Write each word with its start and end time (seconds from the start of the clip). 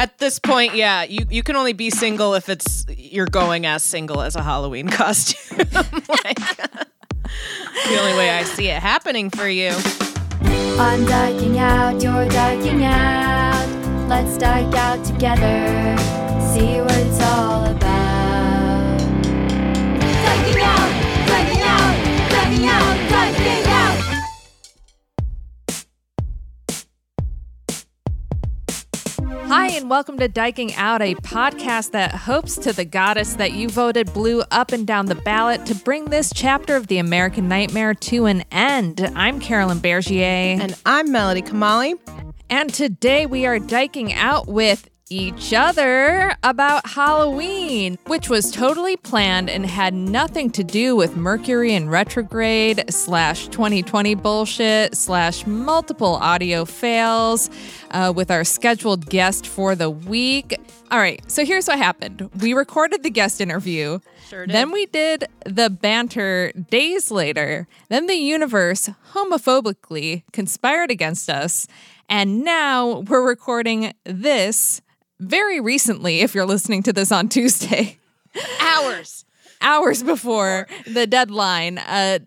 At 0.00 0.16
this 0.16 0.38
point, 0.38 0.76
yeah, 0.76 1.02
you, 1.02 1.26
you 1.28 1.42
can 1.42 1.56
only 1.56 1.74
be 1.74 1.90
single 1.90 2.32
if 2.32 2.48
it's 2.48 2.86
you're 2.88 3.26
going 3.26 3.66
as 3.66 3.82
single 3.82 4.22
as 4.22 4.34
a 4.34 4.42
Halloween 4.42 4.88
costume. 5.00 5.68
Oh 5.76 5.86
like, 6.24 6.36
the 6.36 7.98
only 8.00 8.14
way 8.14 8.30
I 8.30 8.44
see 8.44 8.68
it 8.68 8.80
happening 8.80 9.28
for 9.28 9.46
you. 9.46 9.68
I'm 9.68 11.04
dyking 11.04 11.58
out, 11.58 12.02
you're 12.02 12.26
dyking 12.30 12.82
out. 12.82 14.08
Let's 14.08 14.38
dyke 14.38 14.74
out 14.74 15.04
together. 15.04 15.98
See 16.54 16.80
what 16.80 16.96
it's 16.96 17.20
all 17.20 17.66
about. 17.66 17.99
Hi, 29.50 29.70
and 29.70 29.90
welcome 29.90 30.16
to 30.18 30.28
Dyking 30.28 30.74
Out, 30.76 31.02
a 31.02 31.16
podcast 31.16 31.90
that 31.90 32.14
hopes 32.14 32.54
to 32.58 32.72
the 32.72 32.84
goddess 32.84 33.34
that 33.34 33.50
you 33.50 33.68
voted 33.68 34.12
blue 34.12 34.42
up 34.52 34.70
and 34.70 34.86
down 34.86 35.06
the 35.06 35.16
ballot 35.16 35.66
to 35.66 35.74
bring 35.74 36.04
this 36.04 36.32
chapter 36.32 36.76
of 36.76 36.86
the 36.86 36.98
American 36.98 37.48
Nightmare 37.48 37.94
to 37.94 38.26
an 38.26 38.44
end. 38.52 39.00
I'm 39.16 39.40
Carolyn 39.40 39.80
Bergier, 39.80 40.60
And 40.60 40.76
I'm 40.86 41.10
Melody 41.10 41.42
Kamali. 41.42 41.98
and 42.48 42.72
today 42.72 43.26
we 43.26 43.44
are 43.46 43.58
diking 43.58 44.12
out 44.12 44.46
with 44.46 44.88
each 45.10 45.52
other 45.52 46.36
about 46.44 46.86
Halloween, 46.86 47.98
which 48.06 48.28
was 48.30 48.52
totally 48.52 48.96
planned 48.96 49.50
and 49.50 49.66
had 49.66 49.92
nothing 49.92 50.50
to 50.52 50.62
do 50.62 50.94
with 50.94 51.16
Mercury 51.16 51.74
in 51.74 51.90
retrograde 51.90 52.84
slash 52.88 53.48
2020 53.48 54.14
bullshit 54.14 54.96
slash 54.96 55.44
multiple 55.48 56.14
audio 56.14 56.64
fails 56.64 57.50
uh, 57.90 58.12
with 58.14 58.30
our 58.30 58.44
scheduled 58.44 59.06
guest 59.10 59.48
for 59.48 59.74
the 59.74 59.90
week. 59.90 60.56
All 60.92 61.00
right, 61.00 61.20
so 61.28 61.44
here's 61.44 61.66
what 61.66 61.78
happened. 61.78 62.30
We 62.40 62.54
recorded 62.54 63.02
the 63.02 63.10
guest 63.10 63.40
interview. 63.40 63.98
Sure. 64.28 64.46
Then 64.46 64.70
we 64.70 64.86
did 64.86 65.26
the 65.44 65.70
banter 65.70 66.52
days 66.52 67.10
later. 67.10 67.66
Then 67.88 68.06
the 68.06 68.14
universe 68.14 68.88
homophobically 69.12 70.22
conspired 70.32 70.92
against 70.92 71.28
us. 71.28 71.66
And 72.08 72.44
now 72.44 73.00
we're 73.00 73.26
recording 73.26 73.92
this 74.04 74.82
very 75.20 75.60
recently, 75.60 76.20
if 76.20 76.34
you're 76.34 76.46
listening 76.46 76.82
to 76.84 76.92
this 76.92 77.12
on 77.12 77.28
Tuesday, 77.28 77.98
Hours. 78.60 79.24
hours 79.60 80.02
before 80.02 80.66
the 80.86 81.06
deadline, 81.06 81.78
uh, 81.78 82.20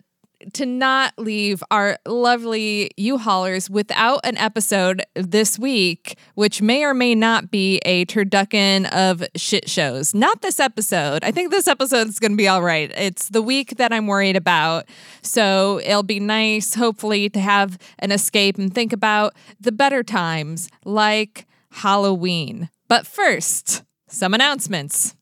to 0.52 0.66
not 0.66 1.14
leave 1.16 1.62
our 1.70 1.98
lovely 2.06 2.90
U 2.98 3.16
haulers 3.16 3.70
without 3.70 4.20
an 4.24 4.36
episode 4.36 5.02
this 5.14 5.58
week, 5.58 6.18
which 6.34 6.60
may 6.60 6.84
or 6.84 6.92
may 6.92 7.14
not 7.14 7.50
be 7.50 7.78
a 7.86 8.04
turducken 8.04 8.86
of 8.92 9.24
shit 9.36 9.70
shows. 9.70 10.12
Not 10.14 10.42
this 10.42 10.60
episode. 10.60 11.24
I 11.24 11.30
think 11.30 11.50
this 11.50 11.66
episode 11.66 12.08
is 12.08 12.18
going 12.18 12.32
to 12.32 12.36
be 12.36 12.46
all 12.48 12.62
right. 12.62 12.92
It's 12.94 13.30
the 13.30 13.40
week 13.42 13.76
that 13.78 13.92
I'm 13.92 14.06
worried 14.06 14.36
about. 14.36 14.84
So 15.22 15.80
it'll 15.82 16.02
be 16.02 16.20
nice, 16.20 16.74
hopefully, 16.74 17.30
to 17.30 17.40
have 17.40 17.78
an 17.98 18.12
escape 18.12 18.58
and 18.58 18.74
think 18.74 18.92
about 18.92 19.34
the 19.58 19.72
better 19.72 20.02
times 20.02 20.68
like 20.84 21.46
Halloween. 21.70 22.68
But 22.88 23.06
first, 23.06 23.82
some 24.08 24.34
announcements. 24.34 25.16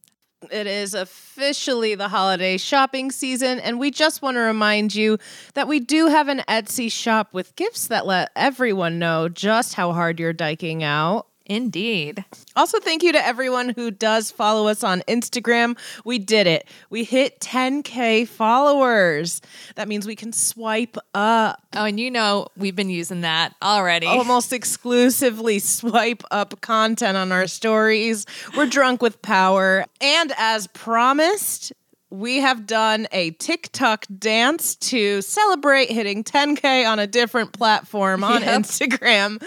It 0.50 0.66
is 0.66 0.94
officially 0.94 1.94
the 1.94 2.08
holiday 2.08 2.58
shopping 2.58 3.12
season, 3.12 3.60
and 3.60 3.78
we 3.78 3.90
just 3.92 4.22
want 4.22 4.36
to 4.36 4.40
remind 4.40 4.94
you 4.94 5.18
that 5.54 5.68
we 5.68 5.78
do 5.78 6.08
have 6.08 6.26
an 6.28 6.42
Etsy 6.48 6.90
shop 6.90 7.32
with 7.32 7.54
gifts 7.54 7.86
that 7.86 8.06
let 8.06 8.30
everyone 8.34 8.98
know 8.98 9.28
just 9.28 9.74
how 9.74 9.92
hard 9.92 10.18
you're 10.18 10.34
dyking 10.34 10.82
out. 10.82 11.28
Indeed. 11.46 12.24
Also, 12.54 12.78
thank 12.78 13.02
you 13.02 13.12
to 13.12 13.26
everyone 13.26 13.70
who 13.70 13.90
does 13.90 14.30
follow 14.30 14.68
us 14.68 14.84
on 14.84 15.00
Instagram. 15.08 15.76
We 16.04 16.18
did 16.18 16.46
it. 16.46 16.68
We 16.90 17.04
hit 17.04 17.40
10K 17.40 18.28
followers. 18.28 19.40
That 19.74 19.88
means 19.88 20.06
we 20.06 20.16
can 20.16 20.32
swipe 20.32 20.96
up. 21.14 21.62
Oh, 21.74 21.84
and 21.84 21.98
you 21.98 22.10
know 22.10 22.48
we've 22.56 22.76
been 22.76 22.90
using 22.90 23.22
that 23.22 23.54
already. 23.62 24.06
Almost 24.06 24.52
exclusively 24.52 25.58
swipe 25.58 26.22
up 26.30 26.60
content 26.60 27.16
on 27.16 27.32
our 27.32 27.46
stories. 27.46 28.26
We're 28.56 28.66
drunk 28.66 29.02
with 29.02 29.20
power. 29.22 29.84
And 30.00 30.32
as 30.36 30.66
promised, 30.68 31.72
we 32.12 32.36
have 32.40 32.66
done 32.66 33.08
a 33.10 33.30
TikTok 33.32 34.04
dance 34.18 34.76
to 34.76 35.22
celebrate 35.22 35.90
hitting 35.90 36.22
10K 36.22 36.86
on 36.86 36.98
a 36.98 37.06
different 37.06 37.52
platform 37.52 38.22
on 38.22 38.42
Yep. 38.42 38.60
Instagram. 38.60 39.42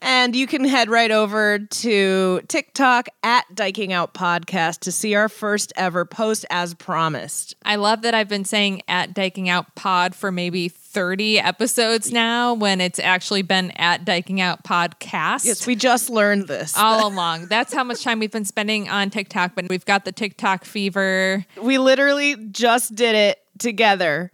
And 0.00 0.36
you 0.36 0.46
can 0.46 0.64
head 0.64 0.90
right 0.90 1.10
over 1.10 1.58
to 1.58 2.40
TikTok 2.48 3.08
at 3.22 3.44
Dyking 3.54 3.92
Out 3.92 4.12
Podcast 4.12 4.80
to 4.80 4.92
see 4.92 5.14
our 5.14 5.28
first 5.30 5.72
ever 5.76 6.04
post 6.04 6.44
as 6.50 6.74
promised. 6.74 7.54
I 7.64 7.76
love 7.76 8.02
that 8.02 8.14
I've 8.14 8.28
been 8.28 8.44
saying 8.44 8.82
at 8.88 9.14
Dyking 9.14 9.48
Out 9.48 9.74
Pod 9.74 10.14
for 10.14 10.30
maybe 10.30 10.68
30 10.92 11.38
episodes 11.40 12.12
now 12.12 12.54
when 12.54 12.80
it's 12.80 12.98
actually 12.98 13.42
been 13.42 13.70
at 13.72 14.04
Dyking 14.04 14.40
Out 14.40 14.62
Podcast. 14.64 15.44
Yes, 15.44 15.66
we 15.66 15.74
just 15.74 16.10
learned 16.10 16.48
this. 16.48 16.76
all 16.76 17.06
along. 17.12 17.46
That's 17.46 17.72
how 17.72 17.82
much 17.84 18.02
time 18.04 18.18
we've 18.18 18.30
been 18.30 18.44
spending 18.44 18.88
on 18.88 19.10
TikTok, 19.10 19.54
but 19.54 19.68
we've 19.68 19.84
got 19.84 20.04
the 20.04 20.12
TikTok 20.12 20.64
fever. 20.64 21.44
we 21.60 21.78
literally 21.78 22.36
just 22.50 22.94
did 22.94 23.14
it 23.14 23.38
together. 23.58 24.30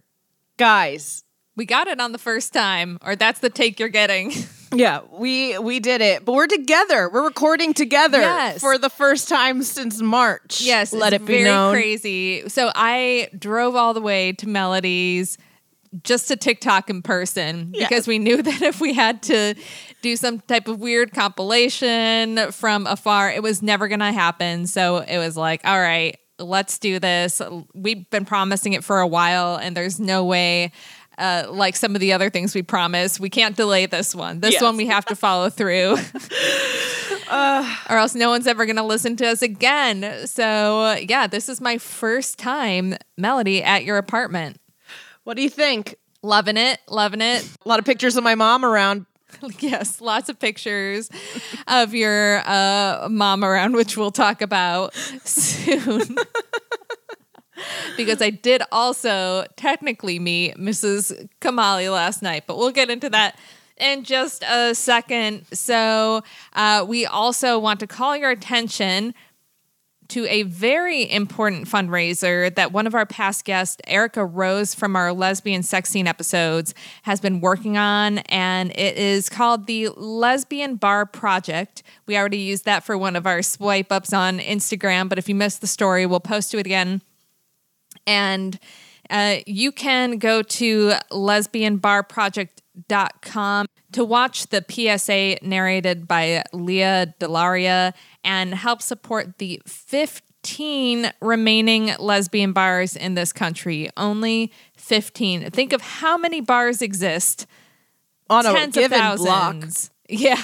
Guys, 0.57 1.23
We 1.55 1.65
got 1.65 1.87
it 1.87 1.99
on 1.99 2.11
the 2.11 2.17
first 2.17 2.53
time, 2.53 2.99
or 3.01 3.15
that's 3.15 3.39
the 3.39 3.49
take 3.49 3.79
you're 3.79 3.89
getting. 3.89 4.31
Yeah, 4.71 4.99
we 5.11 5.57
we 5.57 5.79
did 5.79 5.99
it, 5.99 6.23
but 6.25 6.33
we're 6.33 6.45
together. 6.45 7.09
We're 7.09 7.23
recording 7.23 7.73
together 7.73 8.19
Yes. 8.19 8.59
for 8.61 8.77
the 8.77 8.91
first 8.91 9.27
time 9.27 9.63
since 9.63 9.99
March. 9.99 10.61
Yes, 10.61 10.93
let 10.93 11.11
it's 11.11 11.23
it 11.23 11.25
be 11.25 11.33
very 11.37 11.45
known. 11.45 11.73
crazy. 11.73 12.47
So 12.49 12.71
I 12.75 13.29
drove 13.35 13.75
all 13.75 13.95
the 13.95 13.99
way 14.01 14.31
to 14.33 14.47
Melodies 14.47 15.39
just 16.03 16.27
to 16.27 16.35
TikTok 16.35 16.89
in 16.89 17.01
person 17.01 17.71
because 17.77 18.07
we 18.07 18.19
knew 18.19 18.41
that 18.43 18.61
if 18.61 18.79
we 18.79 18.93
had 18.93 19.23
to 19.23 19.55
do 20.01 20.15
some 20.15 20.39
type 20.41 20.67
of 20.67 20.79
weird 20.79 21.13
compilation 21.13 22.51
from 22.51 22.85
afar, 22.87 23.31
it 23.31 23.41
was 23.43 23.61
never 23.61 23.87
going 23.87 23.99
to 23.99 24.11
happen. 24.11 24.67
So 24.67 24.97
it 24.97 25.17
was 25.17 25.35
like, 25.35 25.61
all 25.65 25.79
right, 25.79 26.17
let's 26.37 26.77
do 26.79 26.99
this. 26.99 27.41
We've 27.73 28.09
been 28.09 28.25
promising 28.25 28.73
it 28.73 28.83
for 28.83 28.99
a 28.99 29.07
while, 29.07 29.55
and 29.57 29.75
there's 29.75 29.99
no 29.99 30.23
way. 30.25 30.71
Uh, 31.17 31.45
like 31.49 31.75
some 31.75 31.95
of 31.95 31.99
the 31.99 32.13
other 32.13 32.29
things 32.29 32.55
we 32.55 32.61
promised, 32.63 33.19
we 33.19 33.29
can't 33.29 33.57
delay 33.57 33.85
this 33.85 34.15
one. 34.15 34.39
This 34.39 34.53
Yes. 34.53 34.61
one 34.61 34.77
we 34.77 34.85
have 34.87 35.03
to 35.07 35.17
follow 35.17 35.49
through. 35.49 35.97
or 37.31 37.97
else 37.97 38.15
no 38.15 38.29
one's 38.29 38.47
ever 38.47 38.65
going 38.65 38.77
to 38.77 38.83
listen 38.83 39.15
to 39.17 39.27
us 39.27 39.41
again. 39.41 40.25
So, 40.27 40.93
yeah, 41.07 41.27
this 41.27 41.49
is 41.49 41.59
my 41.59 41.77
first 41.77 42.37
time, 42.39 42.95
Melody, 43.17 43.61
at 43.61 43.83
your 43.83 43.97
apartment. 43.97 44.61
What 45.23 45.37
do 45.37 45.43
you 45.43 45.49
think? 45.49 45.95
Loving 46.21 46.57
it, 46.57 46.79
loving 46.87 47.21
it. 47.21 47.47
A 47.65 47.69
lot 47.69 47.79
of 47.79 47.85
pictures 47.85 48.17
of 48.17 48.23
my 48.23 48.35
mom 48.35 48.65
around. 48.65 49.05
yes, 49.59 50.01
lots 50.01 50.29
of 50.29 50.39
pictures 50.39 51.09
of 51.67 51.93
your 51.93 52.41
uh, 52.45 53.07
mom 53.09 53.43
around, 53.43 53.73
which 53.75 53.95
we'll 53.95 54.11
talk 54.11 54.41
about 54.41 54.93
soon. 55.23 56.17
because 57.97 58.21
I 58.21 58.29
did 58.29 58.63
also 58.71 59.45
technically 59.55 60.19
meet 60.19 60.55
Mrs. 60.55 61.29
Kamali 61.41 61.91
last 61.91 62.21
night, 62.21 62.43
but 62.47 62.57
we'll 62.57 62.71
get 62.71 62.89
into 62.89 63.09
that 63.11 63.37
in 63.77 64.03
just 64.03 64.43
a 64.43 64.75
second. 64.75 65.45
So, 65.53 66.23
uh, 66.53 66.85
we 66.87 67.05
also 67.05 67.59
want 67.59 67.79
to 67.81 67.87
call 67.87 68.17
your 68.17 68.29
attention 68.31 69.13
to 70.09 70.27
a 70.27 70.43
very 70.43 71.09
important 71.09 71.67
fundraiser 71.67 72.53
that 72.55 72.71
one 72.71 72.85
of 72.85 72.93
our 72.95 73.05
past 73.05 73.45
guests, 73.45 73.77
Erica 73.87 74.25
Rose 74.25 74.75
from 74.75 74.95
our 74.95 75.13
lesbian 75.13 75.63
sex 75.63 75.89
scene 75.89 76.07
episodes, 76.07 76.75
has 77.03 77.21
been 77.21 77.41
working 77.41 77.77
on. 77.77 78.19
And 78.19 78.71
it 78.71 78.97
is 78.97 79.29
called 79.29 79.67
the 79.67 79.89
Lesbian 79.89 80.75
Bar 80.75 81.05
Project. 81.05 81.83
We 82.05 82.17
already 82.17 82.39
used 82.39 82.65
that 82.65 82.83
for 82.83 82.97
one 82.97 83.15
of 83.15 83.25
our 83.25 83.41
swipe 83.41 83.89
ups 83.91 84.11
on 84.11 84.39
Instagram, 84.39 85.07
but 85.09 85.17
if 85.17 85.29
you 85.29 85.35
missed 85.35 85.61
the 85.61 85.67
story, 85.67 86.05
we'll 86.05 86.19
post 86.19 86.51
to 86.51 86.57
it 86.57 86.65
again. 86.65 87.01
And 88.05 88.59
uh, 89.09 89.37
you 89.45 89.71
can 89.71 90.17
go 90.17 90.41
to 90.41 90.93
lesbianbarproject.com 91.11 93.65
to 93.93 94.05
watch 94.05 94.47
the 94.47 94.63
PSA 94.67 95.45
narrated 95.45 96.07
by 96.07 96.43
Lea 96.53 97.05
DeLaria 97.19 97.93
and 98.23 98.53
help 98.53 98.81
support 98.81 99.37
the 99.37 99.61
15 99.65 101.11
remaining 101.21 101.91
lesbian 101.99 102.53
bars 102.53 102.95
in 102.95 103.15
this 103.15 103.33
country. 103.33 103.89
Only 103.97 104.51
15. 104.77 105.49
Think 105.51 105.73
of 105.73 105.81
how 105.81 106.17
many 106.17 106.41
bars 106.41 106.81
exist 106.81 107.45
On 108.29 108.45
a 108.45 108.53
tens 108.53 108.77
of 108.77 108.81
given 108.83 108.99
thousands. 108.99 109.89
block. 109.89 109.95
Yeah. 110.11 110.41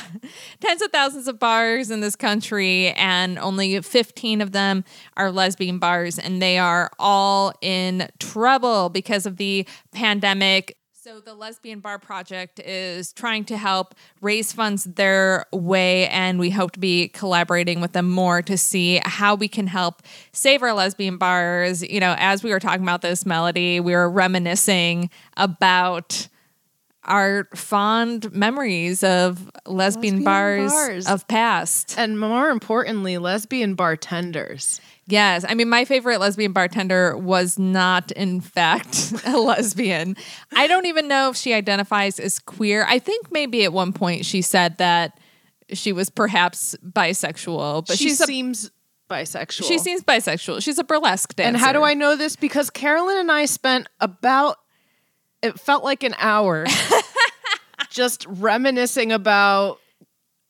Tens 0.60 0.84
of 0.84 0.92
thousands 0.92 1.28
of 1.28 1.40
bars 1.40 1.90
in 1.90 2.00
this 2.00 2.16
country, 2.16 2.90
and 2.90 3.40
only 3.40 3.82
15 3.82 4.42
of 4.42 4.52
them 4.52 4.84
are 5.18 5.32
lesbian 5.32 5.80
bars, 5.80 6.20
and 6.20 6.40
they 6.40 6.60
are 6.60 6.92
all 7.00 7.52
in 7.62 8.08
trouble 8.20 8.90
because 8.90 9.26
of 9.26 9.38
the 9.38 9.68
pandemic. 9.92 10.78
So, 11.06 11.20
the 11.20 11.36
Lesbian 11.36 11.82
Bar 11.82 12.00
Project 12.00 12.60
is 12.60 13.14
trying 13.14 13.46
to 13.46 13.58
help 13.58 13.94
raise 14.22 14.52
funds 14.52 14.86
their 14.86 15.46
way, 15.54 16.08
and 16.08 16.40
we 16.40 16.50
hope 16.50 16.72
to 16.72 16.80
be 16.80 17.10
collaborating 17.10 17.80
with 17.80 17.92
them 17.92 18.10
more 18.10 18.42
to 18.42 18.58
see 18.58 19.00
how 19.06 19.36
we 19.36 19.48
can 19.48 19.68
help 19.68 20.02
save 20.32 20.64
our 20.64 20.74
lesbian 20.74 21.18
bars. 21.18 21.84
You 21.84 22.00
know, 22.00 22.16
as 22.18 22.44
we 22.44 22.50
were 22.50 22.60
talking 22.60 22.82
about 22.82 23.04
this 23.04 23.24
melody, 23.24 23.80
we 23.80 23.94
were 23.94 24.10
reminiscing 24.10 25.12
about 25.38 26.28
our 27.06 27.48
fond 27.56 28.34
memories 28.34 29.04
of 29.04 29.50
lesbian, 29.66 30.16
Lesbian 30.16 30.24
bars, 30.24 30.72
bars. 30.72 31.08
of 31.08 31.28
past. 31.28 31.96
And 31.98 32.20
more 32.20 32.50
importantly, 32.50 33.18
lesbian 33.18 33.76
bartenders. 33.76 34.82
Yes, 35.08 35.46
I 35.48 35.54
mean 35.54 35.70
my 35.70 35.86
favorite 35.86 36.20
lesbian 36.20 36.52
bartender 36.52 37.16
was 37.16 37.60
not 37.60 38.12
in 38.12 38.42
fact 38.42 39.14
a 39.26 39.38
lesbian. 39.38 40.18
I 40.56 40.68
don't 40.68 40.88
even 40.88 41.08
know 41.08 41.30
if 41.30 41.36
she 41.38 41.54
identifies 41.54 42.20
as 42.20 42.40
queer. 42.40 42.86
I 42.88 43.00
think 43.00 43.32
maybe 43.32 43.64
at 43.64 43.74
one 43.74 43.94
point 43.94 44.26
she 44.26 44.42
said 44.42 44.78
that 44.80 45.20
she 45.74 45.94
was 45.94 46.10
perhaps 46.10 46.76
bisexual, 46.84 47.88
but 47.88 47.98
she 47.98 48.06
she's 48.06 48.22
a, 48.22 48.26
seems 48.26 48.72
bisexual. 49.10 49.68
she 49.68 49.78
seems 49.78 50.04
bisexual. 50.04 50.62
She's 50.64 50.80
a 50.80 50.84
burlesque 50.84 51.36
dancer. 51.36 51.48
And 51.50 51.58
how 51.58 51.72
do 51.72 51.84
I 51.84 51.94
know 51.94 52.16
this? 52.16 52.36
Because 52.36 52.70
Carolyn 52.70 53.18
and 53.18 53.32
I 53.32 53.46
spent 53.46 53.88
about 54.00 54.58
it 55.46 55.60
felt 55.60 55.84
like 55.84 56.04
an 56.04 56.16
hour 56.18 56.66
just 57.90 58.26
reminiscing 58.28 59.12
about 59.12 59.80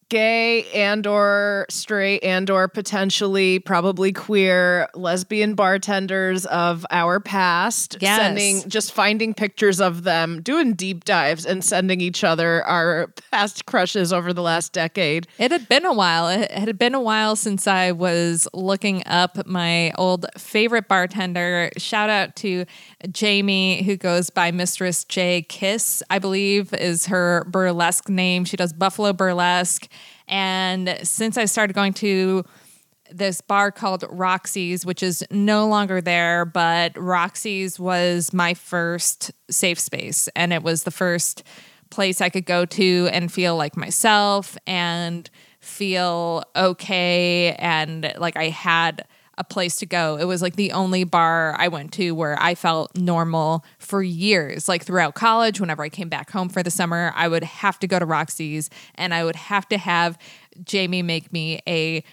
gay 0.10 0.63
and 0.72 1.07
or 1.07 1.66
straight 1.69 2.24
and 2.24 2.50
or 2.50 2.68
potentially 2.68 3.57
probably 3.60 4.12
queer 4.13 4.88
lesbian 4.94 5.56
bartenders 5.56 6.46
of 6.46 6.86
our 6.92 7.19
past 7.19 7.98
Yes. 8.00 8.19
sending 8.19 8.69
just 8.69 8.92
finding 8.94 9.34
pictures 9.34 9.81
of 9.81 10.04
them 10.04 10.42
doing 10.44 10.74
deep 10.74 11.06
dives 11.06 11.46
and 11.46 11.63
sending 11.63 12.02
each 12.02 12.24
other 12.24 12.63
our 12.66 13.07
past 13.31 13.66
crushes 13.66 14.13
over 14.13 14.31
the 14.31 14.44
last 14.44 14.74
decade 14.74 15.28
It 15.40 15.52
had 15.52 15.68
been 15.68 15.86
a 15.86 15.94
while. 15.94 16.28
It 16.30 16.52
had 16.52 16.78
been 16.78 16.94
a 16.94 17.02
while 17.02 17.36
since 17.36 17.66
I 17.68 17.92
was 17.92 18.48
looking 18.54 19.02
up 19.07 19.46
my 19.48 19.92
old 19.98 20.28
favorite 20.38 20.88
bartender. 20.88 21.72
Shout 21.78 22.10
out 22.10 22.36
to 22.38 22.66
Jamie, 23.12 23.84
who 23.84 23.98
goes 23.98 24.30
by 24.30 24.52
Mistress 24.52 25.04
J 25.04 25.42
Kiss, 25.44 26.04
I 26.10 26.19
believe 26.19 26.74
is 26.74 27.07
her 27.07 27.46
burlesque 27.50 28.10
name. 28.10 28.46
She 28.46 28.56
does 28.57 28.72
Buffalo 28.72 29.12
Burlesque. 29.13 29.88
And 30.27 31.00
since 31.04 31.38
I 31.38 31.45
started 31.45 31.74
going 31.74 31.94
to 31.94 32.44
this 33.12 33.42
bar 33.42 33.72
called 33.72 34.04
Roxy's, 34.10 34.86
which 34.86 35.04
is 35.04 35.24
no 35.30 35.68
longer 35.68 36.01
there, 36.01 36.45
but 36.45 36.98
Roxy's 36.98 37.80
was 37.80 38.33
my 38.33 38.54
first 38.54 39.31
safe 39.50 39.80
space. 39.80 40.27
And 40.36 40.51
it 40.51 40.63
was 40.63 40.83
the 40.83 40.92
first 40.92 41.44
place 41.89 42.22
I 42.22 42.30
could 42.30 42.45
go 42.45 42.66
to 42.66 43.10
and 43.12 43.31
feel 43.31 43.56
like 43.56 43.77
myself 43.77 44.57
and 44.66 45.30
feel 45.60 46.44
okay 46.56 47.56
and 47.57 48.13
like 48.18 48.38
I 48.38 48.50
had 48.50 49.06
a 49.37 49.43
place 49.43 49.77
to 49.77 49.85
go. 49.85 50.17
It 50.17 50.25
was 50.25 50.41
like 50.41 50.55
the 50.55 50.71
only 50.71 51.03
bar 51.03 51.55
I 51.57 51.67
went 51.67 51.91
to 51.93 52.11
where 52.11 52.41
I 52.41 52.55
felt 52.55 52.95
normal 52.97 53.65
for 53.79 54.01
years. 54.01 54.69
Like 54.69 54.83
throughout 54.83 55.15
college, 55.15 55.59
whenever 55.59 55.83
I 55.83 55.89
came 55.89 56.09
back 56.09 56.31
home 56.31 56.49
for 56.49 56.63
the 56.63 56.71
summer, 56.71 57.11
I 57.15 57.27
would 57.27 57.43
have 57.43 57.79
to 57.79 57.87
go 57.87 57.99
to 57.99 58.05
Roxy's 58.05 58.69
and 58.95 59.13
I 59.13 59.23
would 59.23 59.35
have 59.35 59.67
to 59.69 59.77
have 59.77 60.17
Jamie 60.63 61.01
make 61.01 61.33
me 61.33 61.61
a 61.67 62.03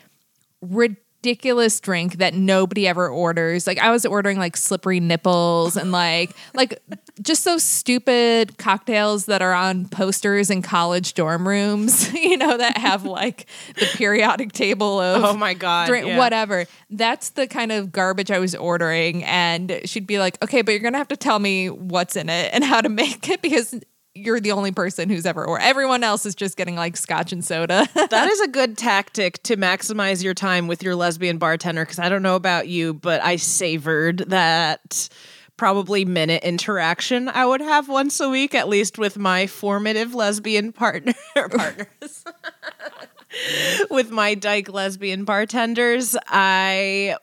ridiculous 0.60 1.01
drink 1.22 2.16
that 2.16 2.34
nobody 2.34 2.86
ever 2.86 3.08
orders. 3.08 3.66
Like 3.66 3.78
I 3.78 3.90
was 3.90 4.04
ordering 4.04 4.38
like 4.38 4.56
slippery 4.56 5.00
nipples 5.00 5.76
and 5.76 5.92
like 5.92 6.34
like 6.54 6.82
just 7.20 7.44
those 7.44 7.62
stupid 7.62 8.58
cocktails 8.58 9.26
that 9.26 9.42
are 9.42 9.52
on 9.52 9.88
posters 9.88 10.50
in 10.50 10.62
college 10.62 11.14
dorm 11.14 11.46
rooms, 11.46 12.12
you 12.14 12.36
know, 12.36 12.56
that 12.56 12.76
have 12.76 13.04
like 13.04 13.46
the 13.76 13.86
periodic 13.86 14.52
table 14.52 15.00
of 15.00 15.24
Oh 15.24 15.36
my 15.36 15.54
God, 15.54 15.86
drink, 15.86 16.06
yeah. 16.06 16.18
whatever. 16.18 16.66
That's 16.90 17.30
the 17.30 17.46
kind 17.46 17.72
of 17.72 17.92
garbage 17.92 18.30
I 18.30 18.38
was 18.38 18.54
ordering 18.54 19.24
and 19.24 19.80
she'd 19.84 20.06
be 20.06 20.18
like, 20.18 20.42
"Okay, 20.42 20.62
but 20.62 20.72
you're 20.72 20.80
going 20.80 20.92
to 20.92 20.98
have 20.98 21.08
to 21.08 21.16
tell 21.16 21.38
me 21.38 21.70
what's 21.70 22.16
in 22.16 22.28
it 22.28 22.50
and 22.52 22.64
how 22.64 22.80
to 22.80 22.88
make 23.02 23.28
it 23.28 23.42
because 23.42 23.74
you're 24.14 24.40
the 24.40 24.52
only 24.52 24.72
person 24.72 25.08
who's 25.08 25.26
ever 25.26 25.44
or 25.44 25.58
everyone 25.58 26.04
else 26.04 26.26
is 26.26 26.34
just 26.34 26.56
getting 26.56 26.76
like 26.76 26.96
scotch 26.96 27.32
and 27.32 27.44
soda." 27.44 27.88
that 27.94 28.28
is 28.28 28.40
a 28.40 28.48
good 28.48 28.76
tactic 28.76 29.42
to 29.44 29.56
maximize 29.56 30.22
your 30.22 30.34
time 30.34 30.68
with 30.68 30.82
your 30.82 30.94
lesbian 30.94 31.38
bartender 31.38 31.84
because 31.84 31.98
I 31.98 32.08
don't 32.08 32.22
know 32.22 32.36
about 32.36 32.68
you, 32.68 32.94
but 32.94 33.22
I 33.22 33.36
savored 33.36 34.18
that 34.28 35.08
probably 35.56 36.04
minute 36.04 36.42
interaction 36.42 37.28
I 37.28 37.46
would 37.46 37.60
have 37.60 37.88
once 37.88 38.18
a 38.20 38.28
week, 38.28 38.54
at 38.54 38.68
least 38.68 38.98
with 38.98 39.16
my 39.16 39.46
formative 39.46 40.14
lesbian 40.14 40.72
partner 40.72 41.14
partners. 41.34 42.24
with 43.90 44.10
my 44.10 44.34
dyke 44.34 44.68
lesbian 44.68 45.24
bartenders, 45.24 46.16
I 46.26 47.16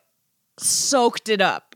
soaked 0.57 1.29
it 1.29 1.41
up. 1.41 1.68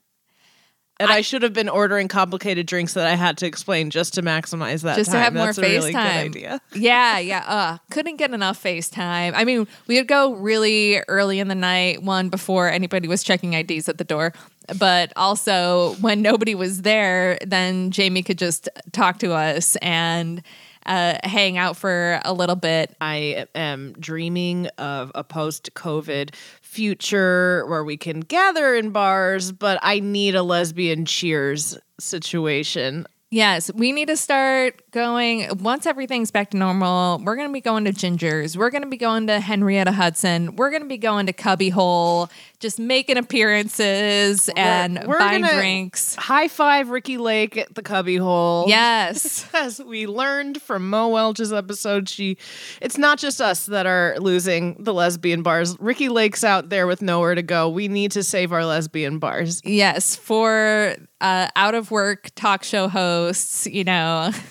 And 1.00 1.10
I, 1.12 1.22
should 1.22 1.42
have 1.42 1.54
been 1.54 1.70
ordering 1.70 2.08
complicated 2.08 2.68
drinks 2.68 2.94
that 2.94 3.08
I 3.08 3.16
had 3.16 3.38
to 3.40 3.46
explain 3.48 3.90
just 3.90 4.14
to 4.14 4.22
maximize 4.22 4.84
that 4.84 4.96
just 4.96 5.10
to 5.12 5.16
time. 5.16 5.24
have 5.24 5.34
more 5.34 5.46
That's 5.48 5.58
a 5.58 5.62
really 5.62 5.94
FaceTime. 5.94 6.26
idea. 6.26 6.62
Yeah, 6.76 7.18
yeah. 7.20 7.44
Uh, 7.48 7.78
couldn't 7.90 8.18
get 8.18 8.32
enough 8.34 8.62
FaceTime. 8.62 9.34
I 9.36 9.44
mean, 9.44 9.68
we 9.88 9.98
would 9.98 10.08
go 10.08 10.34
really 10.36 11.00
early 11.08 11.40
in 11.40 11.48
the 11.48 11.56
night, 11.56 12.04
one 12.04 12.30
before 12.30 12.70
anybody 12.70 13.08
was 13.08 13.24
checking 13.24 13.54
IDs 13.54 13.90
at 13.90 13.98
the 13.98 14.04
door. 14.04 14.34
But 14.78 15.12
also 15.16 15.96
when 15.96 16.22
nobody 16.22 16.56
was 16.56 16.84
there, 16.84 17.38
then 17.46 17.92
Jamie 17.92 18.24
could 18.24 18.38
just 18.38 18.70
talk 18.92 19.20
to 19.20 19.34
us 19.34 19.76
and 19.78 20.42
uh, 20.86 21.18
hang 21.24 21.58
out 21.58 21.78
for 21.78 22.20
a 22.26 22.34
little 22.34 22.56
bit. 22.56 22.96
I 23.00 23.46
am 23.56 23.94
dreaming 24.00 24.68
of 24.78 25.12
a 25.16 25.24
post 25.24 25.74
COVID 25.74 26.36
future 26.74 27.66
where 27.68 27.84
we 27.84 27.98
can 27.98 28.22
gather 28.22 28.74
in 28.74 28.90
bars, 28.90 29.52
but 29.52 29.78
I 29.84 30.00
need 30.00 30.34
a 30.34 30.42
lesbian 30.42 31.06
cheers 31.06 31.78
situation. 32.00 33.06
Yes, 33.30 33.72
we 33.74 33.92
need 33.92 34.10
to 34.10 34.18
start 34.18 34.82
going 34.92 35.48
once 35.58 35.88
everything's 35.88 36.30
back 36.30 36.52
to 36.52 36.58
normal. 36.58 37.20
We're 37.24 37.36
going 37.36 37.48
to 37.48 37.54
be 37.54 37.62
going 37.62 37.86
to 37.86 37.92
Ginger's. 37.92 38.56
We're 38.56 38.70
going 38.70 38.84
to 38.84 38.90
be 38.90 38.98
going 38.98 39.26
to 39.26 39.40
Henrietta 39.40 39.92
Hudson. 39.92 40.56
We're 40.56 40.70
going 40.70 40.84
to 40.84 40.88
be 40.88 41.00
going 41.00 41.26
to 41.26 41.34
Cubby 41.34 41.70
Hole, 41.70 42.30
just 42.64 42.80
making 42.80 43.18
appearances 43.18 44.50
and 44.56 45.04
we're 45.06 45.20
buying 45.20 45.42
gonna- 45.42 45.54
drinks. 45.58 46.16
High 46.16 46.48
five 46.48 46.90
Ricki 46.90 47.18
Lake 47.18 47.58
at 47.58 47.76
the 47.76 47.82
cubby 47.84 48.16
hole. 48.16 48.66
Yes. 48.68 49.46
As 49.54 49.80
we 49.84 50.08
learned 50.08 50.62
from 50.62 50.90
Mo 50.90 51.10
Welch's 51.10 51.52
episode, 51.52 52.08
she 52.08 52.38
it's 52.82 52.98
not 52.98 53.20
just 53.20 53.42
us 53.42 53.66
that 53.68 53.86
are 53.86 54.16
losing 54.18 54.82
the 54.82 54.94
lesbian 54.94 55.44
bars. 55.44 55.78
Ricki 55.80 56.08
Lake's 56.10 56.44
out 56.44 56.70
there 56.70 56.88
with 56.88 57.02
nowhere 57.02 57.36
to 57.36 57.44
go. 57.44 57.68
We 57.70 57.90
need 57.90 58.12
to 58.14 58.24
save 58.24 58.54
our 58.54 58.66
lesbian 58.66 59.20
bars. 59.20 59.62
Yes, 59.66 60.16
for 60.16 60.96
uh, 61.20 61.50
out 61.58 61.76
of 61.76 61.92
work 61.92 62.30
talk 62.36 62.64
show 62.64 62.88
hosts, 62.88 63.68
you 63.68 63.84
know. 63.84 64.32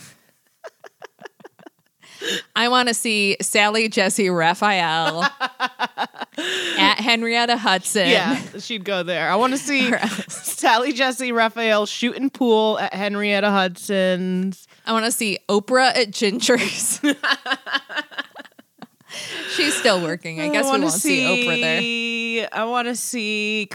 I 2.55 2.69
want 2.69 2.89
to 2.89 2.95
see 2.95 3.37
Sally 3.41 3.89
Jessy 3.89 4.31
Raphael 4.31 5.23
at 6.79 6.95
Henrietta 6.99 7.57
Hudson. 7.57 8.09
Yeah, 8.09 8.41
she'd 8.59 8.85
go 8.85 9.03
there. 9.03 9.31
I 9.31 9.37
want 9.37 9.53
to 9.53 9.59
see 9.59 9.93
Sally 10.29 10.93
Jessy 10.93 11.33
Raphael 11.33 11.87
shooting 11.87 12.31
pool 12.31 12.79
at 12.79 12.95
Henrietta 12.95 13.51
Hudson's. 13.51 14.67
I 14.87 14.93
want 14.93 15.05
to 15.07 15.13
see 15.13 15.39
Oprah 15.49 15.97
at 15.97 16.11
Ginger's. 16.11 17.01
She's 19.55 19.75
still 19.75 20.03
working. 20.03 20.41
I 20.41 20.49
guess 20.49 20.65
we 20.65 20.71
wanna 20.71 20.87
won't 20.87 20.95
see 21.01 21.21
Oprah 21.21 21.61
there. 22.41 22.49
I 22.53 22.65
want 22.65 22.89
to 22.89 22.97
see 22.97 23.69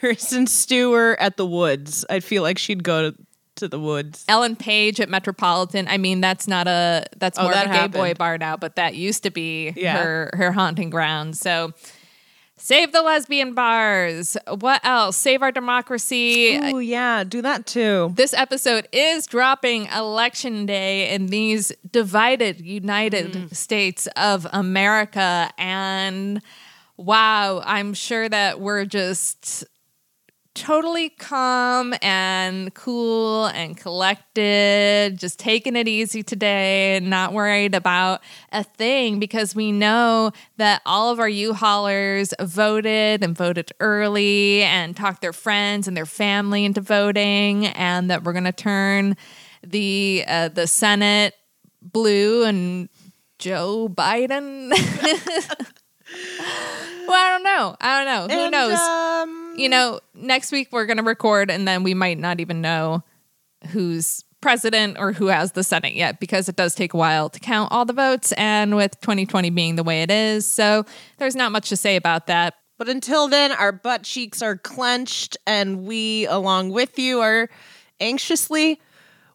Kristen 0.00 0.46
Stewart 0.46 1.18
at 1.18 1.38
the 1.38 1.46
Woods. 1.46 2.04
I 2.10 2.20
feel 2.20 2.42
like 2.42 2.58
she'd 2.58 2.84
go 2.84 3.10
to, 3.10 3.16
to 3.56 3.68
the 3.68 3.78
Woods. 3.78 4.24
Ellen 4.28 4.56
Page 4.56 5.00
at 5.00 5.08
Metropolitan. 5.08 5.86
I 5.88 5.98
mean, 5.98 6.20
that's 6.20 6.46
not 6.48 6.66
a 6.66 7.04
that's 7.16 7.38
Oh, 7.38 7.42
more 7.44 7.52
that 7.52 7.66
of 7.66 7.72
a 7.72 7.74
gay 7.74 7.86
boy 7.86 8.14
bar 8.14 8.38
now, 8.38 8.56
but 8.56 8.76
that 8.76 8.94
used 8.94 9.22
to 9.24 9.30
be 9.30 9.72
Yeah. 9.76 9.96
her 10.02 10.30
her 10.34 10.52
haunting 10.52 10.90
ground. 10.90 11.36
So 11.36 11.72
save 12.56 12.92
the 12.92 13.02
lesbian 13.02 13.54
bars. 13.54 14.36
What 14.48 14.80
else? 14.84 15.16
Save 15.16 15.42
our 15.42 15.52
democracy. 15.52 16.58
Oh 16.62 16.78
yeah, 16.78 17.24
do 17.24 17.42
that 17.42 17.66
too. 17.66 18.12
This 18.14 18.32
episode 18.34 18.88
is 18.92 19.26
dropping 19.26 19.86
election 19.86 20.66
day 20.66 21.12
in 21.12 21.26
these 21.26 21.72
divided 21.90 22.60
United 22.60 23.32
Mm. 23.32 23.54
States 23.56 24.06
of 24.16 24.46
America. 24.52 25.50
And 25.58 26.40
wow, 26.96 27.60
I'm 27.64 27.92
sure 27.94 28.28
that 28.28 28.60
we're 28.60 28.84
just 28.84 29.64
totally 30.54 31.08
calm 31.10 31.94
and 32.00 32.72
cool 32.74 33.46
and 33.46 33.76
collected, 33.76 35.18
just 35.18 35.38
taking 35.38 35.74
it 35.76 35.88
easy 35.88 36.22
today, 36.22 36.96
and 36.96 37.10
not 37.10 37.32
worried 37.32 37.74
about 37.74 38.20
a 38.52 38.62
thing 38.62 39.18
because 39.18 39.54
we 39.54 39.72
know 39.72 40.30
that 40.56 40.80
all 40.86 41.10
of 41.10 41.18
our 41.18 41.28
U-Haulers 41.28 42.32
voted 42.40 43.24
and 43.24 43.36
voted 43.36 43.72
early 43.80 44.62
and 44.62 44.96
talked 44.96 45.20
their 45.22 45.32
friends 45.32 45.88
and 45.88 45.96
their 45.96 46.06
family 46.06 46.64
into 46.64 46.80
voting, 46.80 47.66
and 47.66 48.10
that 48.10 48.22
we're 48.22 48.32
going 48.32 48.44
to 48.44 48.52
turn 48.52 49.16
the 49.62 50.24
uh, 50.26 50.48
the 50.48 50.66
Senate 50.66 51.34
blue 51.82 52.44
and 52.44 52.88
Joe 53.38 53.88
Biden. 53.88 54.70
well, 57.08 57.12
I 57.12 57.30
don't 57.30 57.42
know. 57.42 57.76
I 57.80 58.04
don't 58.04 58.28
know. 58.28 58.34
Who 58.34 58.40
And, 58.42 58.52
knows? 58.52 58.78
um, 58.78 59.43
you 59.56 59.68
know, 59.68 60.00
next 60.14 60.52
week 60.52 60.68
we're 60.70 60.86
going 60.86 60.96
to 60.96 61.02
record 61.02 61.50
and 61.50 61.66
then 61.66 61.82
we 61.82 61.94
might 61.94 62.18
not 62.18 62.40
even 62.40 62.60
know 62.60 63.02
who's 63.68 64.24
president 64.40 64.98
or 64.98 65.12
who 65.12 65.28
has 65.28 65.52
the 65.52 65.64
Senate 65.64 65.94
yet 65.94 66.20
because 66.20 66.48
it 66.48 66.56
does 66.56 66.74
take 66.74 66.92
a 66.92 66.96
while 66.96 67.30
to 67.30 67.40
count 67.40 67.72
all 67.72 67.84
the 67.84 67.92
votes. 67.94 68.32
And 68.32 68.76
with 68.76 69.00
2020 69.00 69.50
being 69.50 69.76
the 69.76 69.82
way 69.82 70.02
it 70.02 70.10
is, 70.10 70.46
so 70.46 70.84
there's 71.18 71.34
not 71.34 71.50
much 71.50 71.70
to 71.70 71.76
say 71.76 71.96
about 71.96 72.26
that. 72.26 72.54
But 72.76 72.88
until 72.88 73.28
then, 73.28 73.52
our 73.52 73.72
butt 73.72 74.02
cheeks 74.02 74.42
are 74.42 74.56
clenched, 74.56 75.36
and 75.46 75.84
we, 75.86 76.26
along 76.26 76.70
with 76.70 76.98
you, 76.98 77.20
are 77.20 77.48
anxiously 78.00 78.80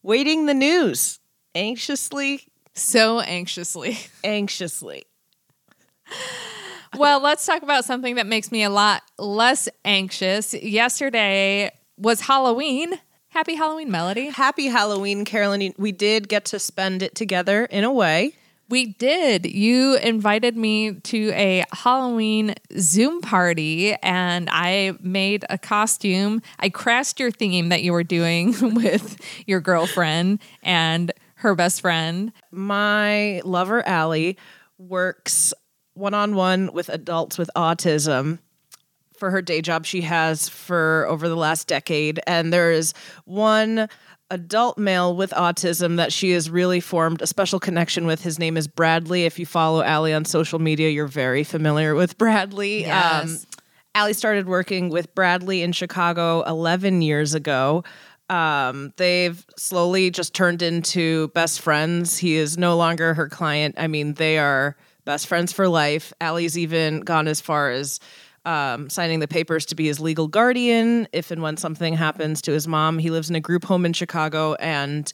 waiting 0.03 0.45
the 0.45 0.53
news. 0.53 1.19
Anxiously, 1.55 2.41
So 2.73 3.21
anxiously. 3.21 3.97
anxiously. 4.23 5.03
Well, 6.97 7.21
let's 7.21 7.45
talk 7.45 7.61
about 7.61 7.85
something 7.85 8.15
that 8.15 8.25
makes 8.25 8.51
me 8.51 8.63
a 8.63 8.69
lot 8.69 9.03
less 9.17 9.69
anxious. 9.85 10.53
Yesterday 10.53 11.71
was 11.97 12.21
Halloween. 12.21 12.93
Happy 13.29 13.55
Halloween, 13.55 13.91
Melody. 13.91 14.29
Happy 14.29 14.67
Halloween, 14.67 15.23
Carolyn. 15.23 15.73
We 15.77 15.91
did 15.91 16.27
get 16.27 16.45
to 16.45 16.59
spend 16.59 17.03
it 17.03 17.13
together 17.13 17.65
in 17.65 17.83
a 17.83 17.93
way. 17.93 18.33
We 18.69 18.87
did. 18.93 19.45
You 19.45 19.97
invited 19.97 20.55
me 20.57 20.93
to 20.93 21.31
a 21.33 21.63
Halloween 21.71 22.55
Zoom 22.77 23.21
party 23.21 23.93
and 23.95 24.47
I 24.51 24.93
made 25.01 25.45
a 25.49 25.57
costume. 25.57 26.41
I 26.59 26.69
crashed 26.69 27.19
your 27.19 27.31
theme 27.31 27.69
that 27.69 27.81
you 27.83 27.93
were 27.93 28.03
doing 28.03 28.55
with 28.75 29.19
your 29.47 29.59
girlfriend 29.59 30.39
and 30.61 31.11
her 31.35 31.55
best 31.55 31.81
friend. 31.81 32.31
My 32.51 33.41
lover, 33.43 33.85
Allie, 33.87 34.37
works 34.77 35.53
one 35.99 36.13
on 36.13 36.35
one 36.35 36.71
with 36.73 36.89
adults 36.89 37.37
with 37.37 37.49
autism 37.55 38.39
for 39.17 39.29
her 39.31 39.41
day 39.41 39.61
job 39.61 39.85
she 39.85 40.01
has 40.01 40.47
for 40.47 41.05
over 41.09 41.27
the 41.27 41.35
last 41.35 41.67
decade. 41.67 42.19
And 42.25 42.53
there 42.53 42.71
is 42.71 42.93
one 43.25 43.89
adult 44.31 44.77
male 44.77 45.15
with 45.15 45.31
autism 45.31 45.97
that 45.97 46.13
she 46.13 46.31
has 46.31 46.49
really 46.49 46.79
formed 46.79 47.21
a 47.21 47.27
special 47.27 47.59
connection 47.59 48.05
with. 48.05 48.21
His 48.21 48.39
name 48.39 48.55
is 48.57 48.67
Bradley. 48.67 49.25
If 49.25 49.39
you 49.39 49.45
follow 49.45 49.83
Allie 49.83 50.13
on 50.13 50.23
social 50.23 50.59
media, 50.59 50.89
you're 50.89 51.07
very 51.07 51.43
familiar 51.43 51.95
with 51.95 52.17
Bradley. 52.17 52.85
Um, 52.85 53.27
Yes. 53.27 53.45
Allie 53.95 54.13
started 54.13 54.47
working 54.47 54.89
with 54.89 55.13
Bradley 55.15 55.63
in 55.63 55.71
Chicago 55.71 56.43
11 56.43 57.01
years 57.01 57.33
ago. 57.33 57.83
Um, 58.29 58.93
they've 58.97 59.43
slowly 59.57 60.11
just 60.11 60.35
turned 60.35 60.61
into 60.61 61.29
best 61.29 61.59
friends. 61.59 62.15
He 62.17 62.35
is 62.35 62.55
no 62.57 62.77
longer 62.77 63.15
her 63.15 63.27
client. 63.27 63.75
I 63.79 63.87
mean, 63.87 64.13
they 64.13 64.37
are 64.37 64.77
best 65.09 65.25
friends 65.25 65.51
for 65.51 65.67
life. 65.67 66.13
Allie's 66.21 66.55
even 66.55 66.99
gone 66.99 67.27
as 67.27 67.41
far 67.41 67.71
as 67.71 67.99
um, 68.45 68.91
signing 68.91 69.19
the 69.19 69.27
papers 69.27 69.65
to 69.65 69.75
be 69.75 69.87
his 69.87 69.99
legal 69.99 70.27
guardian 70.27 71.07
if 71.11 71.31
and 71.31 71.41
when 71.41 71.57
something 71.57 71.95
happens 71.95 72.43
to 72.43 72.51
his 72.51 72.67
mom. 72.67 72.99
He 72.99 73.09
lives 73.09 73.27
in 73.27 73.35
a 73.35 73.39
group 73.39 73.63
home 73.65 73.87
in 73.87 73.93
Chicago. 73.93 74.53
And, 74.59 75.11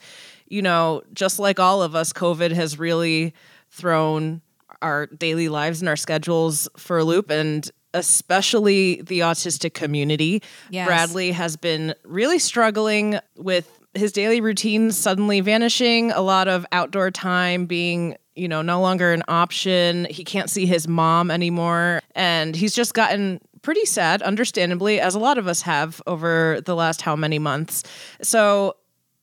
you 0.47 0.61
know, 0.61 1.01
just 1.13 1.39
like 1.39 1.61
all 1.61 1.81
of 1.81 1.95
us, 1.95 2.11
COVID 2.11 2.51
has 2.51 2.77
really 2.77 3.33
thrown 3.69 4.41
our 4.81 5.05
daily 5.05 5.47
lives 5.47 5.81
and 5.81 5.87
our 5.87 5.95
schedules 5.95 6.67
for 6.75 6.97
a 6.97 7.05
loop. 7.05 7.29
And 7.29 7.71
especially 7.93 9.01
the 9.01 9.21
autistic 9.21 9.73
community. 9.73 10.43
Yes. 10.69 10.87
Bradley 10.87 11.31
has 11.31 11.55
been 11.55 11.95
really 12.03 12.39
struggling 12.39 13.17
with 13.37 13.79
his 13.93 14.11
daily 14.11 14.41
routine 14.41 14.91
suddenly 14.91 15.39
vanishing, 15.39 16.11
a 16.11 16.19
lot 16.19 16.49
of 16.49 16.65
outdoor 16.73 17.11
time 17.11 17.65
being, 17.65 18.17
you 18.35 18.47
know, 18.47 18.61
no 18.61 18.81
longer 18.81 19.11
an 19.11 19.23
option. 19.27 20.05
He 20.09 20.23
can't 20.23 20.49
see 20.49 20.65
his 20.65 20.87
mom 20.87 21.31
anymore. 21.31 22.01
And 22.15 22.55
he's 22.55 22.75
just 22.75 22.93
gotten 22.93 23.39
pretty 23.61 23.85
sad, 23.85 24.21
understandably, 24.21 24.99
as 24.99 25.15
a 25.15 25.19
lot 25.19 25.37
of 25.37 25.47
us 25.47 25.61
have 25.63 26.01
over 26.05 26.61
the 26.65 26.75
last 26.75 27.01
how 27.01 27.15
many 27.15 27.39
months. 27.39 27.83
So 28.21 28.75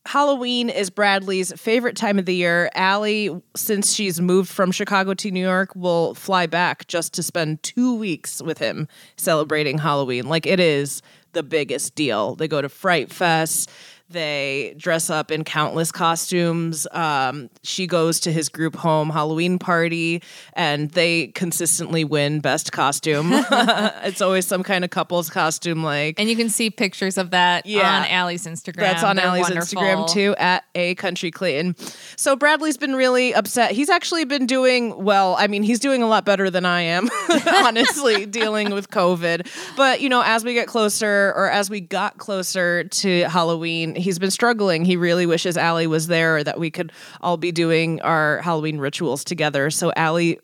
Halloween 0.05 0.69
is 0.69 0.89
Bradley's 0.89 1.53
favorite 1.53 1.95
time 1.95 2.19
of 2.19 2.25
the 2.25 2.35
year. 2.35 2.69
Allie, 2.75 3.41
since 3.55 3.93
she's 3.93 4.19
moved 4.19 4.49
from 4.49 4.71
Chicago 4.71 5.13
to 5.13 5.31
New 5.31 5.39
York, 5.39 5.73
will 5.75 6.13
fly 6.13 6.45
back 6.45 6.87
just 6.87 7.13
to 7.13 7.23
spend 7.23 7.63
two 7.63 7.95
weeks 7.95 8.41
with 8.41 8.57
him 8.57 8.89
celebrating 9.15 9.77
Halloween. 9.77 10.27
Like 10.27 10.45
it 10.45 10.59
is 10.59 11.01
the 11.31 11.43
biggest 11.43 11.95
deal. 11.95 12.35
They 12.35 12.47
go 12.47 12.61
to 12.61 12.69
Fright 12.69 13.11
Fest. 13.11 13.71
They 14.13 14.75
dress 14.77 15.09
up 15.09 15.31
in 15.31 15.43
countless 15.43 15.91
costumes. 15.91 16.87
Um, 16.91 17.49
she 17.63 17.87
goes 17.87 18.19
to 18.21 18.31
his 18.31 18.47
group 18.47 18.75
home 18.75 19.09
Halloween 19.09 19.57
party, 19.59 20.21
and 20.53 20.89
they 20.91 21.27
consistently 21.27 22.03
win 22.03 22.39
best 22.39 22.71
costume. 22.71 23.29
it's 23.33 24.21
always 24.21 24.45
some 24.45 24.61
kind 24.63 24.83
of 24.83 24.91
couple's 24.91 25.29
costume, 25.31 25.83
like 25.83 26.19
And 26.19 26.29
you 26.29 26.35
can 26.35 26.49
see 26.49 26.69
pictures 26.69 27.17
of 27.17 27.31
that 27.31 27.65
Yeah. 27.65 28.01
on 28.01 28.05
Allie's 28.07 28.45
Instagram. 28.45 28.75
that's 28.81 29.03
on 29.03 29.15
They're 29.15 29.25
Allie's 29.25 29.43
wonderful. 29.49 29.81
Instagram 29.81 30.09
too, 30.09 30.35
at 30.37 30.63
a 30.75 30.93
country 30.95 31.31
Clayton. 31.31 31.75
So 32.15 32.35
Bradley's 32.35 32.77
been 32.77 32.95
really 32.95 33.33
upset. 33.33 33.71
He's 33.71 33.89
actually 33.89 34.25
been 34.25 34.45
doing 34.45 35.03
well. 35.03 35.35
I 35.39 35.47
mean, 35.47 35.63
he's 35.63 35.79
doing 35.79 36.03
a 36.03 36.07
lot 36.07 36.23
better 36.23 36.49
than 36.51 36.65
I 36.65 36.81
am, 36.81 37.09
honestly, 37.47 38.25
dealing 38.27 38.69
with 38.73 38.89
COVID. 38.91 39.47
But 39.75 40.01
you 40.01 40.09
know, 40.09 40.21
as 40.23 40.43
we 40.45 40.53
get 40.53 40.67
closer, 40.67 41.33
or 41.35 41.49
as 41.49 41.69
we 41.69 41.81
got 41.81 42.19
closer 42.19 42.83
to 42.83 43.21
Halloween, 43.23 43.95
he's 44.03 44.19
been 44.19 44.31
struggling. 44.31 44.85
He 44.85 44.95
really 44.95 45.25
wishes 45.25 45.57
Allie 45.57 45.87
was 45.87 46.07
there, 46.07 46.43
that 46.43 46.59
we 46.59 46.69
could 46.69 46.91
all 47.21 47.37
be 47.37 47.51
doing 47.51 48.01
our 48.01 48.39
Halloween 48.41 48.77
rituals 48.77 49.23
together. 49.23 49.69
So 49.71 49.91
Allie 49.95 50.39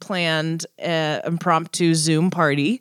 planned 0.00 0.66
an 0.78 1.20
impromptu 1.24 1.94
Zoom 1.94 2.30
party 2.30 2.80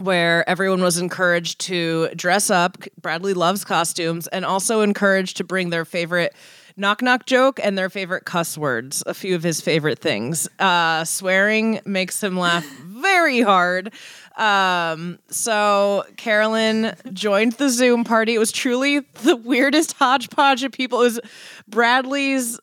where 0.00 0.48
everyone 0.48 0.82
was 0.82 0.98
encouraged 0.98 1.60
to 1.60 2.08
dress 2.16 2.50
up. 2.50 2.78
Bradley 3.00 3.34
loves 3.34 3.64
costumes 3.64 4.26
and 4.28 4.44
also 4.44 4.80
encouraged 4.80 5.36
to 5.36 5.44
bring 5.44 5.70
their 5.70 5.84
favorite 5.84 6.34
knock 6.76 7.02
knock 7.02 7.26
joke 7.26 7.60
and 7.62 7.76
their 7.76 7.90
favorite 7.90 8.24
cuss 8.24 8.56
words, 8.56 9.02
a 9.06 9.12
few 9.12 9.34
of 9.34 9.42
his 9.42 9.60
favorite 9.60 9.98
things. 9.98 10.48
Uh, 10.58 11.04
swearing 11.04 11.80
makes 11.84 12.22
him 12.22 12.38
laugh 12.38 12.64
very 12.84 13.40
hard. 13.42 13.92
Um, 14.36 15.18
so 15.28 16.04
Carolyn 16.16 16.94
joined 17.12 17.52
the 17.52 17.68
Zoom 17.68 18.04
party. 18.04 18.34
It 18.34 18.38
was 18.38 18.52
truly 18.52 19.00
the 19.00 19.36
weirdest 19.36 19.92
hodgepodge 19.94 20.62
of 20.62 20.72
people. 20.72 21.00
It 21.00 21.04
was 21.04 21.20
Bradley's 21.68 22.58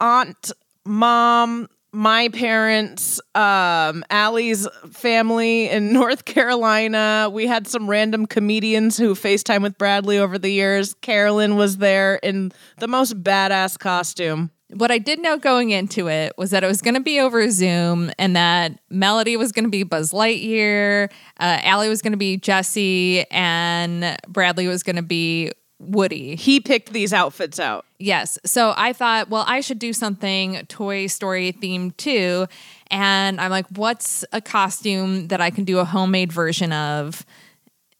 aunt, 0.00 0.52
mom, 0.84 1.68
my 1.92 2.28
parents, 2.28 3.20
um, 3.34 4.04
Allie's 4.10 4.68
family 4.90 5.68
in 5.68 5.92
North 5.92 6.24
Carolina. 6.24 7.30
We 7.32 7.46
had 7.46 7.66
some 7.66 7.88
random 7.88 8.26
comedians 8.26 8.96
who 8.98 9.14
FaceTime 9.14 9.62
with 9.62 9.78
Bradley 9.78 10.18
over 10.18 10.38
the 10.38 10.50
years. 10.50 10.94
Carolyn 10.94 11.56
was 11.56 11.78
there 11.78 12.16
in 12.16 12.52
the 12.78 12.88
most 12.88 13.22
badass 13.22 13.78
costume. 13.78 14.50
What 14.74 14.90
I 14.90 14.98
did 14.98 15.18
know 15.20 15.38
going 15.38 15.70
into 15.70 16.08
it 16.08 16.34
was 16.36 16.50
that 16.50 16.62
it 16.62 16.66
was 16.66 16.82
going 16.82 16.94
to 16.94 17.00
be 17.00 17.20
over 17.20 17.50
Zoom 17.50 18.12
and 18.18 18.36
that 18.36 18.78
Melody 18.90 19.36
was 19.36 19.50
going 19.50 19.64
to 19.64 19.70
be 19.70 19.82
Buzz 19.82 20.12
Lightyear, 20.12 21.10
uh, 21.40 21.58
Allie 21.62 21.88
was 21.88 22.02
going 22.02 22.12
to 22.12 22.18
be 22.18 22.36
Jesse, 22.36 23.24
and 23.30 24.18
Bradley 24.28 24.68
was 24.68 24.82
going 24.82 24.96
to 24.96 25.02
be 25.02 25.52
Woody. 25.78 26.34
He 26.34 26.60
picked 26.60 26.92
these 26.92 27.12
outfits 27.12 27.58
out. 27.58 27.86
Yes. 27.98 28.38
So 28.44 28.74
I 28.76 28.92
thought, 28.92 29.30
well, 29.30 29.44
I 29.46 29.60
should 29.60 29.78
do 29.78 29.92
something 29.92 30.66
Toy 30.66 31.06
Story 31.06 31.52
themed 31.52 31.96
too. 31.96 32.46
And 32.90 33.40
I'm 33.40 33.50
like, 33.50 33.66
what's 33.68 34.24
a 34.32 34.40
costume 34.40 35.28
that 35.28 35.40
I 35.40 35.50
can 35.50 35.64
do 35.64 35.78
a 35.78 35.84
homemade 35.84 36.32
version 36.32 36.72
of? 36.72 37.24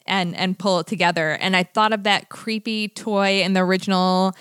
and 0.08 0.34
and 0.36 0.58
pull 0.58 0.80
it 0.80 0.86
together. 0.86 1.32
And 1.32 1.54
I 1.54 1.62
thought 1.62 1.92
of 1.92 2.04
that 2.04 2.30
creepy 2.30 2.88
toy 2.88 3.42
in 3.42 3.52
the 3.52 3.60
original 3.60 4.34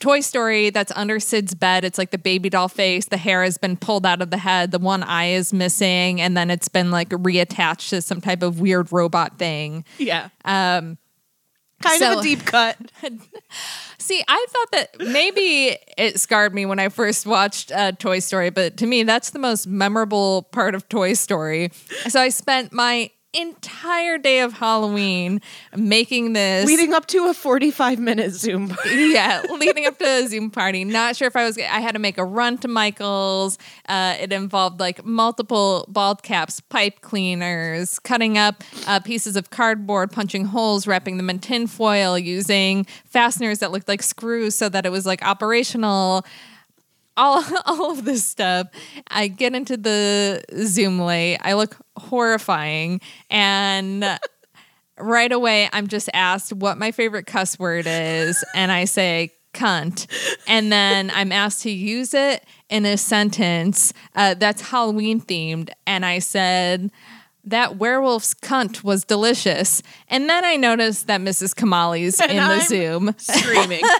Toy 0.00 0.20
Story 0.20 0.70
that's 0.70 0.90
under 0.96 1.20
Sid's 1.20 1.54
bed. 1.54 1.84
It's 1.84 1.98
like 1.98 2.10
the 2.10 2.18
baby 2.18 2.50
doll 2.50 2.68
face. 2.68 3.06
The 3.06 3.16
hair 3.16 3.44
has 3.44 3.58
been 3.58 3.76
pulled 3.76 4.04
out 4.06 4.20
of 4.22 4.30
the 4.30 4.38
head. 4.38 4.70
The 4.72 4.78
one 4.78 5.02
eye 5.02 5.26
is 5.30 5.52
missing, 5.52 6.20
and 6.20 6.36
then 6.36 6.50
it's 6.50 6.68
been 6.68 6.90
like 6.90 7.10
reattached 7.10 7.90
to 7.90 8.02
some 8.02 8.20
type 8.20 8.42
of 8.42 8.60
weird 8.60 8.90
robot 8.92 9.38
thing. 9.38 9.84
Yeah. 9.98 10.30
Kind 11.82 12.02
of 12.02 12.18
a 12.18 12.22
deep 12.22 12.44
cut. 12.44 12.76
See, 13.98 14.22
I 14.26 14.46
thought 14.50 14.72
that 14.72 15.12
maybe 15.12 15.78
it 15.96 16.20
scarred 16.20 16.54
me 16.54 16.66
when 16.66 16.78
I 16.78 16.88
first 16.88 17.26
watched 17.26 17.72
uh, 17.72 17.92
Toy 17.92 18.18
Story, 18.18 18.50
but 18.50 18.76
to 18.78 18.86
me, 18.86 19.02
that's 19.02 19.30
the 19.30 19.38
most 19.38 19.66
memorable 19.66 20.42
part 20.50 20.74
of 20.74 20.88
Toy 20.88 21.14
Story. 21.14 21.70
So 22.08 22.20
I 22.20 22.28
spent 22.28 22.72
my 22.72 23.10
entire 23.32 24.18
day 24.18 24.40
of 24.40 24.52
Halloween 24.52 25.40
making 25.76 26.32
this. 26.32 26.66
Leading 26.66 26.92
up 26.92 27.06
to 27.06 27.26
a 27.28 27.34
45 27.34 27.98
minute 27.98 28.32
Zoom. 28.32 28.68
party. 28.68 28.90
yeah, 29.12 29.42
leading 29.50 29.86
up 29.86 29.98
to 29.98 30.04
a 30.04 30.26
Zoom 30.26 30.50
party. 30.50 30.84
Not 30.84 31.16
sure 31.16 31.28
if 31.28 31.36
I 31.36 31.44
was. 31.44 31.58
I 31.58 31.80
had 31.80 31.92
to 31.92 31.98
make 31.98 32.18
a 32.18 32.24
run 32.24 32.58
to 32.58 32.68
Michael's. 32.68 33.58
Uh, 33.88 34.16
it 34.20 34.32
involved 34.32 34.80
like 34.80 35.04
multiple 35.04 35.84
bald 35.88 36.22
caps, 36.22 36.60
pipe 36.60 37.00
cleaners, 37.00 37.98
cutting 37.98 38.36
up 38.36 38.64
uh, 38.86 39.00
pieces 39.00 39.36
of 39.36 39.50
cardboard, 39.50 40.10
punching 40.10 40.46
holes, 40.46 40.86
wrapping 40.86 41.16
them 41.16 41.30
in 41.30 41.38
tin 41.38 41.66
foil, 41.66 42.18
using 42.18 42.84
fasteners 43.04 43.60
that 43.60 43.70
looked 43.70 43.88
like 43.88 44.02
screws 44.02 44.54
so 44.54 44.68
that 44.68 44.84
it 44.86 44.90
was 44.90 45.06
like 45.06 45.22
operational. 45.22 46.24
All, 47.20 47.44
all 47.66 47.92
of 47.92 48.04
this 48.04 48.24
stuff. 48.24 48.68
I 49.08 49.28
get 49.28 49.54
into 49.54 49.76
the 49.76 50.42
Zoom 50.64 50.98
late. 50.98 51.38
I 51.42 51.52
look 51.52 51.76
horrifying. 51.96 53.00
And 53.28 54.18
right 54.98 55.32
away 55.32 55.68
I'm 55.72 55.86
just 55.86 56.08
asked 56.14 56.52
what 56.52 56.78
my 56.78 56.92
favorite 56.92 57.26
cuss 57.26 57.58
word 57.58 57.84
is, 57.86 58.42
and 58.54 58.72
I 58.72 58.86
say 58.86 59.32
cunt. 59.54 60.06
And 60.46 60.72
then 60.72 61.10
I'm 61.14 61.32
asked 61.32 61.62
to 61.62 61.70
use 61.70 62.14
it 62.14 62.44
in 62.68 62.86
a 62.86 62.96
sentence 62.96 63.92
uh, 64.14 64.34
that's 64.34 64.62
Halloween 64.62 65.20
themed. 65.20 65.70
And 65.86 66.06
I 66.06 66.20
said, 66.20 66.90
that 67.44 67.78
werewolf's 67.78 68.34
cunt 68.34 68.84
was 68.84 69.04
delicious. 69.04 69.82
And 70.08 70.28
then 70.28 70.44
I 70.44 70.56
noticed 70.56 71.06
that 71.06 71.20
Mrs. 71.20 71.54
Kamali's 71.54 72.20
in 72.20 72.36
the 72.36 72.42
I'm- 72.42 72.60
Zoom. 72.60 73.14
Screaming. 73.16 73.82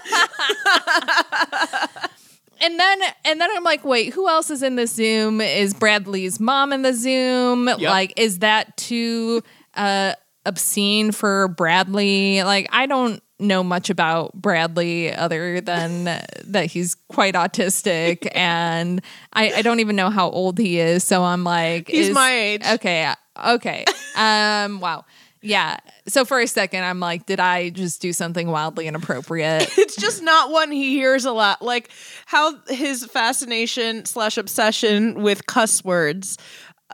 And 2.61 2.79
then 2.79 3.01
and 3.25 3.41
then 3.41 3.49
I'm 3.55 3.63
like, 3.63 3.83
wait, 3.83 4.13
who 4.13 4.27
else 4.29 4.49
is 4.49 4.61
in 4.63 4.75
the 4.75 4.87
Zoom? 4.87 5.41
Is 5.41 5.73
Bradley's 5.73 6.39
mom 6.39 6.71
in 6.73 6.81
the 6.83 6.93
Zoom? 6.93 7.67
Like, 7.91 8.13
is 8.17 8.39
that 8.39 8.77
too 8.77 9.41
uh 9.75 10.13
obscene 10.45 11.11
for 11.11 11.47
Bradley? 11.49 12.43
Like, 12.43 12.67
I 12.71 12.85
don't 12.85 13.21
know 13.39 13.63
much 13.63 13.89
about 13.89 14.33
Bradley 14.33 15.11
other 15.13 15.61
than 15.61 16.03
that 16.45 16.65
he's 16.67 16.95
quite 17.09 17.33
autistic 17.33 18.27
and 18.35 19.01
I, 19.33 19.51
I 19.53 19.61
don't 19.63 19.79
even 19.79 19.95
know 19.95 20.11
how 20.11 20.29
old 20.29 20.59
he 20.59 20.79
is. 20.79 21.03
So 21.03 21.23
I'm 21.23 21.43
like 21.43 21.87
He's 21.89 22.09
is- 22.09 22.13
my 22.13 22.31
age. 22.31 22.61
Okay. 22.65 23.11
Okay. 23.45 23.85
Um 24.13 24.81
wow. 24.81 25.05
Yeah. 25.41 25.77
So 26.07 26.23
for 26.25 26.39
a 26.39 26.47
second 26.47 26.83
I'm 26.83 26.99
like, 26.99 27.25
did 27.25 27.39
I 27.39 27.69
just 27.69 28.01
do 28.01 28.13
something 28.13 28.49
wildly 28.49 28.87
inappropriate? 28.87 29.69
it's 29.77 29.95
just 29.95 30.21
not 30.21 30.51
one 30.51 30.71
he 30.71 30.93
hears 30.95 31.25
a 31.25 31.31
lot. 31.31 31.61
Like 31.61 31.89
how 32.25 32.59
his 32.67 33.05
fascination 33.05 34.05
slash 34.05 34.37
obsession 34.37 35.21
with 35.21 35.45
cuss 35.47 35.83
words 35.83 36.37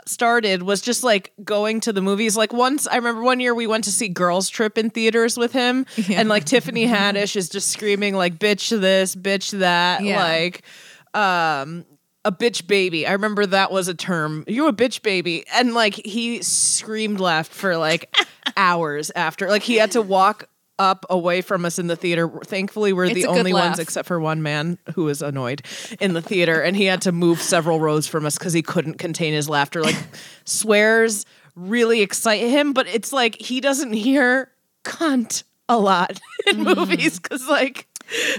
started 0.05 0.61
was 0.63 0.79
just 0.81 1.03
like 1.03 1.33
going 1.43 1.79
to 1.81 1.91
the 1.91 2.01
movies. 2.01 2.37
Like 2.37 2.53
once 2.53 2.87
I 2.87 2.95
remember 2.95 3.23
one 3.23 3.39
year 3.39 3.53
we 3.55 3.67
went 3.67 3.83
to 3.85 3.91
see 3.91 4.07
Girls 4.07 4.47
Trip 4.49 4.77
in 4.77 4.89
theaters 4.91 5.37
with 5.37 5.51
him, 5.51 5.85
and 6.09 6.29
like 6.29 6.45
Tiffany 6.45 6.85
Haddish 6.85 7.35
is 7.35 7.49
just 7.49 7.69
screaming 7.69 8.15
like 8.15 8.37
"bitch 8.37 8.69
this, 8.79 9.15
bitch 9.15 9.57
that," 9.59 10.03
Yeah. 10.03 10.23
like 10.23 10.61
um 11.13 11.83
a 12.27 12.31
bitch 12.31 12.67
baby. 12.67 13.07
I 13.07 13.13
remember 13.13 13.45
that 13.45 13.71
was 13.71 13.87
a 13.87 13.93
term. 13.93 14.43
You 14.47 14.67
a 14.67 14.73
bitch 14.73 15.01
baby. 15.01 15.45
And 15.53 15.73
like 15.73 15.93
he 15.93 16.41
screamed 16.43 17.19
laughed 17.21 17.53
for 17.53 17.77
like 17.77 18.13
hours 18.57 19.11
after. 19.15 19.47
Like 19.49 19.63
he 19.63 19.75
had 19.77 19.91
to 19.91 20.01
walk 20.01 20.49
up 20.79 21.05
away 21.09 21.41
from 21.41 21.63
us 21.65 21.79
in 21.79 21.87
the 21.87 21.95
theater. 21.95 22.27
Thankfully 22.43 22.91
we're 22.93 23.05
It's 23.05 23.15
the 23.15 23.25
only 23.27 23.53
ones 23.53 23.79
except 23.79 24.07
for 24.07 24.19
one 24.19 24.43
man 24.43 24.77
who 24.93 25.05
was 25.05 25.21
annoyed 25.21 25.63
in 26.01 26.13
the 26.13 26.21
theater 26.21 26.61
and 26.61 26.75
he 26.75 26.83
had 26.85 27.01
to 27.03 27.11
move 27.11 27.41
several 27.41 27.79
rows 27.79 28.05
from 28.07 28.25
us 28.25 28.37
cuz 28.37 28.51
he 28.53 28.61
couldn't 28.61 28.99
contain 28.99 29.33
his 29.33 29.47
laughter. 29.49 29.81
Like 29.81 29.95
swears 30.45 31.25
really 31.55 32.01
excite 32.01 32.41
him, 32.41 32.73
but 32.73 32.87
it's 32.87 33.11
like 33.13 33.35
he 33.41 33.61
doesn't 33.61 33.93
hear 33.93 34.51
cunt 34.83 35.43
a 35.69 35.77
lot 35.79 36.19
in 36.47 36.57
Mm. 36.57 36.75
movies 36.75 37.19
cuz 37.19 37.47
like 37.47 37.87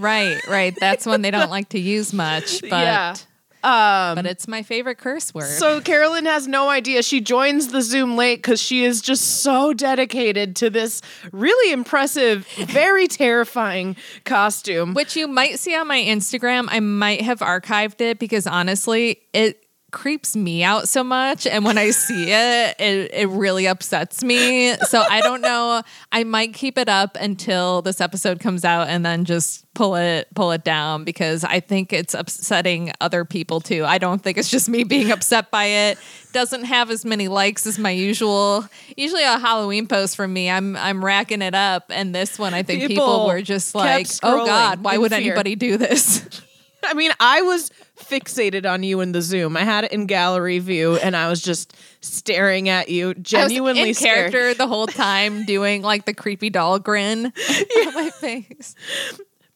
right, 0.01 0.39
right. 0.49 0.75
That's 0.79 1.07
one 1.07 1.23
they 1.23 1.31
don't 1.31 1.51
like 1.51 1.71
to 1.71 1.81
use 1.81 2.13
much, 2.13 2.61
but 2.63 2.71
Yeah. 2.71 3.15
Um, 3.65 4.15
but 4.15 4.27
it's 4.27 4.47
my 4.47 4.63
favorite 4.63 4.99
curse 4.99 5.35
word. 5.35 5.49
So 5.59 5.81
Carolyn 5.81 6.27
has 6.27 6.47
no 6.47 6.69
idea. 6.69 7.03
She 7.03 7.21
joins 7.21 7.69
the 7.69 7.83
Zoom 7.83 8.17
late 8.17 8.37
because 8.37 8.61
she 8.61 8.85
is 8.85 9.01
just 9.01 9.43
so 9.43 9.73
dedicated 9.75 10.57
to 10.57 10.71
this 10.71 11.03
really 11.33 11.73
impressive, 11.73 12.47
very 12.57 13.07
terrifying 13.09 13.97
costume. 14.25 14.95
which 14.95 15.17
you 15.17 15.27
might 15.27 15.59
see 15.59 15.75
on 15.75 15.87
my 15.89 16.01
Instagram. 16.01 16.69
I 16.71 16.81
might 16.81 17.23
have 17.23 17.41
archived 17.41 18.01
it 18.01 18.19
because 18.19 18.47
honestly, 18.47 19.21
it 19.33 19.65
creeps 19.91 20.37
me 20.37 20.63
out 20.63 20.87
so 20.89 21.03
much 21.03 21.47
and 21.47 21.65
when 21.65 21.79
I 21.79 21.91
see 21.91 22.25
it, 22.31 22.77
it 22.79 23.11
it 23.13 23.29
really 23.29 23.67
upsets 23.67 24.23
me. 24.23 24.75
So 24.77 25.01
I 25.01 25.21
don't 25.21 25.41
know. 25.41 25.83
I 26.13 26.25
might 26.25 26.55
keep 26.55 26.79
it 26.79 26.89
up 26.89 27.17
until 27.21 27.83
this 27.83 28.01
episode 28.01 28.41
comes 28.41 28.65
out 28.65 28.89
and 28.89 29.05
then 29.05 29.25
just 29.25 29.65
pull 29.75 29.95
it 29.95 30.29
pull 30.35 30.51
it 30.53 30.65
down 30.65 31.05
because 31.05 31.45
I 31.45 31.61
think 31.61 31.93
it's 31.93 32.15
upsetting 32.15 32.93
other 33.01 33.25
people 33.25 33.61
too. 33.61 33.85
I 33.85 33.99
don't 33.99 34.23
think 34.23 34.37
it's 34.37 34.51
just 34.51 34.69
me 34.69 34.85
being 34.85 35.11
upset 35.11 35.51
by 35.51 35.65
it. 35.65 35.99
Doesn't 36.33 36.65
have 36.65 36.91
as 36.91 37.05
many 37.05 37.29
likes 37.29 37.67
as 37.67 37.79
my 37.79 37.91
usual. 37.91 38.67
Usually 38.97 39.23
a 39.23 39.39
Halloween 39.39 39.87
post 39.87 40.17
from 40.17 40.33
me, 40.33 40.51
I'm 40.51 40.77
I'm 40.77 41.05
racking 41.05 41.43
it 41.43 41.55
up 41.55 41.85
and 41.91 42.15
this 42.15 42.39
one 42.39 42.55
I 42.55 42.63
think 42.63 42.83
people, 42.83 43.07
People 43.07 43.27
were 43.27 43.43
just 43.43 43.75
like, 43.75 44.07
"Oh 44.23 44.45
god, 44.45 44.83
why 44.83 44.99
would 44.99 45.13
fear." 45.13 45.21
anybody 45.21 45.55
do 45.55 45.77
this?" 45.77 46.29
I 46.85 46.95
mean, 46.95 47.11
I 47.19 47.43
was 47.43 47.71
fixated 47.99 48.71
on 48.71 48.83
you 48.83 49.01
in 49.01 49.13
the 49.13 49.23
Zoom. 49.23 49.57
I 49.57 49.65
had 49.65 49.85
it 49.85 49.93
in 49.93 50.07
gallery 50.07 50.59
view 50.59 50.97
and 50.97 51.17
I 51.17 51.29
was 51.29 51.43
just 51.43 51.75
staring 52.01 52.69
at 52.69 52.89
you, 52.89 53.15
genuinely 53.15 53.95
character 53.95 54.55
the 54.55 54.67
whole 54.67 54.87
time 54.87 55.45
doing 55.45 55.83
like 55.83 56.05
the 56.05 56.15
creepy 56.15 56.51
doll 56.51 56.79
grin 56.79 57.27
on 57.87 57.95
my 57.95 58.11
face. 58.11 58.75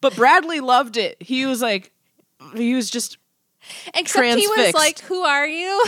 But 0.00 0.16
Bradley 0.16 0.61
loved 0.61 0.96
it. 0.96 1.16
He 1.20 1.46
was 1.46 1.62
like, 1.62 1.92
he 2.55 2.74
was 2.74 2.90
just 2.90 3.18
Except 3.94 4.38
he 4.38 4.48
was 4.48 4.74
like, 4.74 4.98
"Who 5.00 5.22
are 5.22 5.46
you?" 5.46 5.87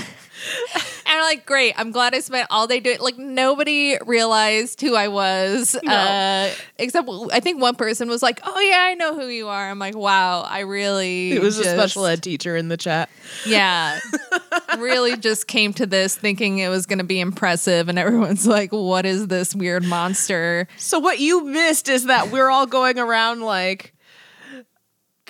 and 0.74 0.82
I'm 1.06 1.22
like, 1.22 1.46
"Great! 1.46 1.74
I'm 1.76 1.90
glad 1.90 2.14
I 2.14 2.20
spent 2.20 2.46
all 2.50 2.66
day 2.66 2.80
doing." 2.80 2.98
Like 3.00 3.18
nobody 3.18 3.96
realized 4.06 4.80
who 4.80 4.94
I 4.94 5.08
was, 5.08 5.74
uh, 5.74 6.54
except 6.78 7.08
I 7.32 7.40
think 7.40 7.60
one 7.60 7.76
person 7.76 8.08
was 8.08 8.22
like, 8.22 8.40
"Oh 8.44 8.60
yeah, 8.60 8.80
I 8.80 8.94
know 8.94 9.14
who 9.14 9.26
you 9.26 9.48
are." 9.48 9.70
I'm 9.70 9.78
like, 9.78 9.96
"Wow, 9.96 10.42
I 10.42 10.60
really." 10.60 11.32
it 11.32 11.42
was 11.42 11.58
a 11.58 11.64
special 11.64 12.06
ed 12.06 12.22
teacher 12.22 12.56
in 12.56 12.68
the 12.68 12.76
chat. 12.76 13.08
Yeah, 13.46 13.98
really 14.78 15.16
just 15.16 15.46
came 15.46 15.72
to 15.74 15.86
this 15.86 16.14
thinking 16.14 16.58
it 16.58 16.68
was 16.68 16.86
going 16.86 16.98
to 16.98 17.04
be 17.04 17.20
impressive, 17.20 17.88
and 17.88 17.98
everyone's 17.98 18.46
like, 18.46 18.72
"What 18.72 19.06
is 19.06 19.28
this 19.28 19.54
weird 19.54 19.84
monster?" 19.84 20.68
So 20.76 20.98
what 20.98 21.18
you 21.18 21.44
missed 21.44 21.88
is 21.88 22.04
that 22.04 22.30
we're 22.30 22.50
all 22.50 22.66
going 22.66 22.98
around 22.98 23.40
like 23.40 23.93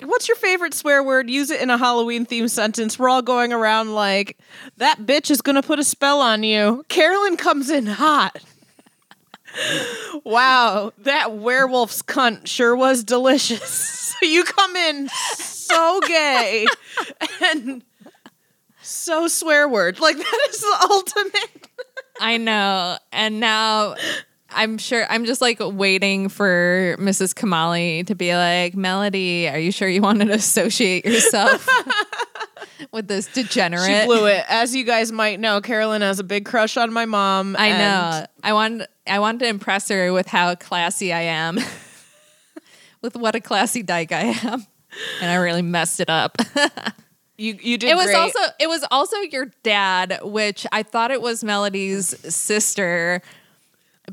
What's 0.05 0.27
your 0.27 0.37
favorite 0.37 0.73
swear 0.73 1.03
word? 1.03 1.29
Use 1.29 1.49
it 1.49 1.61
in 1.61 1.69
a 1.69 1.77
Halloween 1.77 2.25
themed 2.25 2.51
sentence. 2.51 2.99
We're 2.99 3.09
all 3.09 3.21
going 3.21 3.51
around 3.51 3.93
like 3.93 4.37
that 4.77 4.99
bitch 4.99 5.31
is 5.31 5.41
going 5.41 5.55
to 5.55 5.63
put 5.63 5.79
a 5.79 5.83
spell 5.83 6.21
on 6.21 6.43
you. 6.43 6.85
Carolyn 6.89 7.37
comes 7.37 7.69
in 7.69 7.85
hot. 7.85 8.37
wow, 10.23 10.93
that 10.99 11.33
werewolf's 11.33 12.01
cunt 12.01 12.47
sure 12.47 12.75
was 12.75 13.03
delicious. 13.03 14.03
You 14.21 14.45
come 14.45 14.75
in 14.77 15.09
so 15.09 15.99
gay 16.07 16.65
and 17.43 17.83
so 18.81 19.27
swear 19.27 19.67
word. 19.67 19.99
Like 19.99 20.15
that 20.17 20.47
is 20.49 20.61
the 20.61 20.87
ultimate. 20.89 21.67
I 22.19 22.37
know. 22.37 22.97
And 23.11 23.41
now 23.41 23.95
I'm 24.55 24.77
sure 24.77 25.05
I'm 25.09 25.25
just 25.25 25.41
like 25.41 25.57
waiting 25.59 26.29
for 26.29 26.95
Mrs. 26.99 27.33
Kamali 27.33 28.07
to 28.07 28.15
be 28.15 28.33
like, 28.33 28.75
Melody, 28.75 29.49
are 29.49 29.59
you 29.59 29.71
sure 29.71 29.87
you 29.87 30.01
want 30.01 30.21
to 30.21 30.31
associate 30.31 31.05
yourself 31.05 31.67
with 32.91 33.07
this 33.07 33.27
degenerate? 33.27 34.01
She 34.01 34.05
blew 34.05 34.25
it. 34.25 34.45
As 34.47 34.73
you 34.73 34.85
guys 34.85 35.11
might 35.11 35.39
know, 35.39 35.61
Carolyn 35.61 36.01
has 36.01 36.19
a 36.19 36.23
big 36.23 36.45
crush 36.45 36.77
on 36.77 36.93
my 36.93 37.05
mom. 37.05 37.55
I 37.59 37.69
know. 37.69 38.25
I 38.43 38.53
want 38.53 38.83
I 39.05 39.19
want 39.19 39.39
to 39.39 39.47
impress 39.47 39.89
her 39.89 40.11
with 40.13 40.27
how 40.27 40.55
classy 40.55 41.11
I 41.13 41.21
am. 41.21 41.59
with 43.01 43.15
what 43.15 43.35
a 43.35 43.41
classy 43.41 43.83
dyke 43.83 44.11
I 44.11 44.35
am. 44.43 44.65
And 45.21 45.29
I 45.29 45.35
really 45.35 45.61
messed 45.61 45.99
it 45.99 46.09
up. 46.09 46.37
You 47.37 47.57
you 47.61 47.77
did 47.77 47.89
it 47.89 47.95
was 47.97 48.05
great. 48.05 48.15
also 48.15 48.39
it 48.61 48.69
was 48.69 48.85
also 48.91 49.17
your 49.17 49.47
dad, 49.61 50.19
which 50.23 50.65
I 50.71 50.83
thought 50.83 51.11
it 51.11 51.21
was 51.21 51.43
Melody's 51.43 52.33
sister. 52.33 53.21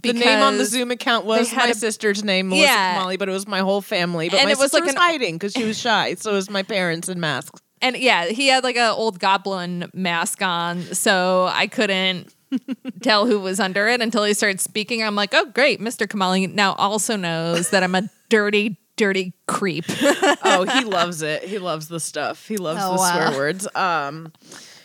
The 0.00 0.12
name 0.12 0.40
on 0.40 0.58
the 0.58 0.64
Zoom 0.64 0.90
account 0.90 1.24
was 1.26 1.52
my 1.54 1.66
a- 1.68 1.74
sister's 1.74 2.22
name, 2.24 2.48
Melissa 2.48 2.66
Yeah. 2.66 2.98
Molly, 3.00 3.16
but 3.16 3.28
it 3.28 3.32
was 3.32 3.46
my 3.46 3.60
whole 3.60 3.80
family. 3.82 4.28
But 4.28 4.38
And 4.40 4.46
my 4.46 4.52
it 4.52 4.58
was 4.58 4.70
sister 4.70 4.78
like 4.78 4.84
was 4.86 4.94
an- 4.94 5.00
hiding 5.00 5.36
because 5.36 5.52
she 5.52 5.64
was 5.64 5.78
shy. 5.78 6.14
So 6.14 6.32
it 6.32 6.34
was 6.34 6.48
my 6.50 6.62
parents 6.62 7.08
in 7.08 7.20
masks. 7.20 7.60
And 7.80 7.96
yeah, 7.96 8.26
he 8.26 8.46
had 8.48 8.62
like 8.64 8.76
a 8.76 8.90
old 8.92 9.18
goblin 9.18 9.90
mask 9.92 10.40
on, 10.40 10.82
so 10.94 11.48
I 11.52 11.66
couldn't 11.66 12.32
tell 13.02 13.26
who 13.26 13.40
was 13.40 13.58
under 13.58 13.88
it 13.88 14.00
until 14.00 14.22
he 14.24 14.34
started 14.34 14.60
speaking. 14.60 15.02
I'm 15.02 15.16
like, 15.16 15.34
oh, 15.34 15.46
great. 15.46 15.80
Mr. 15.80 16.06
Kamali 16.06 16.52
now 16.52 16.74
also 16.74 17.16
knows 17.16 17.70
that 17.70 17.82
I'm 17.82 17.94
a 17.96 18.08
dirty, 18.28 18.78
dirty 18.96 19.32
creep. 19.48 19.84
oh, 19.90 20.64
he 20.78 20.84
loves 20.86 21.22
it. 21.22 21.42
He 21.42 21.58
loves 21.58 21.88
the 21.88 21.98
stuff. 21.98 22.46
He 22.46 22.56
loves 22.56 22.80
Oh, 22.82 22.92
the 22.92 22.98
wow. 22.98 23.12
swear 23.30 23.38
words. 23.38 23.66
Um, 23.74 24.32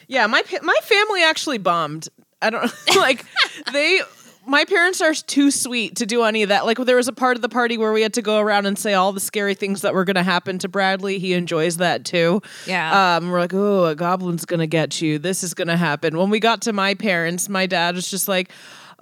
yeah, 0.07 0.25
my 0.27 0.41
my 0.63 0.77
family 0.83 1.23
actually 1.23 1.59
bombed. 1.59 2.07
I 2.41 2.49
don't 2.49 2.71
like 2.95 3.25
they. 3.73 3.99
My 4.47 4.63
parents 4.63 5.01
are 5.01 5.13
too 5.13 5.51
sweet 5.51 5.97
to 5.97 6.05
do 6.05 6.23
any 6.23 6.41
of 6.41 6.49
that. 6.49 6.65
Like 6.65 6.77
there 6.77 6.95
was 6.95 7.09
a 7.09 7.13
part 7.13 7.35
of 7.35 7.41
the 7.41 7.49
party 7.49 7.77
where 7.77 7.91
we 7.91 8.01
had 8.01 8.13
to 8.13 8.21
go 8.21 8.39
around 8.39 8.65
and 8.65 8.79
say 8.79 8.93
all 8.93 9.11
the 9.11 9.19
scary 9.19 9.53
things 9.53 9.81
that 9.81 9.93
were 9.93 10.05
going 10.05 10.15
to 10.15 10.23
happen 10.23 10.57
to 10.59 10.69
Bradley. 10.69 11.19
He 11.19 11.33
enjoys 11.33 11.77
that 11.77 12.05
too. 12.05 12.41
Yeah. 12.65 13.17
Um, 13.17 13.29
we're 13.29 13.41
like, 13.41 13.53
oh, 13.53 13.85
a 13.85 13.95
goblin's 13.95 14.45
going 14.45 14.61
to 14.61 14.67
get 14.67 15.01
you. 15.01 15.19
This 15.19 15.43
is 15.43 15.53
going 15.53 15.67
to 15.67 15.75
happen. 15.75 16.17
When 16.17 16.29
we 16.29 16.39
got 16.39 16.61
to 16.61 16.71
my 16.71 16.93
parents, 16.93 17.49
my 17.49 17.65
dad 17.65 17.95
was 17.95 18.09
just 18.09 18.27
like. 18.27 18.49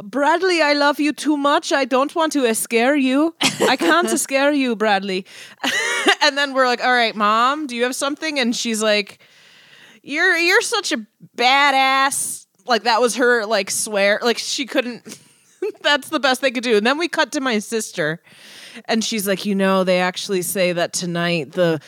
Bradley, 0.03 0.61
I 0.61 0.73
love 0.73 0.99
you 0.99 1.13
too 1.13 1.37
much. 1.37 1.71
I 1.71 1.85
don't 1.85 2.13
want 2.13 2.33
to 2.33 2.53
scare 2.53 2.97
you. 2.97 3.33
I 3.61 3.77
can't 3.77 4.09
scare 4.19 4.51
you, 4.51 4.75
Bradley. 4.75 5.25
and 6.21 6.37
then 6.37 6.53
we're 6.53 6.65
like, 6.65 6.83
"All 6.83 6.91
right, 6.91 7.15
mom, 7.15 7.65
do 7.65 7.77
you 7.77 7.83
have 7.83 7.95
something?" 7.95 8.37
And 8.37 8.53
she's 8.53 8.83
like, 8.83 9.19
"You're 10.03 10.35
you're 10.35 10.61
such 10.61 10.91
a 10.91 11.05
badass." 11.37 12.45
Like 12.65 12.83
that 12.83 12.99
was 12.99 13.15
her 13.15 13.45
like 13.45 13.71
swear. 13.71 14.19
Like 14.21 14.37
she 14.37 14.65
couldn't 14.65 15.17
that's 15.81 16.09
the 16.09 16.19
best 16.19 16.41
they 16.41 16.51
could 16.51 16.63
do. 16.63 16.77
And 16.77 16.85
then 16.85 16.97
we 16.97 17.07
cut 17.07 17.31
to 17.33 17.41
my 17.41 17.59
sister 17.59 18.21
and 18.85 19.03
she's 19.03 19.27
like, 19.27 19.45
"You 19.45 19.55
know, 19.55 19.83
they 19.83 19.99
actually 19.99 20.41
say 20.41 20.73
that 20.73 20.93
tonight 20.93 21.53
the 21.53 21.79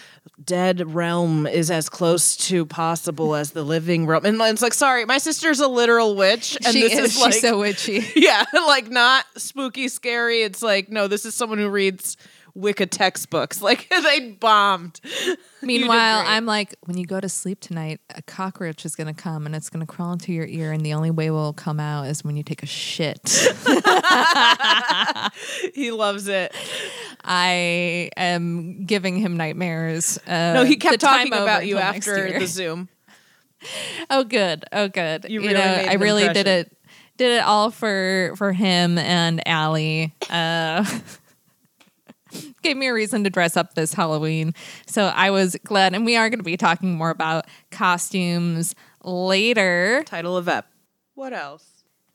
dead 0.44 0.94
realm 0.94 1.48
is 1.48 1.72
as 1.72 1.90
close 1.90 2.38
to 2.38 2.66
possible 2.66 3.36
as 3.36 3.52
the 3.52 3.64
living 3.64 4.06
realm." 4.06 4.26
And 4.26 4.42
it's 4.42 4.62
like, 4.62 4.74
"Sorry, 4.74 5.06
my 5.06 5.18
sister's 5.18 5.60
a 5.60 5.68
literal 5.68 6.16
witch 6.16 6.58
and 6.64 6.74
she 6.74 6.82
this 6.82 6.94
is, 6.94 7.16
is 7.16 7.22
like 7.22 7.34
she's 7.34 7.42
so 7.42 7.60
witchy. 7.60 8.06
yeah, 8.16 8.46
like 8.54 8.90
not 8.90 9.26
spooky, 9.36 9.88
scary. 9.88 10.42
It's 10.42 10.62
like, 10.62 10.90
no, 10.90 11.08
this 11.08 11.26
is 11.26 11.36
someone 11.36 11.60
who 11.60 11.70
reads 11.70 12.18
Wicca 12.58 12.88
textbooks. 12.88 13.62
Like 13.68 13.90
they 13.90 14.32
bombed. 14.32 15.02
Meanwhile. 15.62 16.24
I'm 16.26 16.46
like, 16.46 16.76
when 16.86 16.98
you 16.98 17.06
go 17.06 17.20
to 17.20 17.28
sleep 17.28 17.60
tonight, 17.60 18.00
a 18.16 18.22
cockroach 18.22 18.86
is 18.86 18.96
going 18.96 19.14
to 19.14 19.22
come 19.22 19.46
and 19.46 19.54
it's 19.56 19.70
going 19.70 19.86
to 19.86 19.92
crawl 19.92 20.14
into 20.14 20.32
your 20.32 20.46
ear. 20.46 20.72
And 20.72 20.86
the 20.86 20.94
only 20.94 21.12
way 21.12 21.30
will 21.32 21.52
come 21.54 21.80
out 21.80 22.04
is 22.08 22.24
when 22.24 22.38
you 22.38 22.44
take 22.44 22.64
a 22.64 22.66
shit. 22.66 23.20
He 25.74 25.92
loves 25.92 26.28
it. 26.28 26.54
I 27.24 28.10
am 28.18 28.86
giving 28.86 29.18
him 29.18 29.38
nightmares. 29.38 30.18
Uh, 30.26 30.54
No, 30.54 30.64
he 30.64 30.78
kept 30.78 31.00
talking 31.00 31.34
about 31.34 31.68
you 31.68 31.78
after 31.78 32.40
the 32.40 32.48
Zoom. 32.48 32.90
Oh, 34.10 34.24
good. 34.24 34.66
Oh, 34.72 34.88
good. 34.88 35.26
You 35.26 35.42
You, 35.42 35.48
really 35.48 35.54
know, 35.54 35.76
made 35.78 35.88
I 35.90 35.94
really 35.96 36.28
did 36.30 36.48
it. 36.48 36.78
Did 37.18 37.38
it 37.38 37.44
all 37.44 37.72
for 37.72 38.34
for 38.38 38.54
him 38.54 38.98
and 38.98 39.46
Allie. 39.48 40.14
Uh, 40.30 40.86
gave 42.62 42.78
me 42.78 42.88
a 42.88 42.94
reason 42.94 43.24
to 43.24 43.30
dress 43.30 43.58
up 43.58 43.74
this 43.74 43.94
Halloween, 43.94 44.54
so 44.86 45.06
I 45.06 45.30
was 45.32 45.56
glad. 45.64 45.94
And 45.94 46.06
we 46.06 46.16
are 46.16 46.30
going 46.30 46.40
to 46.40 46.44
be 46.44 46.58
talking 46.58 46.96
more 46.96 47.10
about 47.10 47.46
costumes 47.72 48.76
later. 49.04 50.04
Title 50.06 50.38
of 50.38 50.48
ep. 50.48 50.68
What 51.16 51.34
else? 51.34 51.66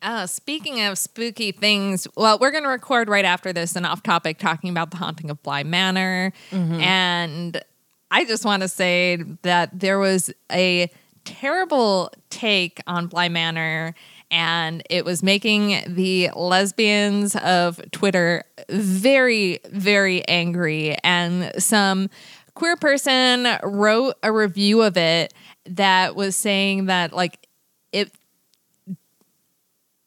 Uh, 0.03 0.27
speaking 0.27 0.83
of 0.85 0.99
spooky 0.99 1.53
things, 1.53 2.09
well, 2.17 2.37
we're 2.41 2.51
going 2.51 2.65
to 2.65 2.69
record 2.69 3.09
right 3.09 3.25
after 3.25 3.53
this 3.53 3.77
an 3.77 3.85
off 3.85 4.03
topic 4.03 4.39
talking 4.39 4.69
about 4.69 4.91
the 4.91 4.97
haunting 4.97 5.31
of 5.31 5.41
Bly 5.45 5.63
Manor. 5.63 6.33
And 6.81 7.63
I 8.11 8.25
just 8.25 8.45
want 8.45 8.63
to 8.63 8.69
say 8.69 9.23
that 9.43 9.71
there 9.79 10.01
was 10.01 10.33
a 10.51 10.91
terrible 11.25 12.13
take 12.31 12.81
on 12.89 13.07
Bly 13.07 13.29
Manor, 13.29 13.95
and 14.33 14.83
it 14.89 15.05
was 15.05 15.23
making 15.23 15.95
the 15.95 16.31
lesbians 16.35 17.37
of 17.37 17.81
Twitter 17.93 18.45
very, 18.71 19.61
very 19.71 20.27
angry. 20.27 20.97
And 21.05 21.53
some 21.63 22.09
queer 22.55 22.77
person 22.77 23.47
wrote 23.63 24.15
a 24.23 24.33
review 24.33 24.83
of 24.83 24.97
it 24.97 25.35
that 25.67 26.17
was 26.17 26.35
saying 26.35 26.87
that, 26.87 27.13
like, 27.13 27.47
it 27.93 28.11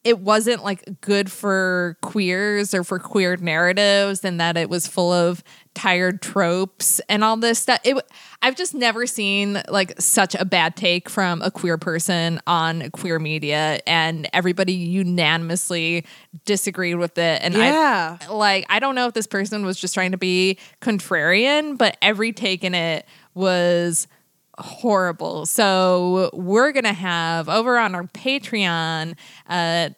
it 0.06 0.20
wasn't 0.20 0.62
like 0.62 1.00
good 1.00 1.30
for 1.32 1.98
queers 2.00 2.72
or 2.72 2.84
for 2.84 3.00
queer 3.00 3.36
narratives 3.38 4.24
and 4.24 4.40
that 4.40 4.56
it 4.56 4.70
was 4.70 4.86
full 4.86 5.12
of 5.12 5.42
tired 5.74 6.22
tropes 6.22 7.00
and 7.08 7.24
all 7.24 7.36
this 7.36 7.58
stuff 7.58 7.80
it 7.84 7.96
i've 8.40 8.56
just 8.56 8.72
never 8.72 9.04
seen 9.06 9.60
like 9.68 9.92
such 10.00 10.34
a 10.36 10.44
bad 10.44 10.76
take 10.76 11.10
from 11.10 11.42
a 11.42 11.50
queer 11.50 11.76
person 11.76 12.40
on 12.46 12.88
queer 12.92 13.18
media 13.18 13.80
and 13.86 14.28
everybody 14.32 14.72
unanimously 14.72 16.04
disagreed 16.44 16.96
with 16.96 17.18
it 17.18 17.42
and 17.42 17.52
Yeah. 17.54 18.16
i 18.20 18.32
like 18.32 18.64
i 18.70 18.78
don't 18.78 18.94
know 18.94 19.06
if 19.08 19.14
this 19.14 19.26
person 19.26 19.66
was 19.66 19.78
just 19.78 19.92
trying 19.92 20.12
to 20.12 20.18
be 20.18 20.56
contrarian 20.80 21.76
but 21.76 21.96
every 22.00 22.32
take 22.32 22.62
in 22.64 22.74
it 22.74 23.04
was 23.34 24.06
horrible. 24.58 25.46
So 25.46 26.30
we're 26.32 26.72
gonna 26.72 26.92
have 26.92 27.48
over 27.48 27.78
on 27.78 27.94
our 27.94 28.04
Patreon 28.04 29.14
uh, 29.48 29.90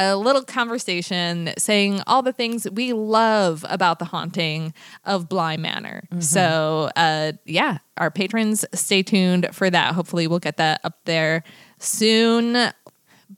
a 0.00 0.16
little 0.16 0.44
conversation 0.44 1.50
saying 1.58 2.00
all 2.06 2.22
the 2.22 2.32
things 2.32 2.70
we 2.70 2.92
love 2.92 3.64
about 3.68 3.98
the 3.98 4.04
haunting 4.04 4.72
of 5.04 5.28
Bly 5.28 5.56
Manor. 5.56 6.04
So 6.20 6.90
uh, 6.94 7.32
yeah, 7.44 7.78
our 7.96 8.10
patrons, 8.10 8.64
stay 8.74 9.02
tuned 9.02 9.48
for 9.52 9.68
that. 9.68 9.94
Hopefully, 9.94 10.26
we'll 10.28 10.38
get 10.38 10.56
that 10.58 10.80
up 10.84 10.98
there 11.04 11.42
soon. 11.78 12.72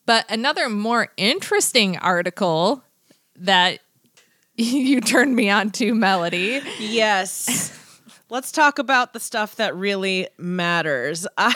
But 0.07 0.31
another 0.31 0.69
more 0.69 1.09
interesting 1.17 1.97
article 1.99 2.85
that 3.37 3.81
you 4.55 5.01
turned 5.01 5.35
me 5.35 5.49
on 5.49 5.71
to, 5.71 5.95
Melody. 5.95 6.61
Yes. 6.79 7.77
Let's 8.31 8.53
talk 8.53 8.79
about 8.79 9.13
the 9.13 9.19
stuff 9.19 9.57
that 9.57 9.75
really 9.75 10.29
matters. 10.39 11.27
I 11.37 11.53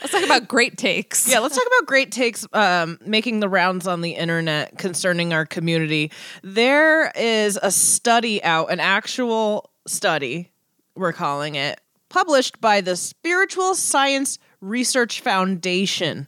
Let's 0.00 0.12
talk 0.12 0.24
about 0.24 0.48
great 0.48 0.78
takes. 0.78 1.28
Yeah, 1.28 1.40
let's 1.40 1.54
talk 1.54 1.66
about 1.66 1.86
great 1.86 2.12
takes 2.12 2.46
um, 2.52 2.98
making 3.04 3.40
the 3.40 3.48
rounds 3.48 3.86
on 3.86 4.00
the 4.00 4.12
internet 4.12 4.78
concerning 4.78 5.32
our 5.32 5.44
community. 5.44 6.12
There 6.42 7.10
is 7.14 7.58
a 7.62 7.70
study 7.70 8.42
out, 8.42 8.70
an 8.70 8.80
actual 8.80 9.70
study, 9.86 10.50
we're 10.94 11.12
calling 11.12 11.54
it, 11.54 11.80
published 12.08 12.60
by 12.60 12.80
the 12.80 12.96
Spiritual 12.96 13.74
Science 13.74 14.38
Research 14.60 15.20
Foundation. 15.20 16.26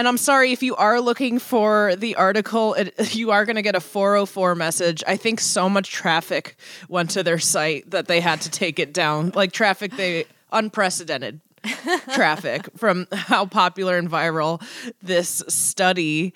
And 0.00 0.08
I'm 0.08 0.16
sorry 0.16 0.52
if 0.52 0.62
you 0.62 0.74
are 0.76 0.98
looking 0.98 1.38
for 1.38 1.94
the 1.94 2.16
article, 2.16 2.72
it, 2.72 3.14
you 3.14 3.32
are 3.32 3.44
going 3.44 3.56
to 3.56 3.62
get 3.62 3.74
a 3.74 3.80
404 3.80 4.54
message. 4.54 5.04
I 5.06 5.18
think 5.18 5.40
so 5.40 5.68
much 5.68 5.90
traffic 5.90 6.56
went 6.88 7.10
to 7.10 7.22
their 7.22 7.38
site 7.38 7.90
that 7.90 8.08
they 8.08 8.20
had 8.20 8.40
to 8.40 8.50
take 8.50 8.78
it 8.78 8.94
down. 8.94 9.32
Like 9.34 9.52
traffic, 9.52 9.94
they 9.98 10.24
unprecedented 10.52 11.42
traffic 12.14 12.70
from 12.78 13.08
how 13.12 13.44
popular 13.44 13.98
and 13.98 14.10
viral 14.10 14.62
this 15.02 15.42
study 15.48 16.32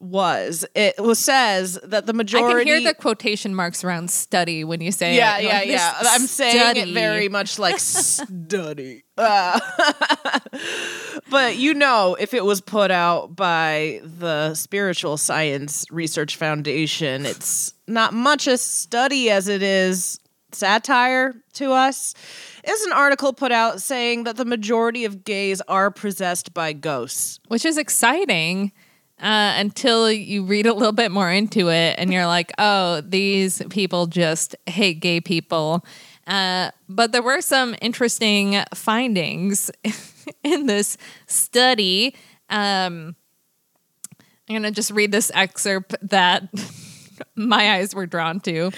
was. 0.00 0.64
It 0.74 0.98
was 0.98 1.18
says 1.18 1.78
that 1.82 2.06
the 2.06 2.12
majority. 2.12 2.54
I 2.54 2.58
can 2.58 2.66
hear 2.66 2.80
the 2.80 2.94
quotation 2.94 3.54
marks 3.54 3.84
around 3.84 4.10
study 4.10 4.64
when 4.64 4.80
you 4.80 4.92
say 4.92 5.16
yeah, 5.16 5.38
it. 5.38 5.44
yeah, 5.44 5.58
Like, 5.58 5.68
yeah. 5.68 5.94
this 6.00 6.08
I'm 6.12 6.26
saying 6.26 6.76
it 6.76 6.88
very 6.94 7.28
much 7.28 7.58
like 7.58 7.78
study. 7.80 9.04
Uh, 9.16 9.60
but 11.30 11.56
you 11.56 11.74
know, 11.74 12.16
if 12.18 12.34
it 12.34 12.44
was 12.44 12.60
put 12.60 12.90
out 12.90 13.34
by 13.34 14.00
the 14.04 14.54
Spiritual 14.54 15.16
Science 15.16 15.86
Research 15.90 16.36
Foundation, 16.36 17.24
it's 17.26 17.74
not 17.86 18.12
much 18.12 18.46
a 18.46 18.58
study 18.58 19.30
as 19.30 19.48
it 19.48 19.62
is 19.62 20.20
satire 20.52 21.34
to 21.54 21.72
us. 21.72 22.14
Is 22.64 22.82
an 22.82 22.92
article 22.92 23.32
put 23.32 23.52
out 23.52 23.80
saying 23.80 24.24
that 24.24 24.36
the 24.36 24.44
majority 24.44 25.04
of 25.04 25.22
gays 25.24 25.60
are 25.68 25.90
possessed 25.90 26.52
by 26.52 26.72
ghosts. 26.72 27.38
which 27.48 27.64
is 27.64 27.78
exciting 27.78 28.72
uh, 29.20 29.54
until 29.56 30.10
you 30.10 30.44
read 30.44 30.66
a 30.66 30.74
little 30.74 30.92
bit 30.92 31.10
more 31.10 31.30
into 31.30 31.70
it 31.70 31.94
and 31.98 32.12
you're 32.12 32.26
like, 32.26 32.52
oh, 32.58 33.00
these 33.00 33.62
people 33.70 34.06
just 34.06 34.54
hate 34.66 35.00
gay 35.00 35.20
people. 35.20 35.84
Uh, 36.26 36.70
but 36.88 37.12
there 37.12 37.22
were 37.22 37.40
some 37.40 37.74
interesting 37.80 38.62
findings 38.74 39.70
in 40.42 40.66
this 40.66 40.98
study. 41.26 42.14
Um, 42.50 43.16
I'm 44.48 44.52
going 44.54 44.62
to 44.62 44.70
just 44.70 44.90
read 44.90 45.12
this 45.12 45.30
excerpt 45.34 45.94
that 46.02 46.48
my 47.34 47.76
eyes 47.76 47.94
were 47.94 48.06
drawn 48.06 48.40
to. 48.40 48.70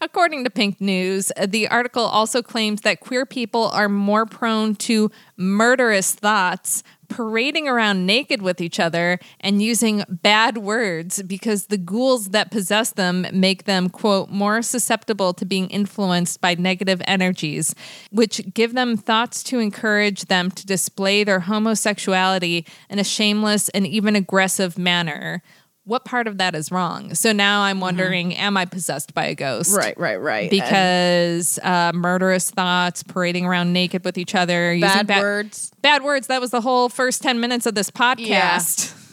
According 0.00 0.42
to 0.44 0.50
Pink 0.50 0.80
News, 0.80 1.30
the 1.46 1.68
article 1.68 2.02
also 2.02 2.42
claims 2.42 2.80
that 2.80 3.00
queer 3.00 3.24
people 3.24 3.68
are 3.68 3.88
more 3.88 4.26
prone 4.26 4.74
to 4.76 5.12
murderous 5.36 6.12
thoughts, 6.12 6.82
parading 7.12 7.68
around 7.68 8.06
naked 8.06 8.40
with 8.40 8.60
each 8.60 8.80
other 8.80 9.18
and 9.40 9.60
using 9.60 10.02
bad 10.08 10.56
words 10.58 11.22
because 11.22 11.66
the 11.66 11.76
ghouls 11.76 12.30
that 12.30 12.50
possess 12.50 12.92
them 12.92 13.26
make 13.32 13.64
them, 13.64 13.90
quote, 13.90 14.30
more 14.30 14.62
susceptible 14.62 15.34
to 15.34 15.44
being 15.44 15.68
influenced 15.68 16.40
by 16.40 16.54
negative 16.54 17.02
energies, 17.06 17.74
which 18.10 18.40
give 18.54 18.72
them 18.72 18.96
thoughts 18.96 19.42
to 19.42 19.58
encourage 19.58 20.24
them 20.24 20.50
to 20.50 20.64
display 20.64 21.22
their 21.22 21.40
homosexuality 21.40 22.64
in 22.88 22.98
a 22.98 23.04
shameless 23.04 23.68
and 23.68 23.86
even 23.86 24.16
aggressive 24.16 24.78
manner. 24.78 25.42
What 25.84 26.04
part 26.04 26.28
of 26.28 26.38
that 26.38 26.54
is 26.54 26.70
wrong? 26.70 27.14
So 27.14 27.32
now 27.32 27.62
I'm 27.62 27.80
wondering, 27.80 28.34
am 28.36 28.56
I 28.56 28.66
possessed 28.66 29.14
by 29.14 29.24
a 29.26 29.34
ghost? 29.34 29.76
Right, 29.76 29.98
right, 29.98 30.20
right. 30.20 30.48
Because 30.48 31.58
uh, 31.60 31.90
murderous 31.92 32.50
thoughts, 32.52 33.02
parading 33.02 33.46
around 33.46 33.72
naked 33.72 34.04
with 34.04 34.16
each 34.16 34.36
other, 34.36 34.72
using 34.72 35.06
bad 35.06 35.22
words. 35.22 35.72
Bad 35.82 36.04
words. 36.04 36.28
That 36.28 36.40
was 36.40 36.50
the 36.52 36.60
whole 36.60 36.88
first 36.88 37.22
10 37.22 37.40
minutes 37.40 37.66
of 37.66 37.74
this 37.74 37.90
podcast. 37.90 38.98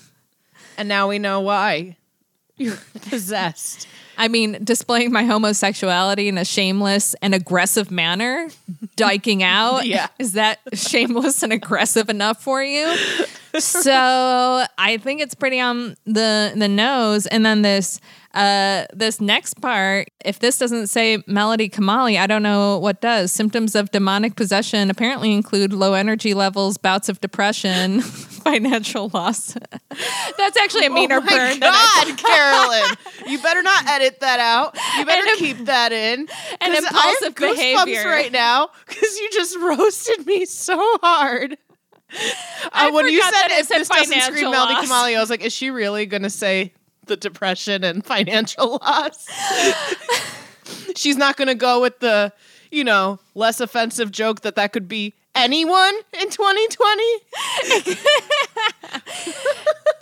And 0.78 0.88
now 0.88 1.10
we 1.10 1.20
know 1.20 1.42
why 1.42 1.98
you're 2.56 2.78
possessed. 3.10 3.86
I 4.20 4.28
mean, 4.28 4.58
displaying 4.64 5.14
my 5.14 5.24
homosexuality 5.24 6.28
in 6.28 6.38
a 6.38 6.44
shameless 6.44 7.16
and 7.22 7.34
aggressive 7.34 7.90
manner, 7.90 8.50
dyking 8.98 9.42
out. 9.42 9.86
Yeah. 9.90 10.08
Is 10.20 10.34
that 10.34 10.60
shameless 10.74 11.42
and 11.42 11.54
aggressive 11.54 12.10
enough 12.10 12.44
for 12.44 12.62
you? 12.62 12.96
So 13.58 14.64
I 14.78 14.98
think 14.98 15.22
it's 15.22 15.34
pretty 15.34 15.60
on 15.60 15.98
the 16.06 16.54
the 16.56 16.68
nose. 16.68 17.26
And 17.26 17.44
then 17.44 17.64
this 17.64 18.00
uh 18.34 18.86
this 18.94 19.20
next 19.20 19.56
part, 19.62 20.10
if 20.24 20.40
this 20.40 20.60
doesn't 20.60 20.88
say 20.88 21.24
Melody 21.26 21.68
Kamali, 21.70 22.18
I 22.20 22.28
don't 22.28 22.44
know 22.44 22.78
what 22.78 23.02
does. 23.02 23.32
Symptoms 23.32 23.74
of 23.76 23.90
demonic 23.92 24.36
possession 24.36 24.90
apparently 24.92 25.34
include 25.34 25.74
low 25.74 25.94
energy 25.96 26.34
levels, 26.36 26.78
bouts 26.78 27.10
of 27.10 27.20
depression, 27.22 28.02
financial 28.40 29.10
loss. 29.14 29.56
That's 30.38 30.58
actually 30.58 30.86
a 30.86 30.90
meaner 30.92 31.18
oh 31.18 31.22
my 31.22 31.30
burn. 31.32 31.60
than 31.60 31.72
God, 31.72 32.18
Carolyn, 32.18 32.98
you 33.28 33.42
better 33.42 33.64
not 33.64 33.88
edit 33.88 34.20
that 34.20 34.40
out. 34.40 34.78
You 34.98 35.06
better 35.06 35.28
And- 35.28 35.38
keep 35.40 35.58
that 35.66 35.92
in. 35.92 36.28
And 36.62 36.74
impulsive 36.76 37.34
I 37.42 37.46
have 37.76 37.86
behavior. 37.86 38.06
right 38.10 38.32
now 38.32 38.70
because 38.88 39.18
you 39.18 39.30
just 39.32 39.58
roasted 39.60 40.26
me 40.28 40.46
so 40.46 40.78
hard. 41.02 41.58
I 42.74 42.90
Uh, 42.90 42.92
when 42.94 43.08
you 43.08 43.22
said 43.22 43.46
it 43.46 43.52
if 43.60 43.68
this 43.70 43.88
doesn't 43.90 44.22
scream 44.22 44.50
Melody. 44.50 44.88
Kamali, 44.88 45.16
I 45.16 45.20
was 45.20 45.30
like, 45.30 45.44
is 45.44 45.54
she 45.54 45.70
really 45.70 46.06
going 46.08 46.24
to 46.24 46.30
say 46.30 46.74
the 47.10 47.18
depression 47.18 47.84
and 47.84 48.06
financial 48.06 48.80
loss? 48.82 49.28
She's 50.96 51.18
not 51.18 51.36
going 51.36 51.50
to 51.50 51.56
go 51.56 51.82
with 51.82 52.00
the, 52.00 52.32
you 52.72 52.86
know, 52.86 53.20
less 53.36 53.60
offensive 53.60 54.12
joke 54.12 54.42
that 54.42 54.56
that 54.56 54.72
could 54.72 54.88
be 54.88 55.14
anyone 55.36 55.94
in 56.14 56.30
2020. 56.30 57.04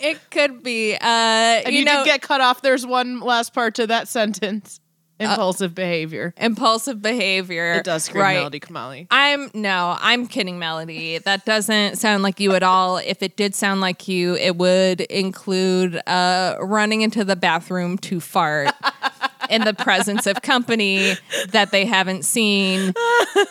It 0.00 0.30
could 0.30 0.62
be. 0.62 0.94
Uh, 0.94 0.98
And 1.02 1.72
you, 1.72 1.80
you, 1.80 1.84
know, 1.84 2.04
did 2.04 2.10
get 2.10 2.22
cut 2.22 2.40
off. 2.40 2.62
There's 2.62 2.86
one 2.86 3.20
last 3.20 3.52
part 3.52 3.74
to 3.76 3.86
that 3.88 4.08
sentence. 4.08 4.80
Impulsive 5.20 5.74
behavior. 5.74 6.32
impulsive 6.36 7.02
behavior. 7.02 7.72
It 7.74 7.84
does 7.84 8.04
scream 8.04 8.22
right. 8.22 8.36
Melody 8.36 8.60
Kamali. 8.60 9.06
I'm 9.10 9.50
no, 9.54 9.96
I'm 10.00 10.26
kidding, 10.26 10.58
Melody. 10.58 11.18
That 11.18 11.44
doesn't 11.44 11.96
sound 11.96 12.22
like 12.22 12.38
you 12.40 12.52
at 12.52 12.62
all. 12.62 12.98
If 12.98 13.22
it 13.22 13.36
did 13.36 13.54
sound 13.54 13.80
like 13.80 14.06
you, 14.08 14.36
it 14.36 14.56
would 14.56 15.00
include 15.02 16.00
uh, 16.06 16.56
running 16.60 17.02
into 17.02 17.24
the 17.24 17.36
bathroom 17.36 17.98
to 17.98 18.20
fart 18.20 18.68
in 19.50 19.62
the 19.64 19.74
presence 19.74 20.26
of 20.26 20.40
company 20.42 21.14
that 21.50 21.70
they 21.70 21.84
haven't 21.84 22.24
seen 22.24 22.92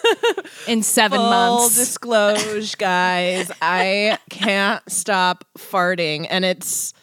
in 0.68 0.84
seven 0.84 1.18
Full 1.20 1.30
months. 1.30 1.76
disclose, 1.76 2.76
guys. 2.76 3.52
I 3.62 4.18
can't 4.30 4.82
stop 4.92 5.44
farting, 5.58 6.28
and 6.30 6.46
it's 6.46 6.94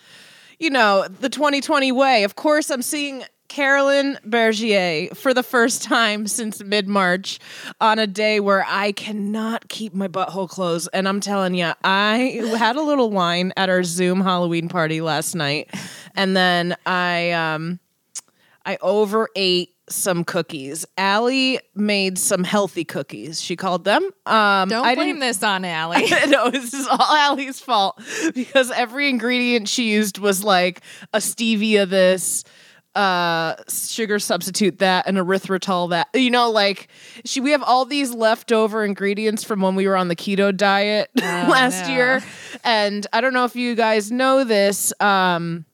you 0.59 0.71
know 0.71 1.07
the 1.09 1.29
2020 1.29 1.93
way. 1.93 2.25
Of 2.25 2.37
course, 2.37 2.71
I'm 2.71 2.83
seeing 2.83 3.25
Carolyn 3.55 4.19
Bergier 4.27 5.15
for 5.15 5.33
the 5.33 5.45
first 5.45 5.85
time 5.85 6.27
since 6.27 6.61
mid 6.65 6.89
March 6.89 7.39
on 7.81 8.01
a 8.01 8.07
day 8.09 8.41
where 8.41 8.67
I 8.69 8.91
cannot 8.91 9.69
keep 9.69 9.95
my 9.95 10.09
butthole 10.09 10.49
closed. 10.49 10.89
And 10.93 11.07
I'm 11.07 11.21
telling 11.21 11.55
you, 11.55 11.73
I 11.85 12.43
had 12.59 12.75
a 12.75 12.83
little 12.83 13.13
wine 13.13 13.53
at 13.57 13.69
our 13.69 13.85
Zoom 13.85 14.21
Halloween 14.21 14.69
party 14.69 15.01
last 15.01 15.37
night, 15.37 15.73
and 16.17 16.37
then 16.37 16.75
I 16.85 17.31
um 17.31 17.79
I 18.67 18.77
overate 18.81 19.71
some 19.89 20.25
cookies. 20.25 20.85
Allie 20.99 21.61
made 21.77 22.19
some 22.19 22.43
healthy 22.43 22.85
cookies. 22.85 23.41
She 23.41 23.55
called 23.55 23.85
them. 23.85 24.03
Um, 24.27 24.69
Don't 24.69 24.85
I 24.85 24.97
blame 24.97 25.21
this 25.21 25.43
on 25.45 25.65
Allie. 25.65 26.09
no, 26.27 26.51
this 26.51 26.75
is 26.75 26.89
all 26.89 26.99
Allie's 26.99 27.61
fault 27.61 28.01
because 28.35 28.73
every 28.73 29.09
ingredient 29.09 29.69
she 29.69 29.91
used 29.91 30.19
was 30.19 30.43
like 30.43 30.81
a 31.13 31.19
stevia 31.19 31.89
this, 31.89 32.43
uh, 32.95 33.57
sugar 33.69 34.19
substitute 34.19 34.79
that, 34.79 35.07
and 35.07 35.17
erythritol 35.17 35.91
that. 35.91 36.09
You 36.15 36.31
know, 36.31 36.51
like 36.51 36.89
she 37.25 37.41
we 37.41 37.51
have 37.51 37.63
all 37.63 37.85
these 37.85 38.13
leftover 38.13 38.85
ingredients 38.85 39.45
from 39.45 39.61
when 39.61 39.75
we 39.75 39.87
were 39.87 39.97
on 39.97 40.09
the 40.09 40.17
keto 40.17 40.57
diet 40.57 41.11
last 41.17 41.89
no. 41.89 41.95
year, 41.95 42.23
and 42.63 43.07
I 43.13 43.21
don't 43.21 43.33
know 43.33 43.45
if 43.45 43.57
you 43.57 43.75
guys 43.75 44.11
know 44.11 44.45
this. 44.45 44.93
Um, 45.01 45.65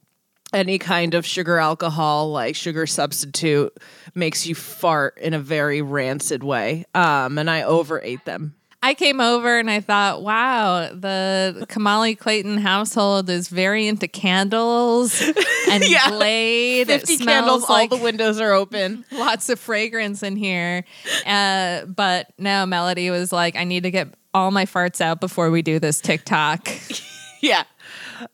any 0.53 0.77
kind 0.77 1.13
of 1.13 1.25
sugar 1.25 1.57
alcohol 1.59 2.29
like 2.31 2.55
sugar 2.55 2.85
substitute 2.85 3.71
makes 4.13 4.45
you 4.45 4.53
fart 4.53 5.17
in 5.17 5.33
a 5.33 5.39
very 5.39 5.81
rancid 5.81 6.43
way 6.43 6.83
um 6.93 7.37
and 7.37 7.49
i 7.49 7.61
overate 7.61 8.25
them 8.25 8.53
I 8.83 8.95
came 8.95 9.21
over 9.21 9.59
and 9.59 9.69
I 9.69 9.79
thought, 9.79 10.23
wow, 10.23 10.89
the 10.91 11.65
Kamali 11.69 12.17
Clayton 12.17 12.57
household 12.57 13.29
is 13.29 13.47
very 13.47 13.87
into 13.87 14.07
candles 14.07 15.21
and 15.69 15.83
Yeah. 15.87 16.09
Glade. 16.09 16.87
50 16.87 17.17
smells 17.17 17.25
candles 17.27 17.69
like 17.69 17.91
all 17.91 17.97
the 17.97 18.03
windows 18.03 18.39
are 18.39 18.53
open 18.53 19.05
lots 19.11 19.49
of 19.49 19.59
fragrance 19.59 20.23
in 20.23 20.35
here. 20.35 20.83
Uh, 21.25 21.85
but 21.85 22.33
no, 22.39 22.65
Melody 22.65 23.11
was 23.11 23.31
like, 23.31 23.55
I 23.55 23.63
need 23.65 23.83
to 23.83 23.91
get 23.91 24.13
all 24.33 24.49
my 24.49 24.65
farts 24.65 24.99
out 25.01 25.19
before 25.19 25.51
we 25.51 25.61
do 25.61 25.77
this 25.77 26.01
TikTok. 26.01 26.69
yeah 27.41 27.63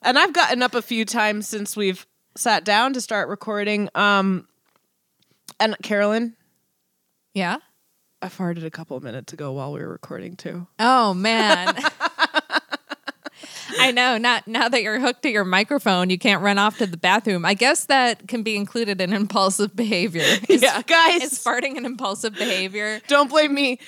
and 0.01 0.19
i've 0.19 0.33
gotten 0.33 0.61
up 0.61 0.75
a 0.75 0.81
few 0.81 1.05
times 1.05 1.47
since 1.47 1.77
we've 1.77 2.05
sat 2.35 2.65
down 2.65 2.91
to 2.91 2.99
start 2.99 3.29
recording 3.29 3.87
um 3.95 4.45
and 5.61 5.77
carolyn 5.81 6.35
yeah. 7.33 7.57
I 8.21 8.27
farted 8.27 8.63
a 8.65 8.71
couple 8.71 8.97
of 8.97 9.03
minutes 9.03 9.33
ago 9.33 9.51
while 9.51 9.71
we 9.71 9.79
were 9.79 9.89
recording 9.89 10.35
too 10.35 10.67
Oh 10.79 11.13
man. 11.13 11.75
I 13.79 13.91
know. 13.91 14.17
Not 14.17 14.47
now 14.47 14.69
that 14.69 14.81
you're 14.81 14.99
hooked 14.99 15.21
to 15.23 15.29
your 15.29 15.45
microphone, 15.45 16.09
you 16.09 16.17
can't 16.17 16.41
run 16.41 16.57
off 16.57 16.77
to 16.79 16.87
the 16.87 16.97
bathroom. 16.97 17.45
I 17.45 17.53
guess 17.53 17.85
that 17.85 18.27
can 18.27 18.41
be 18.41 18.55
included 18.55 18.99
in 19.01 19.13
impulsive 19.13 19.75
behavior. 19.75 20.23
Is, 20.49 20.61
yeah 20.61 20.81
guys 20.81 21.21
is 21.23 21.39
farting 21.39 21.77
an 21.77 21.85
impulsive 21.85 22.33
behavior? 22.33 23.01
don't 23.07 23.29
blame 23.29 23.53
me 23.53 23.79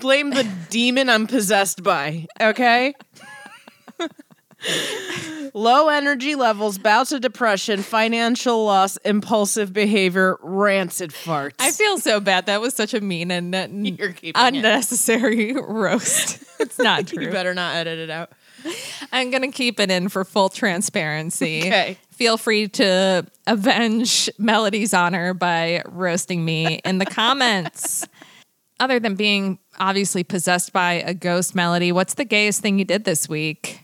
blame 0.00 0.30
the 0.30 0.46
demon 0.70 1.08
i'm 1.08 1.26
possessed 1.26 1.82
by 1.82 2.26
okay 2.40 2.94
Low 5.54 5.88
energy 5.88 6.34
levels, 6.34 6.78
bouts 6.78 7.12
of 7.12 7.20
depression, 7.20 7.82
financial 7.82 8.64
loss, 8.64 8.96
impulsive 8.98 9.72
behavior, 9.72 10.38
rancid 10.40 11.10
farts. 11.10 11.56
I 11.58 11.70
feel 11.72 11.98
so 11.98 12.20
bad. 12.20 12.46
That 12.46 12.62
was 12.62 12.72
such 12.74 12.94
a 12.94 13.02
mean 13.02 13.30
and 13.30 13.54
uh, 13.54 13.66
it. 13.70 14.32
unnecessary 14.34 15.52
roast. 15.62 16.42
It's 16.58 16.78
not 16.78 17.06
true. 17.08 17.24
you 17.24 17.30
better 17.30 17.52
not 17.52 17.76
edit 17.76 17.98
it 17.98 18.08
out. 18.08 18.30
I'm 19.12 19.30
going 19.30 19.42
to 19.42 19.50
keep 19.50 19.78
it 19.78 19.90
in 19.90 20.08
for 20.08 20.24
full 20.24 20.48
transparency. 20.48 21.62
Okay. 21.72 21.98
Feel 22.12 22.36
free 22.36 22.68
to 22.68 23.26
avenge 23.48 24.30
Melody's 24.38 24.94
honor 24.94 25.34
by 25.34 25.82
roasting 25.86 26.44
me 26.44 26.76
in 26.84 26.98
the 26.98 27.06
comments. 27.06 28.06
Other 28.78 29.00
than 29.00 29.16
being 29.16 29.58
obviously 29.80 30.22
possessed 30.22 30.72
by 30.72 30.92
a 30.94 31.14
ghost 31.14 31.54
melody, 31.56 31.90
what's 31.90 32.14
the 32.14 32.24
gayest 32.24 32.60
thing 32.60 32.78
you 32.78 32.84
did 32.84 33.04
this 33.04 33.28
week? 33.28 33.81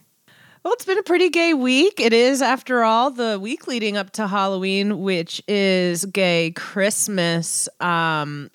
Well, 0.68 0.74
it's 0.74 0.84
been 0.84 0.98
a 0.98 1.02
pretty 1.02 1.30
gay 1.30 1.54
week. 1.54 1.98
It 1.98 2.12
is, 2.12 2.42
after 2.42 2.84
all, 2.84 3.10
the 3.10 3.38
week 3.40 3.66
leading 3.66 3.96
up 3.96 4.10
to 4.10 4.26
Halloween, 4.26 5.00
which 5.00 5.42
is 5.48 6.04
gay 6.04 6.50
Christmas. 6.50 7.70
Um, 7.80 8.50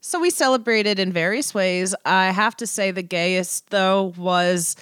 so 0.00 0.20
we 0.20 0.30
celebrated 0.30 1.00
in 1.00 1.12
various 1.12 1.52
ways. 1.54 1.92
I 2.04 2.26
have 2.26 2.56
to 2.58 2.68
say, 2.68 2.92
the 2.92 3.02
gayest, 3.02 3.70
though, 3.70 4.14
was 4.16 4.76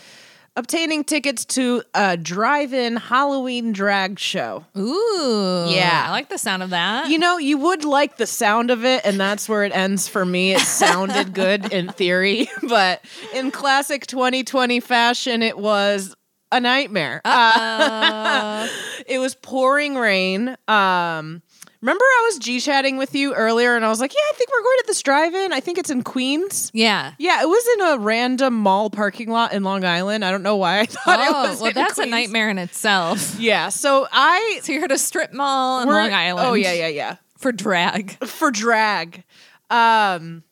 obtaining 0.56 1.04
tickets 1.04 1.46
to 1.46 1.84
a 1.94 2.18
drive 2.18 2.74
in 2.74 2.96
Halloween 2.96 3.72
drag 3.72 4.18
show. 4.18 4.66
Ooh. 4.76 5.66
Yeah. 5.70 6.04
I 6.08 6.10
like 6.10 6.28
the 6.28 6.36
sound 6.36 6.62
of 6.62 6.68
that. 6.68 7.08
You 7.08 7.18
know, 7.18 7.38
you 7.38 7.56
would 7.56 7.86
like 7.86 8.18
the 8.18 8.26
sound 8.26 8.70
of 8.70 8.84
it, 8.84 9.06
and 9.06 9.18
that's 9.18 9.48
where 9.48 9.64
it 9.64 9.74
ends 9.74 10.06
for 10.06 10.26
me. 10.26 10.52
It 10.52 10.60
sounded 10.60 11.32
good 11.32 11.72
in 11.72 11.88
theory, 11.92 12.50
but 12.68 13.02
in 13.32 13.52
classic 13.52 14.06
2020 14.06 14.80
fashion, 14.80 15.42
it 15.42 15.56
was 15.56 16.14
a 16.56 16.60
nightmare. 16.60 17.20
Uh, 17.24 18.68
it 19.06 19.18
was 19.18 19.34
pouring 19.34 19.94
rain. 19.96 20.48
Um, 20.68 21.42
remember 21.80 22.04
I 22.04 22.30
was 22.30 22.38
G 22.38 22.60
chatting 22.60 22.96
with 22.96 23.14
you 23.14 23.34
earlier, 23.34 23.76
and 23.76 23.84
I 23.84 23.88
was 23.88 24.00
like, 24.00 24.12
"Yeah, 24.14 24.20
I 24.20 24.32
think 24.36 24.50
we're 24.50 24.62
going 24.62 24.78
to 24.80 24.84
this 24.86 25.02
drive-in. 25.02 25.52
I 25.52 25.60
think 25.60 25.78
it's 25.78 25.90
in 25.90 26.02
Queens." 26.02 26.70
Yeah. 26.74 27.12
Yeah, 27.18 27.42
it 27.42 27.46
was 27.46 27.66
in 27.74 27.86
a 27.86 27.98
random 27.98 28.54
mall 28.54 28.90
parking 28.90 29.30
lot 29.30 29.52
in 29.52 29.62
Long 29.64 29.84
Island. 29.84 30.24
I 30.24 30.30
don't 30.30 30.42
know 30.42 30.56
why 30.56 30.80
I 30.80 30.86
thought 30.86 31.20
it 31.20 31.32
Oh, 31.34 31.48
was. 31.50 31.60
well, 31.60 31.72
that's 31.72 31.98
a 31.98 32.06
nightmare 32.06 32.48
in 32.50 32.58
itself. 32.58 33.38
Yeah, 33.38 33.68
so 33.68 34.06
I 34.10 34.60
So 34.62 34.72
you're 34.72 34.84
at 34.84 34.92
a 34.92 34.98
strip 34.98 35.32
mall 35.32 35.82
in 35.82 35.88
Long 35.88 36.12
Island. 36.12 36.46
Oh 36.48 36.54
yeah, 36.54 36.72
yeah, 36.72 36.88
yeah. 36.88 37.16
For 37.38 37.52
drag. 37.52 38.12
for 38.24 38.50
drag. 38.50 39.24
Um 39.70 40.42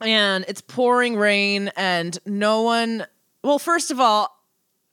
and 0.00 0.44
it's 0.48 0.60
pouring 0.60 1.16
rain 1.16 1.70
and 1.76 2.18
no 2.26 2.62
one 2.62 3.06
well 3.44 3.58
first 3.60 3.90
of 3.92 4.00
all 4.00 4.33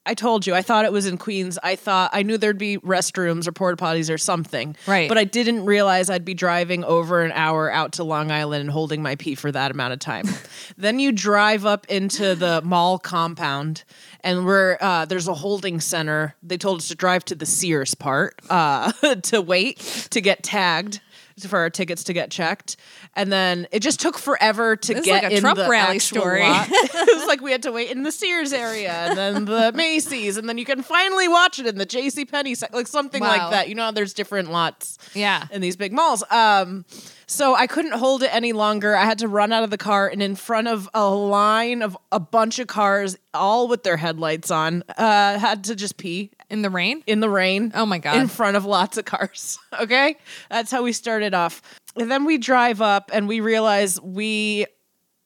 I 0.03 0.15
told 0.15 0.47
you 0.47 0.55
I 0.55 0.63
thought 0.63 0.85
it 0.85 0.91
was 0.91 1.05
in 1.05 1.19
Queens. 1.19 1.59
I 1.61 1.75
thought 1.75 2.09
I 2.11 2.23
knew 2.23 2.37
there'd 2.37 2.57
be 2.57 2.79
restrooms 2.79 3.47
or 3.47 3.51
porta 3.51 3.77
potties 3.77 4.11
or 4.11 4.17
something. 4.17 4.75
Right. 4.87 5.07
But 5.07 5.19
I 5.19 5.25
didn't 5.25 5.65
realize 5.65 6.09
I'd 6.09 6.25
be 6.25 6.33
driving 6.33 6.83
over 6.83 7.21
an 7.21 7.31
hour 7.33 7.71
out 7.71 7.93
to 7.93 8.03
Long 8.03 8.31
Island 8.31 8.61
and 8.61 8.71
holding 8.71 9.03
my 9.03 9.15
pee 9.15 9.35
for 9.35 9.51
that 9.51 9.69
amount 9.69 9.93
of 9.93 9.99
time. 9.99 10.25
then 10.77 10.97
you 10.97 11.11
drive 11.11 11.67
up 11.67 11.85
into 11.85 12.33
the 12.33 12.61
mall 12.63 12.97
compound 12.97 13.83
and 14.21 14.45
we're 14.45 14.77
uh, 14.81 15.05
there's 15.05 15.27
a 15.27 15.35
holding 15.35 15.79
center. 15.79 16.35
They 16.41 16.57
told 16.57 16.79
us 16.79 16.87
to 16.87 16.95
drive 16.95 17.23
to 17.25 17.35
the 17.35 17.45
Sears 17.45 17.93
part 17.93 18.39
uh, 18.49 18.91
to 19.21 19.41
wait 19.41 19.77
to 20.09 20.19
get 20.19 20.41
tagged 20.41 20.99
for 21.47 21.60
our 21.60 21.69
tickets 21.69 22.04
to 22.06 22.13
get 22.13 22.32
checked, 22.32 22.77
and 23.15 23.32
then 23.32 23.67
it 23.71 23.82
just 23.82 23.99
took 23.99 24.17
forever 24.17 24.75
to 24.75 24.93
This 24.93 25.01
is 25.01 25.06
get 25.06 25.23
like 25.23 25.32
a 25.32 25.36
in 25.36 25.41
Trump 25.41 25.58
the 25.58 25.67
rally 25.69 25.99
story. 25.99 26.41
it 26.45 27.17
was 27.17 27.27
like 27.27 27.41
we 27.41 27.51
had 27.51 27.63
to 27.63 27.71
wait 27.71 27.91
in 27.91 28.04
the 28.04 28.12
Sears 28.12 28.54
area 28.54 28.91
and 28.91 29.17
then 29.17 29.45
the 29.45 29.71
Macy's, 29.75 30.38
and 30.38 30.47
then 30.49 30.58
you 30.58 30.65
can 30.65 30.82
finally 30.84 31.27
watch 31.27 31.60
it 31.60 31.65
in 31.67 31.77
the 31.77 31.86
J.C. 31.86 32.25
Penney, 32.25 32.56
like 32.73 32.88
something 32.88 33.21
Wow. 33.21 33.27
like 33.30 33.51
that. 33.51 33.69
You 33.69 33.75
know, 33.75 33.84
how 33.84 33.91
there's 33.91 34.13
different 34.13 34.51
lots 34.51 34.97
Yeah. 35.13 35.45
in 35.51 35.62
these 35.62 35.75
big 35.75 35.93
malls. 35.93 36.23
Um, 36.32 36.86
so 37.31 37.55
I 37.55 37.65
couldn't 37.65 37.93
hold 37.93 38.23
it 38.23 38.29
any 38.35 38.51
longer. 38.51 38.93
I 38.93 39.05
had 39.05 39.19
to 39.19 39.27
run 39.29 39.53
out 39.53 39.63
of 39.63 39.69
the 39.69 39.77
car, 39.77 40.09
and 40.09 40.21
in 40.21 40.35
front 40.35 40.67
of 40.67 40.89
a 40.93 41.07
line 41.09 41.81
of 41.81 41.97
a 42.11 42.19
bunch 42.19 42.59
of 42.59 42.67
cars, 42.67 43.17
all 43.33 43.69
with 43.69 43.83
their 43.83 43.95
headlights 43.95 44.51
on, 44.51 44.83
uh, 44.97 45.39
had 45.39 45.63
to 45.65 45.75
just 45.75 45.95
pee 45.95 46.31
In 46.49 46.61
the 46.61 46.69
rain? 46.69 47.03
in 47.07 47.21
the 47.21 47.29
rain. 47.29 47.71
Oh 47.73 47.85
my 47.85 47.99
God. 47.99 48.17
In 48.17 48.27
front 48.27 48.57
of 48.57 48.65
lots 48.65 48.97
of 48.97 49.05
cars. 49.05 49.57
Okay, 49.79 50.17
that's 50.49 50.69
how 50.69 50.83
we 50.83 50.91
started 50.91 51.33
off, 51.33 51.61
and 51.95 52.11
then 52.11 52.25
we 52.25 52.37
drive 52.37 52.81
up, 52.81 53.09
and 53.13 53.27
we 53.27 53.39
realize 53.39 53.99
we 54.01 54.65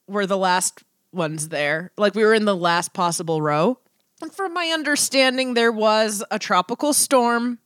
were 0.07 0.27
the 0.27 0.37
last 0.37 0.83
ones 1.11 1.49
there. 1.49 1.91
Like 1.97 2.13
we 2.13 2.23
were 2.23 2.35
in 2.35 2.45
the 2.45 2.55
last 2.55 2.93
possible 2.93 3.41
row. 3.41 3.79
And 4.21 4.31
from 4.31 4.53
my 4.53 4.67
understanding, 4.67 5.55
there 5.55 5.71
was 5.71 6.23
a 6.31 6.37
tropical 6.39 6.93
storm 6.93 7.57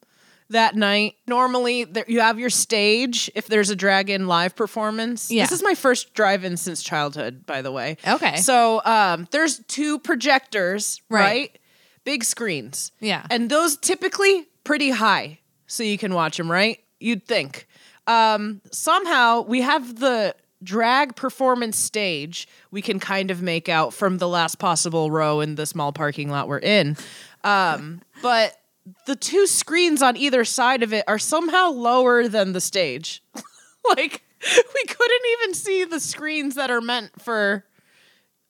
that 0.50 0.76
night. 0.76 1.16
Normally, 1.28 1.84
there, 1.84 2.06
you 2.08 2.20
have 2.22 2.40
your 2.40 2.50
stage 2.50 3.30
if 3.36 3.48
there's 3.48 3.70
a 3.70 3.76
dragon 3.76 4.28
live 4.28 4.56
performance. 4.56 5.30
Yeah. 5.32 5.44
This 5.44 5.52
is 5.54 5.64
my 5.64 5.76
first 5.76 6.14
drive-in 6.14 6.58
since 6.58 6.82
childhood, 6.84 7.46
by 7.46 7.62
the 7.62 7.72
way. 7.72 7.98
Okay. 8.08 8.38
So 8.38 8.82
um, 8.86 9.28
there's 9.32 9.60
two 9.68 10.00
projectors, 10.00 11.02
Right. 11.10 11.22
right? 11.24 11.60
Big 12.04 12.24
screens. 12.24 12.92
Yeah. 13.00 13.26
And 13.30 13.50
those 13.50 13.78
typically 13.78 14.48
pretty 14.64 14.90
high, 14.90 15.40
so 15.68 15.84
you 15.84 15.98
can 15.98 16.14
watch 16.14 16.38
them, 16.38 16.50
right? 16.52 16.80
You'd 17.00 17.26
think. 17.28 17.68
Um, 18.08 18.62
somehow 18.72 19.42
we 19.42 19.62
have 19.62 20.00
the 20.00 20.36
drag 20.62 21.16
performance 21.16 21.78
stage 21.78 22.46
we 22.70 22.82
can 22.82 23.00
kind 23.00 23.32
of 23.32 23.42
make 23.42 23.70
out 23.70 23.94
from 23.94 24.18
the 24.18 24.28
last 24.28 24.60
possible 24.60 25.10
row 25.10 25.40
in 25.40 25.56
the 25.56 25.66
small 25.66 25.94
parking 25.94 26.30
lot 26.30 26.48
we're 26.50 26.58
in. 26.60 26.98
Um, 27.46 28.02
but 28.22 28.59
the 29.06 29.16
two 29.16 29.48
screens 29.48 30.02
on 30.02 30.18
either 30.18 30.46
side 30.46 30.84
of 30.84 30.94
it 30.94 31.04
are 31.08 31.20
somehow 31.20 31.70
lower 31.70 32.28
than 32.28 32.54
the 32.54 32.62
stage. 32.62 33.24
like 33.90 34.24
we 34.42 34.84
couldn't 34.86 35.22
even 35.40 35.54
see 35.54 35.84
the 35.84 36.00
screens 36.00 36.56
that 36.56 36.72
are 36.72 36.82
meant 36.82 37.22
for 37.22 37.66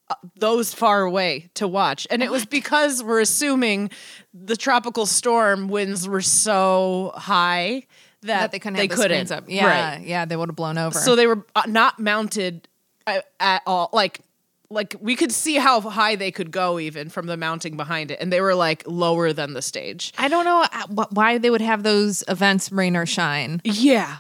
uh, 0.10 0.16
those 0.36 0.74
far 0.74 1.02
away 1.04 1.50
to 1.56 1.68
watch. 1.68 2.08
And 2.10 2.22
it 2.22 2.32
was 2.32 2.46
because 2.46 3.04
we're 3.04 3.22
assuming 3.22 3.90
the 4.34 4.56
tropical 4.56 5.06
storm 5.06 5.68
winds 5.68 6.08
were 6.08 6.22
so 6.22 7.14
high 7.16 7.84
that, 8.22 8.42
That 8.42 8.52
they 8.52 8.60
couldn't 8.60 8.76
they 8.76 8.82
have 8.84 8.90
the 8.90 8.96
couldn't. 8.96 9.50
Yeah. 9.50 9.66
Right. 9.96 10.06
Yeah. 10.06 10.26
They 10.26 10.36
would 10.36 10.50
have 10.50 10.56
blown 10.56 10.78
over. 10.78 10.98
So 10.98 11.16
they 11.16 11.28
were 11.28 11.46
uh, 11.56 11.64
not 11.68 12.00
mounted 12.00 12.68
at, 13.08 13.26
at 13.40 13.62
all. 13.66 13.90
Like, 13.94 14.22
like 14.70 14.96
we 15.00 15.16
could 15.16 15.32
see 15.32 15.56
how 15.56 15.82
high 15.82 16.16
they 16.16 16.32
could 16.32 16.52
go 16.52 16.80
even 16.80 17.10
from 17.10 17.28
the 17.28 17.38
mounting 17.38 17.78
behind 17.78 18.12
it, 18.12 18.20
and 18.22 18.32
they 18.32 18.42
were 18.42 18.56
like 18.56 18.84
lower 18.86 19.34
than 19.34 19.54
the 19.54 19.62
stage. 19.62 20.14
I 20.18 20.28
don't 20.28 20.46
know 20.46 20.66
uh, 20.72 21.06
why 21.12 21.38
they 21.38 21.50
would 21.50 21.62
have 21.62 21.84
those 21.84 22.24
events 22.28 22.72
rain 22.72 22.96
or 22.96 23.06
shine. 23.06 23.62
Yeah, 23.64 24.18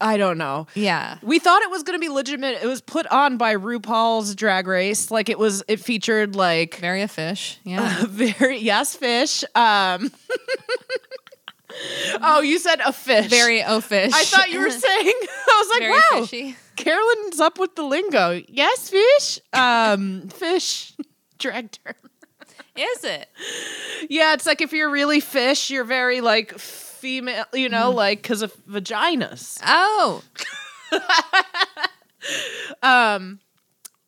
I 0.00 0.16
don't 0.16 0.38
know. 0.38 0.66
Yeah. 0.74 1.18
We 1.22 1.38
thought 1.38 1.62
it 1.62 1.70
was 1.70 1.82
going 1.82 1.98
to 1.98 2.00
be 2.00 2.10
legitimate. 2.10 2.62
It 2.62 2.66
was 2.66 2.80
put 2.80 3.06
on 3.06 3.36
by 3.36 3.56
RuPaul's 3.56 4.34
Drag 4.34 4.66
Race. 4.66 5.10
Like 5.10 5.28
it 5.28 5.38
was, 5.38 5.62
it 5.68 5.80
featured 5.80 6.36
like 6.36 6.76
Very 6.76 7.02
a 7.02 7.08
fish. 7.08 7.58
Yeah. 7.64 8.04
very 8.08 8.58
yes 8.58 8.96
fish. 8.96 9.44
Um, 9.54 10.10
oh, 12.22 12.42
you 12.42 12.58
said 12.58 12.80
a 12.80 12.92
fish. 12.92 13.28
Very 13.28 13.62
o 13.62 13.80
fish. 13.80 14.12
I 14.12 14.24
thought 14.24 14.50
you 14.50 14.60
were 14.60 14.70
saying. 14.70 15.12
I 15.22 15.64
was 15.64 15.68
like, 15.70 15.80
Very 15.80 15.92
wow, 15.92 16.26
fishy. 16.26 16.56
Carolyn's 16.76 17.40
up 17.40 17.58
with 17.58 17.76
the 17.76 17.82
lingo. 17.82 18.42
Yes, 18.48 18.90
fish. 18.90 19.38
Um, 19.52 20.28
fish. 20.28 20.92
Drag 21.38 21.70
term. 21.70 21.94
Is 22.76 23.04
it? 23.04 23.28
Yeah, 24.10 24.34
it's 24.34 24.46
like 24.46 24.60
if 24.60 24.72
you're 24.72 24.90
really 24.90 25.20
fish, 25.20 25.70
you're 25.70 25.84
very 25.84 26.20
like 26.20 26.58
female. 26.58 27.44
You 27.52 27.68
know, 27.68 27.88
Mm-hmm. 27.88 27.96
like 27.96 28.22
because 28.22 28.42
of 28.42 28.52
vaginas. 28.66 29.60
Oh. 29.64 30.22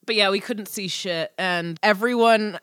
But 0.07 0.15
yeah, 0.15 0.31
we 0.31 0.39
couldn't 0.39 0.69
see 0.69 0.87
shit, 0.87 1.33
and 1.37 1.81
everyone 1.83 2.61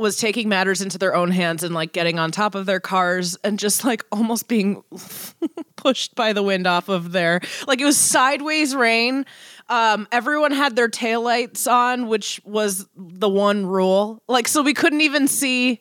was 0.00 0.16
taking 0.16 0.48
matters 0.48 0.80
into 0.80 0.98
their 0.98 1.14
own 1.14 1.30
hands 1.30 1.62
and 1.62 1.74
like 1.74 1.92
getting 1.92 2.18
on 2.18 2.30
top 2.30 2.54
of 2.54 2.66
their 2.66 2.80
cars 2.80 3.36
and 3.44 3.58
just 3.58 3.84
like 3.84 4.04
almost 4.10 4.48
being 4.48 4.82
pushed 5.76 6.14
by 6.14 6.32
the 6.32 6.42
wind 6.42 6.66
off 6.66 6.88
of 6.88 7.12
their 7.12 7.40
like 7.66 7.80
it 7.80 7.84
was 7.84 7.96
sideways 7.96 8.74
rain. 8.74 9.26
Um, 9.68 10.08
everyone 10.10 10.50
had 10.50 10.74
their 10.74 10.88
taillights 10.88 11.70
on, 11.70 12.08
which 12.08 12.40
was 12.44 12.88
the 12.96 13.28
one 13.28 13.66
rule. 13.66 14.20
Like, 14.26 14.48
so 14.48 14.62
we 14.62 14.74
couldn't 14.74 15.02
even 15.02 15.28
see 15.28 15.80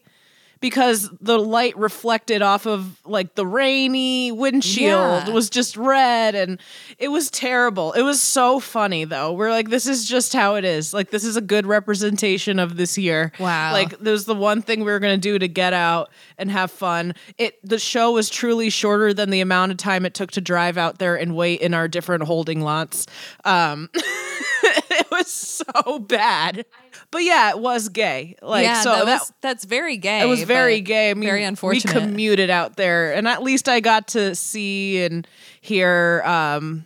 because 0.61 1.09
the 1.21 1.37
light 1.39 1.77
reflected 1.77 2.41
off 2.41 2.65
of 2.65 2.99
like 3.05 3.35
the 3.35 3.45
rainy 3.45 4.31
windshield 4.31 5.27
Yeah. 5.27 5.29
was 5.29 5.49
just 5.49 5.77
red 5.77 6.35
and 6.35 6.59
it 6.97 7.07
was 7.09 7.29
terrible. 7.31 7.93
It 7.93 8.01
was 8.01 8.21
so 8.21 8.59
funny 8.59 9.05
though. 9.05 9.31
We're 9.33 9.51
like, 9.51 9.69
this 9.69 9.87
is 9.87 10.07
just 10.07 10.33
how 10.33 10.55
it 10.55 10.65
is. 10.65 10.93
Like, 10.93 11.11
this 11.11 11.23
is 11.23 11.37
a 11.37 11.41
good 11.41 11.65
representation 11.65 12.59
of 12.59 12.75
this 12.77 12.97
year. 12.97 13.31
Wow. 13.39 13.71
Like, 13.71 13.97
there's 13.99 14.25
the 14.25 14.35
one 14.35 14.61
thing 14.61 14.79
we 14.79 14.91
were 14.91 14.99
gonna 14.99 15.17
do 15.17 15.39
to 15.39 15.47
get 15.47 15.73
out 15.73 16.09
and 16.37 16.51
have 16.51 16.71
fun. 16.71 17.15
It 17.37 17.57
the 17.67 17.79
show 17.79 18.11
was 18.11 18.29
truly 18.29 18.69
shorter 18.69 19.13
than 19.13 19.29
the 19.29 19.41
amount 19.41 19.71
of 19.71 19.77
time 19.77 20.05
it 20.05 20.13
took 20.13 20.31
to 20.31 20.41
drive 20.41 20.77
out 20.77 20.99
there 20.99 21.15
and 21.15 21.35
wait 21.35 21.61
in 21.61 21.73
our 21.73 21.87
different 21.87 22.23
holding 22.23 22.61
lots. 22.61 23.05
Um, 23.45 23.89
it 24.63 25.07
was 25.11 25.27
so 25.31 25.99
bad. 25.99 26.65
But 27.11 27.23
yeah, 27.23 27.49
it 27.49 27.59
was 27.59 27.89
gay. 27.89 28.35
Like, 28.41 28.65
yeah, 28.65 28.81
so 28.81 28.91
that 28.91 29.05
that 29.05 29.19
was, 29.21 29.33
that's 29.41 29.65
very 29.65 29.97
gay. 29.97 30.21
it 30.21 30.25
was 30.27 30.43
very 30.43 30.79
gay. 30.81 31.09
I 31.09 31.13
mean, 31.15 31.27
very 31.27 31.43
unfortunate. 31.43 31.95
We 31.95 32.01
commuted 32.01 32.49
out 32.49 32.75
there, 32.75 33.13
and 33.13 33.27
at 33.27 33.41
least 33.41 33.67
I 33.67 33.79
got 33.79 34.09
to 34.09 34.35
see 34.35 35.03
and 35.03 35.27
hear 35.61 36.21
um, 36.23 36.85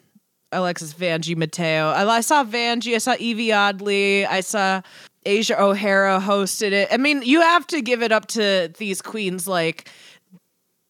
Alexis 0.53 0.93
Vanjie 0.93 1.35
Mateo. 1.35 1.89
I, 1.89 2.07
I 2.07 2.21
saw 2.21 2.45
Vanjie. 2.45 2.95
I 2.95 2.99
saw 2.99 3.15
Evie 3.19 3.51
Oddly. 3.51 4.25
I 4.25 4.39
saw 4.39 4.81
Asia 5.25 5.61
O'Hara 5.61 6.19
hosted 6.19 6.71
it. 6.71 6.87
I 6.91 6.97
mean, 6.97 7.21
you 7.23 7.41
have 7.41 7.67
to 7.67 7.81
give 7.81 8.01
it 8.01 8.11
up 8.11 8.27
to 8.27 8.71
these 8.77 9.01
queens. 9.01 9.47
Like, 9.47 9.89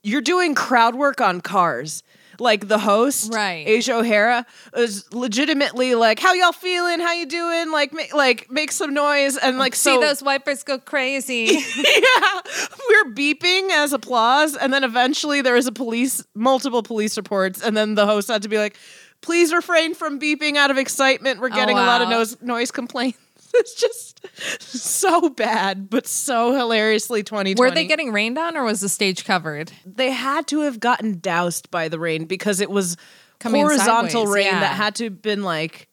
you're 0.04 0.22
doing 0.22 0.54
crowd 0.54 0.96
work 0.96 1.22
on 1.22 1.42
cars. 1.42 2.04
Like 2.40 2.68
the 2.68 2.80
host, 2.80 3.34
Right. 3.34 3.68
Asia 3.68 3.96
O'Hara 3.96 4.46
is 4.76 5.12
legitimately 5.14 5.96
like, 5.96 6.20
"How 6.20 6.34
y'all 6.34 6.52
feeling? 6.52 7.00
How 7.00 7.14
you 7.14 7.26
doing? 7.26 7.72
Like, 7.72 7.94
make 7.94 8.14
like 8.14 8.50
make 8.52 8.72
some 8.72 8.94
noise 8.94 9.38
and 9.38 9.58
like 9.58 9.76
See 9.76 9.94
so 9.94 10.00
those 10.00 10.24
wipers 10.24 10.64
go 10.64 10.80
crazy. 10.80 11.46
yeah, 11.78 12.42
we're 12.90 13.14
beeping 13.14 13.70
as 13.72 13.94
applause, 13.94 14.56
and 14.56 14.74
then 14.74 14.84
eventually 14.84 15.42
there 15.42 15.56
was 15.56 15.68
a 15.68 15.72
police, 15.72 16.26
multiple 16.34 16.84
police 16.84 17.18
reports, 17.18 17.62
and 17.62 17.76
then 17.78 17.96
the 17.96 18.06
host 18.06 18.28
had 18.28 18.42
to 18.44 18.50
be 18.50 18.58
like, 18.58 18.78
"Please 19.22 19.54
refrain 19.54 19.94
from 19.94 20.20
beeping 20.20 20.56
out 20.56 20.72
of 20.72 20.78
excitement. 20.78 21.40
We're 21.40 21.48
oh, 21.48 21.56
getting 21.56 21.78
a 21.78 21.82
lot 21.82 22.02
of 22.02 22.10
wow. 22.10 22.18
noise 22.18 22.42
noise 22.42 22.72
complaints." 22.72 23.18
It's 23.60 23.76
just 23.76 24.20
so 24.62 25.30
bad, 25.30 25.90
but 25.90 26.08
so 26.08 26.54
hilariously 26.54 27.22
2020. 27.24 27.60
Were 27.70 27.74
they 27.74 27.86
getting 27.86 28.12
rained 28.12 28.38
on 28.38 28.58
or 28.58 28.64
was 28.64 28.82
the 28.82 28.90
stage 28.90 29.26
covered? 29.26 29.72
They 29.86 30.12
had 30.12 30.48
to 30.48 30.62
have 30.62 30.80
gotten 30.80 31.20
doused 31.20 31.70
by 31.70 31.88
the 31.88 32.00
rain 32.00 32.26
because 32.26 32.60
it 32.60 32.70
was 32.72 32.98
Coming 33.40 33.62
in 33.62 33.68
horizontal 33.68 34.10
sideways, 34.26 34.34
rain 34.36 34.46
yeah. 34.46 34.60
that 34.62 34.76
had 34.76 34.96
to 34.96 35.04
have 35.06 35.22
been 35.22 35.44
like 35.44 35.88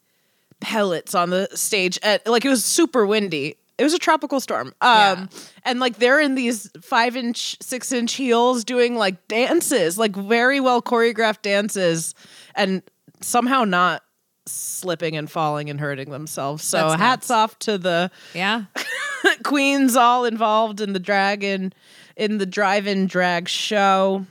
pellets 0.60 1.14
on 1.14 1.30
the 1.30 1.48
stage. 1.54 1.98
At, 2.02 2.26
like 2.26 2.44
it 2.44 2.48
was 2.48 2.64
super 2.64 3.04
windy. 3.06 3.56
It 3.76 3.84
was 3.84 3.94
a 3.94 3.98
tropical 3.98 4.40
storm. 4.40 4.68
Um, 4.68 4.74
Yeah. 4.82 5.26
and 5.64 5.80
like 5.80 5.96
they're 5.96 6.20
in 6.20 6.34
these 6.34 6.70
five 6.82 7.16
inch, 7.16 7.56
six 7.60 7.92
inch 7.92 8.14
heels 8.14 8.64
doing 8.64 8.96
like 8.96 9.26
dances, 9.28 9.98
like 9.98 10.14
very 10.16 10.60
well 10.60 10.80
choreographed 10.80 11.42
dances, 11.42 12.14
and 12.54 12.82
somehow 13.20 13.64
not 13.64 14.02
slipping 14.50 15.16
and 15.16 15.30
falling 15.30 15.70
and 15.70 15.80
hurting 15.80 16.10
themselves. 16.10 16.64
So 16.64 16.88
That's 16.90 17.00
hats 17.00 17.28
nuts. 17.28 17.30
off 17.30 17.58
to 17.60 17.78
the 17.78 18.10
Yeah. 18.34 18.64
queens 19.44 19.96
all 19.96 20.24
involved 20.24 20.80
in 20.80 20.92
the 20.92 20.98
dragon 21.00 21.72
in 22.16 22.38
the 22.38 22.46
drive-in 22.46 23.06
drag 23.06 23.48
show. 23.48 24.26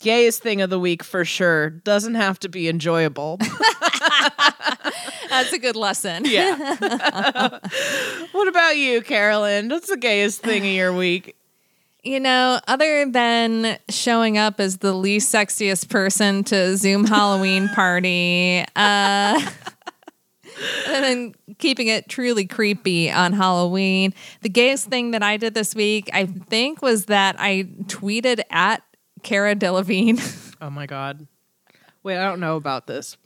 Gayest 0.00 0.42
thing 0.42 0.60
of 0.60 0.70
the 0.70 0.78
week 0.80 1.02
for 1.04 1.24
sure. 1.24 1.70
Doesn't 1.70 2.14
have 2.16 2.38
to 2.40 2.48
be 2.48 2.68
enjoyable. 2.68 3.38
That's 5.28 5.52
a 5.52 5.58
good 5.58 5.76
lesson. 5.76 6.24
yeah. 6.26 6.56
what 8.32 8.48
about 8.48 8.76
you, 8.76 9.00
Carolyn? 9.02 9.68
What's 9.68 9.88
the 9.88 9.96
gayest 9.96 10.40
thing 10.42 10.62
of 10.62 10.68
your 10.72 10.92
week? 10.92 11.36
You 12.04 12.18
know, 12.18 12.58
other 12.66 13.08
than 13.08 13.78
showing 13.88 14.36
up 14.36 14.58
as 14.58 14.78
the 14.78 14.92
least 14.92 15.32
sexiest 15.32 15.88
person 15.88 16.42
to 16.44 16.76
Zoom 16.76 17.04
Halloween 17.04 17.68
party, 17.68 18.64
uh, 18.74 19.40
and 20.88 21.04
then 21.04 21.34
keeping 21.58 21.86
it 21.86 22.08
truly 22.08 22.44
creepy 22.44 23.08
on 23.08 23.32
Halloween, 23.32 24.14
the 24.40 24.48
gayest 24.48 24.88
thing 24.88 25.12
that 25.12 25.22
I 25.22 25.36
did 25.36 25.54
this 25.54 25.76
week, 25.76 26.10
I 26.12 26.26
think, 26.26 26.82
was 26.82 27.06
that 27.06 27.36
I 27.38 27.68
tweeted 27.84 28.42
at 28.50 28.82
Cara 29.22 29.54
Delevingne. 29.54 30.38
Oh 30.62 30.70
my 30.70 30.86
god. 30.86 31.26
Wait, 32.04 32.18
I 32.18 32.22
don't 32.22 32.38
know 32.38 32.54
about 32.54 32.86
this. 32.86 33.16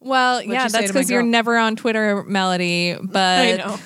Well, 0.00 0.42
yeah, 0.42 0.64
you 0.64 0.68
say 0.68 0.80
that's 0.80 0.92
because 0.92 1.10
you're 1.10 1.22
never 1.22 1.56
on 1.56 1.76
Twitter, 1.76 2.22
Melody. 2.24 2.94
But 3.02 3.40
I 3.40 3.56
know. 3.56 3.78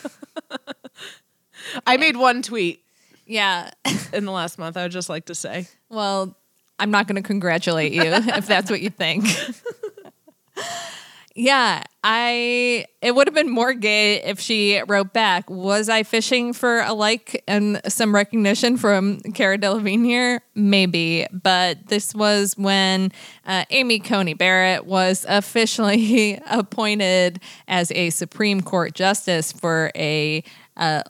I 1.87 1.97
made 1.97 2.17
one 2.17 2.43
tweet 2.43 2.83
yeah, 3.29 3.71
in 4.13 4.25
the 4.25 4.33
last 4.33 4.59
month. 4.59 4.77
I 4.77 4.83
would 4.83 4.93
just 4.93 5.09
like 5.09 5.27
to 5.27 5.35
say. 5.35 5.69
Well, 5.89 6.37
I'm 6.79 6.91
not 6.91 7.07
going 7.07 7.23
to 7.23 7.27
congratulate 7.27 7.93
you 7.93 8.03
if 8.05 8.47
that's 8.47 8.71
what 8.71 8.81
you 8.81 8.91
think. 8.91 9.27
yeah, 11.35 11.85
I 12.03 12.87
it 13.03 13.15
would 13.15 13.27
have 13.27 13.35
been 13.35 13.51
more 13.51 13.75
gay 13.75 14.23
if 14.23 14.41
she 14.41 14.81
wrote 14.89 15.13
back, 15.13 15.51
"Was 15.51 15.89
I 15.89 16.05
fishing 16.05 16.53
for 16.55 16.81
a 16.81 16.95
like 16.95 17.43
and 17.47 17.81
some 17.87 18.15
recognition 18.15 18.77
from 18.77 19.21
Cara 19.35 19.59
Delevingne 19.59 20.05
here? 20.05 20.43
Maybe, 20.55 21.27
but 21.31 21.89
this 21.89 22.15
was 22.15 22.55
when 22.57 23.13
uh, 23.45 23.67
Amy 23.71 23.99
Coney 23.99 24.35
Barrett 24.35 24.87
was 24.87 25.27
officially 25.29 26.41
appointed 26.51 27.41
as 27.67 27.93
a 27.93 28.09
Supreme 28.11 28.63
Court 28.63 28.95
justice 28.95 29.53
for 29.53 29.93
a 29.95 30.43
uh, 30.79 31.03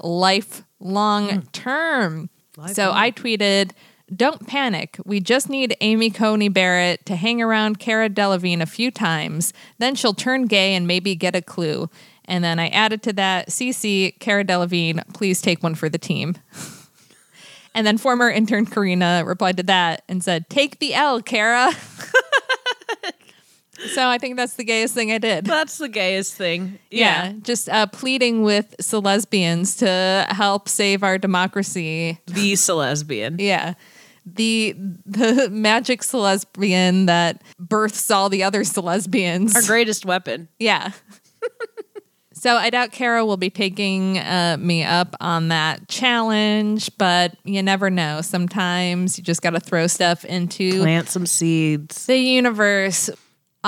lifelong 0.81 1.29
hmm. 1.29 1.47
term. 1.53 2.31
So 2.72 2.93
I 2.93 3.11
tweeted, 3.12 3.70
Don't 4.14 4.47
panic. 4.47 4.99
We 5.05 5.20
just 5.20 5.49
need 5.49 5.76
Amy 5.81 6.11
Coney 6.11 6.49
Barrett 6.49 7.07
to 7.07 7.16
hang 7.16 7.41
around 7.41 7.79
Cara 7.79 8.09
Delevingne 8.09 8.62
a 8.62 8.66
few 8.66 8.91
times. 8.91 9.53
Then 9.79 9.95
she'll 9.95 10.14
turn 10.14 10.47
gay 10.47 10.74
and 10.74 10.87
maybe 10.87 11.14
get 11.14 11.37
a 11.37 11.43
clue. 11.43 11.89
And 12.24 12.45
then 12.45 12.59
I 12.59 12.68
added 12.68 13.03
to 13.05 13.12
that, 13.14 13.49
CC, 13.49 14.18
Cara 14.18 14.45
Delevingne, 14.45 15.14
please 15.14 15.41
take 15.41 15.62
one 15.62 15.74
for 15.74 15.89
the 15.89 15.99
team. 15.99 16.35
and 17.74 17.87
then 17.87 17.97
former 17.97 18.29
intern 18.29 18.66
Karina 18.66 19.22
replied 19.24 19.57
to 19.59 19.62
that 19.64 20.03
and 20.09 20.22
said, 20.22 20.49
Take 20.51 20.79
the 20.79 20.95
L, 20.95 21.22
Cara. 21.22 21.72
so 23.95 24.09
I 24.09 24.18
think 24.18 24.37
that's 24.37 24.55
the 24.55 24.64
gayest 24.64 24.95
thing 24.95 25.12
I 25.12 25.18
did. 25.18 25.45
That's 25.45 25.79
the 25.79 25.89
gayest 25.89 26.35
thing. 26.35 26.79
Yeah, 26.91 27.33
just 27.43 27.68
uh, 27.68 27.87
pleading 27.87 28.43
with 28.43 28.74
lesbians 28.93 29.76
to 29.76 30.26
help 30.31 30.68
save 30.68 31.03
our 31.03 31.18
democracy. 31.18 32.18
The 32.26 32.57
lesbian. 32.74 33.37
Yeah. 33.39 33.74
The 34.26 34.74
the 35.07 35.49
magic 35.51 36.03
lesbian 36.12 37.07
that 37.07 37.43
births 37.59 38.11
all 38.11 38.29
the 38.29 38.43
other 38.43 38.62
lesbians. 38.76 39.57
Our 39.57 39.62
greatest 39.62 40.05
weapon. 40.05 40.49
Yeah. 40.59 40.93
so 42.35 42.57
I 42.57 42.68
doubt 42.70 42.93
Cara 42.93 43.24
will 43.24 43.39
be 43.39 43.49
taking 43.49 44.18
uh, 44.18 44.57
me 44.61 44.85
up 44.85 45.16
on 45.20 45.49
that 45.49 45.89
challenge, 45.89 46.91
but 46.99 47.37
you 47.45 47.62
never 47.62 47.89
know. 47.89 48.20
Sometimes 48.20 49.16
you 49.16 49.24
just 49.24 49.41
got 49.41 49.51
to 49.51 49.61
throw 49.61 49.87
stuff 49.87 50.24
into 50.26 50.81
Plant 50.81 51.09
some 51.09 51.24
seeds. 51.24 52.05
the 52.07 52.18
universe. 52.18 53.09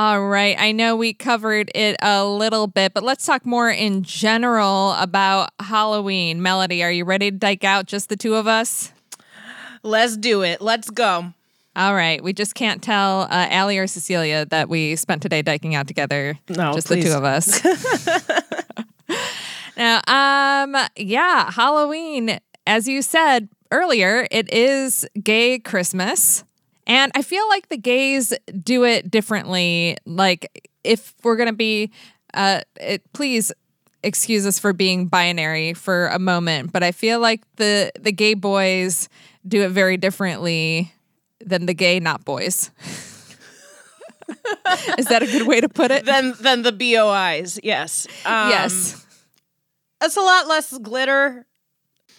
All 0.03 0.25
right. 0.25 0.57
I 0.59 0.73
know 0.73 0.97
we 0.97 1.13
covered 1.13 1.71
it 1.75 1.95
a 2.01 2.25
little 2.25 2.67
bit, 2.67 2.95
but 2.95 3.03
let's 3.03 3.27
talk 3.27 3.45
more 3.45 3.69
in 3.69 4.03
general 4.03 4.93
about 4.93 5.51
Halloween. 5.61 6.41
Melody, 6.41 6.83
are 6.83 6.91
you 6.91 7.05
ready 7.05 7.31
to 7.31 7.37
dyke 7.37 7.65
out 7.65 7.85
just 7.85 8.09
the 8.09 8.17
two 8.17 8.35
of 8.35 8.47
us? 8.47 8.95
Let's 9.83 10.17
do 10.17 10.41
it. 10.41 10.63
Let's 10.63 10.89
go. 10.89 11.35
All 11.77 11.95
right. 11.95 12.25
We 12.25 12.33
just 12.33 12.55
can't 12.55 12.83
tell 12.83 13.25
uh, 13.25 13.49
Allie 13.51 13.77
or 13.77 13.87
Cecilia 13.87 14.47
that 14.47 14.71
we 14.71 14.97
spent 14.97 15.21
today 15.21 15.43
dyking 15.43 15.75
out 15.75 15.87
together. 15.87 16.39
No, 16.49 16.73
just 16.73 16.87
please. 16.87 17.05
the 17.05 17.11
two 17.11 17.17
of 17.19 17.25
us. 17.25 17.63
now, 19.77 20.01
um, 20.07 20.83
yeah, 20.97 21.51
Halloween, 21.51 22.41
as 22.67 22.89
you 22.89 23.03
said 23.03 23.51
earlier, 23.71 24.27
it 24.31 24.51
is 24.51 25.07
gay 25.23 25.59
Christmas. 25.59 26.45
And 26.91 27.13
I 27.15 27.23
feel 27.23 27.49
like 27.49 27.69
the 27.69 27.77
gays 27.77 28.35
do 28.65 28.85
it 28.85 29.09
differently. 29.09 29.97
Like, 30.07 30.69
if 30.83 31.15
we're 31.23 31.37
going 31.37 31.49
to 31.49 31.53
be, 31.53 31.93
uh, 32.35 32.63
it, 32.81 33.13
please 33.13 33.53
excuse 34.03 34.45
us 34.45 34.59
for 34.59 34.73
being 34.73 35.07
binary 35.07 35.73
for 35.73 36.09
a 36.09 36.19
moment, 36.19 36.73
but 36.73 36.83
I 36.83 36.91
feel 36.91 37.21
like 37.21 37.43
the 37.57 37.93
the 38.01 38.11
gay 38.11 38.35
boys 38.35 39.09
do 39.47 39.63
it 39.63 39.69
very 39.69 39.99
differently 39.99 40.93
than 41.41 41.67
the 41.67 41.75
gay 41.75 42.01
not 42.01 42.25
boys. 42.25 42.73
Is 44.99 45.07
that 45.07 45.23
a 45.23 45.27
good 45.27 45.47
way 45.47 45.61
to 45.61 45.69
put 45.69 45.93
it? 45.93 46.05
Than 46.05 46.35
then 46.41 46.63
the 46.63 46.73
BOIs. 46.73 47.61
Yes. 47.63 48.09
Um, 48.25 48.51
yes. 48.51 49.07
It's 50.03 50.17
a 50.17 50.23
lot 50.23 50.49
less 50.49 50.77
glitter. 50.79 51.47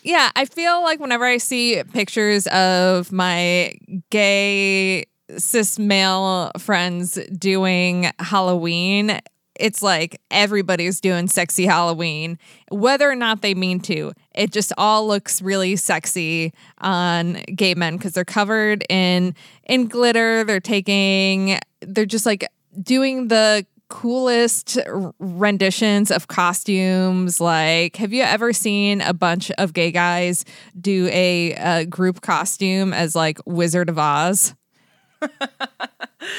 Yeah, 0.04 0.32
I 0.36 0.46
feel 0.46 0.82
like 0.82 1.00
whenever 1.00 1.26
I 1.26 1.38
see 1.38 1.82
pictures 1.94 2.48
of 2.48 3.12
my 3.12 3.74
gay 4.10 5.06
cis 5.38 5.78
male 5.78 6.52
friends 6.58 7.20
doing 7.38 8.12
Halloween, 8.20 9.20
it's 9.56 9.84
like 9.84 10.20
everybody's 10.32 11.00
doing 11.00 11.28
sexy 11.28 11.66
Halloween, 11.68 12.40
whether 12.72 13.10
or 13.10 13.16
not 13.16 13.42
they 13.42 13.54
mean 13.54 13.80
to. 13.82 14.12
It 14.34 14.52
just 14.52 14.74
all 14.78 15.08
looks 15.08 15.42
really 15.42 15.76
sexy 15.76 16.54
on 16.80 17.34
gay 17.56 17.76
men 17.76 17.98
because 17.98 18.14
they're 18.14 18.26
covered 18.26 18.84
in 18.90 19.36
in 19.66 19.88
glitter. 19.88 20.44
They're 20.44 20.60
taking, 20.60 21.60
they're 21.82 22.06
just 22.08 22.26
like 22.26 22.48
doing 22.82 23.28
the 23.28 23.66
coolest 23.92 24.78
renditions 25.20 26.10
of 26.12 26.28
costumes. 26.30 27.42
Like, 27.42 27.98
have 27.98 28.14
you 28.14 28.24
ever 28.24 28.54
seen 28.54 29.02
a 29.02 29.14
bunch 29.14 29.52
of 29.52 29.74
gay 29.74 29.92
guys 29.92 30.46
do 30.80 31.10
a, 31.12 31.54
uh 31.56 31.84
group 31.84 32.22
costume 32.22 32.94
as 32.94 33.16
like 33.16 33.38
Wizard 33.46 33.90
of 33.90 34.00
Oz? 34.00 34.56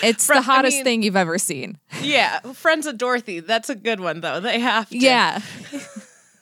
it's 0.03 0.26
the 0.26 0.38
I 0.38 0.40
hottest 0.40 0.78
mean- 0.78 0.84
thing 0.84 1.03
you've 1.03 1.14
ever 1.14 1.38
seen. 1.38 1.78
Yeah. 2.00 2.40
Friends 2.40 2.86
of 2.86 2.96
Dorothy. 2.98 3.40
That's 3.40 3.68
a 3.70 3.74
good 3.76 4.00
one 4.00 4.20
though. 4.22 4.40
They 4.40 4.59
have 4.59 4.88
to. 4.88 4.98
Yeah. 4.98 5.40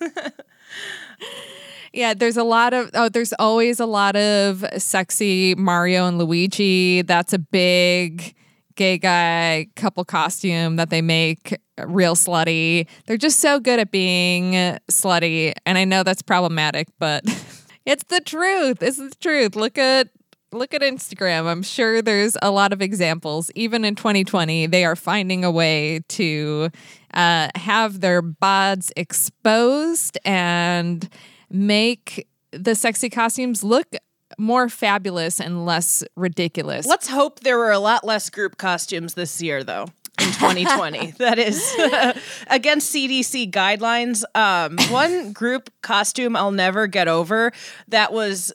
yeah, 1.92 2.14
there's 2.14 2.36
a 2.36 2.44
lot 2.44 2.72
of 2.72 2.90
oh, 2.94 3.08
there's 3.08 3.32
always 3.38 3.80
a 3.80 3.86
lot 3.86 4.16
of 4.16 4.64
sexy 4.78 5.54
Mario 5.56 6.06
and 6.06 6.18
Luigi. 6.18 7.02
That's 7.02 7.32
a 7.32 7.38
big 7.38 8.34
gay 8.80 8.96
guy 8.96 9.66
couple 9.76 10.02
costume 10.06 10.76
that 10.76 10.88
they 10.88 11.02
make 11.02 11.54
real 11.86 12.14
slutty. 12.14 12.88
They're 13.04 13.18
just 13.18 13.38
so 13.40 13.60
good 13.60 13.78
at 13.78 13.90
being 13.90 14.54
slutty, 14.90 15.52
and 15.66 15.76
I 15.76 15.84
know 15.84 16.02
that's 16.02 16.22
problematic, 16.22 16.88
but 16.98 17.22
it's 17.84 18.04
the 18.04 18.20
truth. 18.20 18.82
It's 18.82 18.96
the 18.96 19.14
truth. 19.20 19.54
Look 19.54 19.76
at 19.76 20.08
look 20.50 20.72
at 20.72 20.80
Instagram. 20.80 21.46
I'm 21.46 21.62
sure 21.62 22.00
there's 22.00 22.38
a 22.40 22.50
lot 22.50 22.72
of 22.72 22.80
examples. 22.80 23.50
Even 23.54 23.84
in 23.84 23.96
2020, 23.96 24.66
they 24.68 24.86
are 24.86 24.96
finding 24.96 25.44
a 25.44 25.50
way 25.50 26.00
to 26.08 26.70
uh, 27.12 27.48
have 27.56 28.00
their 28.00 28.22
bods 28.22 28.90
exposed 28.96 30.16
and 30.24 31.06
make 31.50 32.26
the 32.52 32.74
sexy 32.74 33.10
costumes 33.10 33.62
look 33.62 33.94
more 34.40 34.68
fabulous 34.68 35.40
and 35.40 35.64
less 35.64 36.02
ridiculous. 36.16 36.86
Let's 36.86 37.08
hope 37.08 37.40
there 37.40 37.58
were 37.58 37.70
a 37.70 37.78
lot 37.78 38.04
less 38.04 38.30
group 38.30 38.56
costumes 38.56 39.14
this 39.14 39.40
year, 39.40 39.62
though. 39.62 39.86
In 40.18 40.26
2020, 40.32 41.12
that 41.12 41.38
is 41.38 41.74
against 42.48 42.94
CDC 42.94 43.50
guidelines. 43.50 44.24
Um, 44.34 44.76
one 44.92 45.32
group 45.32 45.70
costume 45.82 46.36
I'll 46.36 46.50
never 46.50 46.86
get 46.86 47.06
over 47.08 47.52
that 47.88 48.12
was 48.12 48.52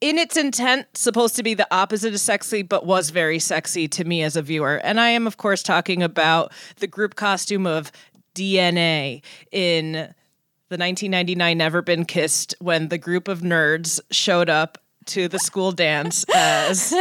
in 0.00 0.18
its 0.18 0.36
intent 0.36 0.86
supposed 0.94 1.36
to 1.36 1.42
be 1.42 1.54
the 1.54 1.66
opposite 1.74 2.14
of 2.14 2.20
sexy, 2.20 2.62
but 2.62 2.86
was 2.86 3.10
very 3.10 3.38
sexy 3.38 3.88
to 3.88 4.04
me 4.04 4.22
as 4.22 4.36
a 4.36 4.42
viewer. 4.42 4.76
And 4.76 5.00
I 5.00 5.08
am, 5.08 5.26
of 5.26 5.36
course, 5.36 5.62
talking 5.62 6.02
about 6.02 6.52
the 6.76 6.86
group 6.86 7.14
costume 7.14 7.66
of 7.66 7.90
DNA 8.34 9.22
in 9.50 9.92
the 9.92 10.78
1999 10.78 11.56
Never 11.56 11.82
Been 11.82 12.04
Kissed 12.04 12.54
when 12.58 12.88
the 12.88 12.98
group 12.98 13.28
of 13.28 13.40
nerds 13.40 14.00
showed 14.10 14.50
up 14.50 14.78
to 15.06 15.28
the 15.28 15.38
school 15.38 15.72
dance 15.72 16.24
as 16.34 16.94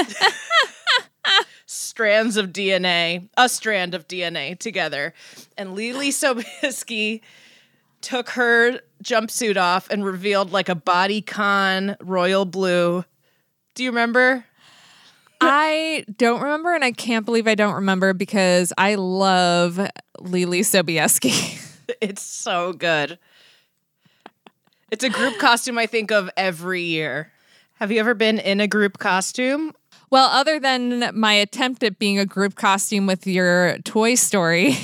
strands 1.66 2.38
of 2.38 2.52
DNA, 2.52 3.30
a 3.38 3.50
strand 3.50 3.94
of 3.94 4.08
DNA 4.08 4.58
together. 4.58 5.14
And 5.58 5.78
Leelee 5.78 6.10
Sobieski 6.10 7.22
took 8.02 8.30
her 8.32 8.80
jumpsuit 9.04 9.58
off 9.58 9.90
and 9.90 10.06
revealed 10.06 10.52
like 10.52 10.70
a 10.70 10.76
bodycon 10.76 11.96
royal 12.02 12.46
blue. 12.46 13.06
Do 13.76 13.84
you 13.84 13.90
remember? 13.90 14.46
I 15.42 16.06
don't 16.18 16.42
remember, 16.42 16.74
and 16.74 16.86
I 16.86 16.92
can't 16.92 17.26
believe 17.26 17.48
I 17.48 17.56
don't 17.56 17.76
remember 17.76 18.14
because 18.14 18.72
I 18.78 18.96
love 18.96 19.76
Leelee 20.20 20.62
Sobieski. 20.62 21.60
It's 22.00 22.22
so 22.22 22.72
good. 22.72 23.20
It's 24.90 25.04
a 25.04 25.10
group 25.10 25.38
costume 25.38 25.78
I 25.78 25.86
think 25.86 26.12
of 26.12 26.30
every 26.38 26.82
year. 26.82 27.34
Have 27.76 27.92
you 27.92 28.00
ever 28.00 28.14
been 28.14 28.40
in 28.40 28.60
a 28.62 28.68
group 28.68 28.98
costume? 28.98 29.74
well, 30.14 30.30
other 30.30 30.60
than 30.60 31.10
my 31.20 31.34
attempt 31.34 31.82
at 31.82 31.98
being 31.98 32.20
a 32.20 32.26
group 32.28 32.54
costume 32.54 33.08
with 33.08 33.26
your 33.26 33.80
Toy 33.80 34.14
Story, 34.14 34.76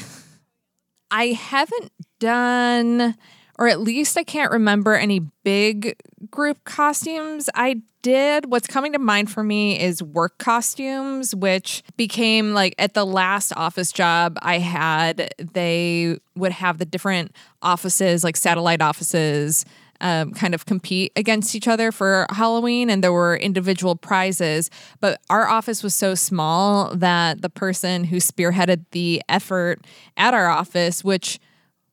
I 1.11 1.27
haven't 1.27 1.91
done, 2.17 3.15
or 3.59 3.67
at 3.67 3.79
least 3.79 4.17
I 4.17 4.23
can't 4.23 4.51
remember 4.51 4.95
any 4.95 5.19
big 5.43 5.95
group 6.31 6.63
costumes. 6.63 7.47
I 7.53 7.83
did. 8.01 8.49
What's 8.49 8.65
coming 8.65 8.93
to 8.93 8.99
mind 8.99 9.29
for 9.29 9.43
me 9.43 9.79
is 9.79 10.01
work 10.01 10.39
costumes, 10.39 11.35
which 11.35 11.83
became 11.95 12.55
like 12.55 12.73
at 12.79 12.95
the 12.95 13.05
last 13.05 13.53
office 13.55 13.91
job 13.91 14.35
I 14.41 14.57
had, 14.57 15.31
they 15.37 16.17
would 16.35 16.53
have 16.53 16.79
the 16.79 16.85
different 16.85 17.35
offices, 17.61 18.23
like 18.23 18.35
satellite 18.35 18.81
offices. 18.81 19.63
Um, 20.01 20.31
kind 20.31 20.55
of 20.55 20.65
compete 20.65 21.11
against 21.17 21.53
each 21.55 21.67
other 21.67 21.91
for 21.91 22.25
Halloween, 22.29 22.89
and 22.89 23.03
there 23.03 23.11
were 23.11 23.35
individual 23.35 23.97
prizes. 23.97 24.69
But 25.01 25.19
our 25.29 25.49
office 25.49 25.83
was 25.83 25.93
so 25.93 26.15
small 26.15 26.95
that 26.95 27.41
the 27.41 27.49
person 27.49 28.05
who 28.05 28.17
spearheaded 28.17 28.85
the 28.91 29.21
effort 29.27 29.85
at 30.15 30.33
our 30.33 30.47
office, 30.47 31.03
which 31.03 31.39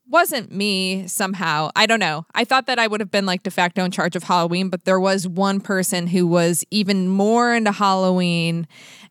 wasn't 0.09 0.53
me 0.53 1.07
somehow. 1.09 1.71
I 1.75 1.87
don't 1.87 2.01
know. 2.01 2.27
I 2.35 2.45
thought 2.45 2.67
that 2.67 2.79
I 2.79 2.87
would 2.87 3.01
have 3.01 3.11
been 3.11 3.27
like 3.27 3.43
de 3.43 3.51
facto 3.51 3.85
in 3.85 3.91
charge 3.91 4.15
of 4.15 4.25
Halloween, 4.25 4.69
but 4.69 4.85
there 4.85 5.01
was 5.01 5.27
one 5.27 5.61
person 5.61 6.07
who 6.07 6.27
was 6.27 6.65
even 6.71 7.09
more 7.09 7.55
into 7.55 7.73
Halloween 7.73 8.69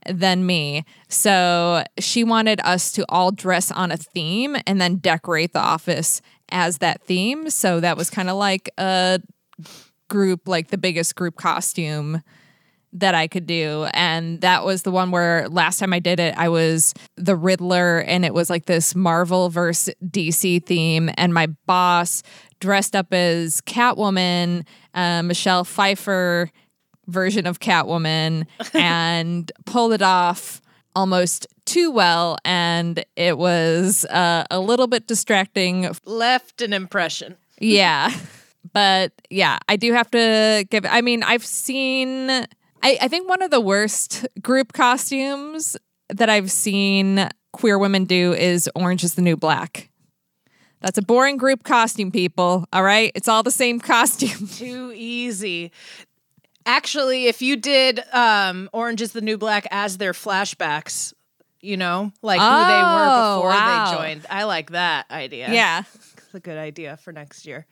than 0.08 0.46
me. 0.46 0.86
So 1.10 1.84
she 2.00 2.24
wanted 2.24 2.62
us 2.64 2.92
to 2.94 3.06
all 3.10 3.32
dress 3.32 3.72
on 3.72 3.92
a 3.92 3.98
theme 3.98 4.56
and 4.66 4.80
then 4.80 4.98
decorate 4.98 5.54
the 5.54 5.60
office 5.60 6.22
as 6.50 6.80
that 6.80 7.02
theme. 7.04 7.50
So 7.50 7.80
that 7.80 7.98
was 7.98 8.10
kind 8.10 8.30
of 8.30 8.38
like 8.38 8.70
a 8.78 9.22
group, 10.10 10.48
like 10.48 10.70
the 10.70 10.78
biggest 10.78 11.16
group 11.16 11.36
costume 11.36 12.22
that 12.96 13.14
I 13.14 13.28
could 13.28 13.46
do. 13.46 13.88
And 13.94 14.40
that 14.42 14.64
was 14.64 14.84
the 14.84 14.92
one 14.92 15.12
where 15.12 15.50
last 15.50 15.80
time 15.80 15.92
I 15.92 16.00
did 16.00 16.20
it, 16.20 16.34
I 16.38 16.48
was 16.48 16.94
the 17.18 17.36
Riddler 17.36 18.00
and 18.00 18.24
it 18.24 18.34
was 18.34 18.50
like 18.50 18.66
this 18.66 18.96
Marvel 18.96 19.50
versus 19.50 19.94
DC 20.04 20.66
theme. 20.66 21.10
And 21.18 21.34
my 21.34 21.48
boss 21.68 22.24
dressed 22.62 22.96
up 22.96 23.14
as 23.14 23.60
Catwoman, 23.62 24.66
uh, 24.94 25.24
Michelle 25.24 25.66
Pfeiffer 25.66 26.50
version 27.08 27.46
of 27.46 27.60
Catwoman, 27.60 28.46
and 28.74 29.52
pulled 29.66 29.92
it 29.92 30.02
off 30.02 30.62
almost 30.96 31.48
too 31.66 31.92
well. 31.92 32.38
And 32.46 33.04
it 33.16 33.38
was 33.38 34.06
uh, 34.06 34.46
a 34.50 34.60
little 34.60 34.88
bit 34.88 35.08
distracting 35.08 35.90
Left 36.06 36.62
an 36.62 36.74
impression. 36.74 37.38
yeah. 37.60 38.12
But 38.74 39.14
yeah, 39.30 39.60
I 39.70 39.76
do 39.76 39.94
have 39.94 40.10
to 40.12 40.66
give 40.72 40.88
I 40.90 41.02
mean, 41.02 41.22
I've 41.22 41.46
seen 41.46 42.30
I, 42.30 42.48
I 42.82 43.08
think 43.08 43.30
one 43.30 43.44
of 43.44 43.52
the 43.52 43.62
worst 43.62 44.26
group 44.42 44.74
costumes 44.74 45.78
that 46.10 46.30
I've 46.30 46.50
seen 46.52 47.30
queer 47.54 47.78
women 47.78 48.06
do 48.06 48.34
is 48.34 48.68
Orange 48.76 49.04
is 49.04 49.14
the 49.14 49.22
New 49.22 49.38
Black. 49.38 49.90
That's 50.82 50.98
a 50.98 51.02
boring 51.02 51.38
group 51.38 51.64
costume, 51.64 52.12
people. 52.12 52.66
All 52.74 52.84
right. 52.84 53.12
It's 53.16 53.28
all 53.28 53.44
the 53.44 53.52
same 53.52 53.80
costume. 53.94 54.48
Too 54.48 54.92
easy. 54.96 55.72
Actually, 56.66 57.28
if 57.28 57.42
you 57.42 57.56
did 57.56 58.02
um, 58.14 58.70
Orange 58.74 59.02
is 59.02 59.12
the 59.14 59.22
New 59.22 59.38
Black 59.38 59.68
as 59.72 59.98
their 60.00 60.14
flashbacks, 60.14 61.14
you 61.66 61.78
know, 61.78 62.12
like 62.22 62.40
who 62.40 62.46
they 62.46 62.82
were 62.84 63.08
Oh, 63.10 63.36
before 63.38 63.50
wow. 63.50 63.92
they 63.92 63.98
joined. 63.98 64.26
I 64.30 64.44
like 64.44 64.72
that 64.72 65.10
idea. 65.12 65.52
Yeah. 65.52 65.84
It's 66.16 66.34
a 66.34 66.40
good 66.40 66.58
idea 66.58 66.98
for 66.98 67.12
next 67.12 67.46
year. 67.46 67.66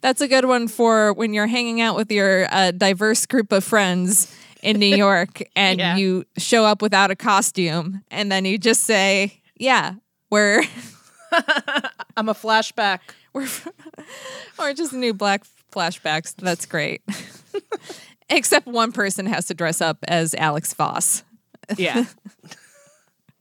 That's 0.00 0.20
a 0.20 0.28
good 0.28 0.44
one 0.44 0.68
for 0.68 1.12
when 1.14 1.34
you're 1.34 1.46
hanging 1.46 1.80
out 1.80 1.96
with 1.96 2.10
your 2.12 2.46
uh, 2.52 2.70
diverse 2.70 3.26
group 3.26 3.52
of 3.52 3.64
friends 3.64 4.34
in 4.62 4.78
New 4.78 4.94
York 5.06 5.42
and 5.56 5.78
Yeah. 5.78 5.96
you 5.96 6.24
show 6.38 6.64
up 6.64 6.82
without 6.82 7.10
a 7.10 7.16
costume 7.16 8.02
and 8.10 8.30
then 8.30 8.44
you 8.44 8.58
just 8.58 8.82
say, 8.84 9.40
yeah, 9.56 9.94
we're. 10.30 10.62
I'm 12.16 12.28
a 12.28 12.34
flashback. 12.34 13.00
We're 13.32 13.48
or 14.58 14.72
just 14.72 14.92
new 14.92 15.12
black 15.12 15.42
flashbacks. 15.72 16.34
That's 16.36 16.64
great. 16.66 17.02
Except 18.30 18.66
one 18.66 18.92
person 18.92 19.26
has 19.26 19.46
to 19.46 19.54
dress 19.54 19.80
up 19.80 19.98
as 20.08 20.34
Alex 20.34 20.72
Vause. 20.74 21.22
Yeah. 21.76 22.04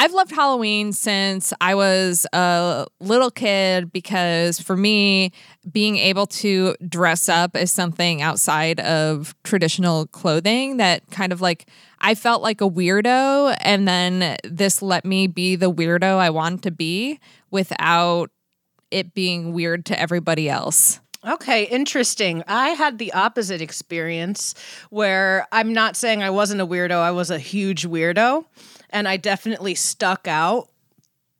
I've 0.00 0.14
loved 0.14 0.30
Halloween 0.30 0.94
since 0.94 1.52
I 1.60 1.74
was 1.74 2.26
a 2.32 2.86
little 3.00 3.30
kid 3.30 3.92
because 3.92 4.58
for 4.58 4.74
me, 4.74 5.30
being 5.70 5.98
able 5.98 6.26
to 6.26 6.74
dress 6.88 7.28
up 7.28 7.54
is 7.54 7.70
something 7.70 8.22
outside 8.22 8.80
of 8.80 9.34
traditional 9.44 10.06
clothing 10.06 10.78
that 10.78 11.02
kind 11.10 11.34
of 11.34 11.42
like 11.42 11.66
I 11.98 12.14
felt 12.14 12.40
like 12.40 12.62
a 12.62 12.70
weirdo. 12.70 13.54
And 13.60 13.86
then 13.86 14.38
this 14.42 14.80
let 14.80 15.04
me 15.04 15.26
be 15.26 15.54
the 15.54 15.70
weirdo 15.70 16.16
I 16.16 16.30
want 16.30 16.62
to 16.62 16.70
be 16.70 17.20
without 17.50 18.30
it 18.90 19.12
being 19.12 19.52
weird 19.52 19.84
to 19.84 20.00
everybody 20.00 20.48
else. 20.48 20.98
Okay, 21.28 21.64
interesting. 21.64 22.42
I 22.48 22.70
had 22.70 22.96
the 22.96 23.12
opposite 23.12 23.60
experience 23.60 24.54
where 24.88 25.46
I'm 25.52 25.74
not 25.74 25.94
saying 25.94 26.22
I 26.22 26.30
wasn't 26.30 26.62
a 26.62 26.66
weirdo, 26.66 26.96
I 26.96 27.10
was 27.10 27.30
a 27.30 27.38
huge 27.38 27.86
weirdo, 27.86 28.46
and 28.92 29.08
I 29.08 29.16
definitely 29.16 29.74
stuck 29.74 30.28
out 30.28 30.68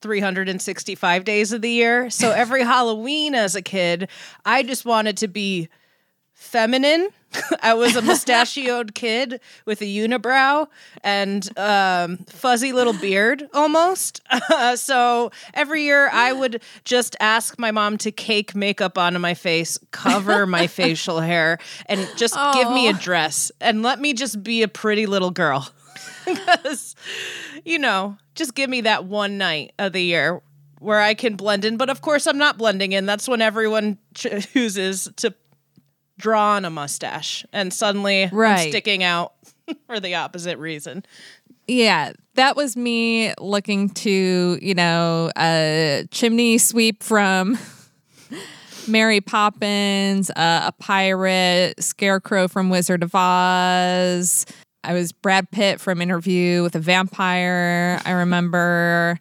365 0.01 1.25
days 1.25 1.53
of 1.53 1.63
the 1.63 1.71
year. 1.71 2.11
So 2.11 2.31
every 2.37 2.63
Halloween 2.63 3.35
as 3.35 3.55
a 3.55 3.63
kid, 3.63 4.09
I 4.45 4.63
just 4.63 4.85
wanted 4.85 5.17
to 5.19 5.29
be 5.29 5.69
feminine. 6.33 7.11
I 7.63 7.75
was 7.75 7.95
a 7.95 8.03
mustachioed 8.03 8.95
kid 8.95 9.41
with 9.65 9.83
a 9.83 9.85
unibrow 9.85 10.67
and 11.05 11.49
um, 11.59 12.17
fuzzy 12.27 12.73
little 12.73 12.95
beard 12.95 13.49
almost. 13.53 14.21
so 14.75 15.31
every 15.55 15.85
year 15.85 16.09
I 16.11 16.33
would 16.33 16.63
just 16.85 17.15
ask 17.21 17.59
my 17.59 17.71
mom 17.71 17.99
to 17.99 18.11
cake 18.11 18.57
makeup 18.57 18.99
onto 18.99 19.19
my 19.19 19.35
face, 19.35 19.79
cover 19.93 20.47
my 20.47 20.67
facial 20.67 21.21
hair, 21.21 21.59
and 21.87 22.09
just 22.17 22.37
give 22.55 22.71
me 22.73 22.89
a 22.89 22.95
dress 22.95 23.53
and 23.61 23.83
let 23.83 24.01
me 24.01 24.13
just 24.13 24.43
be 24.43 24.63
a 24.63 24.69
pretty 24.69 25.07
little 25.07 25.31
girl. 25.31 25.71
Because, 26.35 26.95
you 27.65 27.79
know, 27.79 28.17
just 28.35 28.55
give 28.55 28.71
me 28.71 28.83
that 28.83 29.05
one 29.05 29.39
night 29.39 29.73
of 29.79 29.93
the 29.93 30.03
year 30.03 30.41
where 30.79 31.01
I 31.01 31.15
can 31.15 31.37
blend 31.37 31.65
in. 31.65 31.77
But 31.77 31.91
of 31.91 32.01
course, 32.01 32.27
I'm 32.27 32.39
not 32.39 32.57
blending 32.59 32.93
in. 32.93 33.07
That's 33.07 33.29
when 33.29 33.43
everyone 33.43 33.99
chooses 34.15 35.09
to 35.17 35.35
draw 36.19 36.53
on 36.57 36.65
a 36.65 36.71
mustache 36.71 37.45
and 37.53 37.73
suddenly 37.73 38.25
I'm 38.25 38.35
Right. 38.35 38.69
sticking 38.69 39.03
out 39.03 39.33
for 39.87 40.01
the 40.01 40.15
opposite 40.17 40.59
reason. 40.59 41.05
Yeah, 41.67 42.13
that 42.35 42.57
was 42.57 42.77
me 42.77 43.33
looking 43.39 43.91
to, 43.91 44.59
you 44.61 44.75
know, 44.75 45.31
a 45.39 46.05
chimney 46.11 46.59
sweep 46.59 47.03
from 47.03 47.59
Mary 48.89 49.21
Poppins, 49.21 50.31
uh, 50.31 50.63
a 50.67 50.73
pirate, 50.79 51.83
Scarecrow 51.83 52.49
from 52.49 52.71
Wizard 52.71 53.03
of 53.03 53.15
Oz. 53.15 54.47
I 54.83 54.95
was 54.95 55.13
Brad 55.13 55.51
Pitt 55.51 55.81
from 55.81 56.01
Interview 56.01 56.63
with 56.63 56.75
a 56.75 56.79
Vampire. 56.79 58.01
I 58.05 58.13
remember. 58.13 59.21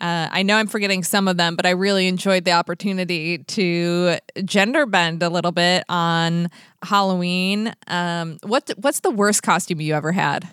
Uh, 0.00 0.28
I 0.30 0.42
know 0.42 0.56
I'm 0.56 0.68
forgetting 0.68 1.02
some 1.02 1.26
of 1.26 1.36
them, 1.36 1.56
but 1.56 1.66
I 1.66 1.70
really 1.70 2.06
enjoyed 2.06 2.44
the 2.44 2.52
opportunity 2.52 3.38
to 3.38 4.18
gender 4.44 4.86
bend 4.86 5.22
a 5.22 5.28
little 5.28 5.50
bit 5.50 5.84
on 5.88 6.50
Halloween. 6.82 7.74
Um, 7.88 8.38
what 8.44 8.70
what's 8.76 9.00
the 9.00 9.10
worst 9.10 9.42
costume 9.42 9.80
you 9.80 9.94
ever 9.94 10.12
had? 10.12 10.48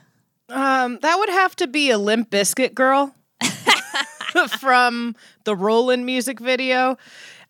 Um, 0.49 0.99
that 1.01 1.17
would 1.19 1.29
have 1.29 1.55
to 1.57 1.67
be 1.67 1.91
a 1.91 1.97
Limp 1.97 2.31
Bizkit 2.31 2.73
girl 2.73 3.13
from 4.59 5.15
the 5.43 5.55
Rollin' 5.55 6.05
music 6.05 6.39
video. 6.39 6.97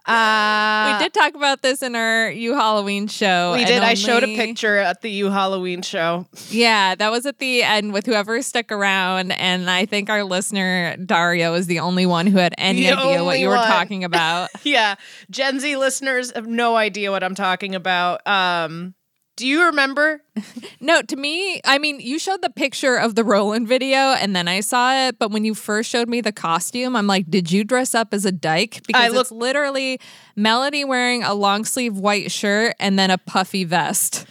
Uh, 0.07 0.93
we 0.99 1.03
did 1.03 1.13
talk 1.13 1.33
about 1.33 1.61
this 1.61 1.81
in 1.81 1.95
our 1.95 2.29
You 2.29 2.53
Halloween 2.53 3.07
show. 3.07 3.53
We 3.53 3.65
did. 3.65 3.81
I 3.81 3.95
showed 3.95 4.23
a 4.23 4.35
picture 4.35 4.77
at 4.77 5.01
the 5.01 5.09
You 5.09 5.31
Halloween 5.31 5.81
show. 5.81 6.27
Yeah, 6.49 6.93
that 6.95 7.11
was 7.11 7.25
at 7.25 7.39
the 7.39 7.63
end 7.63 7.91
with 7.91 8.05
whoever 8.05 8.41
stuck 8.41 8.71
around, 8.71 9.31
and 9.31 9.69
I 9.69 9.85
think 9.85 10.09
our 10.09 10.23
listener 10.23 10.95
Dario 10.97 11.55
is 11.55 11.67
the 11.67 11.79
only 11.79 12.05
one 12.05 12.27
who 12.27 12.37
had 12.37 12.53
any 12.57 12.81
The 12.81 12.91
idea 12.91 13.05
what 13.05 13.19
only 13.19 13.41
you 13.41 13.49
were 13.49 13.55
talking 13.55 14.03
about. 14.03 14.49
yeah, 14.63 14.95
Gen 15.31 15.59
Z 15.59 15.75
listeners 15.75 16.31
have 16.35 16.47
no 16.47 16.75
idea 16.75 17.09
what 17.09 17.23
I'm 17.23 17.35
talking 17.35 17.73
about. 17.73 18.25
Um, 18.27 18.93
do 19.36 19.45
you 19.45 19.65
remember? 19.65 20.21
no, 20.79 21.01
to 21.01 21.15
me, 21.15 21.59
I 21.65 21.77
mean, 21.77 21.99
you 21.99 22.19
showed 22.19 22.41
the 22.41 22.49
picture 22.49 22.95
of 22.95 23.15
the 23.15 23.23
Rollin' 23.23 23.67
video, 23.67 23.97
and 23.97 24.36
then 24.36 24.47
I 24.47 24.61
saw 24.61 25.07
it. 25.07 25.19
But 25.19 25.31
when 25.31 25.43
you 25.43 25.53
first 25.53 25.89
showed 25.89 26.07
me 26.07 26.21
the 26.21 26.31
costume, 26.31 26.95
I'm 26.95 27.07
like, 27.07 27.29
did 27.29 27.51
you 27.51 27.63
dress 27.63 27.93
up 27.93 28.13
as 28.13 28.23
a 28.25 28.31
dyke? 28.31 28.81
Because 28.88 29.13
look- 29.13 29.21
it's 29.21 29.31
literally 29.31 29.99
Melody 30.36 30.86
wearing 30.86 31.23
a 31.23 31.33
long 31.33 31.65
sleeve 31.65 31.97
white 31.97 32.31
shirt 32.31 32.75
and 32.79 32.97
then 32.97 33.11
a 33.11 33.17
puffy 33.17 33.63
vest, 33.65 34.25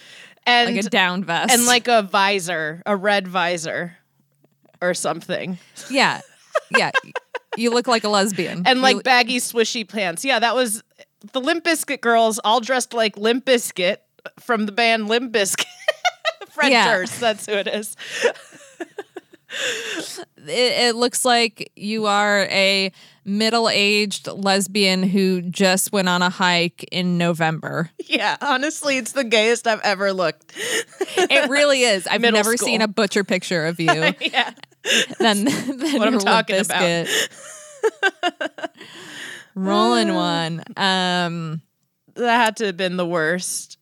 And 0.46 0.74
like 0.76 0.86
a 0.86 0.88
down 0.88 1.24
vest, 1.24 1.52
and 1.52 1.66
like 1.66 1.88
a 1.88 2.02
visor, 2.02 2.82
a 2.86 2.96
red 2.96 3.28
visor, 3.28 3.96
or 4.80 4.94
something, 4.94 5.58
yeah, 5.90 6.20
yeah. 6.76 6.90
You 7.56 7.70
look 7.70 7.86
like 7.86 8.04
a 8.04 8.08
lesbian, 8.08 8.62
and 8.66 8.80
like 8.82 8.96
You- 8.96 9.02
baggy 9.02 9.36
swishy 9.38 9.88
pants. 9.88 10.24
Yeah, 10.24 10.38
that 10.38 10.54
was 10.54 10.82
the 11.32 11.40
Limp 11.40 11.64
Bizkit 11.64 12.00
girls, 12.00 12.38
all 12.44 12.60
dressed 12.60 12.92
like 12.92 13.16
Limp 13.16 13.44
Bizkit 13.46 13.96
from 14.40 14.66
the 14.66 14.72
band 14.72 15.08
Limp 15.08 15.32
Bizkit. 15.32 15.64
Fred 16.50 16.70
Yeah. 16.72 16.88
Durst, 16.96 17.20
that's 17.20 17.46
who 17.46 17.52
it 17.52 17.66
is. 17.66 17.96
it, 19.56 20.26
it 20.46 20.96
looks 20.96 21.24
like 21.24 21.72
you 21.76 22.06
are 22.06 22.42
a 22.50 22.92
middle-aged 23.24 24.26
lesbian 24.28 25.02
who 25.02 25.40
just 25.42 25.92
went 25.92 26.08
on 26.08 26.22
a 26.22 26.30
hike 26.30 26.84
in 26.92 27.18
November. 27.18 27.90
Yeah, 28.06 28.36
honestly, 28.42 28.98
it's 28.98 29.12
the 29.12 29.24
gayest 29.24 29.66
I've 29.66 29.80
ever 29.80 30.12
looked. 30.12 30.52
It 31.16 31.48
really 31.50 31.82
is. 31.82 32.06
I've 32.06 32.20
Middle 32.20 32.36
never 32.38 32.56
school. 32.56 32.66
seen 32.66 32.82
a 32.82 32.86
butcher 32.86 33.24
picture 33.24 33.64
of 33.66 33.80
you. 33.80 34.12
yeah, 34.20 34.52
than 35.18 35.46
What 35.46 36.06
I'm 36.06 36.18
talking 36.18 36.60
about. 36.60 37.08
Rolling 39.54 40.14
one. 40.14 40.62
Um, 40.76 41.62
that 42.14 42.36
had 42.44 42.56
to 42.58 42.66
have 42.66 42.76
been 42.76 42.96
the 42.98 43.06
worst. 43.06 43.78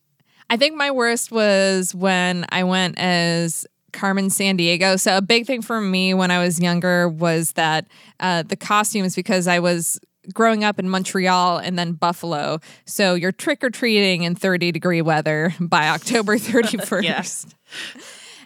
I 0.49 0.57
think 0.57 0.75
my 0.75 0.91
worst 0.91 1.31
was 1.31 1.95
when 1.95 2.45
I 2.49 2.63
went 2.63 2.97
as 2.97 3.65
Carmen 3.91 4.27
Sandiego. 4.27 4.99
So 4.99 5.17
a 5.17 5.21
big 5.21 5.45
thing 5.45 5.61
for 5.61 5.79
me 5.79 6.13
when 6.13 6.31
I 6.31 6.43
was 6.43 6.59
younger 6.59 7.07
was 7.07 7.53
that 7.53 7.87
uh, 8.19 8.43
the 8.43 8.55
costumes 8.55 9.15
because 9.15 9.47
I 9.47 9.59
was 9.59 9.99
growing 10.33 10.63
up 10.63 10.79
in 10.79 10.89
Montreal 10.89 11.57
and 11.57 11.77
then 11.77 11.93
Buffalo. 11.93 12.59
So 12.85 13.13
you're 13.13 13.31
trick 13.31 13.63
or 13.63 13.69
treating 13.69 14.23
in 14.23 14.35
30 14.35 14.71
degree 14.71 15.01
weather 15.01 15.53
by 15.59 15.89
October 15.89 16.35
31st. 16.37 17.53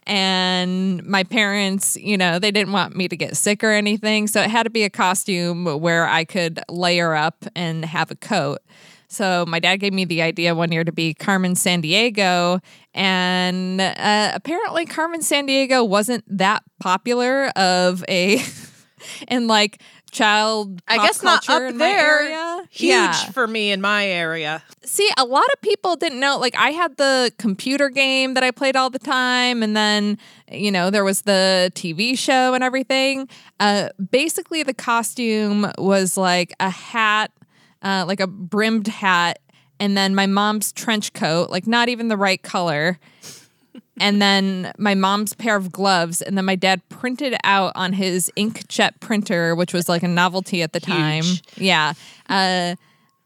And 0.05 1.03
my 1.05 1.23
parents, 1.25 1.97
you 1.97 2.17
know, 2.17 2.39
they 2.39 2.49
didn't 2.49 2.71
want 2.71 2.95
me 2.95 3.09
to 3.09 3.17
get 3.17 3.35
sick 3.35 3.63
or 3.63 3.71
anything. 3.71 4.27
So 4.27 4.41
it 4.41 4.49
had 4.49 4.63
to 4.63 4.69
be 4.69 4.83
a 4.83 4.89
costume 4.89 5.65
where 5.65 6.07
I 6.07 6.23
could 6.23 6.61
layer 6.69 7.13
up 7.13 7.45
and 7.55 7.83
have 7.83 8.09
a 8.09 8.15
coat. 8.15 8.59
So 9.07 9.45
my 9.47 9.59
dad 9.59 9.77
gave 9.77 9.93
me 9.93 10.05
the 10.05 10.21
idea 10.21 10.53
one 10.53 10.71
year 10.71 10.83
to 10.83 10.91
be 10.91 11.13
Carmen 11.13 11.53
Sandiego, 11.53 12.61
and 12.93 13.79
uh, 13.81 14.31
apparently 14.33 14.85
Carmen 14.85 15.21
Sandiego 15.21 15.87
wasn't 15.87 16.23
that 16.37 16.63
popular 16.79 17.47
of 17.55 18.03
a 18.09 18.41
and 19.27 19.47
like 19.47 19.81
child. 20.11 20.81
I 20.87 20.97
guess 21.05 21.21
not 21.23 21.47
up 21.49 21.73
there. 21.75 22.19
area. 22.19 22.67
Huge 22.69 22.89
Yeah. 22.89 23.13
for 23.31 23.47
me 23.47 23.71
in 23.71 23.81
my 23.81 24.05
area. 24.07 24.63
See, 24.83 25.09
a 25.17 25.25
lot 25.25 25.45
of 25.53 25.61
people 25.61 25.95
didn't 25.95 26.19
know. 26.19 26.37
Like, 26.37 26.55
I 26.55 26.69
had 26.71 26.97
the 26.97 27.31
computer 27.37 27.89
game 27.89 28.33
that 28.33 28.43
I 28.43 28.51
played 28.51 28.75
all 28.75 28.89
the 28.89 28.99
time, 28.99 29.63
and 29.63 29.75
then, 29.75 30.17
you 30.51 30.71
know, 30.71 30.89
there 30.89 31.03
was 31.03 31.21
the 31.23 31.71
TV 31.75 32.17
show 32.17 32.53
and 32.53 32.63
everything. 32.63 33.27
Uh, 33.59 33.89
basically, 34.11 34.63
the 34.63 34.73
costume 34.73 35.71
was 35.77 36.17
like 36.17 36.53
a 36.59 36.69
hat, 36.69 37.31
uh, 37.87 38.03
like 38.05 38.19
a 38.19 38.27
brimmed 38.27 38.87
hat, 38.87 39.39
and 39.79 39.95
then 39.95 40.13
my 40.13 40.25
mom's 40.25 40.73
trench 40.73 41.13
coat, 41.13 41.49
like 41.49 41.65
not 41.65 41.87
even 41.87 42.09
the 42.09 42.17
right 42.17 42.41
color. 42.41 42.99
and 44.01 44.21
then 44.21 44.73
my 44.77 44.93
mom's 44.93 45.33
pair 45.33 45.55
of 45.55 45.71
gloves, 45.71 46.21
and 46.21 46.37
then 46.37 46.43
my 46.43 46.55
dad 46.55 46.81
printed 46.89 47.37
out 47.45 47.71
on 47.75 47.93
his 47.93 48.29
inkjet 48.35 48.99
printer, 48.99 49.55
which 49.55 49.73
was 49.73 49.87
like 49.87 50.03
a 50.03 50.07
novelty 50.07 50.61
at 50.61 50.73
the 50.73 50.81
time. 50.81 51.23
Yeah. 51.55 51.93
Uh, 52.27 52.75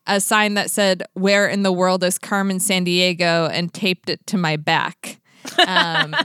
a 0.05 0.21
sign 0.21 0.53
that 0.53 0.69
said, 0.69 1.03
Where 1.13 1.47
in 1.47 1.63
the 1.63 1.71
world 1.71 2.03
is 2.03 2.19
Carmen 2.19 2.59
Sandiego? 2.59 3.49
and 3.51 3.73
taped 3.73 4.09
it 4.09 4.25
to 4.27 4.37
my 4.37 4.57
back. 4.57 5.19
Um, 5.67 6.15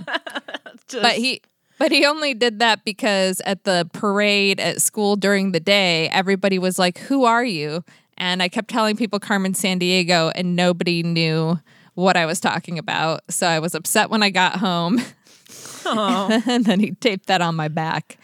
but 0.93 1.14
he 1.14 1.41
but 1.78 1.91
he 1.91 2.05
only 2.05 2.34
did 2.34 2.59
that 2.59 2.84
because 2.84 3.41
at 3.47 3.64
the 3.64 3.89
parade 3.93 4.61
at 4.61 4.80
school 4.82 5.16
during 5.16 5.53
the 5.53 5.61
day, 5.61 6.09
everybody 6.11 6.59
was 6.59 6.78
like, 6.78 6.99
Who 6.99 7.24
are 7.24 7.45
you? 7.45 7.82
And 8.17 8.43
I 8.43 8.49
kept 8.49 8.69
telling 8.69 8.97
people 8.97 9.19
Carmen 9.19 9.53
Sandiego, 9.53 10.33
and 10.35 10.57
nobody 10.57 11.03
knew 11.03 11.59
what 11.95 12.17
I 12.17 12.27
was 12.27 12.41
talking 12.41 12.79
about. 12.79 13.23
So 13.31 13.47
I 13.47 13.59
was 13.59 13.75
upset 13.75 14.11
when 14.11 14.23
I 14.23 14.31
got 14.31 14.57
home. 14.57 15.01
and 15.87 16.64
then 16.64 16.81
he 16.81 16.93
taped 16.93 17.27
that 17.27 17.41
on 17.41 17.55
my 17.55 17.69
back. 17.69 18.19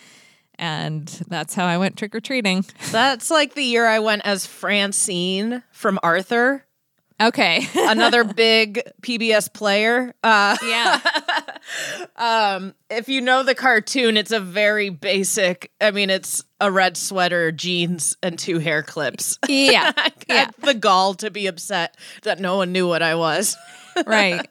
And 0.56 1.08
that's 1.28 1.54
how 1.54 1.66
I 1.66 1.78
went 1.78 1.96
trick 1.96 2.14
or 2.14 2.20
treating. 2.20 2.64
That's 2.90 3.30
like 3.30 3.54
the 3.54 3.64
year 3.64 3.86
I 3.86 3.98
went 3.98 4.22
as 4.24 4.46
Francine 4.46 5.62
from 5.72 5.98
Arthur. 6.02 6.64
Okay. 7.28 7.66
Another 7.74 8.24
big 8.24 8.82
PBS 9.02 9.52
player. 9.52 10.14
Uh, 10.22 10.56
yeah. 10.66 11.00
um, 12.16 12.74
if 12.90 13.08
you 13.08 13.20
know 13.20 13.42
the 13.42 13.54
cartoon, 13.54 14.16
it's 14.16 14.32
a 14.32 14.40
very 14.40 14.90
basic. 14.90 15.70
I 15.80 15.90
mean, 15.90 16.10
it's 16.10 16.44
a 16.60 16.70
red 16.70 16.96
sweater, 16.96 17.52
jeans, 17.52 18.16
and 18.22 18.38
two 18.38 18.58
hair 18.58 18.82
clips. 18.82 19.38
Yeah. 19.48 19.92
I 19.96 20.12
yeah. 20.28 20.50
the 20.60 20.74
gall 20.74 21.14
to 21.14 21.30
be 21.30 21.46
upset 21.46 21.96
that 22.22 22.40
no 22.40 22.56
one 22.56 22.72
knew 22.72 22.88
what 22.88 23.02
I 23.02 23.14
was. 23.14 23.56
right. 24.06 24.46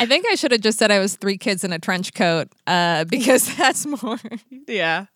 I 0.00 0.06
think 0.06 0.26
I 0.30 0.34
should 0.34 0.52
have 0.52 0.62
just 0.62 0.78
said 0.78 0.90
I 0.90 0.98
was 0.98 1.16
three 1.16 1.38
kids 1.38 1.62
in 1.62 1.72
a 1.72 1.78
trench 1.78 2.14
coat 2.14 2.48
uh, 2.66 3.04
because 3.04 3.54
that's 3.56 3.86
more 3.86 4.18
Yeah. 4.66 5.06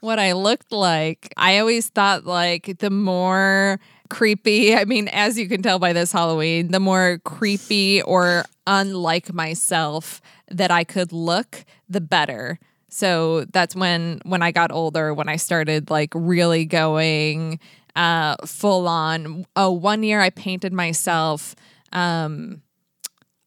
what 0.00 0.18
I 0.18 0.32
looked 0.32 0.72
like. 0.72 1.32
I 1.36 1.58
always 1.58 1.88
thought 1.88 2.24
like 2.24 2.78
the 2.78 2.90
more 2.90 3.80
creepy, 4.10 4.74
I 4.74 4.84
mean, 4.84 5.08
as 5.08 5.38
you 5.38 5.48
can 5.48 5.62
tell 5.62 5.78
by 5.78 5.92
this 5.92 6.12
Halloween, 6.12 6.70
the 6.70 6.80
more 6.80 7.20
creepy 7.24 8.02
or 8.02 8.44
unlike 8.66 9.32
myself 9.32 10.20
that 10.50 10.70
I 10.70 10.84
could 10.84 11.12
look, 11.12 11.64
the 11.88 12.00
better. 12.00 12.58
So 12.88 13.44
that's 13.46 13.74
when 13.74 14.20
when 14.24 14.42
I 14.42 14.52
got 14.52 14.70
older, 14.70 15.12
when 15.12 15.28
I 15.28 15.36
started 15.36 15.90
like 15.90 16.12
really 16.14 16.64
going 16.64 17.58
uh 17.96 18.36
full 18.46 18.86
on. 18.86 19.46
Oh, 19.56 19.72
one 19.72 20.02
year 20.02 20.20
I 20.20 20.30
painted 20.30 20.72
myself 20.72 21.56
um 21.92 22.62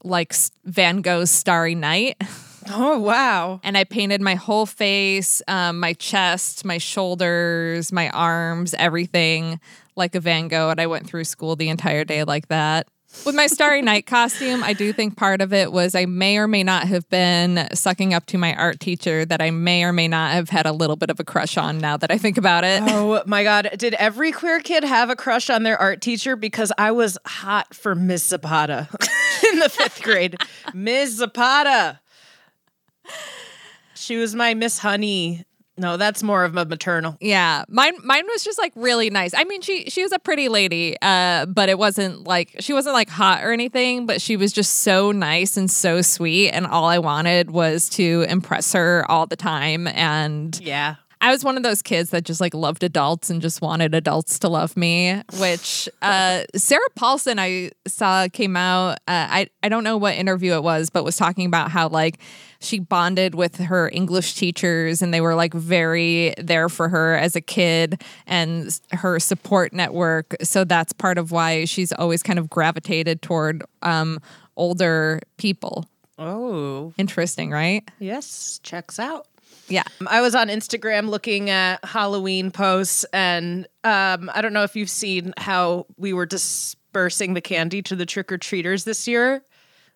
like 0.04 0.34
Van 0.66 1.02
Gogh's 1.02 1.32
Starry 1.32 1.76
Night. 1.76 2.22
Oh 2.70 3.00
wow. 3.00 3.62
and 3.64 3.78
I 3.78 3.86
painted 3.86 4.20
my 4.20 4.36
whole 4.36 4.66
face, 4.66 5.42
um, 5.48 5.80
my 5.80 5.94
chest, 5.94 6.66
my 6.66 6.78
shoulders, 6.78 7.94
my 7.94 8.10
arms, 8.10 8.74
everything 8.74 9.62
like 9.98 10.16
a 10.16 10.20
Van 10.20 10.48
Gogh. 10.48 10.70
And 10.70 10.80
I 10.80 10.88
went 10.88 11.08
through 11.08 11.24
school 11.26 11.56
the 11.56 11.70
entire 11.70 12.04
day 12.04 12.24
like 12.24 12.48
that. 12.48 12.88
With 13.26 13.36
my 13.36 13.48
Starry 13.48 13.82
Night 13.82 14.06
costume, 14.06 14.64
I 14.64 14.74
do 14.74 14.92
think 14.92 15.16
part 15.16 15.42
of 15.42 15.54
it 15.54 15.72
was 15.72 15.96
I 15.96 16.06
may 16.06 16.38
or 16.38 16.48
may 16.48 16.64
not 16.64 16.88
have 16.88 17.08
been 17.10 17.68
sucking 17.74 18.14
up 18.14 18.26
to 18.28 18.38
my 18.38 18.54
art 18.56 18.80
teacher 18.80 19.26
that 19.26 19.42
I 19.42 19.50
may 19.50 19.84
or 19.84 19.94
may 19.94 20.08
not 20.08 20.34
have 20.34 20.50
had 20.50 20.66
a 20.66 20.72
little 20.72 20.98
bit 20.98 21.10
of 21.10 21.20
a 21.20 21.24
crush 21.24 21.58
on 21.58 21.80
now 21.80 21.98
that 21.98 22.12
I 22.12 22.18
think 22.18 22.38
about 22.38 22.64
it. 22.64 22.82
Oh 22.86 23.24
my 23.26 23.44
god! 23.44 23.70
Did 23.78 23.94
every 23.96 24.32
queer 24.32 24.60
kid 24.60 24.84
have 24.84 25.10
a 25.10 25.16
crush 25.16 25.50
on 25.50 25.64
their 25.64 25.78
art 25.78 26.02
teacher? 26.02 26.36
Because 26.36 26.72
I 26.78 26.92
was 26.92 27.18
hot 27.26 27.74
for 27.74 27.96
Ms. 27.96 28.24
Zapata 28.24 28.90
in 29.52 29.60
the 29.60 29.70
fifth 29.70 30.04
grade. 30.04 30.36
Ms. 30.74 31.16
Zapata. 31.16 32.02
She 33.96 34.18
was 34.18 34.36
my 34.36 34.54
Miss 34.54 34.80
Honey. 34.80 35.46
No, 35.78 35.98
that's 35.98 36.24
more 36.24 36.44
of 36.44 36.58
a 36.58 36.66
maternal. 36.66 37.18
Yeah, 37.22 37.64
mine 37.70 37.94
mine 38.04 38.26
was 38.28 38.44
just 38.44 38.58
like 38.58 38.74
really 38.76 39.10
nice. 39.10 39.34
I 39.36 39.44
mean, 39.44 39.62
she 39.62 39.86
she 39.90 40.02
was 40.04 40.12
a 40.12 40.20
pretty 40.20 40.50
lady, 40.50 40.96
uh, 41.02 41.46
but 41.46 41.70
it 41.70 41.78
wasn't 41.78 42.26
like 42.26 42.56
she 42.60 42.74
wasn't 42.74 42.94
like 42.94 43.10
hot 43.10 43.44
or 43.44 43.52
anything. 43.52 44.06
But 44.06 44.22
she 44.22 44.38
was 44.38 44.52
just 44.52 44.80
so 44.80 45.12
nice 45.12 45.56
and 45.56 45.70
so 45.70 46.02
sweet, 46.02 46.50
and 46.52 46.66
all 46.66 46.86
I 46.86 46.98
wanted 46.98 47.52
was 47.52 47.90
to 47.90 48.26
impress 48.28 48.74
her 48.74 49.06
all 49.10 49.28
the 49.28 49.36
time. 49.36 49.88
And 49.88 50.60
Yeah. 50.62 50.96
I 51.20 51.32
was 51.32 51.44
one 51.44 51.58
of 51.58 51.64
those 51.64 51.82
kids 51.82 52.12
that 52.12 52.24
just 52.24 52.40
like 52.40 52.54
loved 52.54 52.84
adults 52.84 53.30
and 53.30 53.42
just 53.42 53.62
wanted 53.62 53.96
adults 53.96 54.40
to 54.40 54.50
love 54.50 54.78
me. 54.78 55.22
Which 55.40 55.90
uh, 56.02 56.44
Sarah 56.56 56.82
Paulson 56.96 57.40
I 57.40 57.72
saw 57.88 58.28
came 58.28 58.56
out. 58.56 58.94
Uh, 59.08 59.28
I 59.30 59.48
I 59.64 59.70
don't 59.70 59.84
know 59.84 59.98
what 59.98 60.16
interview 60.16 60.54
it 60.54 60.64
was, 60.64 60.90
but 60.90 61.04
was 61.04 61.18
talking 61.18 61.46
about 61.46 61.72
how 61.72 61.90
like 61.90 62.20
she 62.60 62.80
bonded 62.80 63.36
with 63.36 63.58
her 63.58 63.90
English 63.94 64.36
teachers 64.36 65.02
and 65.02 65.14
they 65.14 65.22
were 65.22 65.36
like 65.36 65.54
very 65.54 66.34
there 66.38 66.70
for 66.70 66.90
her 66.90 67.16
as 67.16 67.36
a 67.36 67.42
kid 67.42 68.02
and 68.26 68.80
her 68.92 69.20
support 69.20 69.74
network. 69.74 70.36
So 70.44 70.64
that's 70.64 70.94
part 70.94 71.18
of 71.18 71.32
why 71.32 71.66
she's 71.66 71.92
always 71.94 72.24
kind 72.24 72.40
of 72.40 72.50
gravitated 72.50 73.22
toward 73.22 73.64
um, 73.82 74.20
older 74.56 75.20
people. 75.38 75.86
Oh, 76.20 76.94
Interesting, 76.98 77.52
right? 77.52 77.88
yes, 78.00 78.60
checks 78.64 79.00
out. 79.00 79.28
Yeah. 79.70 79.84
I 80.08 80.22
was 80.22 80.34
on 80.36 80.48
Instagram 80.48 81.10
looking 81.10 81.50
at 81.50 81.84
Halloween 81.84 82.52
posts, 82.52 83.04
and 83.12 83.68
um, 83.84 84.32
I 84.34 84.42
don't 84.42 84.54
know 84.54 84.64
if 84.64 84.76
you've 84.76 84.90
seen 84.90 85.34
how 85.38 85.86
we 85.98 86.14
were 86.14 86.26
dispersing 86.26 87.34
the 87.34 87.42
candy 87.42 87.82
to 87.84 87.96
the 87.96 88.06
trick 88.06 88.32
or 88.32 88.38
treaters 88.38 88.84
this 88.86 89.08
year. 89.08 89.44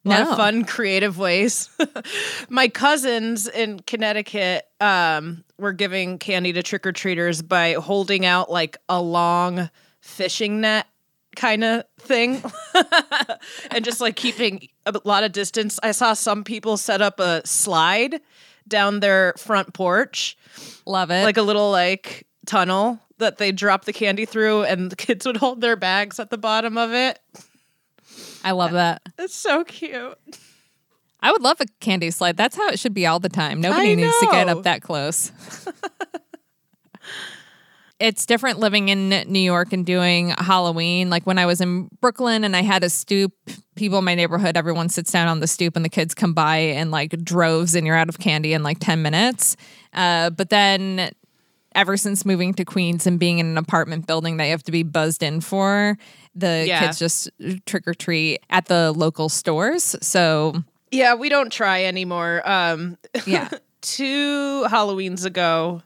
A 0.03 0.09
lot 0.09 0.24
No. 0.24 0.32
of 0.32 0.38
fun, 0.38 0.65
creative 0.65 1.17
ways. 1.17 1.69
My 2.49 2.67
cousins 2.67 3.47
in 3.47 3.80
Connecticut 3.82 4.65
um, 4.80 5.43
were 5.57 5.74
giving 5.74 6.17
candy 6.17 6.51
to 6.53 6.63
trick 6.63 6.86
or 6.88 6.91
treaters 6.91 7.41
by 7.41 7.74
holding 7.74 8.26
out 8.26 8.49
like 8.51 8.78
a 8.89 8.99
long 9.01 9.69
fishing 9.99 10.59
net 10.61 10.88
kind 11.36 11.63
of 11.63 11.84
thing 11.99 12.43
and 13.72 13.86
just 13.86 14.01
like 14.01 14.15
keeping 14.15 14.67
a 14.86 14.99
lot 15.05 15.24
of 15.24 15.32
distance. 15.32 15.80
I 15.84 15.91
saw 15.91 16.13
some 16.13 16.43
people 16.43 16.78
set 16.78 17.01
up 17.01 17.19
a 17.19 17.41
slide 17.45 18.19
down 18.72 18.99
their 19.01 19.36
front 19.38 19.74
porch, 19.76 20.36
Love 20.88 21.11
it. 21.11 21.24
like 21.24 21.38
a 21.38 21.43
little 21.43 21.69
like 21.69 22.26
tunnel 22.47 22.99
that 23.19 23.38
they 23.38 23.51
drop 23.51 23.86
the 23.86 23.93
candy 23.93 24.26
through, 24.26 24.63
and 24.63 24.89
the 24.91 24.95
kids 24.95 25.28
would 25.28 25.38
hold 25.38 25.61
their 25.61 25.76
bags 25.76 26.19
at 26.19 26.32
the 26.32 26.38
bottom 26.39 26.76
of 26.80 26.91
it. 26.91 27.19
I 28.43 28.51
love 28.51 28.72
that. 28.72 29.03
It's 29.19 29.36
so 29.36 29.63
cute. 29.63 30.17
I 31.22 31.32
would 31.32 31.43
love 31.43 31.61
a 31.61 31.65
candy 31.80 32.09
slide. 32.09 32.36
That's 32.36 32.57
how 32.57 32.69
it 32.69 32.80
should 32.80 32.95
be 32.95 33.05
all 33.05 33.19
the 33.19 33.30
time. 33.30 33.61
Nobody 33.61 33.95
needs 33.95 34.17
to 34.22 34.26
get 34.32 34.49
up 34.49 34.63
that 34.63 34.82
close. 34.82 35.32
it's 38.02 38.26
different 38.26 38.60
living 38.60 38.89
in 38.89 39.10
New 39.32 39.39
York 39.39 39.72
and 39.74 39.86
doing 39.86 40.30
Halloween. 40.30 41.10
Like 41.10 41.26
when 41.26 41.38
I 41.38 41.45
was 41.45 41.62
in 41.62 41.88
Brooklyn 42.02 42.43
and 42.43 42.56
I 42.56 42.62
had 42.64 42.84
a 42.84 42.89
stoop, 42.89 43.32
people 43.76 43.99
in 43.99 44.06
my 44.06 44.16
neighborhood, 44.16 44.58
everyone 44.58 44.89
sits 44.89 45.12
down 45.12 45.28
on 45.28 45.39
the 45.39 45.47
stoop 45.47 45.76
and 45.76 45.86
the 45.86 45.89
kids 45.89 46.14
come 46.16 46.34
by 46.34 46.58
in 46.58 46.89
like 46.91 47.12
droves 47.24 47.76
and 47.76 47.86
you're 47.86 47.95
out 47.95 48.10
of 48.10 48.18
candy 48.20 48.54
in 48.54 48.64
like 48.64 48.80
10 48.80 49.02
minutes. 49.02 49.56
Uh, 49.93 50.32
but 50.32 50.49
then 50.49 51.12
ever 51.76 51.95
since 51.95 52.26
moving 52.26 52.54
to 52.56 52.66
Queens 52.66 53.06
and 53.08 53.20
being 53.20 53.39
in 53.39 53.45
an 53.45 53.58
apartment 53.58 54.08
building 54.08 54.38
that 54.38 54.45
you 54.45 54.52
have 54.52 54.64
to 54.64 54.72
be 54.72 54.84
buzzed 54.84 55.22
in 55.24 55.39
for, 55.39 55.97
the 56.36 56.66
Yeah. 56.68 56.80
kids 56.80 56.97
just 56.99 57.30
trick 57.66 57.88
or 57.88 57.93
treat 57.93 58.39
at 58.49 58.66
the 58.66 58.91
local 58.93 59.30
stores. 59.30 59.95
So 60.02 60.64
Yeah, 60.91 61.14
we 61.14 61.30
don't 61.30 61.52
try 61.52 61.84
anymore. 61.86 62.41
Um, 62.49 62.97
yeah. 63.26 63.49
two 63.82 64.66
Halloweens 64.70 65.26
ago, 65.26 65.82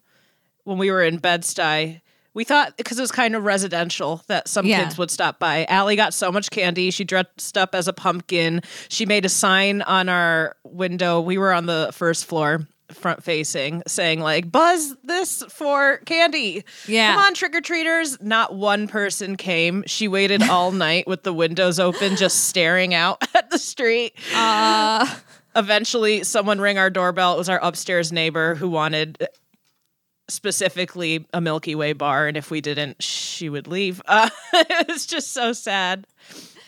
when 0.64 0.78
we 0.78 0.92
were 0.92 1.04
in 1.04 1.18
Bed-Stuy, 1.18 2.02
we 2.36 2.44
thought 2.44 2.78
because 2.78 3.00
it 3.00 3.02
was 3.02 3.12
kind 3.12 3.36
of 3.36 3.44
residential 3.44 4.22
that 4.28 4.48
some 4.48 4.68
Yeah. 4.68 4.84
kids 4.84 4.98
would 5.00 5.10
stop 5.10 5.40
by. 5.40 5.66
Allie 5.66 5.96
got 5.96 6.14
so 6.14 6.32
much 6.32 6.52
candy. 6.52 6.92
She 6.92 7.04
dressed 7.04 7.58
up 7.58 7.74
as 7.74 7.88
a 7.88 7.94
pumpkin. 7.94 8.62
She 8.90 9.08
made 9.08 9.26
a 9.26 9.30
sign 9.30 9.82
on 9.82 10.08
our 10.10 10.56
window. 10.64 11.20
We 11.22 11.40
were 11.40 11.52
on 11.54 11.66
the 11.66 11.90
first 11.94 12.26
floor, 12.26 12.68
front 12.92 13.24
facing, 13.24 13.82
saying 13.88 14.20
like 14.20 14.52
"Buzz 14.52 14.96
this 15.04 15.42
for 15.50 15.98
candy." 16.06 16.64
Yeah. 16.88 17.16
come 17.16 17.24
on, 17.26 17.34
trick 17.34 17.56
or 17.56 17.62
treaters. 17.62 18.22
Not 18.22 18.54
one 18.56 18.88
person 18.88 19.38
came. 19.38 19.84
She 19.88 20.08
waited 20.08 20.44
all 20.50 20.72
night 20.72 21.08
with 21.08 21.24
the 21.24 21.34
windows 21.34 21.80
open, 21.80 22.16
just 22.16 22.46
staring 22.50 22.94
out 22.94 23.24
at 23.36 23.50
the 23.50 23.58
street. 23.58 24.14
Uh, 24.36 25.08
Eventually, 25.58 26.26
someone 26.26 26.60
rang 26.60 26.78
our 26.78 26.90
doorbell. 26.90 27.36
It 27.36 27.38
was 27.38 27.48
our 27.48 27.64
upstairs 27.64 28.12
neighbor 28.12 28.56
who 28.56 28.68
wanted 28.68 29.26
specifically 30.28 31.26
a 31.34 31.42
Milky 31.42 31.76
Way 31.76 31.94
bar, 31.94 32.28
and 32.28 32.38
if 32.38 32.50
we 32.52 32.62
didn't, 32.62 33.02
she 33.02 33.50
would 33.50 33.68
leave. 33.68 34.02
Uh, 34.16 34.30
it 34.54 34.88
was 34.88 35.06
just 35.06 35.34
so 35.34 35.52
sad. 35.52 36.06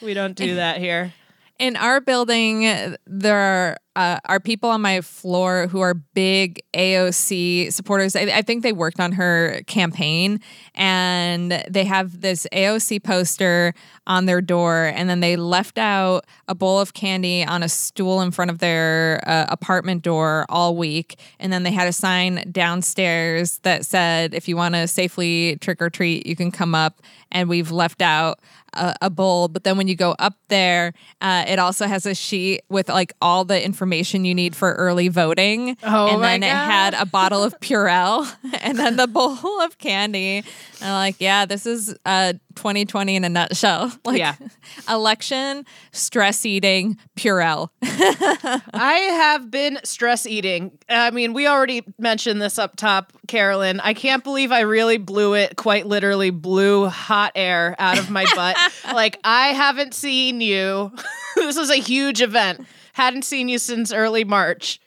We 0.01 0.13
don't 0.13 0.35
do 0.35 0.55
that 0.63 0.79
here. 0.79 1.13
In 1.59 1.75
our 1.75 1.99
building, 1.99 2.95
there 3.05 3.77
uh, 3.97 4.19
are 4.25 4.39
people 4.39 4.69
on 4.69 4.79
my 4.79 5.01
floor 5.01 5.65
who 5.65 5.79
are 5.79 5.95
big 5.95 6.61
AOC 6.75 7.73
supporters. 7.73 8.15
I, 8.15 8.21
I 8.21 8.41
think 8.43 8.61
they 8.61 8.71
worked 8.71 8.99
on 8.99 9.13
her 9.13 9.61
campaign 9.65 10.39
and 10.75 11.63
they 11.67 11.83
have 11.83 12.21
this 12.21 12.45
AOC 12.53 13.03
poster 13.03 13.73
on 14.05 14.27
their 14.27 14.39
door. 14.39 14.85
And 14.85 15.09
then 15.09 15.19
they 15.19 15.35
left 15.35 15.79
out 15.79 16.25
a 16.47 16.53
bowl 16.53 16.79
of 16.79 16.93
candy 16.93 17.43
on 17.43 17.63
a 17.63 17.69
stool 17.69 18.21
in 18.21 18.29
front 18.29 18.51
of 18.51 18.59
their 18.59 19.19
uh, 19.27 19.47
apartment 19.49 20.03
door 20.03 20.45
all 20.47 20.75
week. 20.75 21.19
And 21.39 21.51
then 21.51 21.63
they 21.63 21.71
had 21.71 21.87
a 21.87 21.93
sign 21.93 22.51
downstairs 22.51 23.57
that 23.59 23.83
said, 23.83 24.35
if 24.35 24.47
you 24.47 24.55
want 24.55 24.75
to 24.75 24.87
safely 24.87 25.57
trick 25.59 25.81
or 25.81 25.89
treat, 25.89 26.27
you 26.27 26.35
can 26.35 26.51
come 26.51 26.75
up. 26.75 27.01
And 27.31 27.49
we've 27.49 27.71
left 27.71 28.03
out 28.03 28.39
a, 28.73 28.95
a 29.03 29.09
bowl. 29.09 29.47
But 29.47 29.63
then 29.63 29.77
when 29.77 29.87
you 29.87 29.95
go 29.95 30.15
up 30.19 30.35
there, 30.47 30.93
uh, 31.21 31.45
it 31.47 31.59
also 31.59 31.87
has 31.87 32.05
a 32.05 32.13
sheet 32.13 32.61
with 32.69 32.89
like 32.89 33.13
all 33.21 33.45
the 33.45 33.63
information 33.63 34.25
you 34.25 34.35
need 34.35 34.55
for 34.55 34.73
early 34.73 35.07
voting. 35.07 35.77
Oh 35.83 36.07
and 36.07 36.23
then 36.23 36.43
it 36.43 36.51
had 36.51 36.93
a 36.93 37.05
bottle 37.05 37.43
of 37.43 37.59
Purell 37.61 38.31
and 38.61 38.77
then 38.77 38.95
the 38.95 39.07
bowl 39.07 39.61
of 39.61 39.77
candy. 39.77 40.37
And 40.37 40.45
I'm 40.81 40.93
like, 40.93 41.15
yeah, 41.19 41.45
this 41.45 41.65
is 41.65 41.95
uh 42.05 42.33
2020 42.57 43.15
in 43.15 43.23
a 43.23 43.29
nutshell. 43.29 43.91
Like 44.05 44.19
Yeah. 44.19 44.35
election, 44.89 45.65
stress 45.91 46.45
eating, 46.45 46.97
Purell. 47.17 47.69
I 47.83 48.93
have 49.11 49.51
been 49.51 49.79
stress 49.83 50.25
eating. 50.25 50.77
I 50.89 51.11
mean, 51.11 51.33
we 51.33 51.47
already 51.47 51.83
mentioned 51.97 52.41
this 52.41 52.57
up 52.57 52.75
top, 52.75 53.11
Carolyn. 53.27 53.79
I 53.81 53.93
can't 53.93 54.23
believe 54.23 54.51
I 54.51 54.61
really 54.61 54.97
blew 54.97 55.33
it, 55.33 55.55
quite 55.57 55.87
literally 55.87 56.29
blew 56.29 56.87
hot 56.87 57.33
air 57.35 57.75
out 57.79 57.99
of 57.99 58.09
my 58.09 58.25
butt. 58.35 58.57
like, 58.93 59.19
I 59.23 59.47
haven't 59.47 59.93
seen 59.93 60.39
you. 60.41 60.91
this 61.35 61.57
was 61.57 61.69
a 61.69 61.75
huge 61.75 62.21
event. 62.21 62.65
Hadn't 62.93 63.23
seen 63.23 63.49
you 63.49 63.59
since 63.59 63.91
early 63.91 64.23
March. 64.23 64.79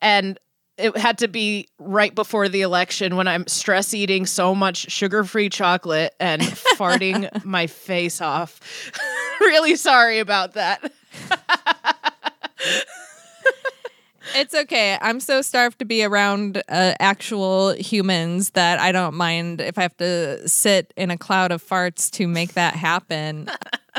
And 0.00 0.38
it 0.80 0.96
had 0.96 1.18
to 1.18 1.28
be 1.28 1.68
right 1.78 2.14
before 2.14 2.48
the 2.48 2.62
election 2.62 3.16
when 3.16 3.28
I'm 3.28 3.46
stress 3.46 3.94
eating 3.94 4.26
so 4.26 4.54
much 4.54 4.90
sugar 4.90 5.24
free 5.24 5.48
chocolate 5.48 6.14
and 6.18 6.42
farting 6.76 7.44
my 7.44 7.66
face 7.66 8.20
off. 8.20 8.60
really 9.40 9.76
sorry 9.76 10.18
about 10.18 10.54
that. 10.54 10.92
It's 14.34 14.54
okay. 14.54 14.96
I'm 15.00 15.20
so 15.20 15.42
starved 15.42 15.80
to 15.80 15.84
be 15.84 16.04
around 16.04 16.62
uh, 16.68 16.94
actual 17.00 17.72
humans 17.74 18.50
that 18.50 18.78
I 18.78 18.92
don't 18.92 19.14
mind 19.14 19.60
if 19.60 19.76
I 19.78 19.82
have 19.82 19.96
to 19.96 20.48
sit 20.48 20.92
in 20.96 21.10
a 21.10 21.18
cloud 21.18 21.52
of 21.52 21.66
farts 21.66 22.10
to 22.12 22.28
make 22.28 22.54
that 22.54 22.74
happen. 22.74 23.50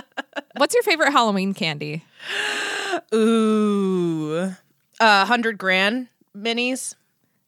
What's 0.55 0.73
your 0.73 0.84
favorite 0.84 1.11
Halloween 1.11 1.53
candy? 1.53 2.03
Ooh, 3.13 4.53
uh, 4.99 5.25
hundred 5.25 5.57
grand 5.57 6.07
minis. 6.36 6.95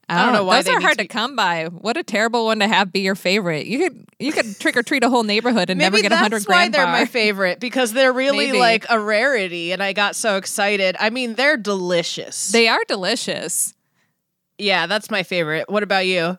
I 0.06 0.22
don't 0.22 0.34
Oh, 0.34 0.38
know 0.38 0.44
why 0.44 0.60
those 0.60 0.74
are 0.74 0.80
hard 0.80 0.98
to 0.98 1.04
to, 1.04 1.08
come 1.08 1.34
by. 1.34 1.64
What 1.64 1.96
a 1.96 2.02
terrible 2.02 2.44
one 2.44 2.58
to 2.58 2.68
have 2.68 2.92
be 2.92 3.00
your 3.00 3.14
favorite. 3.14 3.64
You 3.66 3.78
could 3.78 4.06
you 4.18 4.32
could 4.32 4.56
trick 4.60 4.76
or 4.76 4.82
treat 4.82 5.02
a 5.02 5.08
whole 5.08 5.22
neighborhood 5.22 5.70
and 5.70 5.78
Maybe 5.78 5.92
never 5.96 6.02
get 6.02 6.12
a 6.12 6.16
hundred. 6.16 6.40
that's 6.40 6.48
why 6.48 6.68
they're 6.68 6.86
my 6.86 7.04
favorite 7.06 7.58
because 7.58 7.92
they're 7.94 8.12
really 8.12 8.48
Maybe. 8.48 8.58
like 8.58 8.84
a 8.90 9.00
rarity, 9.00 9.72
and 9.72 9.82
I 9.82 9.94
got 9.94 10.14
so 10.14 10.36
excited. 10.36 10.94
I 11.00 11.08
mean, 11.08 11.34
they're 11.36 11.56
delicious. 11.56 12.52
They 12.52 12.68
are 12.68 12.80
delicious. 12.86 13.72
yeah, 14.58 14.86
that's 14.86 15.10
my 15.10 15.22
favorite. 15.22 15.70
What 15.70 15.82
about 15.82 16.06
you? 16.06 16.38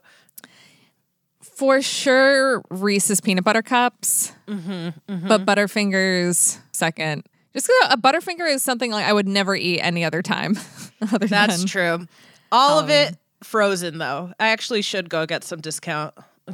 For 1.42 1.82
sure, 1.82 2.62
Reese's 2.70 3.22
peanut 3.22 3.44
butter 3.44 3.62
cups, 3.62 4.34
Mm-hmm, 4.48 5.28
but 5.28 5.46
Butterfingers 5.46 6.60
second. 6.72 7.26
Just 7.54 7.68
'cause 7.68 7.90
a 7.94 7.98
Butterfinger 7.98 8.48
is 8.54 8.62
something 8.62 8.92
like 8.92 9.06
I 9.06 9.14
would 9.14 9.28
never 9.28 9.56
eat 9.56 9.80
any 9.80 10.04
other 10.04 10.22
time. 10.22 10.58
other 11.14 11.28
That's 11.28 11.58
than 11.60 11.68
true. 11.68 12.08
All 12.52 12.80
of 12.80 12.90
it 12.90 13.18
frozen 13.44 13.98
though. 13.98 14.34
I 14.40 14.50
actually 14.50 14.82
should 14.82 15.10
go 15.10 15.26
get 15.26 15.44
some 15.44 15.62
discount 15.62 16.14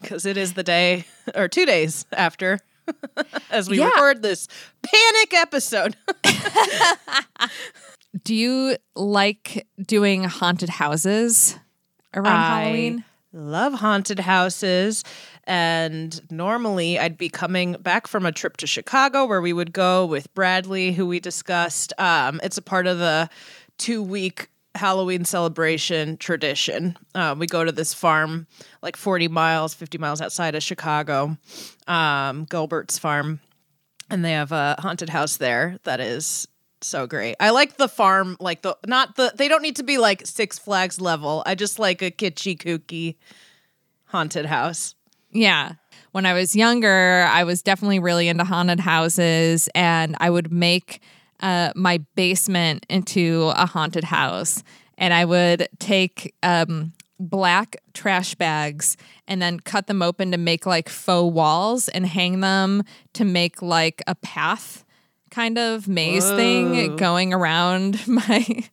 because 0.00 0.26
it 0.26 0.36
is 0.36 0.54
the 0.54 0.62
day 0.62 1.04
or 1.34 1.48
two 1.48 1.66
days 1.66 2.06
after 2.12 2.58
as 3.50 3.68
we 3.68 3.78
Yeah. 3.78 3.86
record 3.86 4.22
this 4.22 4.48
panic 4.82 5.34
episode. 5.34 5.96
Do 8.24 8.34
you 8.34 8.76
like 8.96 9.66
doing 9.80 10.24
haunted 10.24 10.68
houses 10.68 11.56
around 12.14 12.26
I 12.36 12.60
Halloween? 12.62 13.04
Love 13.32 13.74
haunted 13.74 14.18
houses. 14.18 15.04
And 15.44 16.20
normally 16.30 16.98
I'd 16.98 17.16
be 17.16 17.28
coming 17.28 17.72
back 17.74 18.08
from 18.08 18.26
a 18.26 18.32
trip 18.32 18.56
to 18.58 18.66
Chicago 18.66 19.24
where 19.26 19.40
we 19.40 19.52
would 19.52 19.72
go 19.72 20.04
with 20.06 20.32
Bradley, 20.34 20.92
who 20.92 21.06
we 21.06 21.20
discussed. 21.20 21.92
Um, 21.98 22.40
it's 22.42 22.58
a 22.58 22.62
part 22.62 22.88
of 22.88 22.98
the 22.98 23.28
two 23.80 24.02
week 24.02 24.48
Halloween 24.76 25.24
celebration 25.24 26.16
tradition. 26.16 26.96
Uh, 27.14 27.34
we 27.36 27.46
go 27.46 27.64
to 27.64 27.72
this 27.72 27.92
farm 27.92 28.46
like 28.82 28.96
40 28.96 29.26
miles, 29.26 29.74
50 29.74 29.98
miles 29.98 30.20
outside 30.20 30.54
of 30.54 30.62
Chicago, 30.62 31.36
um, 31.88 32.44
Gilbert's 32.44 32.98
farm. 32.98 33.40
And 34.08 34.24
they 34.24 34.32
have 34.32 34.52
a 34.52 34.76
haunted 34.78 35.08
house 35.08 35.36
there 35.38 35.78
that 35.84 36.00
is 36.00 36.46
so 36.82 37.06
great. 37.06 37.36
I 37.40 37.50
like 37.50 37.76
the 37.76 37.88
farm, 37.88 38.36
like 38.40 38.62
the 38.62 38.76
not 38.86 39.16
the 39.16 39.32
they 39.36 39.48
don't 39.48 39.62
need 39.62 39.76
to 39.76 39.82
be 39.82 39.98
like 39.98 40.26
Six 40.26 40.58
Flags 40.58 41.00
level. 41.00 41.42
I 41.46 41.54
just 41.54 41.78
like 41.78 42.02
a 42.02 42.10
kitschy 42.10 42.56
kooky 42.56 43.16
haunted 44.06 44.46
house. 44.46 44.94
Yeah. 45.30 45.74
When 46.12 46.26
I 46.26 46.32
was 46.32 46.56
younger, 46.56 47.24
I 47.30 47.44
was 47.44 47.62
definitely 47.62 48.00
really 48.00 48.26
into 48.26 48.42
haunted 48.42 48.80
houses, 48.80 49.68
and 49.76 50.16
I 50.18 50.28
would 50.28 50.50
make 50.50 51.00
uh, 51.40 51.72
my 51.74 51.98
basement 52.14 52.86
into 52.88 53.52
a 53.54 53.66
haunted 53.66 54.04
house. 54.04 54.62
And 54.98 55.14
I 55.14 55.24
would 55.24 55.68
take 55.78 56.34
um, 56.42 56.92
black 57.18 57.76
trash 57.94 58.34
bags 58.34 58.96
and 59.28 59.40
then 59.40 59.60
cut 59.60 59.86
them 59.86 60.02
open 60.02 60.30
to 60.32 60.38
make 60.38 60.66
like 60.66 60.88
faux 60.88 61.34
walls 61.34 61.88
and 61.88 62.06
hang 62.06 62.40
them 62.40 62.82
to 63.14 63.24
make 63.24 63.62
like 63.62 64.02
a 64.06 64.14
path 64.14 64.84
kind 65.30 65.58
of 65.58 65.86
maze 65.86 66.28
thing 66.30 66.96
going 66.96 67.32
around 67.32 68.06
my 68.08 68.64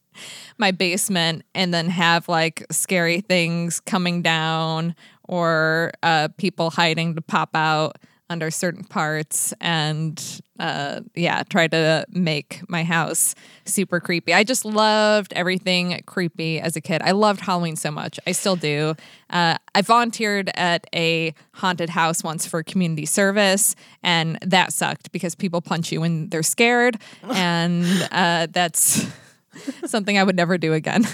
my 0.58 0.72
basement 0.72 1.44
and 1.54 1.74
then 1.74 1.90
have 1.90 2.28
like 2.28 2.66
scary 2.72 3.22
things 3.22 3.80
coming 3.80 4.22
down 4.24 4.96
or 5.28 5.92
uh, 6.02 6.30
people 6.38 6.72
hiding 6.72 7.14
to 7.16 7.22
pop 7.22 7.56
out 7.56 7.98
under 8.30 8.52
certain 8.52 8.84
parts 8.84 9.54
and 9.62 10.42
uh, 10.60 11.02
yeah 11.16 11.44
try 11.44 11.68
to 11.68 12.06
make 12.10 12.62
my 12.68 12.84
house 12.84 13.36
super 13.66 14.00
creepy. 14.00 14.34
I 14.34 14.44
just 14.44 14.66
loved 14.66 15.34
everything 15.34 16.02
creepy 16.06 16.60
as 16.60 16.76
a 16.76 16.82
kid. 16.82 17.02
I 17.02 17.12
loved 17.12 17.42
halloween 17.42 17.76
so 17.76 17.92
much. 17.92 18.20
I 18.28 18.32
still 18.32 18.56
do. 18.56 18.96
Uh, 19.30 19.58
i 19.76 19.82
volunteered 19.82 20.50
at 20.56 20.88
a 20.96 21.34
haunted 21.54 21.90
house 21.90 22.24
once 22.24 22.46
for 22.46 22.64
community 22.64 23.06
service 23.06 23.76
and 24.04 24.38
that 24.42 24.74
sucked 24.74 25.12
because 25.12 25.36
people 25.36 25.62
punch 25.62 25.92
you 25.92 26.02
when 26.02 26.30
they're 26.30 26.44
scared 26.44 26.98
and 27.24 27.86
uh, 28.12 28.48
that's 28.52 29.06
something 29.86 30.18
i 30.18 30.24
would 30.24 30.36
never 30.36 30.58
do 30.58 30.74
again. 30.74 31.06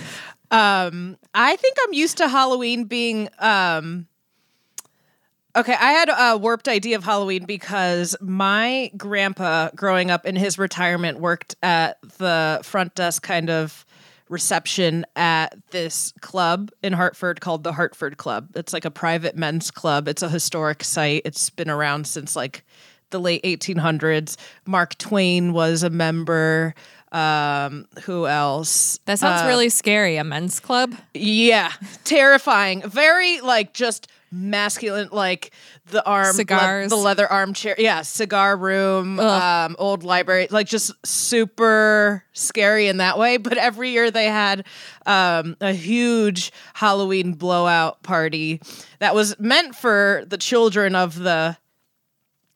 Um, 0.52 1.18
I 1.34 1.56
think 1.56 1.78
I'm 1.84 1.94
used 1.94 2.18
to 2.18 2.28
Halloween 2.28 2.84
being 2.84 3.28
um 3.40 4.08
Okay, 5.56 5.74
I 5.74 5.92
had 5.92 6.10
a 6.10 6.38
warped 6.38 6.68
idea 6.68 6.96
of 6.96 7.04
Halloween 7.04 7.46
because 7.46 8.16
my 8.20 8.92
grandpa 8.98 9.70
growing 9.76 10.10
up 10.10 10.26
in 10.26 10.36
his 10.36 10.58
retirement 10.58 11.20
worked 11.20 11.56
at 11.62 12.00
the 12.18 12.60
front 12.64 12.96
desk 12.96 13.22
kind 13.22 13.52
of 13.52 13.86
reception 14.30 15.06
at 15.16 15.56
this 15.70 16.12
club 16.22 16.72
in 16.82 16.94
Hartford 16.94 17.40
called 17.40 17.64
the 17.64 17.74
Hartford 17.74 18.18
Club. 18.18 18.50
It's 18.56 18.74
like 18.74 18.84
a 18.84 18.90
private 18.90 19.36
men's 19.36 19.70
club. 19.70 20.08
It's 20.08 20.24
a 20.24 20.30
historic 20.30 20.84
site. 20.84 21.22
It's 21.24 21.52
been 21.52 21.70
around 21.70 22.08
since 22.08 22.36
like 22.36 22.64
the 23.12 23.20
late 23.20 23.44
1800s. 23.44 24.38
Mark 24.66 24.98
Twain 24.98 25.54
was 25.54 25.84
a 25.84 25.90
member. 25.92 26.74
Um, 27.12 27.86
who 28.06 28.26
else? 28.26 28.98
that 29.06 29.20
sounds 29.20 29.44
Uh, 29.44 29.48
really 29.48 29.70
scary 29.70 30.18
a 30.18 30.24
men's 30.24 30.60
club 30.60 30.96
yeah, 31.14 31.72
terrifying. 32.06 32.82
Very 32.90 33.40
like 33.42 33.74
just 33.74 34.08
masculine, 34.34 35.10
like 35.12 35.52
the 35.92 36.06
arm, 36.06 36.36
le- 36.36 36.90
the 36.90 36.96
leather 36.96 37.32
armchair. 37.32 37.76
Yeah, 37.78 38.02
cigar 38.02 38.58
room, 38.58 39.20
um, 39.20 39.76
old 39.80 40.04
library. 40.04 40.48
Like 40.50 40.68
just 40.68 40.92
super 41.06 42.24
scary 42.34 42.88
in 42.88 42.98
that 42.98 43.18
way. 43.18 43.38
But 43.38 43.58
every 43.58 43.92
year 43.92 44.12
they 44.12 44.26
had 44.26 44.66
um, 45.06 45.56
a 45.62 45.74
huge 45.74 46.52
Halloween 46.74 47.34
blowout 47.34 48.02
party 48.04 48.60
that 49.00 49.14
was 49.16 49.40
meant 49.40 49.76
for 49.76 50.24
the 50.28 50.38
children 50.38 50.96
of 50.96 51.20
the 51.20 51.58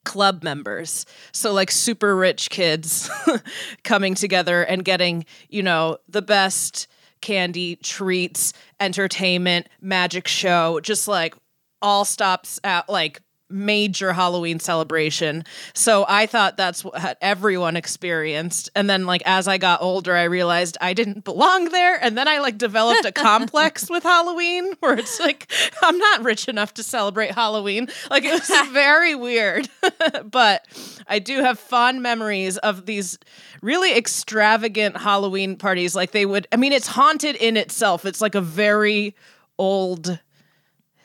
club 0.04 0.42
members. 0.42 1.06
So 1.34 1.52
like 1.54 1.70
super 1.70 2.16
rich 2.16 2.50
kids 2.50 3.10
coming 3.84 4.16
together 4.16 4.64
and 4.64 4.84
getting, 4.84 5.26
you 5.50 5.62
know, 5.62 5.98
the 6.08 6.22
best 6.22 6.88
candy, 7.22 7.76
treats, 7.78 8.54
entertainment, 8.80 9.68
magic 9.82 10.28
show, 10.28 10.80
just 10.80 11.08
like 11.08 11.36
all 11.82 12.06
stops 12.06 12.60
at 12.64 12.90
like 12.90 13.22
major 13.50 14.12
Halloween 14.14 14.60
celebration. 14.60 15.44
So 15.74 16.06
I 16.08 16.26
thought 16.26 16.58
that's 16.58 16.84
what 16.84 17.18
everyone 17.22 17.78
experienced. 17.78 18.70
And 18.76 18.90
then 18.90 19.06
like 19.06 19.22
as 19.26 19.48
I 19.48 19.58
got 19.58 19.82
older, 19.82 20.16
I 20.16 20.24
realized 20.24 20.78
I 20.82 20.94
didn't 20.94 21.24
belong 21.24 21.70
there. 21.70 22.04
And 22.04 22.18
then 22.18 22.28
I 22.28 22.40
like 22.40 22.58
developed 22.58 23.06
a 23.06 23.12
complex 23.12 23.90
with 23.90 24.04
Halloween 24.04 24.74
where 24.80 24.98
it's 24.98 25.20
like 25.20 25.52
I'm 25.82 25.98
not 25.98 26.24
rich 26.24 26.48
enough 26.48 26.74
to 26.76 26.84
celebrate 26.84 27.32
Halloween. 27.32 27.88
Like 28.10 28.26
it 28.26 28.34
was 28.34 28.70
very 28.72 29.16
weird. 29.16 29.70
but 30.26 30.66
I 31.08 31.20
do 31.20 31.42
have 31.42 31.58
fond 31.58 32.02
memories 32.02 32.58
of 32.58 32.86
these 32.86 33.18
really 33.62 33.96
extravagant 33.96 34.98
Halloween 34.98 35.56
parties. 35.56 35.96
Like 35.96 36.12
they 36.12 36.26
would 36.26 36.48
I 36.52 36.58
mean 36.58 36.74
it's 36.74 36.88
haunted 36.88 37.38
in 37.38 37.56
itself. 37.56 38.06
It's 38.06 38.22
like 38.22 38.36
a 38.36 38.42
very 38.42 39.16
old 39.58 40.20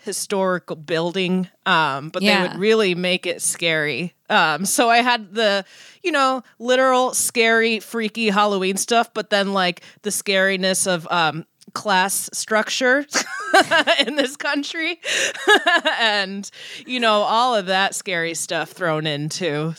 historical 0.02 0.76
building 0.76 1.48
um 1.66 2.08
but 2.10 2.22
Yeah. 2.22 2.42
they 2.42 2.48
would 2.48 2.58
really 2.58 2.94
make 2.94 3.26
it 3.26 3.40
scary. 3.42 4.14
Um 4.28 4.64
so 4.64 4.90
i 4.90 4.98
had 4.98 5.34
the 5.34 5.64
you 6.02 6.10
know 6.12 6.42
literal 6.58 7.14
scary 7.14 7.78
freaky 7.80 8.28
halloween 8.30 8.76
stuff 8.76 9.12
but 9.14 9.30
then 9.30 9.52
like 9.52 9.82
the 10.02 10.10
scariness 10.10 10.86
of 10.86 11.06
um 11.10 11.44
class 11.74 12.28
structure 12.32 13.06
in 14.06 14.16
this 14.16 14.36
country 14.36 15.00
and 16.00 16.50
you 16.86 16.98
know 17.00 17.22
all 17.22 17.54
of 17.54 17.66
that 17.66 17.94
scary 17.94 18.34
stuff 18.34 18.70
thrown 18.72 19.06
into 19.06 19.74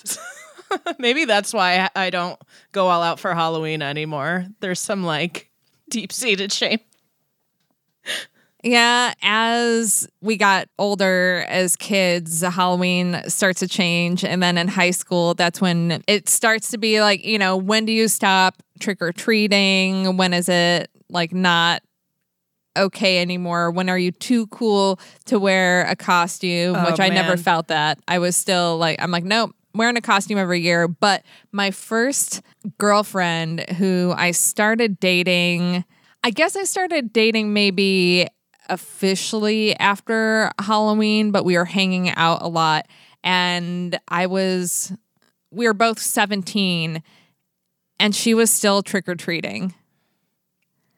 maybe 0.99 1.25
that's 1.25 1.53
why 1.53 1.89
i 1.95 2.09
don't 2.09 2.39
go 2.71 2.87
all 2.87 3.01
out 3.03 3.19
for 3.19 3.33
halloween 3.35 3.81
anymore. 3.81 4.45
There's 4.59 4.79
some 4.79 5.03
like 5.03 5.49
deep-seated 5.89 6.51
shame 6.51 6.79
Yeah, 8.63 9.13
as 9.21 10.07
we 10.21 10.37
got 10.37 10.69
older 10.79 11.45
as 11.49 11.75
kids, 11.75 12.41
Halloween 12.41 13.21
starts 13.27 13.59
to 13.59 13.67
change. 13.67 14.23
And 14.23 14.41
then 14.41 14.57
in 14.57 14.69
high 14.69 14.91
school, 14.91 15.33
that's 15.33 15.59
when 15.59 16.01
it 16.07 16.29
starts 16.29 16.71
to 16.71 16.77
be 16.77 17.01
like, 17.01 17.25
you 17.25 17.37
know, 17.37 17.57
when 17.57 17.83
do 17.83 17.91
you 17.91 18.07
stop 18.07 18.63
trick 18.79 19.01
or 19.01 19.11
treating? 19.11 20.15
When 20.15 20.33
is 20.33 20.47
it 20.47 20.89
like 21.09 21.33
not 21.33 21.83
okay 22.77 23.19
anymore? 23.19 23.69
When 23.69 23.89
are 23.89 23.97
you 23.97 24.11
too 24.11 24.47
cool 24.47 24.97
to 25.25 25.39
wear 25.39 25.85
a 25.85 25.95
costume? 25.97 26.77
Oh, 26.77 26.89
Which 26.89 27.01
I 27.01 27.09
never 27.09 27.35
felt 27.35 27.67
that. 27.67 27.99
I 28.07 28.19
was 28.19 28.37
still 28.37 28.77
like, 28.77 29.01
I'm 29.01 29.11
like, 29.11 29.25
nope. 29.25 29.53
Wearing 29.75 29.97
a 29.97 30.01
costume 30.01 30.37
every 30.37 30.61
year, 30.61 30.87
but 30.87 31.23
my 31.51 31.71
first 31.71 32.43
girlfriend 32.77 33.67
who 33.71 34.13
I 34.15 34.29
started 34.29 34.99
dating, 34.99 35.83
I 36.23 36.29
guess 36.29 36.55
I 36.55 36.63
started 36.63 37.11
dating 37.11 37.53
maybe 37.53 38.27
officially 38.69 39.75
after 39.77 40.51
Halloween, 40.59 41.31
but 41.31 41.45
we 41.45 41.57
were 41.57 41.65
hanging 41.65 42.09
out 42.11 42.41
a 42.41 42.47
lot. 42.47 42.87
And 43.23 43.99
I 44.07 44.27
was, 44.27 44.91
we 45.51 45.65
were 45.65 45.73
both 45.73 45.99
17, 45.99 47.01
and 47.99 48.15
she 48.15 48.33
was 48.33 48.51
still 48.51 48.81
trick 48.83 49.07
or 49.07 49.15
treating 49.15 49.73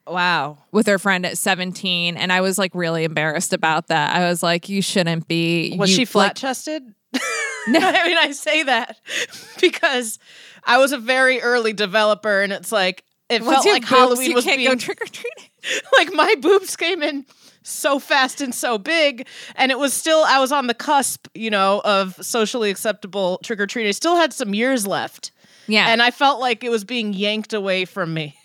wow 0.07 0.57
with 0.71 0.87
her 0.87 0.99
friend 0.99 1.25
at 1.25 1.37
17. 1.37 2.17
And 2.17 2.31
I 2.31 2.41
was 2.41 2.57
like 2.57 2.73
really 2.75 3.03
embarrassed 3.03 3.53
about 3.53 3.87
that. 3.87 4.15
I 4.15 4.27
was 4.29 4.43
like, 4.43 4.69
you 4.69 4.81
shouldn't 4.81 5.27
be. 5.27 5.75
Was 5.77 5.89
You- 5.89 5.95
she 5.97 6.05
flat 6.05 6.35
chested? 6.35 6.83
no, 7.67 7.79
I 7.79 8.07
mean 8.07 8.17
I 8.17 8.31
say 8.31 8.63
that 8.63 8.99
because 9.61 10.19
I 10.65 10.77
was 10.77 10.91
a 10.91 10.97
very 10.97 11.41
early 11.41 11.71
developer, 11.73 12.41
and 12.41 12.51
it's 12.51 12.71
like 12.71 13.03
it 13.29 13.41
Once 13.41 13.63
felt 13.63 13.65
like 13.67 13.81
boobs, 13.83 13.89
Halloween 13.89 14.29
you 14.29 14.35
was 14.35 14.43
can't 14.43 14.57
being 14.57 14.69
go 14.69 14.75
trick 14.75 15.01
or 15.01 15.05
treating. 15.05 15.49
like 15.97 16.13
my 16.13 16.35
boobs 16.41 16.75
came 16.75 17.01
in 17.01 17.25
so 17.65 17.99
fast 17.99 18.41
and 18.41 18.53
so 18.53 18.77
big, 18.77 19.27
and 19.55 19.71
it 19.71 19.79
was 19.79 19.93
still 19.93 20.23
I 20.25 20.39
was 20.39 20.51
on 20.51 20.67
the 20.67 20.73
cusp, 20.73 21.27
you 21.33 21.49
know, 21.49 21.81
of 21.83 22.15
socially 22.23 22.69
acceptable 22.69 23.39
trick 23.43 23.59
or 23.59 23.67
treating. 23.67 23.89
I 23.89 23.91
still 23.91 24.15
had 24.15 24.33
some 24.33 24.53
years 24.53 24.87
left. 24.87 25.31
Yeah. 25.67 25.87
And 25.87 26.01
I 26.01 26.11
felt 26.11 26.39
like 26.39 26.63
it 26.63 26.69
was 26.69 26.83
being 26.83 27.13
yanked 27.13 27.53
away 27.53 27.85
from 27.85 28.13
me. 28.13 28.37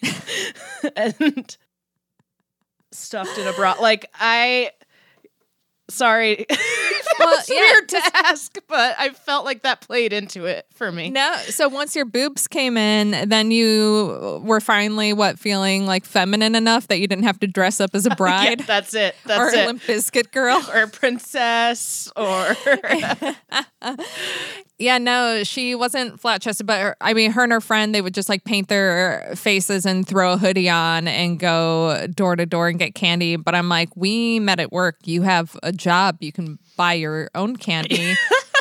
and 0.97 1.57
stuffed 2.93 3.39
in 3.39 3.47
a 3.47 3.53
bra. 3.53 3.77
Like 3.81 4.07
I 4.14 4.71
sorry. 5.91 6.47
Well, 7.18 7.28
That's 7.36 7.51
yeah, 7.51 7.57
weird 7.61 7.88
to 7.91 8.01
ask, 8.14 8.57
but 8.66 8.97
I 8.99 9.11
felt 9.11 9.45
like 9.45 9.62
that 9.62 9.82
played 9.82 10.14
into 10.14 10.47
it 10.47 10.64
for 10.72 10.91
me. 10.91 11.11
No, 11.11 11.36
so 11.49 11.68
once 11.68 11.95
your 11.95 12.07
boobs 12.07 12.49
came 12.49 12.78
in, 12.78 13.28
then 13.28 13.51
you 13.51 14.41
were 14.43 14.61
finally 14.61 15.12
what 15.12 15.38
feeling 15.38 15.84
like 15.84 16.07
feminine 16.07 16.55
enough 16.55 16.88
that 16.88 16.99
you 16.99 17.07
didn't 17.07 17.24
have 17.24 17.38
to 17.41 17.47
dress 17.47 17.78
up 17.78 17.91
as 17.95 18.07
a 18.07 18.11
bride 18.16 18.61
Yeah, 18.61 18.66
that's 18.66 18.95
it. 18.95 19.14
That's 19.26 19.53
it. 19.53 19.59
or 19.59 19.61
it. 19.61 19.64
a 19.64 19.66
Limp 19.66 19.82
Bizkit 19.82 20.32
girl. 20.32 20.64
or 20.72 20.82
a 20.84 20.88
princess 20.88 22.11
or 22.16 22.57
Yeah, 24.81 24.97
no, 24.97 25.45
she 25.45 25.74
wasn't 25.74 26.18
flat 26.18 26.41
chested, 26.41 26.66
but 26.66 26.81
her, 26.81 26.97
I 27.03 27.12
mean, 27.12 27.33
her 27.33 27.43
and 27.43 27.53
her 27.53 27.61
friend, 27.61 27.95
they 27.95 28.01
would 28.01 28.14
just 28.14 28.31
like 28.31 28.45
paint 28.45 28.68
their 28.68 29.31
faces 29.37 29.85
and 29.85 30.09
throw 30.09 30.33
a 30.33 30.37
hoodie 30.39 30.70
on 30.70 31.07
and 31.07 31.39
go 31.39 32.07
door 32.07 32.35
to 32.35 32.47
door 32.47 32.68
and 32.68 32.78
get 32.78 32.95
candy. 32.95 33.37
But 33.37 33.55
I'm 33.55 33.68
like, 33.68 33.95
we 33.95 34.41
met 34.41 34.59
at 34.59 34.72
work. 34.72 34.97
You 35.05 35.20
have 35.20 35.55
a 35.62 35.70
job. 35.70 36.16
You 36.20 36.33
can 36.33 36.59
buy 36.78 36.95
your 36.95 37.28
own 37.35 37.57
candy. 37.57 38.14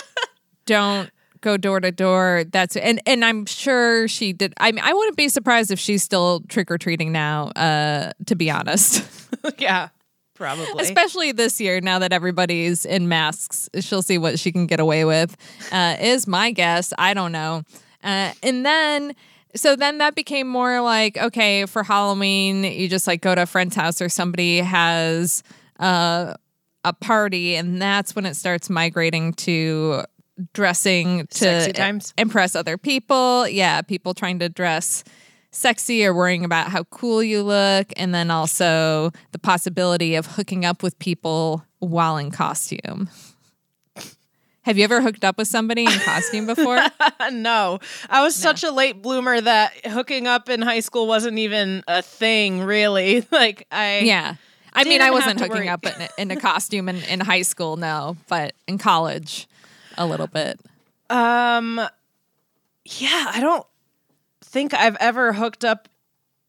Don't 0.66 1.10
go 1.40 1.56
door 1.56 1.80
to 1.80 1.90
door. 1.90 2.44
That's 2.52 2.76
and 2.76 3.02
and 3.06 3.24
I'm 3.24 3.46
sure 3.46 4.10
she 4.10 4.34
did. 4.34 4.54
I 4.58 4.74
mean, 4.74 4.84
I 4.84 4.94
wouldn't 4.94 5.16
be 5.16 5.30
surprised 5.30 5.72
if 5.72 5.80
she's 5.80 6.04
still 6.04 6.42
trick 6.50 6.70
or 6.70 6.78
treating 6.78 7.14
now. 7.14 7.48
Uh, 7.52 8.12
to 8.26 8.36
be 8.36 8.52
honest. 8.52 9.06
yeah, 9.58 9.88
probably. 10.46 10.82
Especially 10.82 11.32
this 11.32 11.60
year, 11.60 11.82
now 11.82 12.00
that 12.00 12.14
everybody's 12.14 12.86
in 12.86 13.08
masks, 13.10 13.70
she'll 13.82 14.02
see 14.02 14.18
what 14.18 14.40
she 14.40 14.52
can 14.52 14.66
get 14.66 14.80
away 14.80 15.06
with. 15.06 15.36
Uh, 15.72 15.98
is 16.00 16.28
my 16.28 16.52
guess. 16.52 16.94
I 16.98 17.14
don't 17.14 17.34
know. 17.34 17.64
Uh, 18.04 18.32
and 18.42 18.66
then, 18.66 19.14
so 19.56 19.76
then 19.76 19.98
that 19.98 20.16
became 20.16 20.48
more 20.48 20.80
like 20.82 21.18
okay, 21.18 21.66
for 21.66 21.84
Halloween, 21.84 22.64
you 22.64 22.88
just 22.88 23.06
like 23.06 23.22
go 23.22 23.36
to 23.36 23.44
a 23.44 23.46
friend's 23.46 23.76
house 23.76 24.02
or 24.02 24.08
somebody 24.08 24.60
has 24.60 25.44
uh, 25.80 26.34
a 26.86 26.94
party, 26.94 27.56
and 27.56 27.82
that's 27.82 28.16
when 28.16 28.26
it 28.26 28.36
starts 28.36 28.70
migrating 28.70 29.34
to 29.34 30.04
dressing 30.54 31.28
to 31.28 31.74
impress 32.18 32.56
other 32.56 32.78
people. 32.78 33.46
Yeah, 33.48 33.82
people 33.82 34.14
trying 34.14 34.40
to 34.40 34.48
dress 34.48 35.04
sexy 35.52 36.06
or 36.06 36.14
worrying 36.14 36.46
about 36.46 36.68
how 36.68 36.84
cool 36.86 37.24
you 37.24 37.44
look, 37.44 37.92
and 37.98 38.14
then 38.14 38.32
also 38.32 39.12
the 39.32 39.40
possibility 39.40 40.16
of 40.16 40.26
hooking 40.26 40.66
up 40.66 40.84
with 40.84 40.98
people 41.00 41.66
while 41.80 42.18
in 42.18 42.32
costume. 42.32 43.10
Have 44.64 44.78
you 44.78 44.84
ever 44.84 45.02
hooked 45.02 45.24
up 45.24 45.38
with 45.38 45.48
somebody 45.48 45.86
in 45.86 45.92
costume 45.92 46.46
before? 46.46 46.80
no, 47.32 47.80
I 48.10 48.22
was 48.22 48.36
such 48.36 48.64
a 48.64 48.72
late 48.72 49.02
bloomer 49.02 49.40
that 49.40 49.74
hooking 49.86 50.28
up 50.28 50.50
in 50.50 50.62
high 50.62 50.82
school 50.82 51.08
wasn't 51.08 51.40
even 51.40 51.84
a 51.88 52.02
thing, 52.02 52.62
really. 52.62 53.26
Like 53.32 53.68
I, 53.72 54.00
yeah. 54.00 54.36
I 54.74 54.84
mean, 54.84 55.02
I 55.02 55.12
wasn't 55.12 55.40
hooking 55.40 55.56
worry. 55.56 55.70
up 55.70 55.86
in, 55.86 56.08
in 56.18 56.32
a 56.32 56.40
costume 56.40 56.90
in, 56.90 56.98
in 57.04 57.20
high 57.22 57.42
school, 57.42 57.78
no, 57.78 58.18
but 58.28 58.54
in 58.68 58.78
college, 58.78 59.48
a 59.98 60.06
little 60.06 60.28
bit. 60.28 60.60
Um, 61.10 61.80
yeah, 62.86 63.32
I 63.34 63.40
don't 63.40 63.66
think 64.50 64.74
I've 64.74 64.96
ever 65.00 65.34
hooked 65.34 65.64
up 65.64 65.88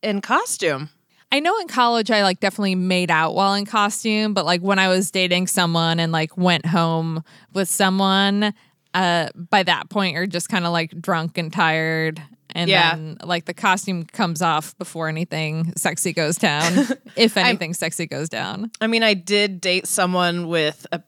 in 0.03 0.21
costume. 0.21 0.91
I 1.33 1.39
know 1.41 1.57
in 1.61 1.69
college 1.69 2.11
I 2.11 2.23
like 2.23 2.41
definitely 2.41 2.75
made 2.75 3.11
out 3.11 3.35
while 3.35 3.55
in 3.55 3.65
costume, 3.67 4.35
but 4.35 4.45
like 4.45 4.63
when 4.63 4.79
I 4.79 4.89
was 4.89 5.11
dating 5.11 5.47
someone 5.47 6.01
and 6.01 6.11
like 6.11 6.37
went 6.37 6.67
home 6.67 7.23
with 7.53 7.69
someone, 7.69 8.53
uh 8.95 9.29
by 9.35 9.63
that 9.63 9.89
point 9.91 10.15
you're 10.15 10.27
just 10.27 10.49
kind 10.49 10.67
of 10.67 10.73
like 10.73 10.91
drunk 11.01 11.39
and 11.39 11.53
tired 11.53 12.21
and 12.53 12.69
Yeah. 12.69 12.97
then 12.97 13.19
like 13.23 13.45
the 13.45 13.55
costume 13.55 14.03
comes 14.05 14.43
off 14.43 14.77
before 14.79 15.09
anything 15.09 15.73
sexy 15.77 16.13
goes 16.13 16.37
down. 16.37 16.89
if 17.17 17.37
anything 17.37 17.75
sexy 17.75 18.07
goes 18.07 18.29
down. 18.29 18.73
I 18.81 18.89
mean, 18.89 19.05
I 19.05 19.15
did 19.15 19.61
date 19.61 19.87
someone 19.87 20.49
with 20.49 20.85
a 20.91 21.01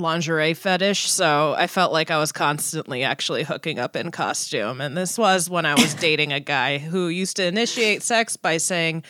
lingerie 0.00 0.54
fetish, 0.54 1.10
so 1.10 1.54
I 1.56 1.66
felt 1.66 1.92
like 1.92 2.10
I 2.10 2.18
was 2.18 2.32
constantly 2.32 3.04
actually 3.04 3.44
hooking 3.44 3.78
up 3.78 3.96
in 3.96 4.10
costume. 4.10 4.80
And 4.80 4.96
this 4.96 5.16
was 5.18 5.48
when 5.48 5.66
I 5.66 5.74
was 5.74 5.94
dating 6.00 6.32
a 6.32 6.40
guy 6.40 6.78
who 6.78 7.08
used 7.08 7.36
to 7.36 7.44
initiate 7.44 8.02
sex 8.02 8.36
by 8.36 8.56
saying, 8.56 9.04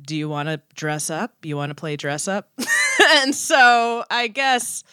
Do 0.00 0.16
you 0.16 0.28
want 0.28 0.48
to 0.48 0.60
dress 0.74 1.08
up? 1.08 1.34
You 1.42 1.56
want 1.56 1.70
to 1.70 1.74
play 1.74 1.96
dress 1.96 2.28
up? 2.28 2.50
and 3.10 3.34
so 3.34 4.04
I 4.10 4.28
guess 4.28 4.84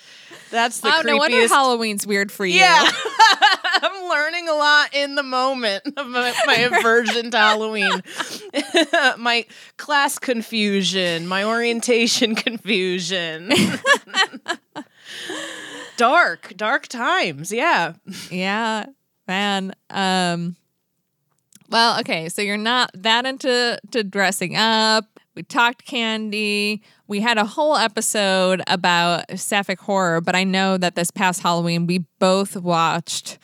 that's 0.52 0.80
the 0.80 0.90
oh, 0.90 1.02
creepiest. 1.02 1.06
no 1.06 1.18
wonder 1.18 1.48
Halloween's 1.48 2.08
weird 2.08 2.32
for 2.32 2.46
you. 2.46 2.60
Yeah. 2.60 2.90
I'm 3.82 4.10
learning 4.10 4.48
a 4.48 4.54
lot 4.54 4.94
in 4.94 5.16
the 5.16 5.24
moment 5.24 5.84
of 5.98 6.08
my, 6.08 6.34
my 6.46 6.56
aversion 6.56 7.32
to 7.32 7.38
Halloween. 7.38 8.02
my 9.18 9.46
class 9.78 10.20
confusion, 10.20 11.28
my 11.28 11.44
orientation 11.44 12.36
confusion. 12.36 13.52
Dark, 15.98 16.54
dark 16.56 16.88
times. 16.88 17.52
Yeah. 17.52 17.94
Yeah, 18.30 18.86
man. 19.28 19.74
Um 19.90 20.56
well, 21.70 22.00
okay, 22.02 22.30
so 22.30 22.42
you're 22.42 22.58
not 22.58 22.92
that 22.94 23.26
into 23.26 23.80
to 23.92 24.04
dressing 24.04 24.56
up, 24.56 25.06
We 25.36 25.42
talked 25.42 25.86
candy. 25.86 26.84
We 27.08 27.20
had 27.22 27.40
a 27.40 27.46
whole 27.46 27.76
episode 27.76 28.62
about 28.68 29.40
sapphic 29.40 29.80
horror, 29.80 30.22
but 30.22 30.36
I 30.36 30.44
know 30.44 30.78
that 30.78 30.96
this 30.96 31.10
past 31.10 31.42
Halloween 31.42 31.88
we 31.88 32.06
both 32.20 32.56
watched 32.56 33.40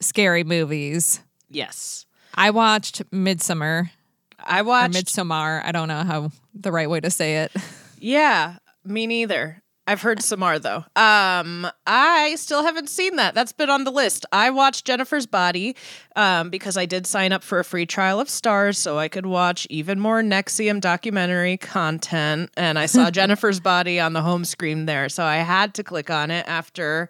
scary 0.00 0.44
movies. 0.44 1.22
Yes. 1.50 2.06
I 2.34 2.50
watched 2.50 3.02
Midsummer. 3.10 3.90
I 4.38 4.62
watched. 4.62 4.94
Midsommar. 4.94 5.64
I 5.64 5.72
don't 5.72 5.88
know 5.88 6.04
how 6.04 6.30
the 6.54 6.70
right 6.70 6.88
way 6.88 7.00
to 7.00 7.10
say 7.10 7.38
it. 7.38 7.52
yeah, 7.98 8.58
me 8.84 9.06
neither. 9.06 9.62
I've 9.88 10.02
heard 10.02 10.20
Samar 10.20 10.58
though. 10.58 10.84
Um, 10.96 11.66
I 11.86 12.34
still 12.36 12.64
haven't 12.64 12.88
seen 12.88 13.16
that. 13.16 13.34
That's 13.34 13.52
been 13.52 13.70
on 13.70 13.84
the 13.84 13.92
list. 13.92 14.26
I 14.32 14.50
watched 14.50 14.84
Jennifer's 14.84 15.26
Body 15.26 15.76
um, 16.16 16.50
because 16.50 16.76
I 16.76 16.86
did 16.86 17.06
sign 17.06 17.32
up 17.32 17.44
for 17.44 17.60
a 17.60 17.64
free 17.64 17.86
trial 17.86 18.18
of 18.18 18.26
Starz 18.26 18.76
so 18.76 18.98
I 18.98 19.06
could 19.06 19.26
watch 19.26 19.64
even 19.70 20.00
more 20.00 20.20
NXIVM 20.20 20.80
documentary 20.80 21.56
content. 21.56 22.50
And 22.56 22.78
I 22.80 22.86
saw 22.86 23.10
Jennifer's 23.12 23.60
Body 23.60 24.00
on 24.00 24.12
the 24.12 24.22
home 24.22 24.44
screen 24.44 24.86
there, 24.86 25.08
so 25.08 25.22
I 25.24 25.36
had 25.36 25.74
to 25.74 25.84
click 25.84 26.10
on 26.10 26.32
it 26.32 26.46
after 26.48 27.08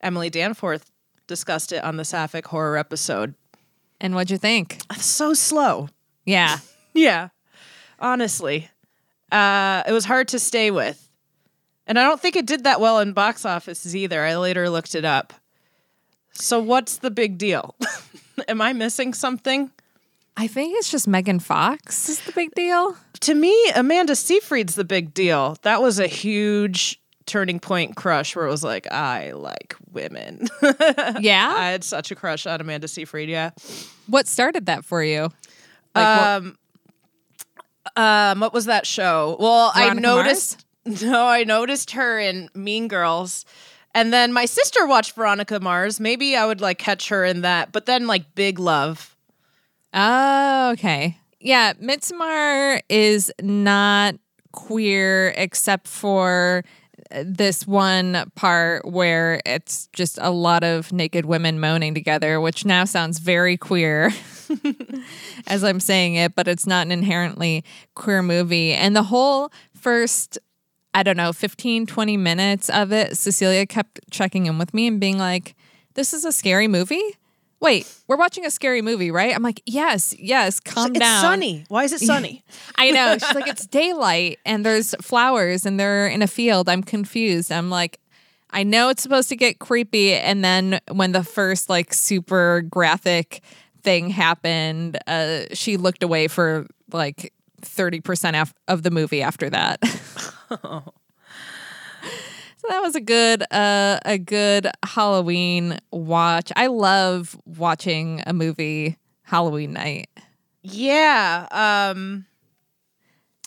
Emily 0.00 0.30
Danforth 0.30 0.90
discussed 1.26 1.72
it 1.72 1.84
on 1.84 1.96
the 1.96 2.04
Sapphic 2.04 2.46
horror 2.46 2.78
episode. 2.78 3.34
And 4.00 4.14
what'd 4.14 4.30
you 4.30 4.38
think? 4.38 4.78
So 4.96 5.34
slow. 5.34 5.88
Yeah. 6.24 6.58
Yeah. 6.96 7.30
Honestly. 7.98 8.68
Uh 9.32 9.82
it 9.84 9.90
was 9.90 10.04
hard 10.04 10.28
to 10.28 10.38
stay 10.38 10.70
with. 10.70 11.03
And 11.86 11.98
I 11.98 12.04
don't 12.04 12.20
think 12.20 12.36
it 12.36 12.46
did 12.46 12.64
that 12.64 12.80
well 12.80 12.98
in 13.00 13.12
box 13.12 13.44
offices 13.44 13.94
either. 13.94 14.22
I 14.24 14.36
later 14.36 14.70
looked 14.70 14.94
it 14.94 15.04
up. 15.04 15.32
So 16.32 16.58
what's 16.60 16.96
the 16.98 17.10
big 17.10 17.38
deal? 17.38 17.74
Am 18.48 18.60
I 18.60 18.72
missing 18.72 19.12
something? 19.14 19.70
I 20.36 20.46
think 20.48 20.74
it's 20.76 20.90
just 20.90 21.06
Megan 21.06 21.38
Fox 21.38 22.08
is 22.08 22.20
the 22.22 22.32
big 22.32 22.52
deal. 22.54 22.96
To 23.20 23.34
me, 23.34 23.70
Amanda 23.76 24.16
Seyfried's 24.16 24.74
the 24.74 24.84
big 24.84 25.14
deal. 25.14 25.56
That 25.62 25.80
was 25.80 26.00
a 26.00 26.08
huge 26.08 27.00
turning 27.26 27.60
point 27.60 27.94
crush 27.96 28.34
where 28.34 28.44
it 28.46 28.50
was 28.50 28.64
like, 28.64 28.90
I 28.90 29.30
like 29.32 29.76
women. 29.92 30.48
Yeah. 31.20 31.54
I 31.56 31.70
had 31.70 31.84
such 31.84 32.10
a 32.10 32.14
crush 32.16 32.46
on 32.46 32.60
Amanda 32.60 32.88
Seyfried, 32.88 33.28
yeah. 33.28 33.50
What 34.08 34.26
started 34.26 34.66
that 34.66 34.84
for 34.84 35.02
you? 35.04 35.28
Like, 35.94 36.18
what- 36.18 36.26
um, 36.28 36.58
um, 37.96 38.40
what 38.40 38.52
was 38.52 38.64
that 38.64 38.86
show? 38.86 39.36
Well, 39.38 39.70
I 39.74 39.84
Veronica 39.84 40.00
noticed. 40.00 40.63
No, 41.02 41.26
I 41.26 41.44
noticed 41.44 41.92
her 41.92 42.18
in 42.18 42.50
Mean 42.54 42.88
Girls, 42.88 43.46
and 43.94 44.12
then 44.12 44.34
my 44.34 44.44
sister 44.44 44.86
watched 44.86 45.14
Veronica 45.14 45.58
Mars. 45.58 45.98
Maybe 45.98 46.36
I 46.36 46.44
would 46.44 46.60
like 46.60 46.78
catch 46.78 47.08
her 47.08 47.24
in 47.24 47.40
that, 47.40 47.72
but 47.72 47.86
then 47.86 48.06
like 48.06 48.34
Big 48.34 48.58
Love. 48.58 49.16
Oh, 49.94 50.72
okay. 50.72 51.16
Yeah, 51.40 51.72
Midsommar 51.74 52.80
is 52.88 53.32
not 53.40 54.16
queer 54.52 55.32
except 55.36 55.88
for 55.88 56.64
uh, 57.10 57.24
this 57.26 57.66
one 57.66 58.30
part 58.34 58.86
where 58.86 59.40
it's 59.46 59.88
just 59.92 60.18
a 60.20 60.30
lot 60.30 60.64
of 60.64 60.92
naked 60.92 61.24
women 61.26 61.60
moaning 61.60 61.94
together, 61.94 62.40
which 62.40 62.64
now 62.64 62.84
sounds 62.84 63.18
very 63.18 63.56
queer 63.56 64.10
as 65.46 65.64
I'm 65.64 65.80
saying 65.80 66.14
it, 66.16 66.34
but 66.34 66.48
it's 66.48 66.66
not 66.66 66.86
an 66.86 66.92
inherently 66.92 67.64
queer 67.94 68.22
movie. 68.22 68.72
And 68.72 68.94
the 68.94 69.04
whole 69.04 69.52
first 69.74 70.38
I 70.94 71.02
don't 71.02 71.16
know, 71.16 71.32
15, 71.32 71.86
20 71.86 72.16
minutes 72.16 72.70
of 72.70 72.92
it, 72.92 73.16
Cecilia 73.16 73.66
kept 73.66 74.00
checking 74.10 74.46
in 74.46 74.58
with 74.58 74.72
me 74.72 74.86
and 74.86 75.00
being 75.00 75.18
like, 75.18 75.54
This 75.94 76.12
is 76.14 76.24
a 76.24 76.32
scary 76.32 76.68
movie? 76.68 77.02
Wait, 77.60 77.90
we're 78.08 78.16
watching 78.16 78.44
a 78.44 78.50
scary 78.50 78.82
movie, 78.82 79.10
right? 79.10 79.34
I'm 79.34 79.42
like, 79.42 79.60
Yes, 79.66 80.14
yes, 80.18 80.60
calm 80.60 80.90
it's 80.92 81.00
down. 81.00 81.20
sunny. 81.22 81.64
Why 81.68 81.84
is 81.84 81.92
it 81.92 82.00
sunny? 82.06 82.44
I 82.76 82.90
know. 82.92 83.18
She's 83.18 83.34
like, 83.34 83.48
It's 83.48 83.66
daylight 83.66 84.38
and 84.46 84.64
there's 84.64 84.94
flowers 85.02 85.66
and 85.66 85.80
they're 85.80 86.06
in 86.06 86.22
a 86.22 86.26
field. 86.28 86.68
I'm 86.68 86.82
confused. 86.82 87.50
I'm 87.50 87.70
like, 87.70 87.98
I 88.50 88.62
know 88.62 88.88
it's 88.88 89.02
supposed 89.02 89.28
to 89.30 89.36
get 89.36 89.58
creepy. 89.58 90.14
And 90.14 90.44
then 90.44 90.78
when 90.92 91.10
the 91.10 91.24
first 91.24 91.68
like 91.68 91.92
super 91.92 92.60
graphic 92.62 93.42
thing 93.82 94.10
happened, 94.10 94.96
uh, 95.08 95.46
she 95.54 95.76
looked 95.76 96.04
away 96.04 96.28
for 96.28 96.66
like 96.92 97.32
30% 97.62 98.40
af- 98.40 98.54
of 98.68 98.84
the 98.84 98.90
movie 98.92 99.22
after 99.22 99.50
that. 99.50 99.80
So 102.58 102.68
that 102.70 102.80
was 102.80 102.94
a 102.94 103.00
good 103.02 103.42
uh 103.52 103.98
a 104.06 104.16
good 104.16 104.68
Halloween 104.82 105.78
watch. 105.92 106.50
I 106.56 106.68
love 106.68 107.38
watching 107.44 108.22
a 108.26 108.32
movie 108.32 108.96
Halloween 109.22 109.74
night. 109.74 110.08
yeah. 110.62 111.46
Um, 111.50 112.24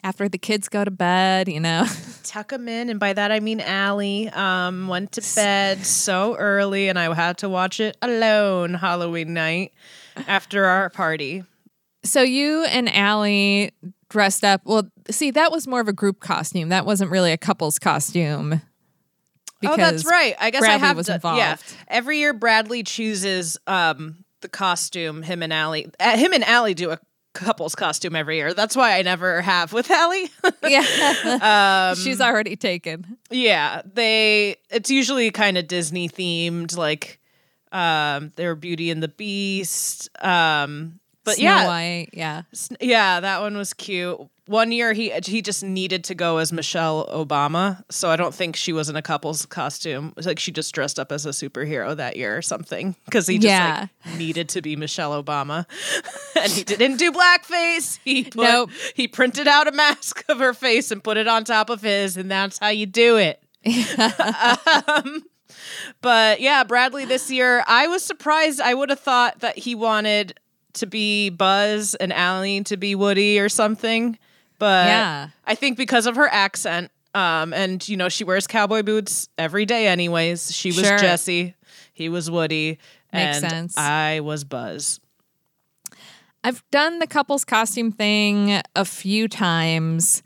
After 0.04 0.30
the 0.30 0.38
kids 0.38 0.70
go 0.70 0.86
to 0.86 0.92
bed, 0.92 1.48
you 1.48 1.60
know. 1.60 1.86
tuck 2.24 2.50
them 2.50 2.68
in, 2.68 2.90
and 2.92 3.00
by 3.00 3.14
that 3.14 3.32
I 3.32 3.40
mean 3.40 3.60
Allie. 3.60 4.30
Um, 4.30 4.88
went 4.88 5.14
to 5.14 5.22
bed 5.36 5.84
so 5.84 6.36
early, 6.36 6.88
and 6.88 7.00
I 7.00 7.12
had 7.16 7.40
to 7.40 7.50
watch 7.50 7.80
it 7.80 7.98
alone 8.04 8.76
Halloween 8.76 9.34
night 9.34 9.74
after 10.28 10.66
our 10.66 10.92
party. 10.92 11.44
So 12.04 12.22
you 12.22 12.66
and 12.66 12.88
Allie 12.94 13.72
dressed 14.10 14.44
up. 14.44 14.62
Well, 14.66 14.90
see, 15.10 15.32
that 15.32 15.52
was 15.52 15.68
more 15.68 15.80
of 15.82 15.88
a 15.88 15.94
group 15.94 16.20
costume. 16.20 16.70
That 16.70 16.86
wasn't 16.86 17.12
really 17.12 17.32
a 17.32 17.38
couple's 17.38 17.80
costume. 17.80 18.62
oh, 19.66 19.76
that's 19.78 20.06
right. 20.06 20.36
I 20.40 20.50
guess 20.52 20.62
Bradley 20.62 20.76
I 20.84 20.88
have 20.88 20.98
was 20.98 21.08
to. 21.08 21.16
involved. 21.16 21.40
Yeah, 21.40 21.58
every 21.88 22.20
year 22.20 22.34
Bradley 22.34 22.84
chooses 22.84 23.58
um 23.68 24.24
the 24.42 24.50
costume. 24.50 25.24
Him 25.24 25.42
and 25.44 25.52
Allie. 25.52 25.90
Uh, 26.00 26.18
him 26.18 26.34
and 26.34 26.44
Allie 26.44 26.74
do 26.76 26.92
a 26.92 27.00
couple's 27.34 27.76
costume 27.76 28.16
every 28.16 28.38
year. 28.38 28.54
That's 28.54 28.76
why 28.76 28.98
I 28.98 29.02
never 29.04 29.42
have 29.42 29.72
with 29.74 29.90
Allie. 29.92 30.30
Yeah. 30.68 31.90
um, 31.92 31.96
She's 31.96 32.20
already 32.22 32.56
taken. 32.56 33.18
Yeah, 33.30 33.82
they. 33.92 34.58
It's 34.70 34.90
usually 34.90 35.32
kind 35.32 35.58
of 35.58 35.68
Disney 35.68 36.10
themed, 36.10 36.76
like 36.78 37.20
um, 37.72 38.32
their 38.36 38.56
Beauty 38.56 38.92
and 38.92 39.02
the 39.02 39.08
Beast. 39.08 40.10
Um, 40.24 41.00
but 41.28 41.36
Snow 41.36 41.44
yeah, 41.44 41.68
White, 41.68 42.10
yeah. 42.14 42.42
Yeah, 42.82 43.20
that 43.20 43.42
one 43.42 43.56
was 43.56 43.74
cute. 43.74 44.20
One 44.48 44.72
year 44.72 44.94
he 44.94 45.12
he 45.26 45.42
just 45.42 45.62
needed 45.62 46.06
to 46.06 46.16
go 46.16 46.38
as 46.38 46.54
Michelle 46.54 47.06
Obama, 47.08 47.84
so 47.92 48.10
I 48.10 48.16
don't 48.16 48.34
think 48.34 48.56
she 48.56 48.72
was 48.72 48.88
in 48.90 48.96
a 48.96 49.02
couple's 49.02 49.46
costume. 49.46 50.08
It 50.08 50.16
was 50.16 50.26
like 50.26 50.40
she 50.40 50.52
just 50.54 50.74
dressed 50.74 50.98
up 51.00 51.12
as 51.12 51.26
a 51.26 51.30
superhero 51.30 51.94
that 51.98 52.16
year 52.16 52.38
or 52.38 52.42
something 52.42 52.96
because 53.06 53.28
he 53.28 53.36
just 53.40 53.46
Yeah. 53.50 53.88
like, 54.06 54.18
needed 54.18 54.48
to 54.50 54.62
be 54.62 54.78
Michelle 54.78 55.22
Obama, 55.22 55.66
and 56.42 56.50
he 56.52 56.64
didn't 56.64 56.96
do 56.98 57.12
blackface. 57.12 58.00
He 58.06 58.24
put, 58.24 58.44
Nope. 58.44 58.70
he 58.96 59.08
printed 59.10 59.50
out 59.50 59.68
a 59.68 59.74
mask 59.74 60.24
of 60.30 60.40
her 60.40 60.54
face 60.54 60.92
and 60.92 61.04
put 61.04 61.18
it 61.18 61.28
on 61.28 61.44
top 61.44 61.70
of 61.70 61.82
his, 61.82 62.16
and 62.16 62.32
that's 62.32 62.58
how 62.58 62.70
you 62.70 62.86
do 62.86 63.18
it. 63.18 63.44
um, 64.88 65.24
but 66.02 66.40
yeah, 66.40 66.64
Bradley 66.64 67.06
this 67.06 67.30
year, 67.30 67.64
I 67.68 67.88
was 67.88 68.04
surprised. 68.04 68.62
I 68.62 68.74
would 68.74 68.90
have 68.90 69.00
thought 69.00 69.40
that 69.40 69.58
he 69.58 69.76
wanted 69.76 70.40
to 70.78 70.88
be 70.88 71.30
Buzz 71.30 71.96
and 71.96 72.12
Allie 72.14 72.64
to 72.64 72.78
be 72.78 72.96
Woody 72.96 73.40
or 73.40 73.50
something. 73.50 74.18
But 74.60 74.88
Yeah. 74.88 75.30
I 75.46 75.56
think 75.56 75.78
because 75.78 76.06
of 76.08 76.16
her 76.16 76.28
accent, 76.28 76.92
um, 77.14 77.54
and 77.54 77.88
you 77.88 77.98
know, 77.98 78.10
she 78.10 78.24
wears 78.24 78.48
cowboy 78.48 78.84
boots 78.84 79.30
every 79.38 79.66
day 79.66 79.88
anyways. 79.88 80.52
She 80.56 80.70
was 80.70 80.80
Sure. 80.86 80.98
Jesse, 80.98 81.56
he 81.94 82.10
was 82.10 82.30
Woody, 82.32 82.80
Makes 83.14 83.42
and 83.44 83.50
sense. 83.52 83.78
I 83.78 84.20
was 84.22 84.44
Buzz. 84.44 85.00
I've 86.44 86.64
done 86.72 87.00
the 87.00 87.08
couple's 87.08 87.44
costume 87.44 87.92
thing 87.92 88.62
a 88.76 88.86
few 88.86 89.28
times. 89.28 90.24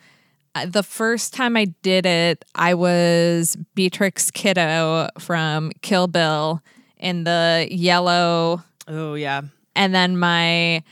Uh, 0.53 0.65
The 0.65 0.83
first 0.83 1.33
time 1.33 1.55
I 1.55 1.65
did 1.81 2.05
it, 2.05 2.43
I 2.55 2.73
was 2.73 3.57
Beatrix 3.75 4.29
Kiddo 4.31 5.07
from 5.19 5.71
Kill 5.81 6.07
Bill 6.07 6.61
in 6.97 7.23
the 7.23 7.67
yellow. 7.71 8.63
Oh 8.87 9.13
yeah. 9.15 9.41
And 9.75 9.93
then 9.95 10.17
my 10.17 10.83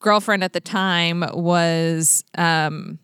girlfriend 0.00 0.44
at 0.44 0.52
the 0.52 0.60
time 0.60 1.24
was 1.32 2.24
um, 2.36 2.98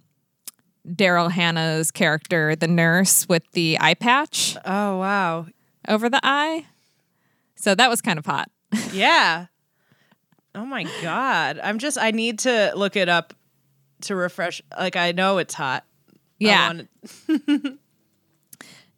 Daryl 0.86 1.30
Hannah's 1.30 1.90
character, 1.90 2.55
the 2.55 2.68
nurse 2.68 3.28
with 3.28 3.42
the 3.53 3.76
eye 3.80 3.95
patch 3.95 4.57
Oh 4.64 4.99
wow. 4.99 5.47
over 5.88 6.09
the 6.09 6.20
eye. 6.22 6.66
So 7.57 7.74
that 7.74 7.88
was 7.90 8.01
kind 8.01 8.18
of 8.18 8.26
hot. 8.26 8.51
Yeah. 8.92 9.47
Oh 10.55 10.64
my 10.64 10.84
god. 11.03 11.59
I'm 11.62 11.78
just 11.78 11.99
I 11.99 12.12
need 12.12 12.38
to 12.40 12.72
look 12.76 12.95
it 12.95 13.09
up 13.09 13.34
to 14.03 14.14
refresh 14.14 14.62
like 14.78 14.95
I 14.95 15.11
know 15.12 15.38
it's 15.38 15.55
hot. 15.55 15.84
Yeah. 16.38 16.82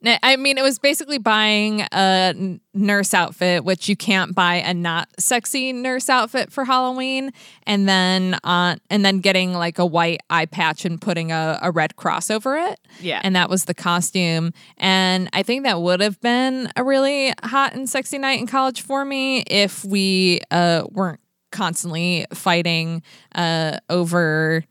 I 0.04 0.36
mean, 0.36 0.58
it 0.58 0.62
was 0.62 0.78
basically 0.78 1.18
buying 1.18 1.82
a 1.92 2.58
nurse 2.74 3.14
outfit, 3.14 3.64
which 3.64 3.88
you 3.88 3.96
can't 3.96 4.34
buy 4.34 4.56
a 4.56 4.74
not 4.74 5.08
sexy 5.18 5.72
nurse 5.72 6.08
outfit 6.08 6.52
for 6.52 6.64
Halloween, 6.64 7.32
and 7.66 7.88
then 7.88 8.38
on 8.44 8.78
and 8.90 9.04
then 9.04 9.20
getting 9.20 9.54
like 9.54 9.78
a 9.78 9.86
white 9.86 10.20
eye 10.30 10.46
patch 10.46 10.84
and 10.84 11.00
putting 11.00 11.32
a, 11.32 11.58
a 11.62 11.70
red 11.70 11.96
cross 11.96 12.30
over 12.30 12.56
it. 12.56 12.78
Yeah. 13.00 13.20
and 13.22 13.34
that 13.36 13.50
was 13.50 13.64
the 13.64 13.74
costume. 13.74 14.52
And 14.76 15.28
I 15.32 15.42
think 15.42 15.64
that 15.64 15.80
would 15.80 16.00
have 16.00 16.20
been 16.20 16.70
a 16.76 16.84
really 16.84 17.32
hot 17.42 17.74
and 17.74 17.88
sexy 17.88 18.18
night 18.18 18.38
in 18.38 18.46
college 18.46 18.82
for 18.82 19.04
me 19.04 19.42
if 19.46 19.84
we 19.84 20.40
uh, 20.50 20.84
weren't 20.90 21.20
constantly 21.52 22.26
fighting 22.32 23.02
uh, 23.34 23.78
over 23.88 24.64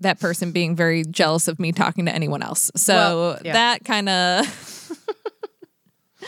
that 0.00 0.18
person 0.20 0.50
being 0.52 0.74
very 0.76 1.04
jealous 1.04 1.46
of 1.48 1.58
me 1.58 1.72
talking 1.72 2.06
to 2.06 2.12
anyone 2.14 2.42
else. 2.42 2.70
So 2.76 2.94
Well, 2.94 3.38
yeah. 3.44 3.52
that 3.52 3.84
kind 3.84 4.08
of 4.08 4.46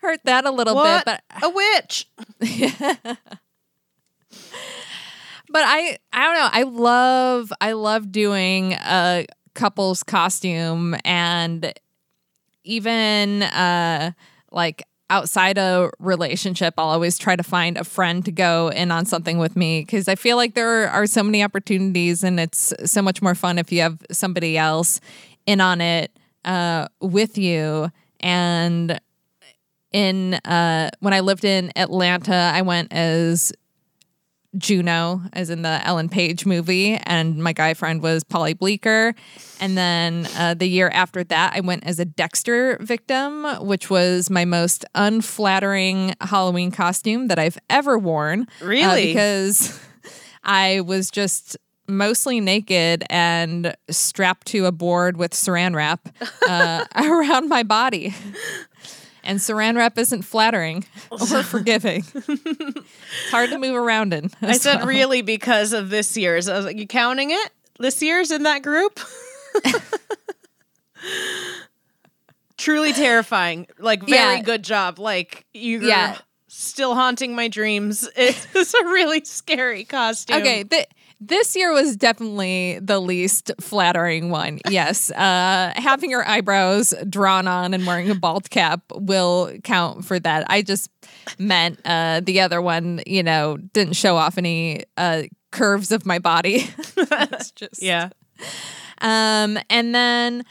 hurt 0.00 0.20
that 0.24 0.44
a 0.46 0.50
little 0.50 0.74
What? 0.74 1.04
bit, 1.04 1.20
but 1.30 1.42
a 1.42 1.50
witch. 1.50 2.08
but 5.48 5.64
I 5.64 5.98
I 6.12 6.24
don't 6.24 6.34
know. 6.34 6.48
I 6.52 6.62
love 6.62 7.52
I 7.60 7.72
love 7.72 8.10
doing 8.12 8.72
a 8.72 9.26
couple's 9.54 10.02
costume 10.02 10.96
and 11.04 11.72
even 12.64 13.42
uh 13.42 14.12
like 14.50 14.82
outside 15.08 15.56
a 15.58 15.90
relationship 15.98 16.74
I'll 16.78 16.88
always 16.88 17.18
try 17.18 17.36
to 17.36 17.42
find 17.42 17.76
a 17.78 17.84
friend 17.84 18.24
to 18.24 18.32
go 18.32 18.68
in 18.68 18.90
on 18.90 19.06
something 19.06 19.38
with 19.38 19.56
me 19.56 19.84
cuz 19.84 20.08
I 20.08 20.14
feel 20.16 20.36
like 20.36 20.54
there 20.54 20.88
are 20.88 21.06
so 21.06 21.22
many 21.22 21.42
opportunities 21.42 22.24
and 22.24 22.40
it's 22.40 22.74
so 22.84 23.02
much 23.02 23.22
more 23.22 23.34
fun 23.34 23.58
if 23.58 23.70
you 23.70 23.82
have 23.82 23.98
somebody 24.10 24.58
else 24.58 25.00
in 25.46 25.60
on 25.60 25.80
it 25.80 26.10
uh 26.44 26.88
with 27.00 27.38
you. 27.38 27.90
And 28.20 29.00
in 29.92 30.34
uh 30.34 30.90
when 31.00 31.14
I 31.14 31.20
lived 31.20 31.44
in 31.44 31.72
Atlanta 31.76 32.50
I 32.54 32.62
went 32.62 32.92
as 32.92 33.52
Juno, 34.58 35.22
as 35.32 35.50
in 35.50 35.62
the 35.62 35.80
Ellen 35.84 36.08
Page 36.08 36.46
movie, 36.46 36.94
and 36.94 37.42
my 37.42 37.52
guy 37.52 37.74
friend 37.74 38.02
was 38.02 38.24
Paulie 38.24 38.58
Bleeker. 38.58 39.14
And 39.60 39.76
then 39.76 40.26
uh, 40.36 40.54
the 40.54 40.66
year 40.68 40.88
after 40.92 41.24
that, 41.24 41.52
I 41.54 41.60
went 41.60 41.84
as 41.84 41.98
a 41.98 42.04
Dexter 42.04 42.78
victim, 42.80 43.44
which 43.66 43.90
was 43.90 44.30
my 44.30 44.44
most 44.44 44.84
unflattering 44.94 46.14
Halloween 46.20 46.70
costume 46.70 47.28
that 47.28 47.38
I've 47.38 47.58
ever 47.68 47.98
worn. 47.98 48.46
uh, 48.62 48.64
Really? 48.66 49.06
because 49.08 49.78
I 50.44 50.80
was 50.80 51.10
just 51.10 51.56
mostly 51.88 52.40
naked 52.40 53.04
and 53.10 53.76
strapped 53.90 54.48
to 54.48 54.64
a 54.66 54.72
board 54.72 55.16
with 55.16 55.32
saran 55.32 55.74
wrap 55.74 56.08
uh, 56.48 56.84
around 56.96 57.48
my 57.48 57.62
body. 57.62 58.12
And 59.26 59.38
saran 59.40 59.76
wrap 59.76 59.98
isn't 59.98 60.22
flattering 60.22 60.84
or 61.10 61.42
forgiving. 61.42 62.04
it's 62.14 63.30
hard 63.30 63.50
to 63.50 63.58
move 63.58 63.74
around 63.74 64.14
in. 64.14 64.30
I 64.40 64.56
said 64.56 64.80
so. 64.80 64.86
really 64.86 65.20
because 65.22 65.72
of 65.72 65.90
this 65.90 66.16
year's. 66.16 66.48
I 66.48 66.56
was 66.56 66.64
like, 66.64 66.78
you 66.78 66.86
counting 66.86 67.32
it? 67.32 67.50
This 67.78 68.00
year's 68.02 68.30
in 68.30 68.44
that 68.44 68.62
group? 68.62 69.00
Truly 72.56 72.92
terrifying. 72.94 73.66
Like 73.78 74.00
very 74.02 74.36
Yeah. 74.36 74.42
good 74.42 74.62
job. 74.64 74.98
Like 74.98 75.44
you're 75.52 75.82
Yeah. 75.82 76.16
still 76.48 76.94
haunting 76.94 77.34
my 77.34 77.48
dreams. 77.48 78.08
It's 78.16 78.74
a 78.74 78.84
really 78.86 79.22
scary 79.24 79.84
costume. 79.84 80.38
Okay, 80.38 80.64
th- 80.64 80.86
this 81.20 81.56
year 81.56 81.72
was 81.72 81.96
definitely 81.96 82.78
the 82.82 83.00
least 83.00 83.50
flattering 83.60 84.30
one. 84.30 84.58
Yes, 84.68 85.10
uh, 85.10 85.72
having 85.76 86.10
your 86.10 86.26
eyebrows 86.28 86.92
drawn 87.08 87.46
on 87.48 87.72
and 87.74 87.86
wearing 87.86 88.10
a 88.10 88.14
bald 88.14 88.50
cap 88.50 88.82
will 88.94 89.52
count 89.64 90.04
for 90.04 90.18
that. 90.20 90.44
I 90.50 90.62
just 90.62 90.90
meant 91.38 91.80
uh, 91.84 92.20
the 92.22 92.40
other 92.40 92.60
one, 92.60 93.00
you 93.06 93.22
know, 93.22 93.56
didn't 93.72 93.94
show 93.94 94.16
off 94.16 94.36
any 94.38 94.84
uh, 94.96 95.22
curves 95.52 95.92
of 95.92 96.04
my 96.04 96.18
body. 96.18 96.68
Just 97.54 97.82
Yeah. 97.82 98.10
um, 99.00 99.58
and 99.70 99.94
then 99.94 100.44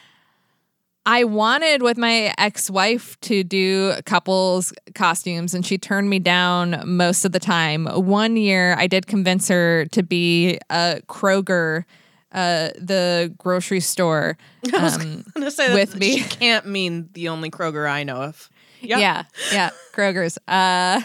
I 1.06 1.24
wanted 1.24 1.84
with 1.84 1.98
my 1.98 2.34
ex 2.38 2.70
wife 2.70 3.20
to 3.22 3.44
do 3.44 3.94
couples 4.06 4.74
costumes, 4.96 5.54
and 5.54 5.66
she 5.66 5.78
turned 5.78 6.10
me 6.10 6.20
down 6.20 6.82
most 6.86 7.26
of 7.26 7.32
the 7.32 7.40
time. 7.40 7.86
One 7.86 8.38
year, 8.38 8.76
I 8.78 8.88
did 8.88 9.06
convince 9.06 9.48
her 9.50 9.86
to 9.92 10.02
be 10.02 10.58
a 10.70 11.02
Kroger, 11.08 11.86
uh, 12.32 12.70
the 12.78 13.34
grocery 13.38 13.80
store, 13.80 14.38
I 14.74 14.82
was 14.82 14.98
um, 14.98 15.24
gonna 15.34 15.52
say 15.52 15.68
that 15.68 15.74
with 15.76 15.96
me. 15.96 16.20
She 16.20 16.24
can't 16.24 16.66
mean 16.66 17.10
the 17.14 17.30
only 17.30 17.52
Kroger 17.52 17.90
I 17.90 18.04
know 18.04 18.18
of. 18.18 18.50
Yep. 18.82 19.00
Yeah, 19.00 19.24
yeah, 19.52 19.70
Kroger's. 19.96 20.38
Uh, 20.48 21.02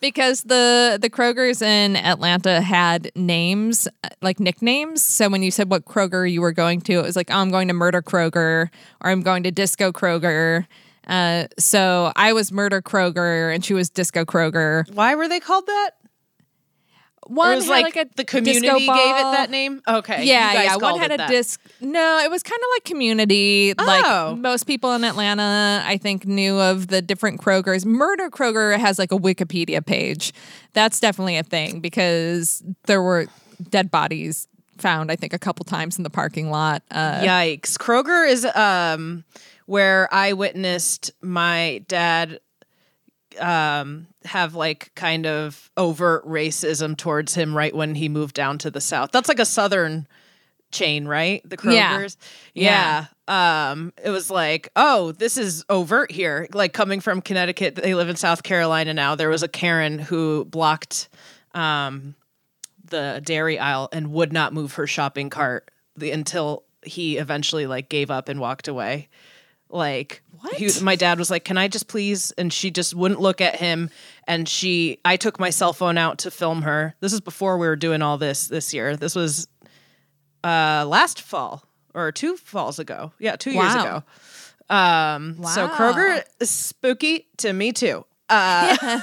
because 0.00 0.42
the 0.42 0.98
the 1.00 1.10
Krogers 1.10 1.62
in 1.62 1.96
Atlanta 1.96 2.60
had 2.60 3.10
names 3.14 3.88
uh, 4.04 4.08
like 4.22 4.40
nicknames. 4.40 5.04
So 5.04 5.28
when 5.28 5.42
you 5.42 5.50
said 5.50 5.70
what 5.70 5.84
Kroger 5.84 6.30
you 6.30 6.40
were 6.40 6.52
going 6.52 6.80
to, 6.82 6.94
it 6.94 7.02
was 7.02 7.16
like, 7.16 7.30
oh, 7.30 7.36
I'm 7.36 7.50
going 7.50 7.68
to 7.68 7.74
Murder 7.74 8.02
Kroger 8.02 8.68
or 9.00 9.10
I'm 9.10 9.22
going 9.22 9.42
to 9.44 9.50
Disco 9.50 9.92
Kroger. 9.92 10.66
Uh, 11.06 11.46
so 11.58 12.12
I 12.16 12.32
was 12.32 12.52
Murder 12.52 12.82
Kroger 12.82 13.54
and 13.54 13.64
she 13.64 13.74
was 13.74 13.90
Disco 13.90 14.24
Kroger. 14.24 14.92
Why 14.94 15.14
were 15.14 15.28
they 15.28 15.40
called 15.40 15.66
that? 15.66 15.90
One 17.30 17.52
it 17.52 17.56
was 17.56 17.68
like, 17.68 17.94
like, 17.94 17.96
a 17.96 18.10
the 18.16 18.24
community 18.24 18.66
gave 18.66 18.80
it 18.80 18.88
that 18.88 19.50
name. 19.50 19.80
Okay. 19.86 20.24
Yeah, 20.24 20.50
you 20.50 20.58
guys 20.58 20.64
yeah. 20.64 20.76
One 20.76 20.98
had 20.98 21.12
a 21.12 21.16
that. 21.18 21.28
disc. 21.28 21.60
No, 21.80 22.18
it 22.18 22.28
was 22.28 22.42
kind 22.42 22.58
of 22.58 22.66
like 22.74 22.84
community. 22.84 23.72
Oh. 23.78 23.84
Like 23.84 24.38
most 24.38 24.64
people 24.64 24.92
in 24.94 25.04
Atlanta, 25.04 25.80
I 25.86 25.96
think, 25.96 26.26
knew 26.26 26.58
of 26.58 26.88
the 26.88 27.00
different 27.00 27.40
Krogers. 27.40 27.86
Murder 27.86 28.30
Kroger 28.30 28.76
has 28.76 28.98
like 28.98 29.12
a 29.12 29.16
Wikipedia 29.16 29.84
page. 29.84 30.32
That's 30.72 30.98
definitely 30.98 31.36
a 31.36 31.44
thing 31.44 31.78
because 31.78 32.64
there 32.86 33.00
were 33.00 33.26
dead 33.68 33.92
bodies 33.92 34.48
found, 34.78 35.12
I 35.12 35.16
think, 35.16 35.32
a 35.32 35.38
couple 35.38 35.64
times 35.64 35.98
in 35.98 36.02
the 36.02 36.10
parking 36.10 36.50
lot. 36.50 36.82
Uh, 36.90 37.20
Yikes. 37.20 37.78
Kroger 37.78 38.28
is 38.28 38.44
um 38.44 39.22
where 39.66 40.12
I 40.12 40.32
witnessed 40.32 41.12
my 41.22 41.84
dad 41.86 42.40
um 43.38 44.08
have 44.30 44.54
like 44.54 44.92
kind 44.94 45.26
of 45.26 45.70
overt 45.76 46.24
racism 46.24 46.96
towards 46.96 47.34
him 47.34 47.56
right 47.56 47.74
when 47.74 47.96
he 47.96 48.08
moved 48.08 48.34
down 48.34 48.58
to 48.58 48.70
the 48.70 48.80
south. 48.80 49.10
That's 49.12 49.28
like 49.28 49.40
a 49.40 49.44
southern 49.44 50.06
chain, 50.70 51.06
right? 51.08 51.42
The 51.44 51.58
Yeah. 51.64 51.98
Krogers. 51.98 52.16
Yeah. 52.54 53.06
Um 53.26 53.92
it 54.02 54.10
was 54.10 54.30
like, 54.30 54.70
"Oh, 54.76 55.10
this 55.12 55.36
is 55.36 55.64
overt 55.68 56.12
here." 56.12 56.46
Like 56.52 56.72
coming 56.72 57.00
from 57.00 57.20
Connecticut, 57.20 57.74
they 57.74 57.94
live 57.94 58.08
in 58.08 58.14
South 58.16 58.44
Carolina 58.44 58.94
now. 58.94 59.16
There 59.16 59.28
was 59.28 59.42
a 59.42 59.48
Karen 59.48 59.98
who 59.98 60.44
blocked 60.44 61.08
um 61.52 62.14
the 62.84 63.20
dairy 63.24 63.58
aisle 63.58 63.88
and 63.92 64.12
would 64.12 64.32
not 64.32 64.52
move 64.52 64.74
her 64.74 64.86
shopping 64.86 65.28
cart 65.30 65.70
the, 65.96 66.12
until 66.12 66.62
he 66.84 67.18
eventually 67.18 67.66
like 67.66 67.88
gave 67.88 68.10
up 68.12 68.28
and 68.28 68.38
walked 68.40 68.68
away. 68.68 69.08
Like 69.68 70.22
what? 70.40 70.82
my 70.82 70.96
dad 70.96 71.18
was 71.18 71.30
like, 71.30 71.44
"Can 71.44 71.58
I 71.58 71.68
just 71.68 71.88
please?" 71.88 72.30
And 72.32 72.52
she 72.52 72.70
just 72.70 72.94
wouldn't 72.94 73.20
look 73.20 73.40
at 73.40 73.56
him. 73.56 73.90
And 74.26 74.48
she, 74.48 74.98
I 75.04 75.16
took 75.16 75.40
my 75.40 75.50
cell 75.50 75.72
phone 75.72 75.98
out 75.98 76.18
to 76.18 76.30
film 76.30 76.62
her. 76.62 76.94
This 77.00 77.12
is 77.12 77.20
before 77.20 77.58
we 77.58 77.66
were 77.66 77.76
doing 77.76 78.02
all 78.02 78.18
this 78.18 78.48
this 78.48 78.72
year. 78.74 78.96
This 78.96 79.14
was 79.14 79.48
uh 80.42 80.84
last 80.88 81.20
fall 81.20 81.64
or 81.94 82.12
two 82.12 82.36
falls 82.36 82.78
ago. 82.78 83.12
Yeah, 83.18 83.36
two 83.36 83.50
years 83.50 83.74
ago. 83.74 84.02
Um, 84.68 85.42
so 85.44 85.68
Kroger 85.68 86.22
is 86.38 86.48
spooky 86.48 87.26
to 87.38 87.52
me 87.52 87.72
too. 87.72 88.04
Uh, 88.28 89.00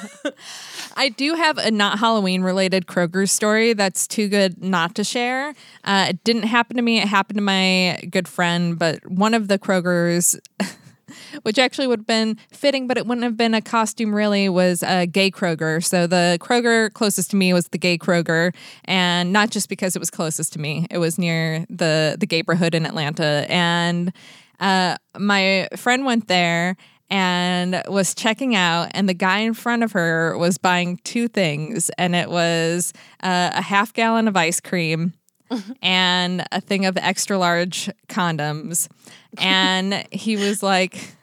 I 0.96 1.10
do 1.10 1.36
have 1.36 1.58
a 1.58 1.70
not 1.70 2.00
Halloween 2.00 2.42
related 2.42 2.88
Kroger 2.88 3.30
story 3.30 3.74
that's 3.74 4.08
too 4.08 4.30
good 4.30 4.64
not 4.64 4.96
to 4.96 5.04
share. 5.04 5.54
Uh, 5.84 6.08
it 6.10 6.24
didn't 6.24 6.44
happen 6.44 6.78
to 6.78 6.82
me. 6.82 7.00
It 7.00 7.08
happened 7.10 7.38
to 7.38 7.44
my 7.44 8.00
good 8.10 8.28
friend, 8.28 8.80
but 8.80 9.06
one 9.06 9.34
of 9.34 9.50
the 9.50 9.60
Krogers, 9.60 10.40
which 11.44 11.60
actually 11.60 11.88
would 11.88 12.00
have 12.00 12.08
been 12.08 12.38
fitting, 12.52 12.88
but 12.88 12.98
it 12.98 13.06
wouldn't 13.06 13.24
have 13.24 13.38
been 13.38 13.54
a 13.54 13.62
costume 13.62 14.14
really, 14.14 14.50
was 14.50 14.84
a 14.84 15.06
gay 15.06 15.32
Kroger. 15.32 15.84
So 15.84 16.08
the 16.08 16.38
Kroger 16.42 16.92
closest 16.94 17.32
to 17.32 17.36
me 17.36 17.54
was 17.54 17.68
the 17.70 17.78
gay 17.78 17.98
Kroger, 17.98 18.54
and 18.86 19.32
not 19.34 19.50
just 19.50 19.70
because 19.70 19.96
it 19.96 20.00
was 20.00 20.10
closest 20.10 20.54
to 20.54 20.60
me, 20.60 20.88
it 20.90 20.98
was 20.98 21.18
near 21.18 21.66
the 21.70 22.18
the 22.20 22.28
neighborhood 22.30 22.76
in 22.76 22.86
Atlanta, 22.86 23.46
and 23.50 24.14
uh, 24.60 24.98
my 25.18 25.68
friend 25.76 26.06
went 26.06 26.28
there 26.28 26.76
and 27.10 27.82
was 27.88 28.14
checking 28.14 28.56
out 28.56 28.90
and 28.92 29.08
the 29.08 29.14
guy 29.14 29.40
in 29.40 29.54
front 29.54 29.84
of 29.84 29.94
her 29.94 30.38
was 30.38 30.58
buying 30.58 30.98
two 31.04 31.28
things 31.28 31.90
and 31.98 32.16
it 32.16 32.30
was 32.30 32.92
uh, 33.24 33.52
a 33.54 33.62
half 33.62 33.94
gallon 33.94 34.28
of 34.28 34.36
ice 34.36 34.60
cream 34.60 35.14
and 35.82 36.46
a 36.52 36.60
thing 36.60 36.86
of 36.86 36.98
extra 36.98 37.38
large 37.38 37.90
condoms 38.10 38.90
and 39.38 40.06
he 40.12 40.38
was 40.38 40.62
like 40.64 41.16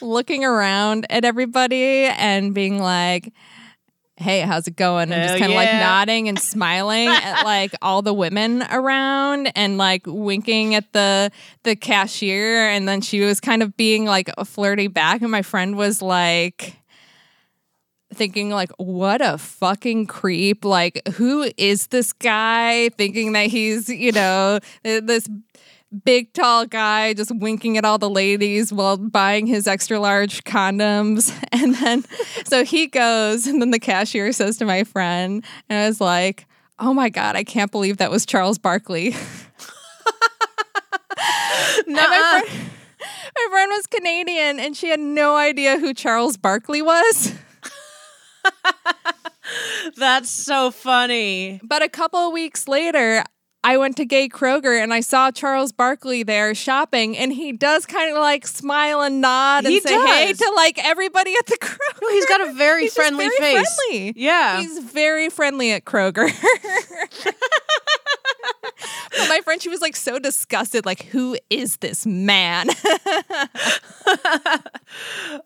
looking 0.00 0.44
around 0.44 1.06
at 1.10 1.24
everybody 1.24 2.04
and 2.04 2.54
being 2.54 2.80
like 2.80 3.32
hey 4.20 4.40
how's 4.40 4.68
it 4.68 4.76
going? 4.76 5.10
And 5.10 5.14
Hell 5.14 5.28
just 5.28 5.38
kind 5.40 5.52
of 5.52 5.56
like 5.56 5.72
nodding 5.72 6.28
and 6.28 6.38
smiling 6.38 7.08
at 7.08 7.42
like 7.44 7.74
all 7.82 8.02
the 8.02 8.14
women 8.14 8.62
around 8.70 9.50
and 9.56 9.78
like 9.78 10.02
winking 10.06 10.74
at 10.74 10.92
the 10.92 11.32
the 11.64 11.74
cashier. 11.74 12.68
And 12.68 12.86
then 12.86 13.00
she 13.00 13.20
was 13.20 13.40
kind 13.40 13.62
of 13.62 13.76
being 13.76 14.04
like 14.04 14.30
flirty 14.44 14.86
back. 14.86 15.22
And 15.22 15.30
my 15.30 15.42
friend 15.42 15.76
was 15.76 16.02
like 16.02 16.76
thinking 18.12 18.50
like 18.50 18.70
what 18.76 19.22
a 19.22 19.38
fucking 19.38 20.06
creep. 20.06 20.64
Like 20.64 21.00
who 21.14 21.50
is 21.56 21.88
this 21.88 22.12
guy? 22.12 22.90
Thinking 22.90 23.32
that 23.32 23.46
he's 23.46 23.88
you 23.88 24.12
know 24.12 24.60
this 24.82 25.28
big 26.04 26.32
tall 26.32 26.66
guy 26.66 27.12
just 27.12 27.34
winking 27.34 27.76
at 27.76 27.84
all 27.84 27.98
the 27.98 28.08
ladies 28.08 28.72
while 28.72 28.96
buying 28.96 29.46
his 29.46 29.66
extra 29.66 29.98
large 29.98 30.44
condoms 30.44 31.36
and 31.52 31.74
then 31.76 32.04
so 32.44 32.64
he 32.64 32.86
goes 32.86 33.46
and 33.46 33.60
then 33.60 33.72
the 33.72 33.78
cashier 33.78 34.32
says 34.32 34.56
to 34.56 34.64
my 34.64 34.84
friend 34.84 35.44
and 35.68 35.84
I 35.84 35.88
was 35.88 36.00
like 36.00 36.46
oh 36.80 36.94
my 36.94 37.10
God, 37.10 37.36
I 37.36 37.44
can't 37.44 37.70
believe 37.70 37.98
that 37.98 38.10
was 38.10 38.26
Charles 38.26 38.58
Barkley. 38.58 39.14
My, 41.86 42.42
friend, 42.46 42.70
my 43.36 43.46
friend 43.50 43.70
was 43.70 43.86
Canadian 43.86 44.58
and 44.60 44.76
she 44.76 44.88
had 44.88 45.00
no 45.00 45.36
idea 45.36 45.78
who 45.78 45.92
Charles 45.92 46.36
Barkley 46.36 46.82
was. 46.82 47.34
That's 49.96 50.30
so 50.30 50.70
funny. 50.70 51.60
But 51.62 51.82
a 51.82 51.88
couple 51.88 52.20
of 52.20 52.32
weeks 52.32 52.68
later, 52.68 53.24
I 53.62 53.76
went 53.76 53.96
to 53.98 54.06
Gay 54.06 54.28
Kroger 54.28 54.82
and 54.82 54.92
I 54.94 55.00
saw 55.00 55.30
Charles 55.30 55.70
Barkley 55.70 56.22
there 56.22 56.54
shopping, 56.54 57.16
and 57.18 57.30
he 57.32 57.52
does 57.52 57.84
kind 57.84 58.10
of 58.10 58.16
like 58.18 58.46
smile 58.46 59.02
and 59.02 59.20
nod 59.20 59.64
and 59.64 59.72
He 59.72 59.80
say 59.80 59.94
hey 60.06 60.32
to 60.32 60.52
like 60.56 60.82
everybody 60.82 61.34
at 61.38 61.46
the 61.46 61.58
Kroger. 61.60 62.10
He's 62.10 62.26
got 62.26 62.48
a 62.48 62.52
very 62.54 62.82
He's 62.84 62.94
friendly 62.94 63.28
very 63.28 63.36
face. 63.56 63.78
friendly. 63.90 64.12
Yeah. 64.16 64.60
He's 64.60 64.78
very 64.78 65.28
friendly 65.28 65.72
at 65.72 65.84
Kroger. 65.84 66.30
but 69.10 69.28
my 69.28 69.40
friend, 69.44 69.60
she 69.60 69.68
was 69.68 69.82
like 69.82 69.94
so 69.94 70.18
disgusted, 70.18 70.86
like, 70.86 71.02
who 71.04 71.36
is 71.50 71.76
this 71.78 72.06
man? 72.06 72.68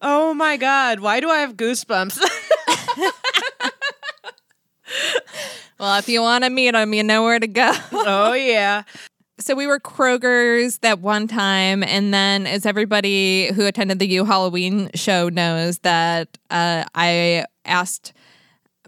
oh 0.00 0.32
my 0.34 0.56
god, 0.56 1.00
why 1.00 1.18
do 1.18 1.28
I 1.30 1.38
have 1.38 1.56
goosebumps? 1.56 2.20
Well, 5.84 5.98
if 5.98 6.08
you 6.08 6.22
want 6.22 6.44
to 6.44 6.50
meet 6.50 6.74
him, 6.74 6.94
you 6.94 7.02
know 7.02 7.22
where 7.22 7.38
to 7.38 7.46
go. 7.46 7.72
oh 7.92 8.32
yeah. 8.32 8.84
so 9.38 9.54
we 9.54 9.66
were 9.66 9.78
Kroger's 9.78 10.78
that 10.78 11.00
one 11.00 11.26
time, 11.28 11.82
and 11.82 12.12
then 12.14 12.46
as 12.46 12.64
everybody 12.64 13.52
who 13.52 13.66
attended 13.66 13.98
the 13.98 14.06
U 14.08 14.24
Halloween 14.24 14.90
show 14.94 15.28
knows 15.28 15.78
that 15.80 16.38
uh, 16.50 16.84
I 16.94 17.44
asked 17.66 18.12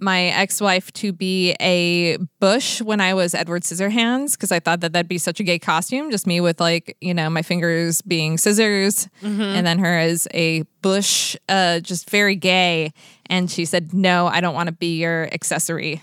my 0.01 0.25
ex-wife 0.25 0.93
to 0.93 1.11
be 1.13 1.55
a 1.61 2.19
bush 2.39 2.83
when 2.83 3.01
I 3.01 3.15
was 3.15 3.35
Edward 3.35 3.63
Scissorhands 3.63 4.33
because 4.33 4.53
I 4.53 4.61
thought 4.61 4.81
that 4.81 4.93
that'd 4.93 5.09
be 5.09 5.17
such 5.17 5.41
a 5.41 5.43
gay 5.43 5.59
costume, 5.59 6.11
just 6.11 6.27
me 6.27 6.41
with 6.41 6.61
like 6.61 6.97
you 7.01 7.13
know 7.15 7.29
my 7.29 7.43
fingers 7.43 8.01
being 8.03 8.39
scissors, 8.39 9.09
Mhm. 9.23 9.41
and 9.55 9.67
then 9.67 9.79
her 9.81 9.99
as 9.99 10.29
a 10.35 10.63
bush, 10.83 11.37
uh, 11.49 11.81
just 11.81 12.09
very 12.11 12.37
gay. 12.37 12.93
And 13.27 13.51
she 13.51 13.65
said, 13.67 13.93
"No, 13.93 14.27
I 14.29 14.41
don't 14.41 14.55
want 14.55 14.69
to 14.69 14.73
be 14.75 14.97
your 14.99 15.29
accessory." 15.33 16.03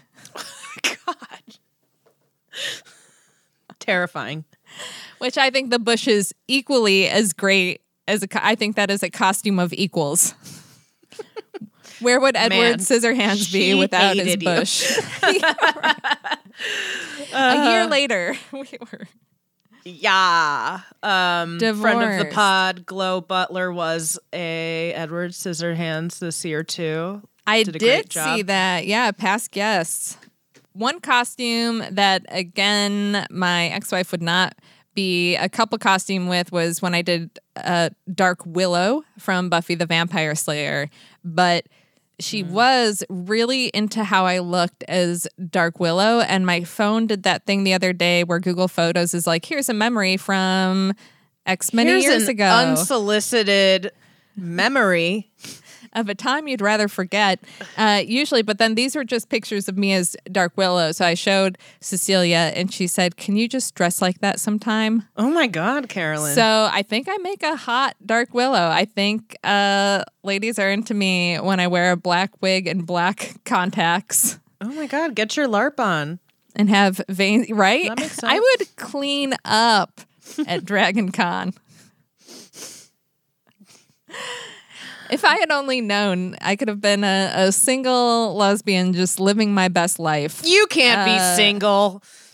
Terrifying. 3.80 4.46
which 5.18 5.38
I 5.38 5.50
think 5.50 5.70
the 5.72 5.80
bush 5.80 6.08
is 6.08 6.34
equally 6.48 7.08
as 7.10 7.34
great 7.34 7.82
as 8.08 8.24
a. 8.24 8.28
co- 8.28 8.40
I 8.42 8.56
think 8.56 8.76
that 8.78 8.90
is 8.90 9.04
a 9.04 9.10
costume 9.10 9.60
of 9.60 9.74
equals. 9.74 10.34
Where 12.00 12.20
would 12.20 12.36
Edward 12.36 12.58
Man, 12.58 12.80
Scissorhands 12.80 13.52
be 13.54 13.74
without 13.76 14.16
his 14.18 14.28
you. 14.32 14.38
bush? 14.38 14.98
a 15.24 15.32
year 17.70 17.82
Uh, 17.84 17.88
later, 17.90 18.36
we 18.52 18.68
were. 18.80 19.08
Yeah. 19.86 20.80
Um 21.02 21.60
friend 21.60 22.04
of 22.04 22.20
the 22.20 22.30
pod, 22.34 22.86
Glow 22.86 23.20
Butler 23.22 23.72
was 23.72 24.18
a 24.34 24.94
Edward 24.94 25.32
Scissorhands 25.32 26.20
this 26.20 26.44
year 26.46 26.64
too. 26.64 27.22
I 27.46 27.64
Did 27.64 27.76
a 27.76 27.80
did, 27.80 27.88
great 28.04 28.10
job. 28.10 28.38
see 28.38 28.42
that. 28.44 28.86
Yeah, 28.88 29.12
past 29.12 29.52
guests. 29.52 30.18
One 30.74 31.00
costume 31.00 31.84
that 31.92 32.26
again 32.30 33.26
my 33.30 33.68
ex-wife 33.68 34.12
would 34.12 34.22
not 34.22 34.56
be 34.96 35.36
a 35.36 35.50
couple 35.50 35.78
costume 35.78 36.28
with 36.28 36.52
was 36.52 36.82
when 36.82 36.94
I 36.94 37.02
did 37.02 37.40
uh, 37.56 37.90
Dark 38.14 38.46
Willow 38.46 39.04
from 39.18 39.50
Buffy 39.50 39.76
the 39.76 39.86
Vampire 39.86 40.36
Slayer, 40.36 40.90
but 41.24 41.66
she 42.20 42.44
was 42.44 43.04
really 43.10 43.68
into 43.68 44.04
how 44.04 44.26
I 44.26 44.40
looked 44.40 44.84
as 44.88 45.28
Dark 45.50 45.80
Willow 45.80 46.20
and 46.20 46.46
my 46.46 46.64
phone 46.64 47.08
did 47.08 47.24
that 47.24 47.46
thing 47.46 47.64
the 47.64 47.74
other 47.74 47.92
day 47.92 48.24
where 48.24 48.40
Google 48.40 48.68
Photos 48.68 49.14
is 49.14 49.26
like 49.26 49.46
here's 49.46 49.68
a 49.68 49.74
memory 49.74 50.18
from 50.18 50.94
X 51.46 51.74
many 51.74 51.90
Here's 51.90 52.04
years 52.04 52.24
an 52.24 52.30
ago 52.30 52.46
Unsolicited 52.46 53.92
memory. 54.36 55.32
Of 55.94 56.10
a 56.10 56.16
time 56.16 56.48
you'd 56.48 56.62
rather 56.62 56.88
forget, 56.88 57.40
uh, 57.78 58.02
usually. 58.06 58.42
But 58.42 58.58
then 58.58 58.76
these 58.76 58.96
were 58.96 59.04
just 59.04 59.30
pictures 59.30 59.68
of 59.68 59.78
me 59.78 59.94
as 59.94 60.16
Dark 60.32 60.54
Willow. 60.56 60.92
So 60.92 61.06
I 61.06 61.14
showed 61.14 61.58
Cecilia, 61.80 62.52
and 62.56 62.72
she 62.74 62.88
said, 62.88 63.18
"Can 63.18 63.36
you 63.36 63.48
just 63.48 63.76
dress 63.76 64.02
like 64.02 64.20
that 64.20 64.40
sometime?" 64.40 65.08
Oh 65.18 65.30
my 65.30 65.48
God, 65.48 65.90
Carolyn. 65.90 66.36
So 66.36 66.70
I 66.72 66.84
think 66.84 67.08
I 67.10 67.18
make 67.18 67.44
a 67.44 67.56
hot 67.56 67.96
Dark 68.06 68.34
Willow. 68.34 68.70
I 68.70 68.86
think 68.86 69.36
uh, 69.44 70.04
ladies 70.24 70.60
are 70.60 70.70
into 70.70 70.94
me 70.94 71.38
when 71.38 71.60
I 71.60 71.68
wear 71.68 71.92
a 71.92 71.98
black 71.98 72.32
wig 72.42 72.68
and 72.68 72.86
black 72.86 73.36
contacts 73.46 74.40
oh 74.64 74.74
my 74.74 74.88
God, 74.88 75.16
get 75.16 75.38
your 75.38 75.48
LARP 75.48 75.80
on. 75.80 76.20
and 76.56 76.70
have 76.70 77.02
veins. 77.10 77.50
Right? 77.52 77.90
That 77.90 78.00
makes 78.00 78.24
I 78.24 78.40
would 78.40 78.76
clean 78.76 79.34
up 79.46 80.02
at 80.48 80.66
Dragon 80.66 81.12
Con. 81.12 81.54
If 85.14 85.24
I 85.24 85.38
had 85.38 85.52
only 85.52 85.80
known, 85.80 86.36
I 86.42 86.56
could 86.56 86.68
have 86.68 86.82
been 86.82 87.04
a, 87.04 87.32
a 87.36 87.52
single 87.52 88.34
lesbian 88.36 88.94
just 88.94 89.20
living 89.20 89.54
my 89.54 89.68
best 89.68 90.00
life. 90.00 90.42
You 90.44 90.66
can't 90.72 91.06
be 91.06 91.12
Uh, 91.16 91.36
single. 91.36 92.04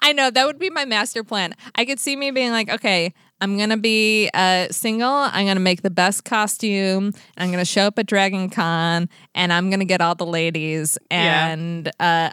I 0.00 0.12
know 0.12 0.30
that 0.30 0.46
would 0.46 0.58
be 0.58 0.68
my 0.70 0.84
master 0.84 1.22
plan. 1.22 1.54
I 1.76 1.84
could 1.84 2.00
see 2.00 2.16
me 2.16 2.32
being 2.32 2.50
like, 2.50 2.68
okay, 2.70 3.14
I'm 3.40 3.56
gonna 3.56 3.76
be 3.76 4.28
uh, 4.34 4.66
single. 4.72 5.08
I'm 5.08 5.46
gonna 5.46 5.60
make 5.60 5.82
the 5.82 5.90
best 5.90 6.24
costume. 6.24 7.12
I'm 7.36 7.52
gonna 7.52 7.64
show 7.64 7.82
up 7.86 7.98
at 8.00 8.06
Dragon 8.06 8.50
Con, 8.50 9.08
and 9.34 9.52
I'm 9.52 9.70
gonna 9.70 9.84
get 9.84 10.00
all 10.00 10.16
the 10.16 10.26
ladies. 10.26 10.98
Yeah. 11.08 11.48
And 11.48 11.88
uh, 12.00 12.30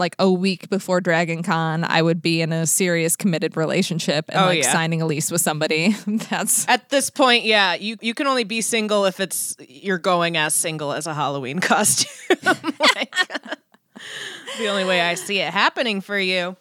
like 0.00 0.16
a 0.18 0.28
week 0.30 0.68
before 0.68 1.00
Dragon 1.00 1.42
Con, 1.44 1.84
I 1.84 2.02
would 2.02 2.20
be 2.20 2.40
in 2.42 2.52
a 2.52 2.66
serious 2.66 3.14
committed 3.14 3.56
relationship 3.56 4.24
and 4.30 4.40
Oh, 4.42 4.46
like 4.46 4.64
yeah. 4.64 4.72
signing 4.72 5.00
a 5.02 5.06
lease 5.06 5.30
with 5.30 5.40
somebody. 5.40 5.90
That's 6.06 6.66
At 6.68 6.88
this 6.88 7.10
point, 7.10 7.44
yeah, 7.44 7.74
you, 7.74 7.96
you 8.00 8.14
can 8.14 8.26
only 8.26 8.44
be 8.44 8.60
single 8.62 9.04
if 9.04 9.20
it's 9.20 9.56
you're 9.60 9.98
going 9.98 10.36
as 10.36 10.54
single 10.54 10.92
as 10.92 11.06
a 11.06 11.14
Halloween 11.14 11.58
costume. 11.60 12.10
Like, 12.42 13.14
the 14.58 14.66
only 14.68 14.84
way 14.84 15.00
I 15.00 15.14
see 15.14 15.38
it 15.38 15.52
happening 15.52 16.00
for 16.00 16.18
you. 16.18 16.56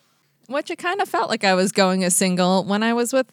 which 0.47 0.69
it 0.69 0.77
kind 0.77 1.01
of 1.01 1.09
felt 1.09 1.29
like 1.29 1.43
I 1.43 1.53
was 1.55 1.71
going 1.71 2.03
as 2.03 2.15
single 2.15 2.63
when 2.63 2.83
I 2.83 2.93
was 2.93 3.13
with 3.13 3.27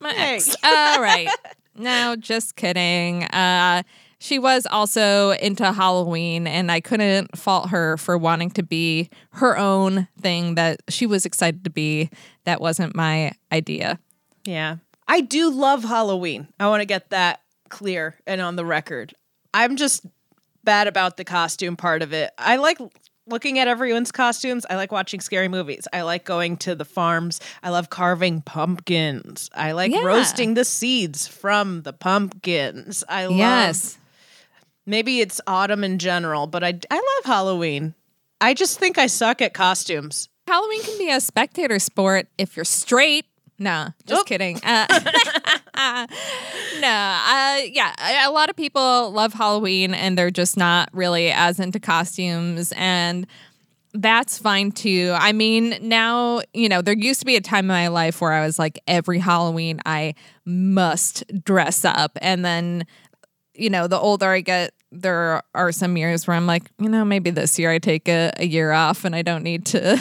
my 0.00 0.12
ex. 0.16 0.54
All 0.62 1.00
right. 1.00 1.28
No, 1.76 2.14
just 2.16 2.56
kidding. 2.56 3.24
Uh, 3.24 3.82
she 4.24 4.38
was 4.38 4.66
also 4.70 5.32
into 5.32 5.70
Halloween, 5.70 6.46
and 6.46 6.72
I 6.72 6.80
couldn't 6.80 7.36
fault 7.36 7.68
her 7.68 7.98
for 7.98 8.16
wanting 8.16 8.50
to 8.52 8.62
be 8.62 9.10
her 9.32 9.58
own 9.58 10.08
thing 10.18 10.54
that 10.54 10.80
she 10.88 11.04
was 11.04 11.26
excited 11.26 11.62
to 11.64 11.70
be. 11.70 12.08
That 12.44 12.58
wasn't 12.58 12.96
my 12.96 13.32
idea. 13.52 13.98
Yeah. 14.46 14.76
I 15.06 15.20
do 15.20 15.50
love 15.50 15.84
Halloween. 15.84 16.48
I 16.58 16.68
want 16.68 16.80
to 16.80 16.86
get 16.86 17.10
that 17.10 17.42
clear 17.68 18.14
and 18.26 18.40
on 18.40 18.56
the 18.56 18.64
record. 18.64 19.14
I'm 19.52 19.76
just 19.76 20.06
bad 20.64 20.86
about 20.88 21.18
the 21.18 21.24
costume 21.24 21.76
part 21.76 22.00
of 22.00 22.14
it. 22.14 22.30
I 22.38 22.56
like 22.56 22.78
looking 23.26 23.58
at 23.58 23.68
everyone's 23.68 24.10
costumes. 24.10 24.64
I 24.70 24.76
like 24.76 24.90
watching 24.90 25.20
scary 25.20 25.48
movies. 25.48 25.86
I 25.92 26.00
like 26.00 26.24
going 26.24 26.56
to 26.58 26.74
the 26.74 26.86
farms. 26.86 27.42
I 27.62 27.68
love 27.68 27.90
carving 27.90 28.40
pumpkins. 28.40 29.50
I 29.54 29.72
like 29.72 29.92
Yeah. 29.92 30.00
roasting 30.02 30.54
the 30.54 30.64
seeds 30.64 31.28
from 31.28 31.82
the 31.82 31.92
pumpkins. 31.92 33.04
I 33.06 33.26
love 33.26 33.36
Yes. 33.36 33.98
Maybe 34.86 35.20
it's 35.20 35.40
autumn 35.46 35.84
in 35.84 35.98
general, 35.98 36.46
but 36.46 36.62
I 36.62 36.78
I 36.90 36.94
love 36.96 37.24
Halloween. 37.24 37.94
I 38.40 38.54
just 38.54 38.78
think 38.78 38.98
I 38.98 39.06
suck 39.06 39.40
at 39.40 39.54
costumes. 39.54 40.28
Halloween 40.46 40.82
can 40.82 40.98
be 40.98 41.10
a 41.10 41.20
spectator 41.20 41.78
sport 41.78 42.28
if 42.36 42.56
you're 42.56 42.64
straight. 42.64 43.24
Nah, 43.58 43.90
just 44.04 44.22
Oop. 44.22 44.26
kidding. 44.26 44.60
Uh, 44.62 44.86
no, 46.80 46.88
uh, 46.88 47.60
yeah, 47.70 48.28
a 48.28 48.30
lot 48.30 48.50
of 48.50 48.56
people 48.56 49.10
love 49.12 49.32
Halloween 49.32 49.94
and 49.94 50.18
they're 50.18 50.30
just 50.30 50.56
not 50.56 50.88
really 50.92 51.30
as 51.30 51.60
into 51.60 51.78
costumes. 51.78 52.72
And 52.76 53.26
that's 53.94 54.38
fine 54.38 54.72
too. 54.72 55.14
I 55.16 55.32
mean, 55.32 55.78
now, 55.80 56.42
you 56.52 56.68
know, 56.68 56.82
there 56.82 56.94
used 56.94 57.20
to 57.20 57.26
be 57.26 57.36
a 57.36 57.40
time 57.40 57.66
in 57.66 57.68
my 57.68 57.88
life 57.88 58.20
where 58.20 58.32
I 58.32 58.44
was 58.44 58.58
like, 58.58 58.80
every 58.88 59.20
Halloween, 59.20 59.80
I 59.86 60.14
must 60.44 61.22
dress 61.44 61.84
up. 61.84 62.18
And 62.20 62.44
then, 62.44 62.86
you 63.54 63.70
know, 63.70 63.86
the 63.86 63.98
older 63.98 64.26
I 64.28 64.40
get, 64.40 64.72
there 64.92 65.42
are 65.54 65.72
some 65.72 65.96
years 65.96 66.26
where 66.26 66.36
I'm 66.36 66.46
like, 66.46 66.64
you 66.78 66.88
know, 66.88 67.04
maybe 67.04 67.30
this 67.30 67.58
year 67.58 67.70
I 67.70 67.78
take 67.78 68.08
a, 68.08 68.32
a 68.36 68.46
year 68.46 68.72
off 68.72 69.04
and 69.04 69.14
I 69.14 69.22
don't 69.22 69.42
need 69.42 69.66
to 69.66 70.00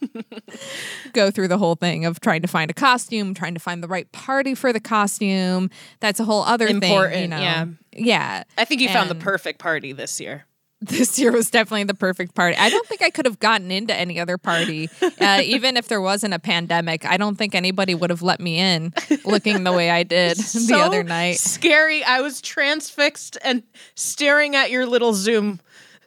go 1.12 1.30
through 1.30 1.48
the 1.48 1.58
whole 1.58 1.74
thing 1.74 2.04
of 2.04 2.20
trying 2.20 2.42
to 2.42 2.48
find 2.48 2.70
a 2.70 2.74
costume, 2.74 3.34
trying 3.34 3.54
to 3.54 3.60
find 3.60 3.82
the 3.82 3.88
right 3.88 4.10
party 4.12 4.54
for 4.54 4.72
the 4.72 4.80
costume. 4.80 5.70
That's 6.00 6.20
a 6.20 6.24
whole 6.24 6.42
other 6.42 6.66
thing. 6.66 6.76
Important, 6.82 7.22
You 7.22 7.28
know? 7.28 7.38
yeah. 7.40 7.66
Yeah. 7.92 8.44
I 8.56 8.64
think 8.64 8.80
you 8.80 8.88
found 8.88 9.10
the 9.10 9.14
perfect 9.16 9.58
party 9.58 9.92
this 9.92 10.20
year. 10.20 10.46
This 10.80 11.18
year 11.18 11.30
was 11.32 11.50
definitely 11.50 11.84
the 11.84 11.94
perfect 11.94 12.34
party. 12.34 12.56
I 12.56 12.70
don't 12.70 12.86
think 12.86 13.02
I 13.02 13.10
could 13.10 13.26
have 13.26 13.38
gotten 13.38 13.70
into 13.70 13.94
any 13.94 14.18
other 14.18 14.38
party, 14.38 14.88
uh, 15.20 15.40
even 15.44 15.76
if 15.76 15.88
there 15.88 16.00
wasn't 16.00 16.32
a 16.34 16.38
pandemic. 16.38 17.04
I 17.04 17.16
don't 17.18 17.36
think 17.36 17.54
anybody 17.54 17.94
would 17.94 18.10
have 18.10 18.22
let 18.22 18.40
me 18.40 18.58
in 18.58 18.92
looking 19.24 19.64
the 19.64 19.72
way 19.72 19.90
I 19.90 20.02
did 20.04 20.36
the 20.38 20.78
other 20.82 21.02
night. 21.02 21.36
Scary. 21.36 22.02
I 22.02 22.20
was 22.22 22.40
transfixed 22.40 23.36
and 23.44 23.62
staring 23.94 24.56
at 24.56 24.70
your 24.70 24.86
little 24.86 25.12
Zoom 25.12 25.60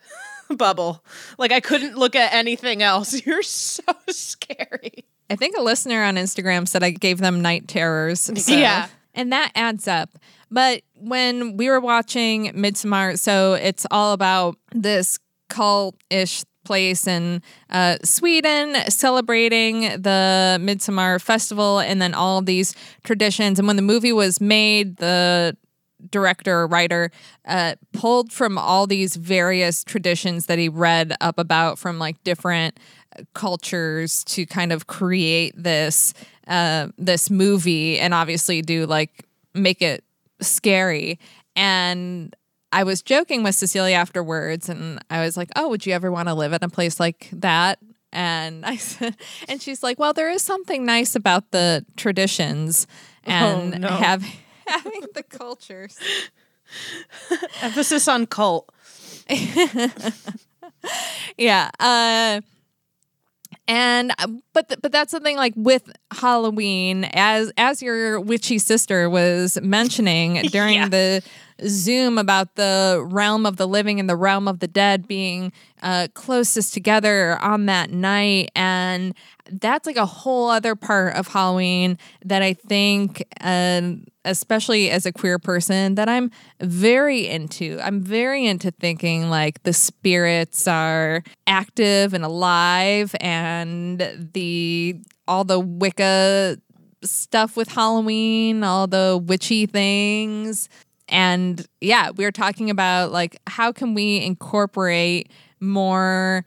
bubble. 0.50 1.04
Like 1.38 1.52
I 1.52 1.60
couldn't 1.60 1.98
look 1.98 2.16
at 2.16 2.34
anything 2.34 2.82
else. 2.82 3.26
You're 3.26 3.44
so 3.44 3.84
scary. 4.10 5.06
I 5.30 5.36
think 5.36 5.56
a 5.58 5.62
listener 5.62 6.04
on 6.04 6.16
Instagram 6.16 6.68
said 6.68 6.84
I 6.84 6.90
gave 6.92 7.20
them 7.20 7.42
night 7.42 7.68
terrors. 7.68 8.20
so- 8.22 8.54
Yeah. 8.56 8.88
And 9.16 9.32
that 9.32 9.52
adds 9.56 9.88
up. 9.88 10.10
But 10.54 10.84
when 10.94 11.58
we 11.58 11.68
were 11.68 11.80
watching 11.80 12.54
Midsommar, 12.54 13.18
so 13.18 13.56
it's 13.56 13.88
all 13.90 14.14
about 14.14 14.56
this 14.72 15.18
cult 15.50 15.96
ish 16.12 16.44
place 16.64 17.08
in 17.08 17.42
uh, 17.72 17.98
Sweden 18.04 18.76
celebrating 18.88 19.82
the 19.82 20.60
Midsommar 20.62 21.20
festival 21.20 21.80
and 21.80 22.00
then 22.00 22.14
all 22.14 22.38
of 22.38 22.46
these 22.46 22.76
traditions. 23.04 23.58
And 23.58 23.68
when 23.68 23.78
the 23.78 23.82
movie 23.82 24.14
was 24.14 24.40
made, 24.40 24.98
the 24.98 25.58
director 26.12 26.60
or 26.60 26.68
writer 26.68 27.10
uh, 27.48 27.74
pulled 27.92 28.32
from 28.32 28.60
all 28.60 28.86
these 28.86 29.16
various 29.16 29.84
traditions 29.84 30.46
that 30.46 30.60
he 30.60 30.70
read 30.70 31.16
up 31.20 31.40
about 31.40 31.80
from 31.80 31.98
like 31.98 32.24
different 32.24 32.80
cultures 33.34 34.24
to 34.26 34.46
kind 34.46 34.72
of 34.72 34.86
create 34.86 35.56
this 35.58 36.14
uh, 36.48 36.90
this 37.00 37.32
movie 37.32 37.98
and 37.98 38.14
obviously 38.14 38.62
do 38.62 38.86
like 38.86 39.26
make 39.56 39.82
it 39.82 40.04
scary 40.44 41.20
and 41.56 42.36
I 42.72 42.84
was 42.84 43.02
joking 43.04 43.44
with 43.44 43.54
Cecilia 43.56 43.96
afterwards 43.96 44.68
and 44.70 45.00
I 45.10 45.24
was 45.24 45.38
like, 45.38 45.50
"Oh, 45.56 45.70
would 45.70 45.86
you 45.86 45.94
ever 45.94 46.12
want 46.12 46.28
to 46.28 46.34
live 46.34 46.54
in 46.54 46.60
a 46.64 46.70
place 46.70 47.00
like 47.00 47.30
that?" 47.34 47.80
And 48.12 48.66
I 48.66 48.76
said 48.78 49.16
and 49.48 49.62
she's 49.62 49.84
like, 49.84 50.00
"Well, 50.00 50.14
there 50.14 50.30
is 50.32 50.42
something 50.42 50.86
nice 50.86 51.16
about 51.16 51.52
the 51.52 51.86
traditions 51.98 52.88
and 53.24 53.76
Oh, 53.76 53.78
no. 53.78 53.88
have 53.90 54.24
having 54.68 55.02
the 55.14 55.24
cultures." 55.24 55.98
Emphasis 57.62 58.08
on 58.08 58.26
cult. 58.26 58.68
yeah. 61.38 61.70
Uh, 61.80 62.42
and 63.68 64.12
uh, 64.20 64.28
but 64.54 64.68
th- 64.70 64.82
but 64.82 64.92
that's 64.92 65.12
something 65.12 65.38
like 65.38 65.54
with 65.56 65.92
Halloween, 66.12 67.06
as 67.14 67.52
as 67.58 67.82
your 67.82 68.20
witchy 68.20 68.60
sister 68.60 69.10
was 69.10 69.60
mentioning 69.62 70.42
during 70.52 70.76
Yeah. 70.76 70.90
the 70.90 71.24
Zoom 71.68 72.18
about 72.18 72.56
the 72.56 73.06
realm 73.10 73.46
of 73.46 73.58
the 73.58 73.68
living 73.68 74.00
and 74.00 74.10
the 74.10 74.16
realm 74.16 74.48
of 74.48 74.60
the 74.60 74.68
dead 74.68 75.08
being 75.08 75.52
uh, 75.82 76.08
closest 76.14 76.74
together 76.74 77.38
on 77.42 77.66
that 77.66 77.92
night, 77.92 78.52
and 78.56 79.14
that's 79.52 79.86
like 79.86 79.98
a 79.98 80.06
whole 80.06 80.50
other 80.50 80.76
part 80.76 81.16
of 81.16 81.28
Halloween 81.28 81.98
that 82.24 82.42
I 82.42 82.54
think, 82.54 83.24
um, 83.42 84.06
especially 84.26 84.90
as 84.90 85.06
a 85.06 85.12
queer 85.12 85.38
person, 85.40 85.96
that 85.96 86.08
I'm 86.08 86.32
very 86.62 87.28
into. 87.28 87.80
I'm 87.82 88.02
very 88.02 88.46
into 88.46 88.72
thinking 88.72 89.30
like 89.30 89.64
the 89.64 89.74
spirits 89.74 90.68
are 90.68 91.24
active 91.48 92.14
and 92.14 92.24
alive, 92.24 93.16
and 93.20 94.30
the 94.34 94.96
all 95.28 95.44
the 95.44 95.60
Wicca 95.60 96.58
stuff 97.04 97.58
with 97.58 97.70
Halloween, 97.70 98.64
all 98.64 98.88
the 98.88 99.22
witchy 99.22 99.66
things. 99.66 100.70
And 101.14 101.66
yeah, 101.80 102.10
we 102.10 102.26
were 102.26 102.32
talking 102.32 102.70
about 102.72 103.12
like 103.12 103.38
how 103.48 103.72
can 103.72 103.94
we 103.94 104.18
incorporate 104.22 105.32
more 105.62 106.44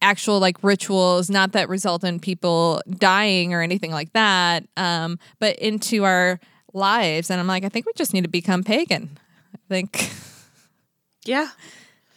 actual 0.00 0.40
like 0.40 0.56
rituals, 0.64 1.30
not 1.30 1.52
that 1.52 1.68
result 1.68 2.02
in 2.02 2.18
people 2.18 2.80
dying 2.88 3.52
or 3.54 3.60
anything 3.60 3.92
like 3.92 4.12
that, 4.14 4.64
um, 4.76 5.18
but 5.38 5.56
into 5.58 6.02
our 6.04 6.40
lives. 6.72 7.30
And 7.30 7.38
I'm 7.38 7.46
like, 7.46 7.62
I 7.64 7.68
think 7.68 7.86
we 7.86 7.92
just 7.94 8.12
need 8.14 8.22
to 8.24 8.28
become 8.30 8.64
pagan. 8.64 9.18
I 9.54 9.58
think 9.68 10.10
Yeah. 11.24 11.48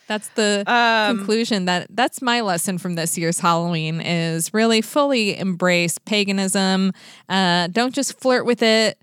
that's 0.07 0.29
the 0.29 0.63
Um, 0.65 1.17
conclusion 1.17 1.65
that 1.65 1.87
that's 1.89 2.21
my 2.21 2.41
lesson 2.41 2.77
from 2.77 2.95
this 2.95 3.17
year's 3.17 3.39
Halloween 3.39 3.99
is 4.01 4.53
really 4.53 4.81
fully 4.81 5.37
embrace 5.37 5.97
paganism. 5.99 6.91
Uh, 7.27 7.67
don't 7.67 7.93
just 7.93 8.19
flirt 8.19 8.45
with 8.45 8.63
it 8.63 8.97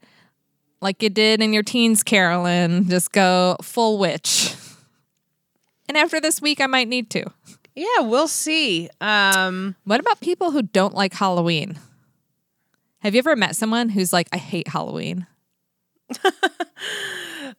like 0.83 1.03
you 1.03 1.09
did 1.09 1.41
in 1.41 1.53
your 1.53 1.63
teens, 1.63 2.03
Carolyn. 2.03 2.89
Just 2.89 3.13
go 3.13 3.57
full 3.63 3.99
witch. 3.99 4.55
And 5.89 5.97
after 5.97 6.21
this 6.21 6.43
week, 6.43 6.61
I 6.61 6.67
might 6.67 6.89
need 6.89 7.09
to. 7.11 7.25
Yeah, 7.75 8.01
we'll 8.01 8.29
see. 8.29 8.91
Um, 9.01 9.77
What 9.85 10.01
about 10.01 10.21
people 10.21 10.51
who 10.51 10.63
don't 10.63 10.95
like 10.95 11.15
Halloween? 11.15 11.79
Have 12.99 13.15
you 13.15 13.19
ever 13.19 13.35
met 13.37 13.57
someone 13.57 13.89
who's 13.89 14.13
like, 14.13 14.29
I 14.33 14.37
hate 14.37 14.69
Halloween? 14.69 15.27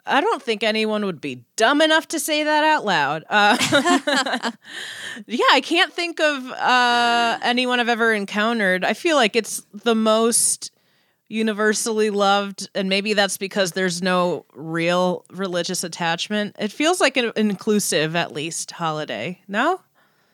I 0.06 0.22
don't 0.22 0.42
think 0.42 0.64
anyone 0.64 1.06
would 1.06 1.22
be 1.22 1.44
dumb 1.56 1.82
enough 1.82 2.08
to 2.10 2.20
say 2.20 2.44
that 2.44 2.64
out 2.64 2.86
loud. 2.86 3.24
Uh, 3.30 3.58
yeah, 5.28 5.46
I 5.52 5.62
can't 5.62 5.94
think 5.94 6.20
of 6.20 6.52
uh, 6.52 7.40
anyone 7.42 7.80
I've 7.80 7.90
ever 7.90 8.14
encountered. 8.14 8.84
I 8.84 8.94
feel 8.94 9.16
like 9.16 9.36
it's 9.36 9.64
the 9.74 9.96
most 9.96 10.72
universally 11.34 12.12
loved, 12.12 12.70
and 12.76 12.88
maybe 12.88 13.14
that's 13.14 13.38
because 13.38 13.72
there's 13.72 14.04
no 14.04 14.46
real 14.54 15.26
religious 15.32 15.84
attachment. 15.84 16.56
It 16.60 16.72
feels 16.72 17.02
like 17.02 17.18
an 17.18 17.32
inclusive, 17.36 18.16
at 18.16 18.32
least, 18.32 18.72
holiday. 18.72 19.42
No? 19.48 19.82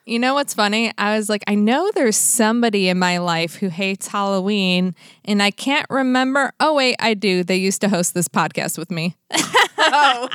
You 0.06 0.20
know 0.20 0.34
what's 0.34 0.54
funny? 0.54 0.92
I 0.98 1.16
was 1.16 1.30
like, 1.30 1.44
I 1.48 1.56
know 1.56 1.90
there's 1.96 2.18
somebody 2.18 2.90
in 2.90 3.00
my 3.00 3.20
life 3.20 3.56
who 3.56 3.70
hates 3.70 4.08
Halloween, 4.08 4.94
and 5.24 5.42
I 5.42 5.52
can't 5.52 5.86
remember. 5.90 6.52
Oh, 6.60 6.74
wait, 6.74 6.98
I 7.00 7.14
do. 7.14 7.44
They 7.44 7.58
used 7.58 7.80
to 7.82 7.90
host 7.90 8.14
this 8.14 8.28
podcast 8.28 8.78
with 8.78 8.92
me. 8.92 9.16
oh. 9.78 10.28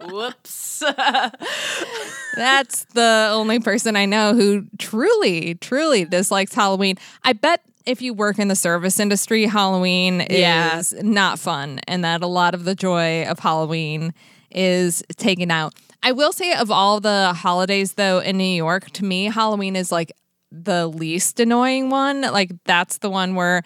Whoops. 0.08 0.78
That's 2.36 2.84
the 2.94 3.30
only 3.32 3.58
person 3.58 3.96
I 3.96 4.06
know 4.06 4.34
who 4.34 4.66
truly, 4.78 5.56
truly 5.56 6.04
dislikes 6.04 6.54
Halloween. 6.54 6.96
I 7.24 7.32
bet 7.32 7.62
if 7.86 8.00
you 8.02 8.14
work 8.14 8.38
in 8.38 8.48
the 8.48 8.56
service 8.56 8.98
industry, 8.98 9.46
Halloween 9.46 10.26
Yeah. 10.30 10.78
is 10.78 10.92
not 11.02 11.38
fun, 11.38 11.80
and 11.86 12.04
that 12.04 12.22
a 12.22 12.26
lot 12.26 12.54
of 12.54 12.64
the 12.64 12.74
joy 12.74 13.24
of 13.24 13.38
Halloween 13.40 14.14
is 14.50 15.02
taken 15.16 15.50
out. 15.50 15.74
I 16.02 16.12
will 16.12 16.32
say, 16.32 16.52
of 16.54 16.70
all 16.70 17.00
the 17.00 17.32
holidays, 17.34 17.94
though, 17.94 18.18
in 18.20 18.36
New 18.36 18.44
York, 18.44 18.90
to 18.92 19.04
me, 19.04 19.24
Halloween 19.26 19.74
is 19.76 19.90
like 19.90 20.12
the 20.52 20.86
least 20.86 21.40
annoying 21.40 21.90
one. 21.90 22.20
Like, 22.20 22.52
that's 22.64 22.98
the 22.98 23.10
one 23.10 23.34
where 23.34 23.62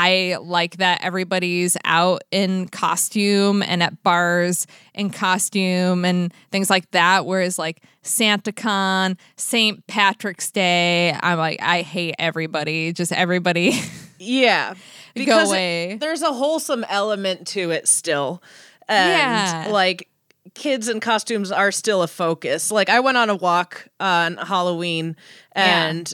I 0.00 0.36
like 0.40 0.76
that 0.76 1.00
everybody's 1.02 1.76
out 1.84 2.22
in 2.30 2.68
costume 2.68 3.64
and 3.64 3.82
at 3.82 4.00
bars 4.04 4.66
in 4.94 5.10
costume 5.10 6.04
and 6.04 6.32
things 6.52 6.70
like 6.70 6.88
that. 6.92 7.26
Whereas 7.26 7.58
like 7.58 7.82
SantaCon, 8.04 9.16
St. 9.36 9.84
Patrick's 9.88 10.50
Day, 10.52 11.16
I'm 11.20 11.38
like, 11.38 11.60
I 11.60 11.82
hate 11.82 12.14
everybody. 12.18 12.92
Just 12.92 13.12
everybody. 13.12 13.72
Yeah. 14.20 14.74
Go 14.74 14.80
Because 15.14 15.48
it- 15.50 15.54
away. 15.54 15.96
there's 16.00 16.22
a 16.22 16.32
wholesome 16.32 16.84
element 16.88 17.46
to 17.48 17.70
it 17.70 17.86
still. 17.86 18.42
And 18.88 19.12
Yeah. 19.12 19.72
like 19.72 20.08
kids 20.54 20.88
in 20.88 20.98
costumes 20.98 21.52
are 21.52 21.70
still 21.70 22.02
a 22.02 22.08
focus. 22.08 22.72
Like 22.72 22.88
I 22.88 22.98
went 22.98 23.16
on 23.16 23.30
a 23.30 23.36
walk 23.36 23.86
on 24.00 24.36
Halloween 24.38 25.14
and 25.52 26.12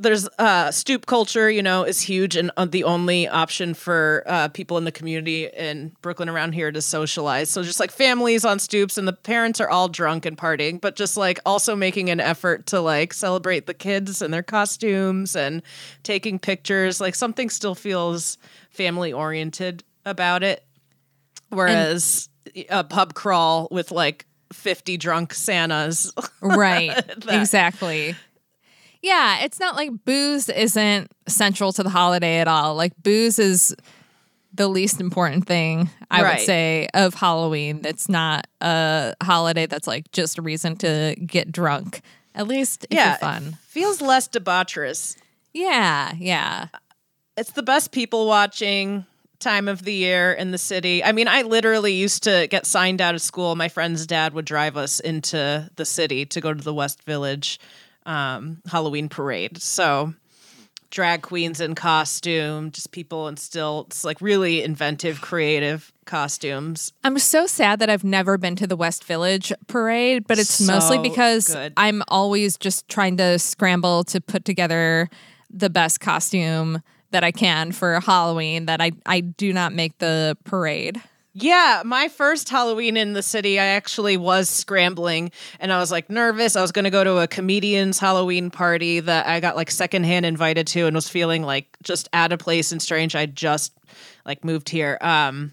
there's 0.00 0.28
uh 0.38 0.70
stoop 0.70 1.06
culture, 1.06 1.50
you 1.50 1.62
know, 1.62 1.84
is 1.84 2.00
huge 2.00 2.34
and 2.36 2.50
uh, 2.56 2.64
the 2.64 2.84
only 2.84 3.28
option 3.28 3.74
for 3.74 4.22
uh 4.26 4.48
people 4.48 4.78
in 4.78 4.84
the 4.84 4.92
community 4.92 5.46
in 5.46 5.92
Brooklyn 6.02 6.28
around 6.28 6.52
here 6.52 6.72
to 6.72 6.80
socialize. 6.82 7.50
So 7.50 7.62
just 7.62 7.78
like 7.80 7.90
families 7.90 8.44
on 8.44 8.58
stoops 8.58 8.96
and 8.98 9.06
the 9.06 9.12
parents 9.12 9.60
are 9.60 9.68
all 9.68 9.88
drunk 9.88 10.26
and 10.26 10.36
partying, 10.36 10.80
but 10.80 10.96
just 10.96 11.16
like 11.16 11.38
also 11.44 11.76
making 11.76 12.10
an 12.10 12.18
effort 12.20 12.66
to 12.66 12.80
like 12.80 13.12
celebrate 13.12 13.66
the 13.66 13.74
kids 13.74 14.22
and 14.22 14.32
their 14.32 14.42
costumes 14.42 15.36
and 15.36 15.62
taking 16.02 16.38
pictures. 16.38 17.00
Like 17.00 17.14
something 17.14 17.50
still 17.50 17.74
feels 17.74 18.38
family 18.70 19.12
oriented 19.12 19.84
about 20.06 20.42
it. 20.42 20.64
Whereas 21.50 22.28
a 22.68 22.84
pub 22.84 23.14
crawl 23.14 23.68
with 23.70 23.90
like 23.90 24.26
50 24.52 24.96
drunk 24.96 25.34
Santas. 25.34 26.12
right. 26.40 26.94
That- 27.20 27.40
Exactly. 27.40 28.14
Yeah, 29.02 29.44
it's 29.44 29.58
not 29.58 29.76
like 29.76 29.90
booze 30.04 30.48
isn't 30.48 31.10
central 31.26 31.72
to 31.72 31.82
the 31.82 31.88
holiday 31.90 32.38
at 32.38 32.48
all. 32.48 32.74
Like 32.74 32.92
booze 33.02 33.38
is 33.38 33.74
the 34.52 34.68
least 34.68 35.00
important 35.00 35.46
thing, 35.46 35.88
I 36.10 36.22
Right. 36.22 36.38
would 36.38 36.44
say, 36.46 36.88
of 36.92 37.14
Halloween. 37.14 37.82
That's 37.82 38.08
not 38.08 38.46
a 38.60 39.14
holiday 39.22 39.66
that's 39.66 39.86
like 39.86 40.10
just 40.12 40.38
a 40.38 40.42
reason 40.42 40.76
to 40.78 41.14
get 41.24 41.50
drunk. 41.52 42.02
At 42.34 42.46
least 42.46 42.86
yeah, 42.90 43.16
fun. 43.16 43.58
feels 43.66 44.00
less 44.00 44.28
debaucherous. 44.28 45.16
Yeah, 45.54 46.12
yeah. 46.18 46.66
It's 47.36 47.52
the 47.52 47.62
best 47.62 47.90
people 47.92 48.26
watching 48.26 49.06
time 49.38 49.68
of 49.68 49.84
the 49.84 49.94
year 49.94 50.32
in 50.32 50.50
the 50.50 50.58
city. 50.58 51.02
I 51.02 51.12
mean, 51.12 51.26
I 51.26 51.42
literally 51.42 51.94
used 51.94 52.22
to 52.24 52.46
get 52.50 52.66
signed 52.66 53.00
out 53.00 53.14
of 53.14 53.22
school. 53.22 53.56
My 53.56 53.68
friend's 53.68 54.06
dad 54.06 54.34
would 54.34 54.44
drive 54.44 54.76
us 54.76 55.00
into 55.00 55.70
the 55.76 55.84
city 55.86 56.26
to 56.26 56.40
go 56.40 56.52
to 56.52 56.62
the 56.62 56.74
West 56.74 57.02
Village 57.04 57.58
um, 58.10 58.60
Halloween 58.68 59.08
parade. 59.08 59.62
So 59.62 60.12
drag 60.90 61.22
queens 61.22 61.60
in 61.60 61.76
costume, 61.76 62.72
just 62.72 62.90
people 62.90 63.28
in 63.28 63.36
stilts, 63.36 64.04
like 64.04 64.20
really 64.20 64.64
inventive, 64.64 65.20
creative 65.20 65.92
costumes. 66.06 66.92
I'm 67.04 67.18
so 67.20 67.46
sad 67.46 67.78
that 67.78 67.88
I've 67.88 68.02
never 68.02 68.36
been 68.36 68.56
to 68.56 68.66
the 68.66 68.74
West 68.76 69.04
Village 69.04 69.52
parade, 69.68 70.26
but 70.26 70.40
it's 70.40 70.60
mostly 70.60 70.98
because 70.98 71.54
good. 71.54 71.72
I'm 71.76 72.02
always 72.08 72.56
just 72.56 72.88
trying 72.88 73.16
to 73.18 73.38
scramble 73.38 74.02
to 74.04 74.20
put 74.20 74.44
together 74.44 75.08
the 75.48 75.70
best 75.70 76.00
costume 76.00 76.82
that 77.12 77.22
I 77.22 77.30
can 77.30 77.70
for 77.70 78.00
Halloween 78.00 78.66
that 78.66 78.80
I 78.80 78.90
I 79.06 79.20
do 79.20 79.52
not 79.52 79.72
make 79.72 79.98
the 79.98 80.36
parade. 80.44 81.00
Yeah, 81.32 81.82
my 81.84 82.08
first 82.08 82.48
Halloween 82.48 82.96
in 82.96 83.12
the 83.12 83.22
city, 83.22 83.60
I 83.60 83.66
actually 83.66 84.16
was 84.16 84.48
scrambling 84.48 85.30
and 85.60 85.72
I 85.72 85.78
was 85.78 85.92
like 85.92 86.10
nervous. 86.10 86.56
I 86.56 86.62
was 86.62 86.72
going 86.72 86.86
to 86.86 86.90
go 86.90 87.04
to 87.04 87.18
a 87.18 87.28
comedian's 87.28 88.00
Halloween 88.00 88.50
party 88.50 88.98
that 88.98 89.26
I 89.26 89.38
got 89.38 89.54
like 89.54 89.70
secondhand 89.70 90.26
invited 90.26 90.66
to 90.68 90.86
and 90.86 90.94
was 90.94 91.08
feeling 91.08 91.42
like 91.42 91.76
just 91.84 92.08
out 92.12 92.32
of 92.32 92.40
place 92.40 92.72
and 92.72 92.82
strange. 92.82 93.14
I 93.14 93.26
just 93.26 93.72
like 94.26 94.44
moved 94.44 94.68
here. 94.68 94.98
Um 95.00 95.52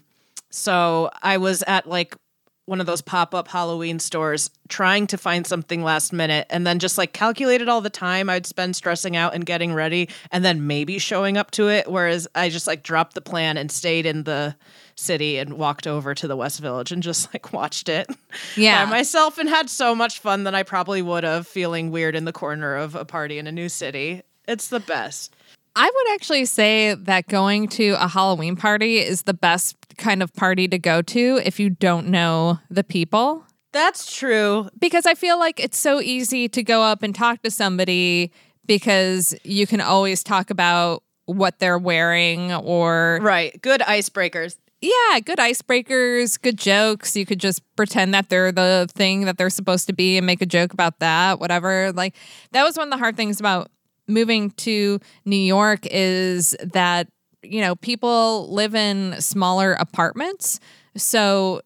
so 0.50 1.10
I 1.22 1.36
was 1.36 1.62
at 1.66 1.86
like 1.86 2.16
one 2.64 2.80
of 2.80 2.86
those 2.86 3.00
pop-up 3.00 3.48
Halloween 3.48 3.98
stores 3.98 4.50
trying 4.68 5.06
to 5.06 5.16
find 5.16 5.46
something 5.46 5.82
last 5.82 6.12
minute 6.12 6.46
and 6.50 6.66
then 6.66 6.78
just 6.78 6.98
like 6.98 7.12
calculated 7.14 7.68
all 7.68 7.80
the 7.80 7.88
time 7.88 8.28
I'd 8.28 8.46
spend 8.46 8.76
stressing 8.76 9.16
out 9.16 9.34
and 9.34 9.46
getting 9.46 9.72
ready 9.72 10.10
and 10.32 10.44
then 10.44 10.66
maybe 10.66 10.98
showing 10.98 11.38
up 11.38 11.50
to 11.52 11.68
it 11.68 11.90
whereas 11.90 12.28
I 12.34 12.50
just 12.50 12.66
like 12.66 12.82
dropped 12.82 13.14
the 13.14 13.22
plan 13.22 13.56
and 13.56 13.70
stayed 13.70 14.04
in 14.04 14.24
the 14.24 14.54
city 14.98 15.38
and 15.38 15.54
walked 15.54 15.86
over 15.86 16.14
to 16.14 16.26
the 16.28 16.36
West 16.36 16.60
Village 16.60 16.92
and 16.92 17.02
just 17.02 17.32
like 17.32 17.52
watched 17.52 17.88
it 17.88 18.08
Yeah. 18.56 18.84
by 18.84 18.90
myself 18.90 19.38
and 19.38 19.48
had 19.48 19.70
so 19.70 19.94
much 19.94 20.18
fun 20.18 20.44
that 20.44 20.54
I 20.54 20.62
probably 20.62 21.02
would 21.02 21.24
have 21.24 21.46
feeling 21.46 21.90
weird 21.90 22.14
in 22.16 22.24
the 22.24 22.32
corner 22.32 22.74
of 22.76 22.94
a 22.94 23.04
party 23.04 23.38
in 23.38 23.46
a 23.46 23.52
new 23.52 23.68
city. 23.68 24.22
It's 24.46 24.68
the 24.68 24.80
best. 24.80 25.34
I 25.76 25.84
would 25.94 26.14
actually 26.14 26.44
say 26.46 26.94
that 26.94 27.28
going 27.28 27.68
to 27.68 27.90
a 28.02 28.08
Halloween 28.08 28.56
party 28.56 28.98
is 28.98 29.22
the 29.22 29.34
best 29.34 29.76
kind 29.96 30.22
of 30.22 30.34
party 30.34 30.66
to 30.68 30.78
go 30.78 31.02
to 31.02 31.40
if 31.44 31.60
you 31.60 31.70
don't 31.70 32.08
know 32.08 32.58
the 32.68 32.82
people. 32.82 33.44
That's 33.72 34.12
true. 34.12 34.68
Because 34.80 35.06
I 35.06 35.14
feel 35.14 35.38
like 35.38 35.60
it's 35.60 35.78
so 35.78 36.00
easy 36.00 36.48
to 36.48 36.62
go 36.64 36.82
up 36.82 37.02
and 37.04 37.14
talk 37.14 37.42
to 37.42 37.50
somebody 37.50 38.32
because 38.66 39.34
you 39.44 39.66
can 39.66 39.80
always 39.80 40.24
talk 40.24 40.50
about 40.50 41.02
what 41.26 41.58
they're 41.60 41.78
wearing 41.78 42.52
or 42.54 43.18
Right. 43.22 43.60
Good 43.62 43.82
icebreakers. 43.82 44.56
Yeah, 44.80 45.20
good 45.20 45.38
icebreakers, 45.38 46.40
good 46.40 46.58
jokes. 46.58 47.16
You 47.16 47.26
could 47.26 47.40
just 47.40 47.62
pretend 47.76 48.14
that 48.14 48.28
they're 48.28 48.52
the 48.52 48.88
thing 48.92 49.24
that 49.24 49.36
they're 49.38 49.50
supposed 49.50 49.86
to 49.88 49.92
be 49.92 50.16
and 50.16 50.26
make 50.26 50.40
a 50.42 50.46
joke 50.46 50.72
about 50.72 50.98
that, 51.00 51.40
whatever. 51.40 51.92
Like 51.92 52.14
that 52.52 52.62
was 52.64 52.76
one 52.76 52.88
of 52.88 52.92
the 52.92 52.98
hard 52.98 53.16
things 53.16 53.40
about 53.40 53.70
moving 54.06 54.50
to 54.52 55.00
New 55.24 55.36
York 55.36 55.80
is 55.90 56.56
that, 56.72 57.08
you 57.42 57.60
know, 57.60 57.74
people 57.76 58.52
live 58.52 58.74
in 58.74 59.20
smaller 59.20 59.72
apartments. 59.74 60.60
So 60.96 61.60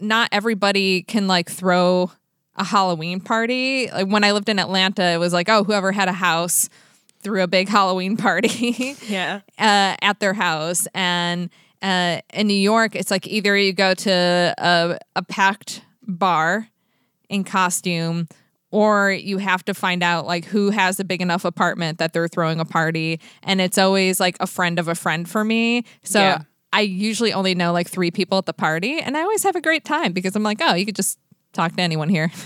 not 0.00 0.28
everybody 0.32 1.02
can 1.02 1.26
like 1.28 1.50
throw 1.50 2.10
a 2.56 2.64
Halloween 2.64 3.20
party. 3.20 3.90
Like 3.90 4.08
when 4.08 4.24
I 4.24 4.32
lived 4.32 4.48
in 4.48 4.58
Atlanta, 4.58 5.02
it 5.04 5.18
was 5.18 5.32
like, 5.32 5.48
oh, 5.48 5.64
whoever 5.64 5.90
had 5.92 6.08
a 6.08 6.12
house 6.12 6.68
threw 7.22 7.42
a 7.42 7.46
big 7.46 7.68
Halloween 7.70 8.16
party 8.16 8.96
Yeah. 9.08 9.40
uh, 9.58 9.96
at 10.02 10.20
their 10.20 10.34
house. 10.34 10.86
And 10.94 11.50
uh, 11.82 12.20
in 12.32 12.46
New 12.46 12.54
York, 12.54 12.94
it's 12.94 13.10
like 13.10 13.26
either 13.26 13.56
you 13.56 13.72
go 13.72 13.94
to 13.94 14.54
a, 14.58 14.98
a 15.16 15.22
packed 15.22 15.82
bar 16.06 16.68
in 17.28 17.44
costume 17.44 18.28
or 18.70 19.10
you 19.10 19.38
have 19.38 19.64
to 19.64 19.74
find 19.74 20.02
out 20.02 20.24
like 20.26 20.44
who 20.46 20.70
has 20.70 20.98
a 21.00 21.04
big 21.04 21.20
enough 21.20 21.44
apartment 21.44 21.98
that 21.98 22.12
they're 22.12 22.28
throwing 22.28 22.60
a 22.60 22.64
party. 22.64 23.20
And 23.42 23.60
it's 23.60 23.76
always 23.78 24.18
like 24.20 24.36
a 24.40 24.46
friend 24.46 24.78
of 24.78 24.88
a 24.88 24.94
friend 24.94 25.28
for 25.28 25.44
me. 25.44 25.84
So 26.04 26.20
Yeah. 26.20 26.42
i 26.72 26.80
usually 26.80 27.32
only 27.34 27.54
know 27.54 27.72
like 27.72 27.88
three 27.88 28.10
people 28.10 28.38
at 28.38 28.46
the 28.46 28.54
party 28.54 28.98
and 28.98 29.14
i 29.14 29.20
always 29.20 29.42
have 29.42 29.56
a 29.56 29.60
great 29.60 29.84
time 29.84 30.12
because 30.14 30.34
i'm 30.34 30.42
like 30.42 30.58
oh 30.62 30.72
you 30.74 30.86
could 30.86 30.96
just 30.96 31.18
talk 31.52 31.76
to 31.76 31.82
anyone 31.82 32.08
here. 32.08 32.30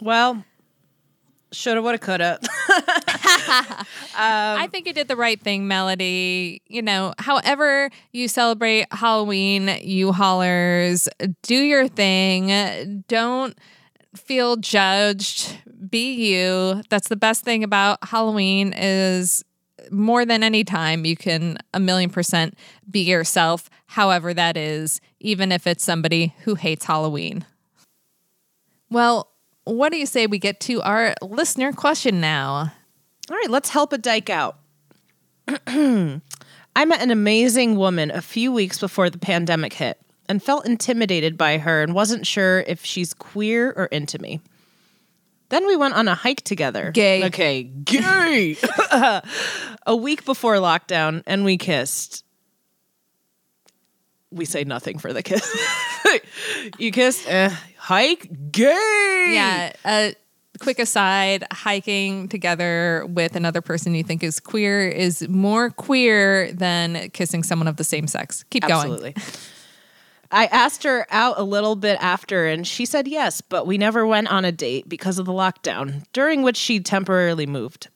Well, 0.00 0.44
shoulda, 1.52 1.82
woulda, 1.82 1.98
coulda. 1.98 2.38
I 4.14 4.58
um, 4.62 4.70
think 4.70 4.86
you 4.86 4.92
did 4.92 5.08
the 5.08 5.16
right 5.16 5.40
thing, 5.40 5.68
Melody. 5.68 6.62
You 6.66 6.82
know, 6.82 7.14
however 7.18 7.90
you 8.12 8.28
celebrate 8.28 8.86
Halloween, 8.92 9.68
you 9.82 10.12
hollers, 10.12 11.08
do 11.42 11.56
your 11.56 11.88
thing. 11.88 13.04
Don't 13.08 13.58
feel 14.16 14.56
judged. 14.56 15.56
Be 15.90 16.14
you. 16.14 16.82
That's 16.88 17.08
the 17.08 17.16
best 17.16 17.44
thing 17.44 17.64
about 17.64 17.98
Halloween 18.02 18.72
is 18.76 19.44
more 19.90 20.24
than 20.24 20.42
any 20.42 20.64
time 20.64 21.04
you 21.04 21.16
can 21.16 21.58
a 21.74 21.80
million 21.80 22.10
percent 22.10 22.56
be 22.90 23.00
yourself, 23.00 23.68
however 23.86 24.32
that 24.34 24.56
is, 24.56 25.00
even 25.20 25.52
if 25.52 25.66
it's 25.66 25.84
somebody 25.84 26.34
who 26.44 26.54
hates 26.54 26.84
Halloween. 26.84 27.44
Well, 28.90 29.31
what 29.64 29.92
do 29.92 29.98
you 29.98 30.06
say 30.06 30.26
we 30.26 30.38
get 30.38 30.60
to 30.60 30.82
our 30.82 31.14
listener 31.22 31.72
question 31.72 32.20
now? 32.20 32.72
All 33.30 33.36
right, 33.36 33.50
let's 33.50 33.68
help 33.68 33.92
a 33.92 33.98
dyke 33.98 34.30
out. 34.30 34.58
I 35.66 36.84
met 36.84 37.02
an 37.02 37.10
amazing 37.10 37.76
woman 37.76 38.10
a 38.10 38.22
few 38.22 38.52
weeks 38.52 38.78
before 38.78 39.10
the 39.10 39.18
pandemic 39.18 39.74
hit 39.74 40.00
and 40.28 40.42
felt 40.42 40.66
intimidated 40.66 41.36
by 41.36 41.58
her 41.58 41.82
and 41.82 41.94
wasn't 41.94 42.26
sure 42.26 42.60
if 42.60 42.84
she's 42.84 43.12
queer 43.12 43.72
or 43.76 43.86
into 43.86 44.18
me. 44.18 44.40
Then 45.50 45.66
we 45.66 45.76
went 45.76 45.92
on 45.92 46.08
a 46.08 46.14
hike 46.14 46.40
together. 46.40 46.90
Gay. 46.92 47.26
Okay, 47.26 47.64
gay. 47.64 48.56
a 49.86 49.94
week 49.94 50.24
before 50.24 50.54
lockdown, 50.54 51.22
and 51.26 51.44
we 51.44 51.58
kissed. 51.58 52.24
We 54.30 54.46
say 54.46 54.64
nothing 54.64 54.98
for 54.98 55.12
the 55.12 55.22
kiss. 55.22 55.46
you 56.78 56.90
kissed, 56.90 57.28
eh, 57.28 57.54
hike, 57.82 58.52
gay. 58.52 59.30
Yeah. 59.32 59.72
A 59.84 60.14
quick 60.60 60.78
aside 60.78 61.44
hiking 61.50 62.28
together 62.28 63.04
with 63.08 63.34
another 63.34 63.60
person 63.60 63.92
you 63.96 64.04
think 64.04 64.22
is 64.22 64.38
queer 64.38 64.88
is 64.88 65.28
more 65.28 65.70
queer 65.70 66.52
than 66.52 67.10
kissing 67.10 67.42
someone 67.42 67.66
of 67.66 67.78
the 67.78 67.84
same 67.84 68.06
sex. 68.06 68.44
Keep 68.50 68.68
going. 68.68 68.92
Absolutely. 68.92 69.16
I 70.30 70.46
asked 70.46 70.84
her 70.84 71.08
out 71.10 71.40
a 71.40 71.42
little 71.42 71.74
bit 71.74 71.98
after, 72.00 72.46
and 72.46 72.64
she 72.64 72.86
said 72.86 73.08
yes, 73.08 73.40
but 73.40 73.66
we 73.66 73.78
never 73.78 74.06
went 74.06 74.28
on 74.28 74.44
a 74.44 74.52
date 74.52 74.88
because 74.88 75.18
of 75.18 75.26
the 75.26 75.32
lockdown, 75.32 76.04
during 76.12 76.42
which 76.42 76.56
she 76.56 76.78
temporarily 76.78 77.46
moved. 77.46 77.88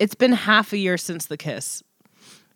It's 0.00 0.16
been 0.16 0.32
half 0.32 0.72
a 0.72 0.76
year 0.76 0.98
since 0.98 1.26
the 1.26 1.36
kiss. 1.36 1.84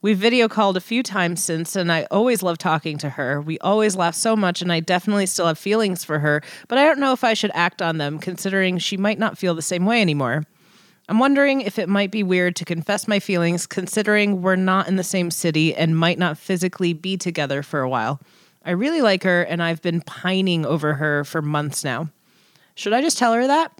We 0.02 0.14
video 0.14 0.48
called 0.48 0.78
a 0.78 0.80
few 0.80 1.02
times 1.02 1.44
since, 1.44 1.76
and 1.76 1.92
I 1.92 2.06
always 2.10 2.42
love 2.42 2.56
talking 2.56 2.96
to 2.98 3.10
her. 3.10 3.38
We 3.38 3.58
always 3.58 3.96
laugh 3.96 4.14
so 4.14 4.34
much, 4.34 4.62
and 4.62 4.72
I 4.72 4.80
definitely 4.80 5.26
still 5.26 5.46
have 5.46 5.58
feelings 5.58 6.04
for 6.04 6.20
her, 6.20 6.42
but 6.68 6.78
I 6.78 6.86
don't 6.86 7.00
know 7.00 7.12
if 7.12 7.22
I 7.22 7.34
should 7.34 7.50
act 7.52 7.82
on 7.82 7.98
them, 7.98 8.18
considering 8.18 8.78
she 8.78 8.96
might 8.96 9.18
not 9.18 9.36
feel 9.36 9.54
the 9.54 9.60
same 9.60 9.84
way 9.84 10.00
anymore. 10.00 10.44
I'm 11.10 11.18
wondering 11.18 11.60
if 11.60 11.78
it 11.78 11.88
might 11.88 12.10
be 12.10 12.22
weird 12.22 12.56
to 12.56 12.64
confess 12.64 13.06
my 13.06 13.20
feelings, 13.20 13.66
considering 13.66 14.40
we're 14.40 14.56
not 14.56 14.88
in 14.88 14.96
the 14.96 15.04
same 15.04 15.30
city 15.30 15.74
and 15.74 15.98
might 15.98 16.18
not 16.18 16.38
physically 16.38 16.94
be 16.94 17.18
together 17.18 17.62
for 17.62 17.80
a 17.80 17.88
while. 17.88 18.22
I 18.64 18.70
really 18.70 19.02
like 19.02 19.22
her, 19.24 19.42
and 19.42 19.62
I've 19.62 19.82
been 19.82 20.00
pining 20.00 20.64
over 20.64 20.94
her 20.94 21.24
for 21.24 21.42
months 21.42 21.84
now. 21.84 22.08
Should 22.74 22.94
I 22.94 23.02
just 23.02 23.18
tell 23.18 23.34
her 23.34 23.46
that? 23.46 23.78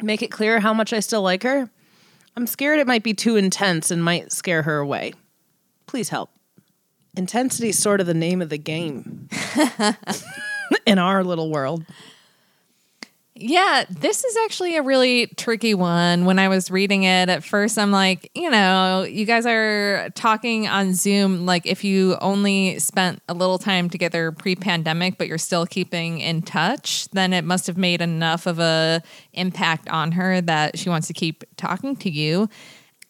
Make 0.00 0.22
it 0.22 0.30
clear 0.30 0.60
how 0.60 0.72
much 0.72 0.94
I 0.94 1.00
still 1.00 1.22
like 1.22 1.42
her? 1.42 1.68
I'm 2.36 2.46
scared 2.46 2.78
it 2.78 2.86
might 2.86 3.02
be 3.02 3.12
too 3.12 3.36
intense 3.36 3.90
and 3.90 4.02
might 4.02 4.32
scare 4.32 4.62
her 4.62 4.78
away. 4.78 5.12
Please 5.86 6.08
help. 6.08 6.30
Intensity 7.16 7.70
is 7.70 7.78
sort 7.78 8.00
of 8.00 8.06
the 8.06 8.14
name 8.14 8.42
of 8.42 8.50
the 8.50 8.58
game 8.58 9.28
in 10.86 10.98
our 10.98 11.24
little 11.24 11.50
world. 11.50 11.84
Yeah, 13.38 13.84
this 13.90 14.24
is 14.24 14.34
actually 14.46 14.76
a 14.76 14.82
really 14.82 15.26
tricky 15.36 15.74
one. 15.74 16.24
When 16.24 16.38
I 16.38 16.48
was 16.48 16.70
reading 16.70 17.02
it 17.02 17.28
at 17.28 17.44
first, 17.44 17.76
I'm 17.76 17.90
like, 17.90 18.30
you 18.34 18.48
know, 18.48 19.02
you 19.02 19.26
guys 19.26 19.44
are 19.44 20.08
talking 20.14 20.66
on 20.66 20.94
Zoom 20.94 21.44
like 21.44 21.66
if 21.66 21.84
you 21.84 22.16
only 22.22 22.78
spent 22.78 23.22
a 23.28 23.34
little 23.34 23.58
time 23.58 23.90
together 23.90 24.32
pre 24.32 24.56
pandemic, 24.56 25.18
but 25.18 25.28
you're 25.28 25.36
still 25.36 25.66
keeping 25.66 26.20
in 26.20 26.40
touch, 26.40 27.10
then 27.10 27.34
it 27.34 27.44
must 27.44 27.66
have 27.66 27.76
made 27.76 28.00
enough 28.00 28.46
of 28.46 28.58
a 28.58 29.02
impact 29.34 29.86
on 29.90 30.12
her 30.12 30.40
that 30.40 30.78
she 30.78 30.88
wants 30.88 31.06
to 31.08 31.12
keep 31.12 31.44
talking 31.58 31.94
to 31.96 32.10
you. 32.10 32.48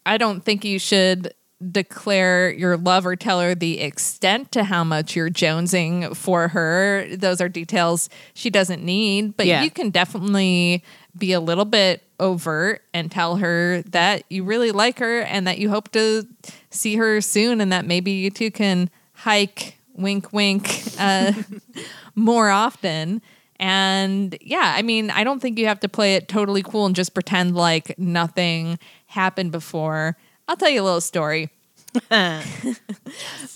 I 0.04 0.18
don't 0.18 0.40
think 0.44 0.64
you 0.64 0.80
should 0.80 1.34
declare 1.72 2.52
your 2.52 2.76
love 2.76 3.06
or 3.06 3.16
tell 3.16 3.40
her 3.40 3.54
the 3.54 3.80
extent 3.80 4.52
to 4.52 4.64
how 4.64 4.84
much 4.84 5.16
you're 5.16 5.30
jonesing 5.30 6.14
for 6.16 6.48
her. 6.48 7.06
Those 7.16 7.40
are 7.40 7.48
details 7.48 8.08
she 8.34 8.50
doesn't 8.50 8.82
need, 8.84 9.36
but 9.36 9.46
Yeah. 9.46 9.62
you 9.62 9.70
can 9.70 9.90
definitely 9.90 10.84
be 11.16 11.32
a 11.32 11.40
little 11.40 11.64
bit 11.64 12.02
overt 12.20 12.82
and 12.92 13.10
tell 13.10 13.36
her 13.36 13.82
that 13.86 14.22
you 14.28 14.44
really 14.44 14.70
like 14.70 14.98
her 14.98 15.20
and 15.22 15.46
that 15.46 15.58
you 15.58 15.70
hope 15.70 15.90
to 15.92 16.26
see 16.70 16.96
her 16.96 17.20
soon 17.22 17.60
and 17.60 17.72
that 17.72 17.86
maybe 17.86 18.10
you 18.10 18.30
two 18.30 18.50
can 18.50 18.90
hike 19.14 19.78
wink 19.94 20.32
wink 20.34 20.82
uh, 20.98 21.32
more 22.14 22.50
often. 22.50 23.22
And 23.58 24.36
yeah, 24.42 24.74
I 24.76 24.82
mean, 24.82 25.10
I 25.10 25.24
don't 25.24 25.40
think 25.40 25.58
you 25.58 25.66
have 25.66 25.80
to 25.80 25.88
play 25.88 26.16
it 26.16 26.28
totally 26.28 26.62
cool 26.62 26.84
and 26.84 26.94
just 26.94 27.14
pretend 27.14 27.54
like 27.54 27.98
nothing 27.98 28.78
happened 29.06 29.52
before. 29.52 30.18
I'll 30.48 30.56
tell 30.56 30.70
you 30.70 30.82
a 30.82 30.84
little 30.84 31.00
story. 31.00 31.50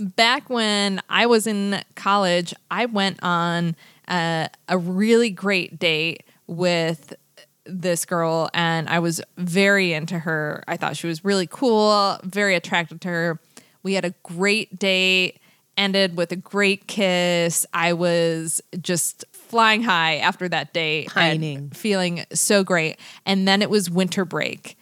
Back 0.01 0.49
when 0.49 1.01
I 1.09 1.27
was 1.27 1.47
in 1.47 1.83
college, 1.95 2.55
I 2.71 2.87
went 2.87 3.23
on 3.23 3.77
uh, 4.09 4.49
a 4.69 4.79
really 4.79 5.31
great 5.31 5.79
date 5.79 6.25
with 6.47 7.15
this 7.67 8.05
girl, 8.05 8.51
and 8.55 8.89
I 8.89 8.99
was 8.99 9.21
very 9.37 9.93
into 9.93 10.19
her. 10.21 10.65
I 10.67 10.77
thought 10.77 10.97
she 10.97 11.07
was 11.07 11.25
really 11.25 11.47
cool, 11.47 12.19
very 12.25 12.55
attracted 12.57 13.01
to 13.03 13.09
her. 13.09 13.41
We 13.83 13.95
had 13.95 14.05
a 14.05 14.15
great 14.23 14.79
date, 14.79 15.39
ended 15.77 16.17
with 16.17 16.33
a 16.33 16.37
great 16.37 16.87
kiss. 16.87 17.67
I 17.73 17.93
was 17.93 18.61
just 18.81 19.25
flying 19.33 19.83
high 19.83 20.17
after 20.17 20.49
that 20.49 20.73
date, 20.73 21.09
Pining. 21.09 21.71
feeling 21.71 22.25
so 22.33 22.65
great. 22.65 22.99
And 23.27 23.47
then 23.47 23.62
it 23.62 23.71
was 23.71 23.91
winter 23.91 24.25
break. 24.25 24.77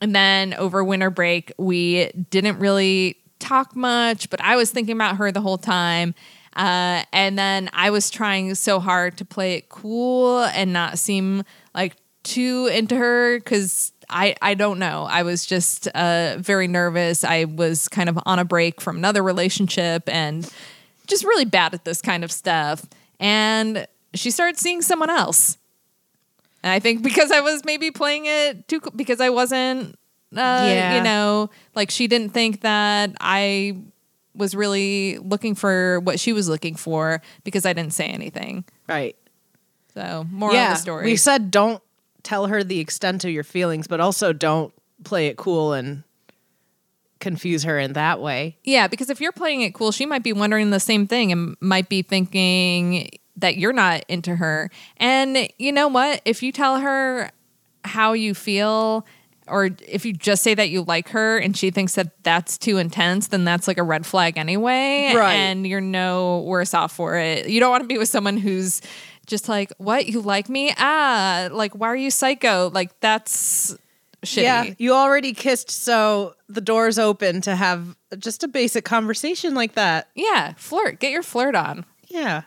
And 0.00 0.14
then 0.14 0.54
over 0.54 0.82
winter 0.84 1.10
break, 1.10 1.52
we 1.58 2.06
didn't 2.30 2.58
really 2.58 3.16
talk 3.38 3.74
much, 3.74 4.30
but 4.30 4.40
I 4.40 4.56
was 4.56 4.70
thinking 4.70 4.94
about 4.94 5.16
her 5.16 5.32
the 5.32 5.40
whole 5.40 5.58
time. 5.58 6.14
Uh, 6.56 7.04
and 7.12 7.38
then 7.38 7.70
I 7.72 7.90
was 7.90 8.10
trying 8.10 8.54
so 8.54 8.80
hard 8.80 9.16
to 9.18 9.24
play 9.24 9.54
it 9.54 9.68
cool 9.68 10.40
and 10.40 10.72
not 10.72 10.98
seem 10.98 11.44
like 11.74 11.96
too 12.24 12.68
into 12.72 12.96
her 12.96 13.38
because 13.38 13.92
I, 14.10 14.34
I 14.42 14.54
don't 14.54 14.78
know. 14.78 15.06
I 15.08 15.22
was 15.22 15.46
just 15.46 15.86
uh, 15.88 16.36
very 16.38 16.66
nervous. 16.66 17.24
I 17.24 17.44
was 17.44 17.88
kind 17.88 18.08
of 18.08 18.18
on 18.26 18.38
a 18.38 18.44
break 18.44 18.80
from 18.80 18.96
another 18.96 19.22
relationship 19.22 20.08
and 20.08 20.50
just 21.06 21.24
really 21.24 21.44
bad 21.44 21.74
at 21.74 21.84
this 21.84 22.02
kind 22.02 22.24
of 22.24 22.32
stuff. 22.32 22.84
And 23.20 23.86
she 24.14 24.30
started 24.30 24.58
seeing 24.58 24.82
someone 24.82 25.10
else. 25.10 25.58
And 26.62 26.72
I 26.72 26.78
think 26.80 27.02
because 27.02 27.30
I 27.30 27.40
was 27.40 27.64
maybe 27.64 27.90
playing 27.90 28.26
it 28.26 28.66
too, 28.68 28.80
because 28.96 29.20
I 29.20 29.30
wasn't, 29.30 29.94
uh, 30.36 30.66
Yeah. 30.68 30.96
you 30.96 31.02
know, 31.02 31.50
like 31.74 31.90
she 31.90 32.06
didn't 32.06 32.30
think 32.30 32.62
that 32.62 33.12
I 33.20 33.76
was 34.34 34.54
really 34.54 35.18
looking 35.18 35.54
for 35.54 36.00
what 36.00 36.20
she 36.20 36.32
was 36.32 36.48
looking 36.48 36.74
for 36.76 37.20
because 37.44 37.66
I 37.66 37.72
didn't 37.72 37.92
say 37.92 38.06
anything. 38.06 38.64
Right. 38.88 39.16
So, 39.94 40.26
more 40.30 40.52
yeah. 40.52 40.72
of 40.72 40.76
the 40.78 40.82
story. 40.82 41.04
We 41.06 41.16
said 41.16 41.50
don't 41.50 41.82
tell 42.22 42.46
her 42.46 42.62
the 42.62 42.78
extent 42.78 43.24
of 43.24 43.30
your 43.30 43.44
feelings, 43.44 43.86
but 43.88 44.00
also 44.00 44.32
don't 44.32 44.72
play 45.04 45.26
it 45.28 45.36
cool 45.36 45.72
and 45.72 46.02
confuse 47.20 47.64
her 47.64 47.78
in 47.78 47.94
that 47.94 48.20
way. 48.20 48.56
Yeah, 48.64 48.86
because 48.86 49.10
if 49.10 49.20
you're 49.20 49.32
playing 49.32 49.62
it 49.62 49.74
cool, 49.74 49.90
she 49.90 50.06
might 50.06 50.22
be 50.22 50.32
wondering 50.32 50.70
the 50.70 50.78
same 50.80 51.06
thing 51.08 51.32
and 51.32 51.56
might 51.60 51.88
be 51.88 52.02
thinking 52.02 53.10
that 53.38 53.56
you're 53.56 53.72
not 53.72 54.04
into 54.08 54.36
her. 54.36 54.70
And 54.96 55.48
you 55.58 55.72
know 55.72 55.88
what? 55.88 56.20
If 56.24 56.42
you 56.42 56.52
tell 56.52 56.80
her 56.80 57.30
how 57.84 58.12
you 58.12 58.34
feel, 58.34 59.06
or 59.46 59.70
if 59.86 60.04
you 60.04 60.12
just 60.12 60.42
say 60.42 60.54
that 60.54 60.68
you 60.68 60.82
like 60.82 61.08
her 61.08 61.38
and 61.38 61.56
she 61.56 61.70
thinks 61.70 61.94
that 61.94 62.22
that's 62.22 62.58
too 62.58 62.76
intense, 62.78 63.28
then 63.28 63.44
that's 63.44 63.66
like 63.66 63.78
a 63.78 63.82
red 63.82 64.04
flag 64.04 64.36
anyway. 64.36 65.12
Right. 65.14 65.34
And 65.34 65.66
you're 65.66 65.80
no 65.80 66.40
worse 66.40 66.74
off 66.74 66.92
for 66.92 67.16
it. 67.16 67.48
You 67.48 67.60
don't 67.60 67.70
want 67.70 67.82
to 67.82 67.88
be 67.88 67.96
with 67.96 68.08
someone 68.08 68.36
who's 68.36 68.82
just 69.26 69.48
like, 69.48 69.72
what? 69.78 70.06
You 70.06 70.20
like 70.20 70.48
me? 70.48 70.72
Ah, 70.76 71.48
like, 71.50 71.74
why 71.74 71.88
are 71.88 71.96
you 71.96 72.10
psycho? 72.10 72.70
Like, 72.74 72.98
that's 73.00 73.76
shitty. 74.24 74.42
Yeah, 74.42 74.74
you 74.78 74.94
already 74.94 75.32
kissed, 75.32 75.70
so 75.70 76.34
the 76.48 76.60
door's 76.60 76.98
open 76.98 77.40
to 77.42 77.54
have 77.54 77.96
just 78.18 78.42
a 78.42 78.48
basic 78.48 78.84
conversation 78.84 79.54
like 79.54 79.74
that. 79.74 80.08
Yeah, 80.14 80.54
flirt. 80.56 80.98
Get 80.98 81.12
your 81.12 81.22
flirt 81.22 81.54
on. 81.54 81.84
Yeah. 82.08 82.42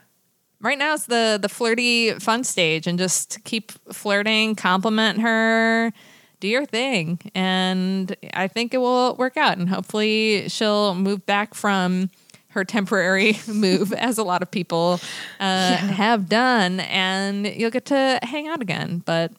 Right 0.61 0.77
now 0.77 0.93
it's 0.93 1.05
the 1.07 1.39
the 1.41 1.49
flirty 1.49 2.11
fun 2.19 2.43
stage 2.43 2.87
and 2.87 2.97
just 2.99 3.43
keep 3.43 3.71
flirting, 3.93 4.55
compliment 4.55 5.19
her, 5.21 5.91
do 6.39 6.47
your 6.47 6.65
thing. 6.65 7.19
And 7.33 8.15
I 8.33 8.47
think 8.47 8.73
it 8.73 8.77
will 8.77 9.15
work 9.15 9.37
out 9.37 9.57
and 9.57 9.67
hopefully 9.69 10.47
she'll 10.49 10.93
move 10.95 11.25
back 11.25 11.53
from 11.55 12.09
her 12.49 12.63
temporary 12.65 13.39
move 13.47 13.91
as 13.93 14.17
a 14.17 14.23
lot 14.23 14.41
of 14.41 14.51
people 14.51 14.99
uh, 15.39 15.77
have 15.77 16.27
done 16.29 16.79
and 16.81 17.47
you'll 17.47 17.71
get 17.71 17.85
to 17.85 18.19
hang 18.23 18.47
out 18.47 18.61
again. 18.61 19.01
But 19.05 19.31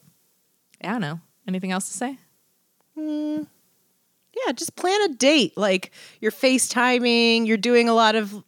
I 0.83 0.89
don't 0.89 1.01
know. 1.01 1.19
Anything 1.47 1.71
else 1.71 1.87
to 1.87 1.93
say? 1.93 2.17
Yeah, 2.95 4.51
just 4.53 4.75
plan 4.75 4.99
a 5.03 5.13
date. 5.13 5.55
Like 5.57 5.91
you're 6.19 6.31
FaceTiming, 6.31 7.45
you're 7.47 7.57
doing 7.57 7.87
a 7.87 7.93
lot 7.93 8.15
of 8.15 8.43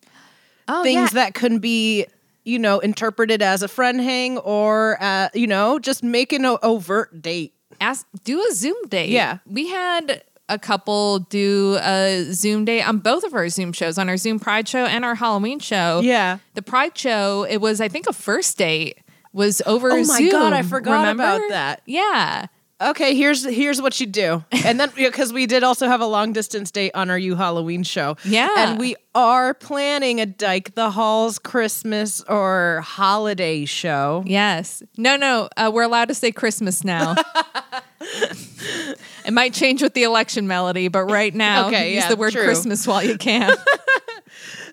Oh, 0.67 0.81
things 0.81 0.95
yeah. 1.13 1.25
that 1.25 1.35
can 1.35 1.59
be, 1.59 2.07
you 2.45 2.57
know, 2.59 2.79
interpreted 2.79 3.41
as 3.41 3.61
a 3.63 3.67
friend 3.67 3.99
hang 3.99 4.37
or, 4.37 4.97
uh, 5.01 5.29
you 5.33 5.47
know, 5.47 5.79
just 5.79 6.03
make 6.03 6.31
an 6.31 6.45
o- 6.45 6.59
overt 6.63 7.21
date. 7.21 7.53
ask 7.81 8.05
do 8.23 8.39
a 8.49 8.53
Zoom 8.53 8.77
date. 8.87 9.09
Yeah. 9.09 9.39
We 9.45 9.67
had 9.67 10.23
a 10.47 10.57
couple 10.59 11.19
do 11.19 11.77
a 11.81 12.23
Zoom 12.31 12.63
date 12.65 12.83
on 12.87 12.99
both 12.99 13.23
of 13.23 13.33
our 13.33 13.49
Zoom 13.49 13.73
shows, 13.73 13.97
on 13.97 14.07
our 14.09 14.15
Zoom 14.17 14.39
Pride 14.39 14.67
show 14.67 14.85
and 14.85 15.03
our 15.03 15.15
Halloween 15.15 15.59
show. 15.59 16.01
Yeah. 16.03 16.37
The 16.53 16.61
Pride 16.61 16.97
show, 16.97 17.43
it 17.49 17.57
was 17.57 17.81
I 17.81 17.87
think 17.89 18.05
a 18.07 18.13
first 18.13 18.57
date 18.57 18.99
was 19.33 19.61
over 19.65 19.91
Oh 19.91 19.97
my 19.97 20.17
Zoom. 20.19 20.29
God, 20.31 20.53
I 20.53 20.61
forgot 20.61 20.99
remember? 20.99 21.23
about 21.23 21.41
that. 21.49 21.81
Yeah. 21.85 22.45
Okay, 22.81 23.15
here's 23.15 23.45
here's 23.45 23.81
what 23.81 24.01
you 24.01 24.05
do, 24.05 24.43
and 24.65 24.77
then 24.77 24.91
because 24.95 25.31
we 25.31 25.45
did 25.45 25.63
also 25.63 25.87
have 25.87 26.01
a 26.01 26.05
long 26.05 26.33
distance 26.33 26.71
date 26.71 26.91
on 26.93 27.09
our 27.09 27.17
You 27.17 27.35
Halloween 27.35 27.83
show, 27.83 28.17
Yeah. 28.25 28.49
and 28.57 28.77
we 28.77 28.97
are 29.13 29.53
planning 29.53 30.19
a 30.19 30.25
Dyke 30.25 30.75
the 30.75 30.89
Halls 30.91 31.39
Christmas 31.39 32.21
or 32.27 32.81
holiday 32.83 33.63
show. 33.63 34.23
Yes. 34.25 34.83
No, 34.97 35.15
no. 35.15 35.47
Uh, 35.55 35.71
we're 35.73 35.83
allowed 35.83 36.09
to 36.09 36.13
say 36.13 36.33
Christmas 36.33 36.83
now. 36.83 37.15
it 38.01 39.31
might 39.31 39.53
change 39.53 39.81
with 39.81 39.93
the 39.93 40.03
election 40.03 40.45
melody, 40.45 40.89
but 40.89 41.05
right 41.05 41.33
now, 41.33 41.67
Okay, 41.67 41.93
use 41.95 42.03
yeah, 42.03 42.09
the 42.09 42.17
word 42.17 42.33
true. 42.33 42.43
Christmas 42.43 42.85
while 42.85 43.03
you 43.03 43.17
can. 43.17 43.55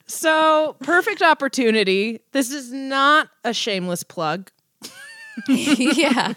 So 0.07 0.77
perfect 0.81 1.23
opportunity. 1.23 2.21
This 2.33 2.51
is 2.53 2.71
not 2.71 3.29
a 3.45 3.55
shameless 3.55 4.03
plug, 4.03 4.51
yeah. 5.49 6.35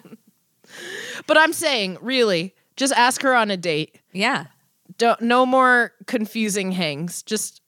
But 1.28 1.38
I'm 1.38 1.54
saying 1.54 1.98
really, 2.02 2.54
just 2.76 2.94
ask 2.94 3.22
her 3.22 3.36
on 3.36 3.52
a 3.52 3.58
date. 3.58 4.00
Yeah. 4.12 4.46
Don't 4.98 5.22
no 5.22 5.46
more 5.46 5.92
confusing 6.06 6.72
hangs. 6.72 7.24
Just 7.24 7.62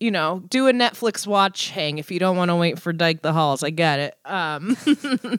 you 0.00 0.10
know, 0.10 0.42
do 0.48 0.66
a 0.68 0.72
Netflix 0.72 1.26
watch 1.26 1.70
hang 1.70 1.98
if 1.98 2.10
you 2.10 2.18
don't 2.18 2.36
want 2.36 2.50
to 2.50 2.56
wait 2.56 2.78
for 2.78 2.92
Dyke 2.92 3.22
the 3.22 3.32
Halls. 3.32 3.62
I 3.62 3.70
get 3.70 4.00
it. 4.00 4.16
Um, 4.24 4.76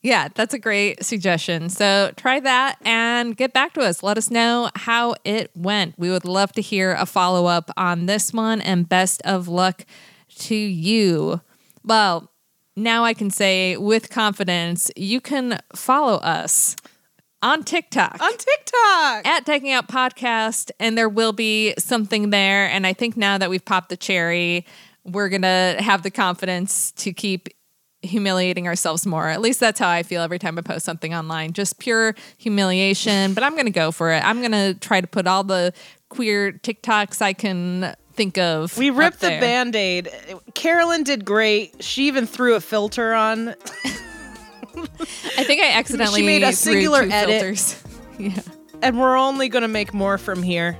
Yeah, 0.00 0.28
that's 0.32 0.54
a 0.54 0.58
great 0.60 1.04
suggestion. 1.04 1.68
So 1.70 2.12
try 2.16 2.38
that 2.40 2.76
and 2.84 3.36
get 3.36 3.52
back 3.52 3.74
to 3.74 3.80
us. 3.80 4.02
Let 4.02 4.16
us 4.16 4.30
know 4.30 4.70
how 4.76 5.16
it 5.24 5.50
went. 5.56 5.98
We 5.98 6.10
would 6.10 6.24
love 6.24 6.52
to 6.52 6.62
hear 6.62 6.92
a 6.92 7.04
follow 7.04 7.46
up 7.46 7.70
on 7.76 8.06
this 8.06 8.32
one 8.32 8.60
and 8.60 8.88
best 8.88 9.20
of 9.22 9.48
luck 9.48 9.84
to 10.36 10.54
you. 10.54 11.40
Well, 11.84 12.30
now 12.82 13.04
I 13.04 13.14
can 13.14 13.30
say 13.30 13.76
with 13.76 14.10
confidence, 14.10 14.90
you 14.96 15.20
can 15.20 15.58
follow 15.74 16.16
us 16.18 16.76
on 17.42 17.62
TikTok. 17.62 18.20
on 18.20 18.32
TikTok. 18.32 19.26
at 19.26 19.44
Dyking 19.44 19.72
Out 19.72 19.88
Podcast, 19.88 20.70
and 20.80 20.98
there 20.98 21.08
will 21.08 21.32
be 21.32 21.74
something 21.78 22.30
there. 22.30 22.68
And 22.68 22.86
I 22.86 22.92
think 22.92 23.16
now 23.16 23.38
that 23.38 23.50
we've 23.50 23.64
popped 23.64 23.90
the 23.90 23.96
cherry, 23.96 24.66
we're 25.04 25.28
gonna 25.28 25.80
have 25.80 26.02
the 26.02 26.10
confidence 26.10 26.92
to 26.92 27.12
keep 27.12 27.48
humiliating 28.02 28.66
ourselves 28.66 29.06
more. 29.06 29.28
At 29.28 29.40
least 29.40 29.60
that's 29.60 29.80
how 29.80 29.88
I 29.88 30.02
feel 30.02 30.22
every 30.22 30.38
time 30.38 30.56
I 30.58 30.62
post 30.62 30.84
something 30.84 31.14
online. 31.14 31.52
Just 31.52 31.78
pure 31.78 32.14
humiliation. 32.36 33.34
But 33.34 33.42
I'm 33.44 33.56
gonna 33.56 33.70
go 33.70 33.90
for 33.90 34.12
it. 34.12 34.22
I'm 34.24 34.40
gonna 34.42 34.74
try 34.74 35.00
to 35.00 35.06
put 35.06 35.26
all 35.26 35.44
the 35.44 35.72
queer 36.08 36.52
TikToks 36.52 37.20
I 37.20 37.32
can 37.32 37.94
think 38.18 38.36
of. 38.36 38.76
We 38.76 38.90
ripped 38.90 39.20
the 39.20 39.28
band 39.28 39.76
aid. 39.76 40.10
Carolyn 40.54 41.04
did 41.04 41.24
great. 41.24 41.82
She 41.82 42.08
even 42.08 42.26
threw 42.26 42.56
a 42.56 42.60
filter 42.60 43.14
on. 43.14 43.50
I 43.50 45.44
think 45.44 45.62
I 45.62 45.70
accidentally 45.72 46.20
She 46.20 46.26
made 46.26 46.42
a 46.42 46.52
singular 46.52 47.02
edit. 47.02 47.40
filters. 47.40 47.82
yeah. 48.18 48.40
and 48.82 48.98
we're 49.00 49.16
only 49.16 49.48
going 49.48 49.62
to 49.62 49.68
make 49.68 49.94
more 49.94 50.18
from 50.18 50.42
here. 50.42 50.76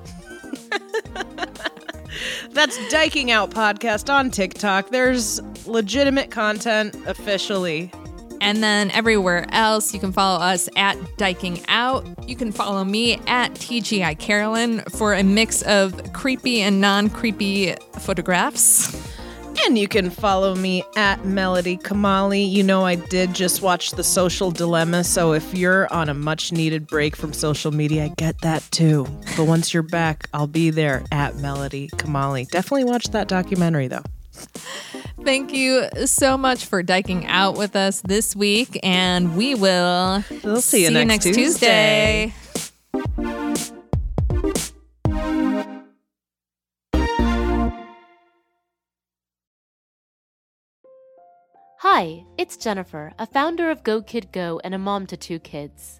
That's 2.50 2.76
Dyking 2.92 3.30
Out 3.30 3.50
Podcast 3.52 4.12
on 4.12 4.30
TikTok. 4.32 4.90
There's 4.90 5.40
legitimate 5.66 6.30
content 6.32 6.96
officially. 7.06 7.92
And 8.40 8.62
then 8.62 8.90
everywhere 8.92 9.46
else, 9.50 9.92
you 9.92 10.00
can 10.00 10.12
follow 10.12 10.40
us 10.40 10.68
at 10.76 10.96
Dyking 11.16 11.64
Out. 11.68 12.06
You 12.28 12.36
can 12.36 12.52
follow 12.52 12.84
me 12.84 13.14
at 13.26 13.52
TGI 13.54 14.18
Carolyn 14.18 14.80
for 14.90 15.14
a 15.14 15.22
mix 15.22 15.62
of 15.62 16.12
creepy 16.12 16.60
and 16.60 16.80
non 16.80 17.10
creepy 17.10 17.74
photographs. 18.00 18.94
And 19.66 19.76
you 19.76 19.88
can 19.88 20.10
follow 20.10 20.54
me 20.54 20.84
at 20.96 21.24
Melody 21.24 21.76
Kamali. 21.76 22.48
You 22.48 22.62
know, 22.62 22.84
I 22.84 22.94
did 22.94 23.34
just 23.34 23.60
watch 23.60 23.90
The 23.90 24.04
Social 24.04 24.52
Dilemma, 24.52 25.02
so 25.02 25.32
if 25.32 25.52
you're 25.52 25.92
on 25.92 26.08
a 26.08 26.14
much 26.14 26.52
needed 26.52 26.86
break 26.86 27.16
from 27.16 27.32
social 27.32 27.72
media, 27.72 28.04
I 28.04 28.08
get 28.16 28.40
that 28.42 28.62
too. 28.70 29.06
But 29.36 29.46
once 29.46 29.74
you're 29.74 29.82
back, 29.82 30.28
I'll 30.32 30.46
be 30.46 30.70
there 30.70 31.02
at 31.10 31.36
Melody 31.36 31.88
Kamali. 31.88 32.48
Definitely 32.48 32.84
watch 32.84 33.06
that 33.10 33.26
documentary 33.26 33.88
though. 33.88 34.04
Thank 35.24 35.52
you 35.52 35.88
so 36.06 36.38
much 36.38 36.66
for 36.66 36.82
dyking 36.82 37.24
out 37.28 37.58
with 37.58 37.76
us 37.76 38.00
this 38.00 38.34
week, 38.34 38.78
and 38.82 39.36
we 39.36 39.54
will 39.54 40.24
we'll 40.42 40.62
see 40.62 40.82
you, 40.82 40.88
see 40.88 41.04
next, 41.04 41.26
you 41.26 41.32
next, 41.32 41.36
Tuesday. 41.36 42.32
Tuesday. 42.32 42.48
Hi, 51.80 52.24
it's 52.36 52.56
Jennifer, 52.56 53.12
a 53.18 53.26
founder 53.26 53.70
of 53.70 53.82
Go 53.82 54.02
Kid 54.02 54.32
Go 54.32 54.60
and 54.64 54.74
a 54.74 54.78
mom 54.78 55.06
to 55.06 55.16
two 55.16 55.38
kids. 55.38 55.97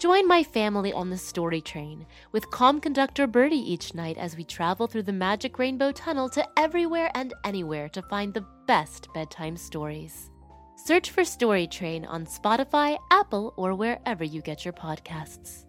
Join 0.00 0.26
my 0.26 0.42
family 0.42 0.94
on 0.94 1.10
the 1.10 1.18
story 1.18 1.60
train 1.60 2.06
with 2.32 2.50
calm 2.50 2.80
conductor 2.80 3.26
Birdie 3.26 3.70
each 3.70 3.94
night 3.94 4.16
as 4.16 4.34
we 4.34 4.44
travel 4.44 4.86
through 4.86 5.02
the 5.02 5.12
magic 5.12 5.58
rainbow 5.58 5.92
tunnel 5.92 6.30
to 6.30 6.48
everywhere 6.56 7.10
and 7.14 7.34
anywhere 7.44 7.86
to 7.90 8.00
find 8.00 8.32
the 8.32 8.46
best 8.66 9.08
bedtime 9.12 9.58
stories. 9.58 10.30
Search 10.74 11.10
for 11.10 11.22
Story 11.22 11.66
Train 11.66 12.06
on 12.06 12.24
Spotify, 12.24 12.96
Apple, 13.10 13.52
or 13.58 13.74
wherever 13.74 14.24
you 14.24 14.40
get 14.40 14.64
your 14.64 14.72
podcasts. 14.72 15.66